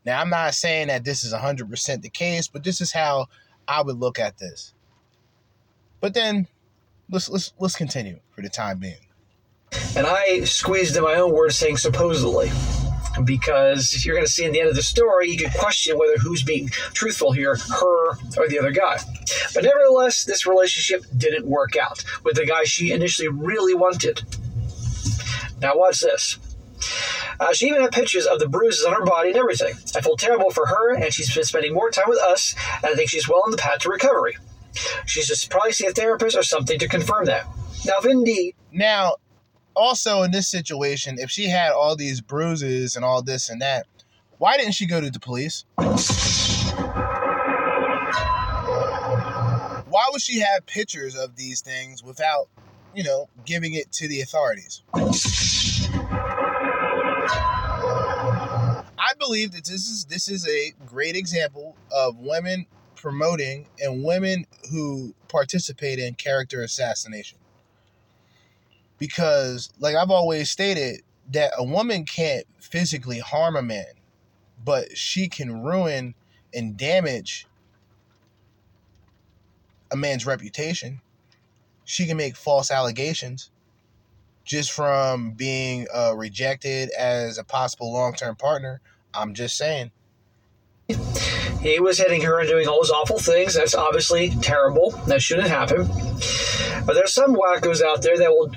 Now 0.06 0.20
I'm 0.20 0.32
not 0.32 0.56
saying 0.56 0.88
that 0.88 1.06
this 1.06 1.24
is 1.24 1.34
100% 1.34 2.02
the 2.02 2.10
case, 2.10 2.48
but 2.48 2.64
this 2.64 2.82
is 2.82 2.92
how 2.92 3.28
I 3.68 3.84
would 3.84 3.98
look 3.98 4.18
at 4.18 4.40
this. 4.40 4.74
But 6.00 6.16
then 6.16 6.48
let's 7.12 7.30
let's 7.30 7.54
let's 7.60 7.76
continue 7.76 8.20
for 8.32 8.42
the 8.42 8.50
time 8.50 8.80
being. 8.80 9.06
And 9.96 10.08
I 10.08 10.46
squeezed 10.46 10.98
in 10.98 11.04
my 11.04 11.14
own 11.14 11.32
words 11.32 11.56
saying 11.56 11.78
supposedly. 11.78 12.50
Because 13.24 14.06
you're 14.06 14.16
going 14.16 14.26
to 14.26 14.32
see 14.32 14.46
in 14.46 14.52
the 14.52 14.60
end 14.60 14.70
of 14.70 14.76
the 14.76 14.84
story, 14.84 15.30
you 15.30 15.38
could 15.38 15.54
question 15.54 15.98
whether 15.98 16.18
who's 16.18 16.44
being 16.44 16.70
truthful 16.70 17.32
here, 17.32 17.56
her 17.56 18.10
or 18.38 18.48
the 18.48 18.60
other 18.60 18.72
guy. 18.72 18.98
But 19.54 19.64
nevertheless, 19.64 20.24
this 20.24 20.46
relationship 20.46 21.06
didn't 21.18 21.46
work 21.46 21.76
out 21.76 22.04
with 22.24 22.36
the 22.36 22.46
guy 22.46 22.64
she 22.64 22.92
initially 22.92 23.28
really 23.28 23.74
wanted. 23.74 24.22
Now, 25.62 25.72
watch 25.76 26.02
this. 26.02 26.38
Uh, 27.40 27.54
she 27.54 27.68
even 27.68 27.82
had 27.82 27.92
pictures 27.92 28.26
of 28.26 28.40
the 28.40 28.48
bruises 28.48 28.86
on 28.86 28.94
her 28.94 29.06
body 29.06 29.30
and 29.30 29.38
everything. 29.38 29.74
I 29.96 30.02
feel 30.02 30.16
terrible 30.16 30.52
for 30.52 30.66
her, 30.68 30.96
and 30.96 31.14
she's 31.14 31.34
been 31.34 31.44
spending 31.44 31.74
more 31.74 31.92
time 31.92 32.06
with 32.08 32.20
us, 32.20 32.56
and 32.84 32.86
I 32.86 32.96
think 32.96 33.10
she's 33.10 33.28
well 33.28 33.44
on 33.46 33.52
the 33.52 33.58
path 33.58 33.80
to 33.80 33.90
recovery. 33.90 34.38
She's 35.06 35.28
just 35.28 35.50
probably 35.50 35.72
see 35.72 35.86
a 35.86 35.92
therapist 35.92 36.38
or 36.38 36.44
something 36.44 36.80
to 36.80 36.88
confirm 36.88 37.26
that. 37.26 37.46
Now, 37.86 37.94
if 38.00 38.06
indeed. 38.06 38.56
Now, 38.72 39.16
also 39.78 40.24
in 40.24 40.32
this 40.32 40.50
situation, 40.50 41.18
if 41.20 41.30
she 41.30 41.48
had 41.48 41.72
all 41.72 41.96
these 41.96 42.20
bruises 42.20 42.96
and 42.96 43.06
all 43.06 43.22
this 43.22 43.50
and 43.50 43.62
that, 43.62 43.86
why 44.40 44.58
didn't 44.58 44.74
she 44.74 44.88
go 44.88 45.00
to 45.00 45.10
the 45.10 45.20
police? 45.20 45.66
Why 49.90 50.10
would 50.12 50.22
she 50.22 50.40
have 50.40 50.66
pictures 50.66 51.16
of 51.16 51.36
these 51.36 51.62
things 51.62 52.04
without, 52.04 52.50
you 52.94 53.04
know, 53.04 53.30
giving 53.46 53.74
it 53.74 53.92
to 53.94 54.08
the 54.08 54.22
authorities? 54.22 54.84
I 59.00 59.14
believe 59.18 59.52
that 59.54 59.66
this 59.66 59.88
is 59.88 60.06
this 60.06 60.28
is 60.28 60.48
a 60.48 60.74
great 60.86 61.16
example 61.16 61.76
of 61.92 62.18
women 62.18 62.66
promoting 62.96 63.68
and 63.80 64.04
women 64.04 64.46
who 64.72 65.14
participate 65.28 66.00
in 66.00 66.16
character 66.16 66.62
assassination. 66.62 67.38
Because, 68.98 69.70
like 69.80 69.96
I've 69.96 70.12
always 70.12 70.50
stated, 70.50 71.02
that 71.32 71.52
a 71.58 71.64
woman 71.64 72.06
can't 72.06 72.46
physically 72.60 73.20
harm 73.20 73.56
a 73.56 73.62
man, 73.62 73.86
but 74.64 74.98
she 74.98 75.28
can 75.28 75.62
ruin 75.62 76.16
and 76.54 76.78
damage 76.78 77.46
a 79.92 79.98
man's 79.98 80.26
reputation. 80.26 81.02
She 81.86 82.06
can 82.06 82.18
make 82.18 82.36
false 82.36 82.72
allegations 82.72 83.52
just 84.44 84.72
from 84.72 85.32
being 85.32 85.88
uh, 85.94 86.14
rejected 86.16 86.90
as 86.98 87.38
a 87.38 87.44
possible 87.44 87.92
long 87.92 88.14
term 88.14 88.36
partner. 88.36 88.82
I'm 89.14 89.34
just 89.34 89.58
saying. 89.58 89.92
He 91.62 91.80
was 91.80 91.98
hitting 91.98 92.22
her 92.22 92.40
and 92.40 92.48
doing 92.48 92.68
all 92.68 92.78
those 92.82 92.92
awful 92.92 93.20
things. 93.20 93.56
That's 93.56 93.76
obviously 93.76 94.30
terrible. 94.42 94.92
That 95.08 95.22
shouldn't 95.22 95.50
happen. 95.50 95.88
But 96.86 96.94
there's 96.94 97.14
some 97.14 97.36
wackos 97.36 97.82
out 97.82 98.02
there 98.02 98.18
that 98.18 98.30
will 98.30 98.52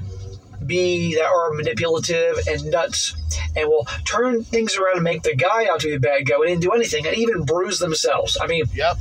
be 0.71 1.17
that 1.17 1.27
are 1.27 1.53
manipulative 1.53 2.39
and 2.47 2.65
nuts 2.71 3.15
and 3.57 3.69
will 3.69 3.87
turn 4.05 4.45
things 4.45 4.77
around 4.77 4.97
and 4.97 5.05
make 5.05 5.23
the 5.23 5.35
guy 5.35 5.67
out 5.69 5.81
to 5.81 5.89
be 5.89 5.95
a 5.95 6.01
bad 6.01 6.27
guy. 6.27 6.37
We 6.39 6.47
didn't 6.47 6.63
do 6.63 6.71
anything 6.71 7.07
and 7.07 7.17
even 7.17 7.45
bruise 7.45 7.81
themselves. 7.81 8.39
I 8.41 8.47
mean, 8.47 8.65
yep. 8.73 8.97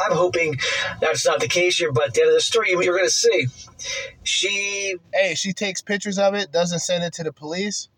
I'm 0.00 0.12
hoping 0.12 0.58
that's 1.00 1.24
not 1.24 1.40
the 1.40 1.48
case 1.48 1.78
here, 1.78 1.92
but 1.92 2.08
at 2.08 2.14
the 2.14 2.22
end 2.22 2.30
of 2.30 2.34
the 2.34 2.40
story, 2.40 2.70
you're 2.70 2.96
going 2.96 3.04
to 3.04 3.10
see. 3.10 3.46
She. 4.24 4.96
Hey, 5.14 5.34
she 5.34 5.52
takes 5.52 5.80
pictures 5.80 6.18
of 6.18 6.34
it, 6.34 6.52
doesn't 6.52 6.80
send 6.80 7.04
it 7.04 7.14
to 7.14 7.22
the 7.22 7.32
police. 7.32 7.88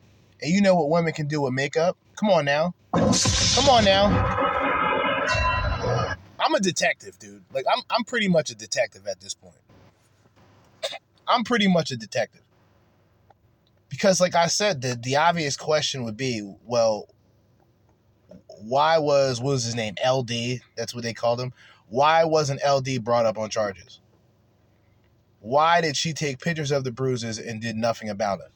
And 0.41 0.51
you 0.51 0.61
know 0.61 0.75
what 0.75 0.91
women 0.91 1.13
can 1.13 1.27
do 1.27 1.41
with 1.41 1.53
makeup? 1.53 1.97
Come 2.17 2.31
on 2.31 2.45
now. 2.45 2.75
Come 2.93 3.69
on 3.69 3.85
now. 3.85 4.07
I'm 6.39 6.55
a 6.55 6.61
detective, 6.61 7.19
dude. 7.19 7.45
Like 7.53 7.65
I'm 7.73 7.83
I'm 7.89 8.05
pretty 8.05 8.29
much 8.29 8.51
a 8.51 8.55
detective 8.55 9.07
at 9.07 9.21
this 9.21 9.35
point. 9.35 9.55
I'm 11.27 11.45
pretty 11.45 11.69
much 11.69 11.91
a 11.91 11.97
detective. 11.97 12.42
Because 13.93 14.23
like 14.23 14.35
I 14.35 14.47
said, 14.47 14.81
the 14.81 14.99
the 15.01 15.17
obvious 15.17 15.55
question 15.55 16.05
would 16.05 16.17
be, 16.17 16.41
well, 16.65 17.09
why 18.63 18.97
was 18.97 19.39
what 19.39 19.51
was 19.51 19.65
his 19.65 19.75
name? 19.75 19.95
LD, 20.03 20.63
that's 20.77 20.95
what 20.95 21.05
they 21.05 21.13
called 21.13 21.39
him. 21.39 21.53
Why 21.91 22.25
wasn't 22.25 22.63
LD 22.67 23.05
brought 23.05 23.27
up 23.27 23.37
on 23.37 23.51
charges? 23.51 24.01
Why 25.41 25.83
did 25.83 25.95
she 25.95 26.15
take 26.15 26.41
pictures 26.41 26.71
of 26.71 26.85
the 26.85 26.91
bruises 26.91 27.39
and 27.39 27.61
did 27.61 27.77
nothing 27.77 28.09
about 28.09 28.41
it? 28.41 28.51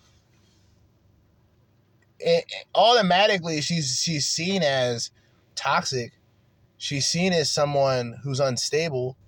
it 2.18 2.50
automatically 2.74 3.60
she's 3.60 4.00
she's 4.00 4.26
seen 4.26 4.62
as 4.62 5.10
toxic 5.54 6.12
she's 6.78 7.06
seen 7.06 7.34
as 7.34 7.50
someone 7.50 8.18
who's 8.22 8.40
unstable. 8.40 9.18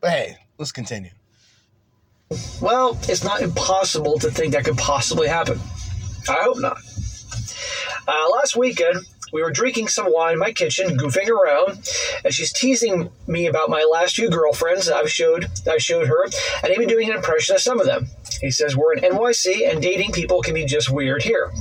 But 0.00 0.10
hey, 0.10 0.36
let's 0.58 0.70
continue. 0.70 1.10
Well, 2.60 2.98
it's 3.08 3.22
not 3.22 3.40
impossible 3.40 4.18
to 4.18 4.30
think 4.30 4.52
that 4.52 4.64
could 4.64 4.76
possibly 4.76 5.28
happen. 5.28 5.60
I 6.28 6.42
hope 6.42 6.58
not. 6.58 6.78
Uh, 8.08 8.28
last 8.32 8.56
weekend, 8.56 9.06
we 9.32 9.42
were 9.42 9.50
drinking 9.50 9.88
some 9.88 10.12
wine 10.12 10.34
in 10.34 10.38
my 10.38 10.52
kitchen, 10.52 10.96
goofing 10.96 11.28
around, 11.28 11.88
and 12.24 12.34
she's 12.34 12.52
teasing 12.52 13.10
me 13.26 13.46
about 13.46 13.70
my 13.70 13.88
last 13.90 14.16
few 14.16 14.30
girlfriends 14.30 14.88
I've 14.88 15.10
showed 15.10 15.46
I 15.70 15.78
showed 15.78 16.08
her, 16.08 16.24
and 16.62 16.72
even 16.72 16.88
doing 16.88 17.10
an 17.10 17.16
impression 17.16 17.54
of 17.54 17.62
some 17.62 17.80
of 17.80 17.86
them. 17.86 18.08
He 18.40 18.50
says 18.50 18.76
we're 18.76 18.94
in 18.94 19.04
NYC 19.04 19.70
and 19.70 19.80
dating 19.82 20.12
people 20.12 20.42
can 20.42 20.54
be 20.54 20.64
just 20.64 20.90
weird 20.90 21.22
here. 21.22 21.52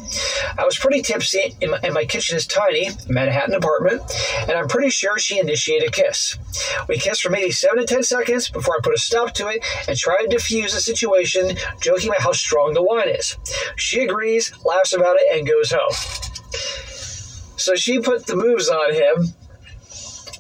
I 0.57 0.65
was 0.65 0.77
pretty 0.77 1.01
tipsy, 1.01 1.55
and 1.61 1.93
my, 1.93 2.05
kitchen 2.05 2.37
is 2.37 2.45
tiny, 2.45 2.89
Manhattan 3.09 3.55
apartment, 3.55 4.01
and 4.41 4.51
I'm 4.51 4.67
pretty 4.67 4.89
sure 4.89 5.17
she 5.17 5.39
initiated 5.39 5.89
a 5.89 5.91
kiss. 5.91 6.37
We 6.87 6.97
kissed 6.97 7.23
for 7.23 7.29
maybe 7.29 7.51
seven 7.51 7.79
to 7.79 7.85
ten 7.85 8.03
seconds 8.03 8.49
before 8.49 8.75
I 8.75 8.79
put 8.83 8.93
a 8.93 8.97
stop 8.97 9.33
to 9.35 9.47
it 9.47 9.65
and 9.87 9.97
tried 9.97 10.27
to 10.27 10.35
defuse 10.37 10.73
the 10.73 10.81
situation, 10.81 11.57
joking 11.81 12.09
about 12.09 12.21
how 12.21 12.31
strong 12.31 12.73
the 12.73 12.83
wine 12.83 13.09
is. 13.09 13.37
She 13.75 14.03
agrees, 14.03 14.53
laughs 14.63 14.93
about 14.93 15.17
it, 15.19 15.37
and 15.37 15.47
goes 15.47 15.71
home. 15.71 15.93
So 17.57 17.75
she 17.75 17.99
put 17.99 18.27
the 18.27 18.35
moves 18.35 18.69
on 18.69 18.93
him 18.93 19.33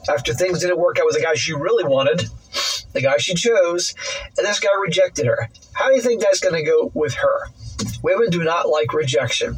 after 0.09 0.33
things 0.33 0.59
didn't 0.59 0.77
work 0.77 0.99
out 0.99 1.05
with 1.05 1.15
the 1.15 1.21
guy 1.21 1.33
she 1.33 1.53
really 1.53 1.83
wanted, 1.83 2.29
the 2.93 3.01
guy 3.01 3.17
she 3.17 3.33
chose, 3.33 3.95
and 4.37 4.45
this 4.45 4.59
guy 4.59 4.69
rejected 4.79 5.25
her. 5.25 5.49
How 5.75 5.89
do 5.89 5.95
you 5.95 6.01
think 6.01 6.21
that's 6.21 6.39
going 6.39 6.55
to 6.55 6.63
go 6.63 6.89
with 6.93 7.13
her? 7.15 7.49
Women 8.01 8.29
do 8.29 8.43
not 8.43 8.69
like 8.69 8.93
rejection. 8.93 9.57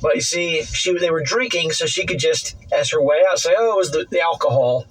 But 0.00 0.14
you 0.14 0.20
see, 0.20 0.62
she 0.62 0.96
they 0.98 1.10
were 1.10 1.22
drinking, 1.22 1.72
so 1.72 1.86
she 1.86 2.06
could 2.06 2.18
just, 2.18 2.56
as 2.72 2.90
her 2.90 3.02
way 3.02 3.22
out, 3.28 3.38
say, 3.38 3.52
"Oh, 3.56 3.72
it 3.72 3.76
was 3.76 3.90
the, 3.90 4.06
the 4.10 4.20
alcohol." 4.20 4.86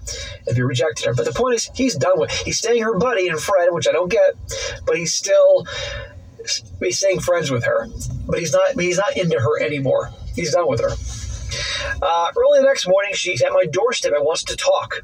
If 0.47 0.55
he 0.55 0.61
rejected 0.61 1.05
her, 1.05 1.13
but 1.13 1.25
the 1.25 1.31
point 1.31 1.55
is, 1.55 1.71
he's 1.73 1.95
done 1.95 2.19
with. 2.19 2.31
He's 2.31 2.57
staying 2.57 2.83
her 2.83 2.97
buddy 2.97 3.27
and 3.27 3.39
friend, 3.39 3.73
which 3.73 3.87
I 3.87 3.91
don't 3.91 4.09
get, 4.11 4.35
but 4.85 4.97
he's 4.97 5.13
still 5.13 5.65
he's 6.79 6.97
staying 6.97 7.21
friends 7.21 7.51
with 7.51 7.63
her. 7.65 7.87
But 8.27 8.39
he's 8.39 8.53
not. 8.53 8.79
He's 8.79 8.97
not 8.97 9.15
into 9.17 9.39
her 9.39 9.61
anymore. 9.61 10.11
He's 10.35 10.51
done 10.53 10.67
with 10.67 10.81
her. 10.81 10.91
Uh, 12.01 12.31
early 12.35 12.59
the 12.59 12.65
next 12.65 12.87
morning, 12.87 13.13
she's 13.13 13.41
at 13.41 13.51
my 13.53 13.65
doorstep 13.65 14.13
and 14.13 14.25
wants 14.25 14.43
to 14.43 14.55
talk. 14.55 15.01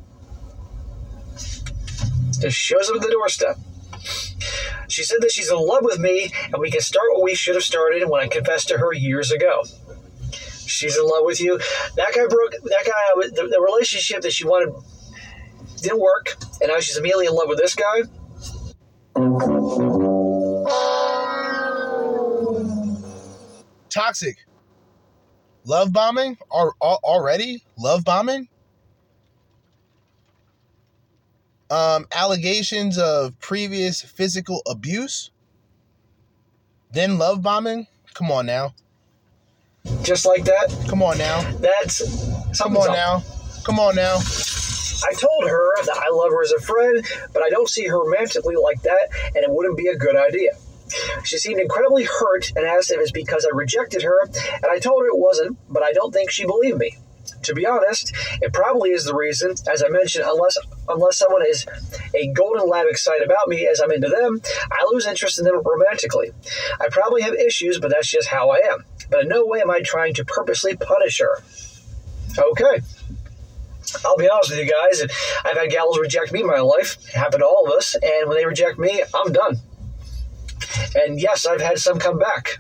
Just 2.39 2.57
shows 2.57 2.89
up 2.89 2.97
at 2.97 3.01
the 3.01 3.11
doorstep. 3.11 3.57
She 4.87 5.03
said 5.03 5.19
that 5.21 5.31
she's 5.31 5.49
in 5.49 5.57
love 5.57 5.83
with 5.83 5.99
me 5.99 6.31
and 6.45 6.59
we 6.59 6.69
can 6.69 6.81
start 6.81 7.13
what 7.13 7.23
we 7.23 7.35
should 7.35 7.55
have 7.55 7.63
started 7.63 8.09
when 8.09 8.21
I 8.21 8.27
confessed 8.27 8.67
to 8.69 8.77
her 8.77 8.93
years 8.93 9.31
ago. 9.31 9.63
She's 10.65 10.97
in 10.97 11.05
love 11.05 11.25
with 11.25 11.39
you. 11.39 11.59
That 11.95 12.13
guy 12.13 12.27
broke. 12.27 12.51
That 12.51 12.83
guy. 12.85 13.27
The, 13.29 13.47
the 13.47 13.61
relationship 13.61 14.21
that 14.21 14.33
she 14.33 14.45
wanted 14.45 14.73
didn't 15.81 15.99
work, 15.99 16.35
and 16.61 16.69
now 16.69 16.79
she's 16.79 16.97
immediately 16.97 17.25
in 17.25 17.33
love 17.33 17.47
with 17.47 17.57
this 17.57 17.75
guy. 17.75 18.03
Toxic. 23.89 24.37
Love 25.65 25.91
bombing? 25.91 26.37
Or, 26.49 26.73
already? 26.81 27.63
Love 27.77 28.03
bombing? 28.03 28.47
Um, 31.71 32.05
allegations 32.13 32.97
of 32.97 33.39
previous 33.39 34.01
physical 34.01 34.61
abuse? 34.67 35.31
Then 36.91 37.17
love 37.17 37.41
bombing? 37.41 37.87
Come 38.13 38.29
on 38.29 38.45
now. 38.45 38.75
Just 40.03 40.25
like 40.25 40.43
that? 40.43 40.85
Come 40.89 41.01
on 41.01 41.17
now. 41.17 41.41
That's 41.59 42.01
Come 42.59 42.75
on 42.75 42.91
now. 42.91 43.23
Come 43.63 43.79
on 43.79 43.95
now. 43.95 44.17
I 44.17 45.13
told 45.13 45.49
her 45.49 45.83
that 45.85 45.97
I 45.97 46.13
love 46.13 46.31
her 46.31 46.43
as 46.43 46.51
a 46.51 46.59
friend, 46.59 47.05
but 47.33 47.41
I 47.41 47.49
don't 47.49 47.69
see 47.69 47.87
her 47.87 47.99
romantically 47.99 48.55
like 48.55 48.81
that, 48.81 49.09
and 49.27 49.37
it 49.37 49.49
wouldn't 49.49 49.77
be 49.77 49.87
a 49.87 49.95
good 49.95 50.17
idea. 50.17 50.51
She 51.23 51.37
seemed 51.37 51.61
incredibly 51.61 52.03
hurt 52.03 52.51
and 52.55 52.65
asked 52.65 52.91
if 52.91 52.99
it's 52.99 53.11
because 53.11 53.45
I 53.45 53.55
rejected 53.55 54.03
her, 54.03 54.19
and 54.23 54.65
I 54.69 54.79
told 54.79 55.03
her 55.03 55.07
it 55.07 55.17
wasn't, 55.17 55.57
but 55.69 55.83
I 55.83 55.93
don't 55.93 56.13
think 56.13 56.29
she 56.29 56.45
believed 56.45 56.77
me. 56.77 56.97
To 57.43 57.53
be 57.53 57.65
honest, 57.65 58.13
it 58.41 58.53
probably 58.53 58.91
is 58.91 59.05
the 59.05 59.15
reason, 59.15 59.55
as 59.71 59.83
I 59.83 59.89
mentioned, 59.89 60.25
unless 60.27 60.57
unless 60.87 61.17
someone 61.17 61.43
is 61.47 61.65
a 62.15 62.27
golden 62.33 62.67
lab 62.67 62.87
excited 62.89 63.25
about 63.25 63.47
me 63.47 63.67
as 63.67 63.79
I'm 63.79 63.91
into 63.91 64.09
them, 64.09 64.41
I 64.71 64.85
lose 64.91 65.07
interest 65.07 65.39
in 65.39 65.45
them 65.45 65.61
romantically. 65.63 66.31
I 66.79 66.87
probably 66.89 67.21
have 67.21 67.33
issues, 67.33 67.79
but 67.79 67.91
that's 67.91 68.09
just 68.09 68.27
how 68.27 68.49
I 68.49 68.57
am. 68.71 68.85
But 69.09 69.21
in 69.21 69.27
no 69.29 69.45
way 69.45 69.61
am 69.61 69.71
I 69.71 69.81
trying 69.81 70.13
to 70.15 70.25
purposely 70.25 70.75
punish 70.75 71.19
her. 71.19 71.41
Okay. 72.37 72.81
I'll 74.05 74.17
be 74.17 74.29
honest 74.29 74.51
with 74.51 74.59
you 74.59 74.71
guys, 74.71 75.01
I've 75.43 75.57
had 75.57 75.69
gals 75.69 75.99
reject 75.99 76.31
me 76.31 76.41
in 76.41 76.47
my 76.47 76.59
life. 76.59 76.97
It 77.09 77.15
happened 77.15 77.41
to 77.41 77.45
all 77.45 77.67
of 77.67 77.73
us, 77.73 77.95
and 77.95 78.29
when 78.29 78.37
they 78.37 78.45
reject 78.45 78.79
me, 78.79 79.03
I'm 79.13 79.33
done. 79.33 79.57
And 80.95 81.19
yes, 81.19 81.45
I've 81.45 81.61
had 81.61 81.79
some 81.79 81.99
come 81.99 82.17
back. 82.17 82.59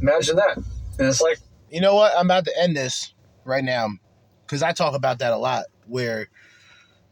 Imagine 0.00 0.36
that. 0.36 0.56
And 0.56 1.08
it's 1.08 1.20
like, 1.20 1.38
you 1.70 1.80
know 1.80 1.94
what? 1.94 2.12
I'm 2.16 2.26
about 2.26 2.44
to 2.46 2.52
end 2.60 2.76
this 2.76 3.14
right 3.44 3.64
now 3.64 3.88
because 4.46 4.62
I 4.62 4.72
talk 4.72 4.94
about 4.94 5.18
that 5.20 5.32
a 5.32 5.36
lot. 5.36 5.64
Where, 5.86 6.28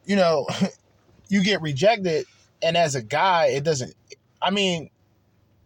you 0.05 0.16
know, 0.16 0.47
you 1.29 1.43
get 1.43 1.62
rejected, 1.62 2.27
and 2.62 2.77
as 2.77 2.95
a 2.95 3.03
guy, 3.03 3.47
it 3.47 3.65
doesn't. 3.65 3.95
I 4.41 4.51
mean, 4.51 4.91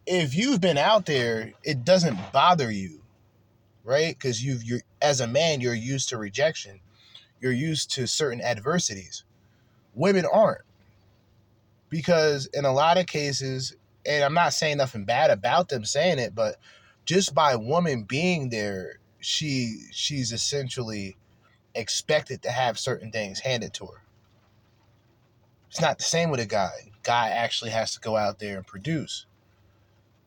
if 0.05 0.35
you've 0.35 0.61
been 0.61 0.77
out 0.77 1.05
there, 1.05 1.53
it 1.63 1.83
doesn't 1.83 2.17
bother 2.31 2.71
you, 2.71 3.01
right? 3.83 4.17
Because 4.17 4.43
you've 4.43 4.63
you're 4.63 4.81
as 5.01 5.21
a 5.21 5.27
man, 5.27 5.61
you're 5.61 5.73
used 5.73 6.09
to 6.09 6.17
rejection. 6.17 6.79
You're 7.39 7.51
used 7.51 7.91
to 7.91 8.07
certain 8.07 8.41
adversities. 8.41 9.23
Women 9.93 10.25
aren't 10.31 10.61
because 11.89 12.47
in 12.47 12.65
a 12.65 12.73
lot 12.73 12.97
of 12.97 13.05
cases 13.05 13.75
and 14.07 14.23
I'm 14.23 14.33
not 14.33 14.53
saying 14.53 14.77
nothing 14.77 15.03
bad 15.03 15.29
about 15.31 15.69
them 15.69 15.83
saying 15.85 16.19
it, 16.19 16.33
but 16.33 16.57
just 17.05 17.35
by 17.35 17.55
woman 17.55 18.03
being 18.03 18.49
there, 18.49 18.99
she 19.19 19.81
she's 19.91 20.31
essentially 20.31 21.17
expected 21.75 22.41
to 22.43 22.51
have 22.51 22.79
certain 22.79 23.11
things 23.11 23.39
handed 23.41 23.73
to 23.75 23.85
her. 23.87 24.01
It's 25.69 25.81
not 25.81 25.97
the 25.97 26.03
same 26.03 26.29
with 26.29 26.39
a 26.39 26.45
guy. 26.45 26.91
Guy 27.03 27.29
actually 27.29 27.71
has 27.71 27.93
to 27.93 27.99
go 27.99 28.15
out 28.15 28.39
there 28.39 28.57
and 28.57 28.67
produce. 28.67 29.25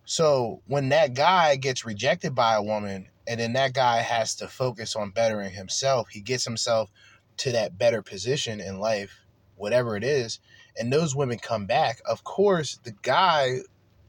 So 0.04 0.62
when 0.66 0.88
that 0.88 1.14
guy 1.14 1.56
gets 1.56 1.84
rejected 1.84 2.34
by 2.34 2.54
a 2.54 2.62
woman, 2.62 3.08
and 3.26 3.38
then 3.38 3.52
that 3.52 3.74
guy 3.74 3.98
has 3.98 4.34
to 4.36 4.48
focus 4.48 4.96
on 4.96 5.10
bettering 5.10 5.52
himself, 5.52 6.08
he 6.08 6.20
gets 6.20 6.44
himself 6.44 6.90
to 7.38 7.52
that 7.52 7.78
better 7.78 8.02
position 8.02 8.60
in 8.60 8.80
life, 8.80 9.20
whatever 9.56 9.96
it 9.96 10.04
is, 10.04 10.40
and 10.78 10.92
those 10.92 11.14
women 11.14 11.38
come 11.38 11.66
back, 11.66 12.00
of 12.08 12.24
course, 12.24 12.80
the 12.82 12.94
guy 13.02 13.58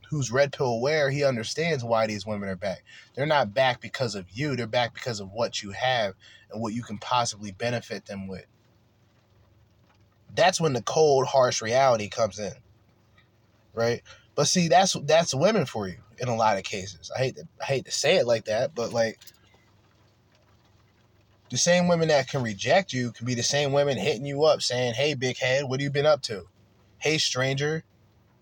who's 0.09 0.31
red 0.31 0.51
pill 0.51 0.73
aware, 0.73 1.09
he 1.09 1.23
understands 1.23 1.83
why 1.83 2.07
these 2.07 2.25
women 2.25 2.49
are 2.49 2.55
back. 2.55 2.83
They're 3.13 3.25
not 3.25 3.53
back 3.53 3.79
because 3.79 4.15
of 4.15 4.25
you, 4.31 4.55
they're 4.55 4.67
back 4.67 4.93
because 4.93 5.19
of 5.19 5.31
what 5.31 5.63
you 5.63 5.71
have 5.71 6.15
and 6.51 6.61
what 6.61 6.73
you 6.73 6.83
can 6.83 6.97
possibly 6.97 7.51
benefit 7.51 8.05
them 8.05 8.27
with. 8.27 8.45
That's 10.35 10.61
when 10.61 10.73
the 10.73 10.81
cold, 10.81 11.27
harsh 11.27 11.61
reality 11.61 12.09
comes 12.09 12.39
in. 12.39 12.53
Right? 13.73 14.01
But 14.35 14.47
see, 14.47 14.67
that's 14.67 14.95
that's 15.03 15.33
women 15.33 15.65
for 15.65 15.87
you 15.87 15.97
in 16.19 16.27
a 16.27 16.35
lot 16.35 16.57
of 16.57 16.63
cases. 16.63 17.11
I 17.15 17.19
hate 17.19 17.35
to 17.35 17.47
I 17.61 17.65
hate 17.65 17.85
to 17.85 17.91
say 17.91 18.17
it 18.17 18.25
like 18.25 18.45
that, 18.45 18.73
but 18.73 18.93
like 18.93 19.19
the 21.49 21.57
same 21.57 21.87
women 21.87 22.07
that 22.07 22.29
can 22.29 22.41
reject 22.41 22.93
you 22.93 23.11
can 23.11 23.25
be 23.25 23.35
the 23.35 23.43
same 23.43 23.73
women 23.73 23.97
hitting 23.97 24.25
you 24.25 24.43
up 24.45 24.61
saying, 24.61 24.93
Hey 24.93 25.15
big 25.15 25.37
head, 25.37 25.65
what 25.65 25.79
have 25.79 25.83
you 25.83 25.91
been 25.91 26.05
up 26.05 26.21
to? 26.23 26.45
Hey 26.97 27.17
stranger, 27.17 27.83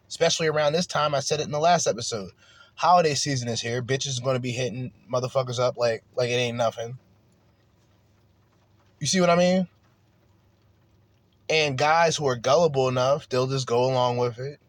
especially 0.08 0.48
around 0.48 0.74
this 0.74 0.86
time. 0.86 1.16
I 1.16 1.22
said 1.22 1.40
it 1.40 1.46
in 1.46 1.52
the 1.52 1.60
last 1.60 1.88
episode. 1.88 2.32
holiday 2.76 3.16
season 3.16 3.48
is 3.48 3.62
here. 3.62 3.82
Bitches 3.82 4.08
is 4.08 4.20
gonna 4.20 4.40
be 4.40 4.52
hitting 4.52 4.92
motherfuckers 5.12 5.60
up 5.60 5.76
like 5.78 6.04
like 6.16 6.30
it 6.30 6.34
ain't 6.34 6.58
nothing. 6.58 7.00
You 9.00 9.08
see 9.08 9.22
what 9.22 9.30
I 9.30 9.36
mean? 9.36 9.68
And 11.50 11.78
guys 11.78 12.16
who 12.16 12.28
are 12.28 12.36
gullible 12.36 12.88
enough, 12.88 13.28
they'll 13.28 13.48
just 13.48 13.68
go 13.68 13.86
along 13.86 14.18
with 14.18 14.38
it. 14.38 14.60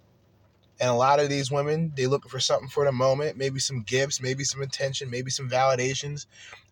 And 0.80 0.88
a 0.88 0.94
lot 0.94 1.20
of 1.20 1.28
these 1.28 1.50
women, 1.50 1.92
they 1.94 2.06
looking 2.06 2.30
for 2.30 2.40
something 2.40 2.70
for 2.70 2.86
the 2.86 2.92
moment, 2.92 3.36
maybe 3.36 3.60
some 3.60 3.82
gifts, 3.82 4.22
maybe 4.22 4.44
some 4.44 4.62
attention, 4.62 5.10
maybe 5.10 5.30
some 5.30 5.48
validations. 5.50 6.26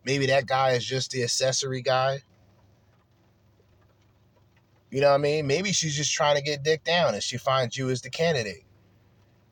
Maybe 0.05 0.27
that 0.27 0.47
guy 0.47 0.71
is 0.71 0.85
just 0.87 1.11
the 1.11 1.23
accessory 1.23 1.83
guy. 1.83 2.23
You 4.91 5.03
know 5.03 5.11
what 5.11 5.17
I 5.17 5.19
mean? 5.19 5.47
Maybe 5.47 5.73
she's 5.73 5.95
just 5.95 6.15
trying 6.15 6.37
to 6.37 6.43
get 6.43 6.63
dick 6.63 6.85
down 6.85 7.13
and 7.13 7.23
she 7.23 7.37
finds 7.37 7.77
you 7.77 7.91
as 7.91 8.01
the 8.01 8.09
candidate. 8.09 8.65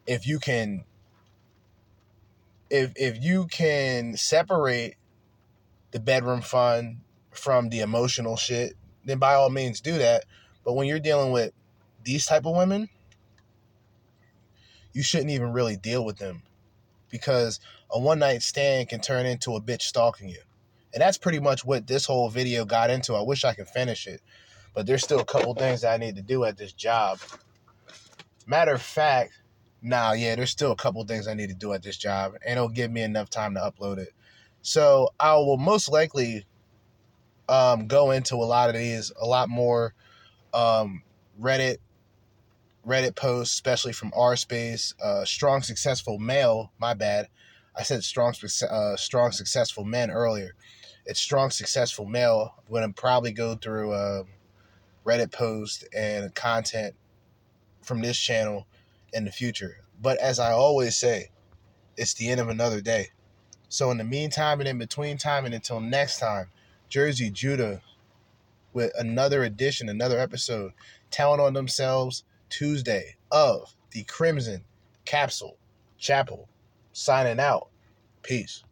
If 0.07 0.27
you 0.27 0.39
can 0.39 0.85
if 2.71 2.93
if 2.97 3.23
you 3.23 3.47
can 3.47 4.17
separate 4.17 4.97
the 5.91 6.01
bedroom 6.01 6.41
fun 6.41 7.03
from 7.33 7.69
the 7.69 7.81
emotional 7.81 8.37
shit, 8.37 8.75
then 9.05 9.19
by 9.19 9.35
all 9.35 9.51
means 9.51 9.81
do 9.81 9.99
that. 9.99 10.25
But 10.67 10.73
when 10.73 10.89
you're 10.89 10.99
dealing 10.99 11.31
with 11.31 11.53
these 12.03 12.27
type 12.27 12.45
of 12.45 12.57
women, 12.57 12.89
you 14.93 15.03
shouldn't 15.05 15.31
even 15.31 15.53
really 15.53 15.77
deal 15.77 16.05
with 16.05 16.19
them 16.19 16.43
because 17.09 17.61
a 17.89 18.01
one 18.01 18.19
night 18.19 18.43
stand 18.43 18.89
can 18.89 19.01
turn 19.01 19.27
into 19.27 19.55
a 19.55 19.61
bitch 19.61 19.83
stalking 19.83 20.29
you. 20.29 20.41
And 20.93 21.01
that's 21.01 21.19
pretty 21.19 21.39
much 21.39 21.65
what 21.65 21.87
this 21.87 22.05
whole 22.05 22.29
video 22.31 22.65
got 22.65 22.91
into. 22.91 23.15
I 23.15 23.21
wish 23.21 23.45
I 23.45 23.55
could 23.55 23.69
finish 23.69 24.09
it, 24.09 24.21
but 24.75 24.87
there's 24.87 25.05
still 25.05 25.21
a 25.21 25.25
couple 25.25 25.55
things 25.55 25.83
that 25.83 25.95
I 25.95 25.99
need 25.99 26.17
to 26.17 26.23
do 26.23 26.45
at 26.45 26.57
this 26.57 26.73
job. 26.73 27.21
Matter 28.45 28.73
of 28.73 28.83
fact, 28.83 29.35
nah, 29.83 30.15
yeah, 30.15 30.35
there's 30.35 30.51
still 30.51 30.73
a 30.73 30.77
couple 30.77 31.05
things 31.05 31.29
I 31.29 31.35
need 31.35 31.51
to 31.51 31.55
do 31.55 31.75
at 31.75 31.83
this 31.83 31.97
job, 31.97 32.35
and 32.45 32.59
it'll 32.59 32.69
give 32.69 32.91
me 32.91 33.03
enough 33.03 33.31
time 33.31 33.55
to 33.55 33.61
upload 33.61 33.99
it. 33.99 34.13
So 34.63 35.11
I 35.21 35.37
will 35.37 35.59
most 35.59 35.89
likely 35.91 36.45
um, 37.49 37.87
go 37.87 38.11
into 38.11 38.35
a 38.35 38.47
lot 38.47 38.69
of 38.69 38.75
these, 38.75 39.13
a 39.21 39.27
lot 39.27 39.49
more 39.49 39.95
um, 40.57 41.03
Reddit 41.41 41.77
Reddit 42.87 43.17
posts, 43.17 43.55
especially 43.55 43.93
from 43.93 44.13
R 44.17 44.37
Space, 44.37 44.95
uh, 45.03 45.25
strong 45.25 45.63
successful 45.63 46.19
male. 46.19 46.73
My 46.79 46.95
bad, 46.95 47.29
I 47.77 47.83
said 47.83 48.03
strong 48.05 48.35
uh, 48.69 48.97
strong 48.97 49.33
successful 49.33 49.85
men 49.85 50.11
earlier. 50.11 50.55
It's 51.05 51.21
strong 51.21 51.51
successful 51.51 52.07
male. 52.07 52.55
I'm 52.59 52.73
gonna 52.73 52.93
probably 52.93 53.33
go 53.33 53.55
through 53.55 53.93
uh, 53.93 54.23
Reddit 55.05 55.33
post 55.33 55.87
and 55.95 56.35
content 56.35 56.95
from 57.83 58.01
this 58.01 58.19
channel 58.19 58.67
in 59.13 59.25
the 59.25 59.33
future. 59.33 59.79
But 60.01 60.19
as 60.19 60.39
I 60.39 60.53
always 60.53 60.97
say, 60.97 61.31
it's 61.97 62.15
the 62.15 62.29
end 62.29 62.41
of 62.41 62.49
another 62.49 62.81
day. 62.81 63.11
So 63.69 63.91
in 63.91 63.99
the 63.99 64.05
meantime 64.05 64.61
and 64.61 64.69
in 64.69 64.79
between 64.79 65.19
time 65.19 65.45
and 65.45 65.55
until 65.55 65.81
next 65.81 66.19
time, 66.19 66.51
Jerzee 66.91 67.33
Judah 67.33 67.83
with 68.77 68.93
another 68.99 69.45
edition, 69.45 69.89
another 69.89 70.19
episode, 70.21 70.71
telling 71.11 71.41
on 71.41 71.55
themselves 71.55 72.25
Tuesday 72.51 73.17
of 73.33 73.75
the 73.93 74.05
Crimson 74.05 74.63
Capsule 75.07 75.57
Chapel. 75.99 76.47
Signing 76.93 77.41
out. 77.41 77.69
Peace. 78.23 78.65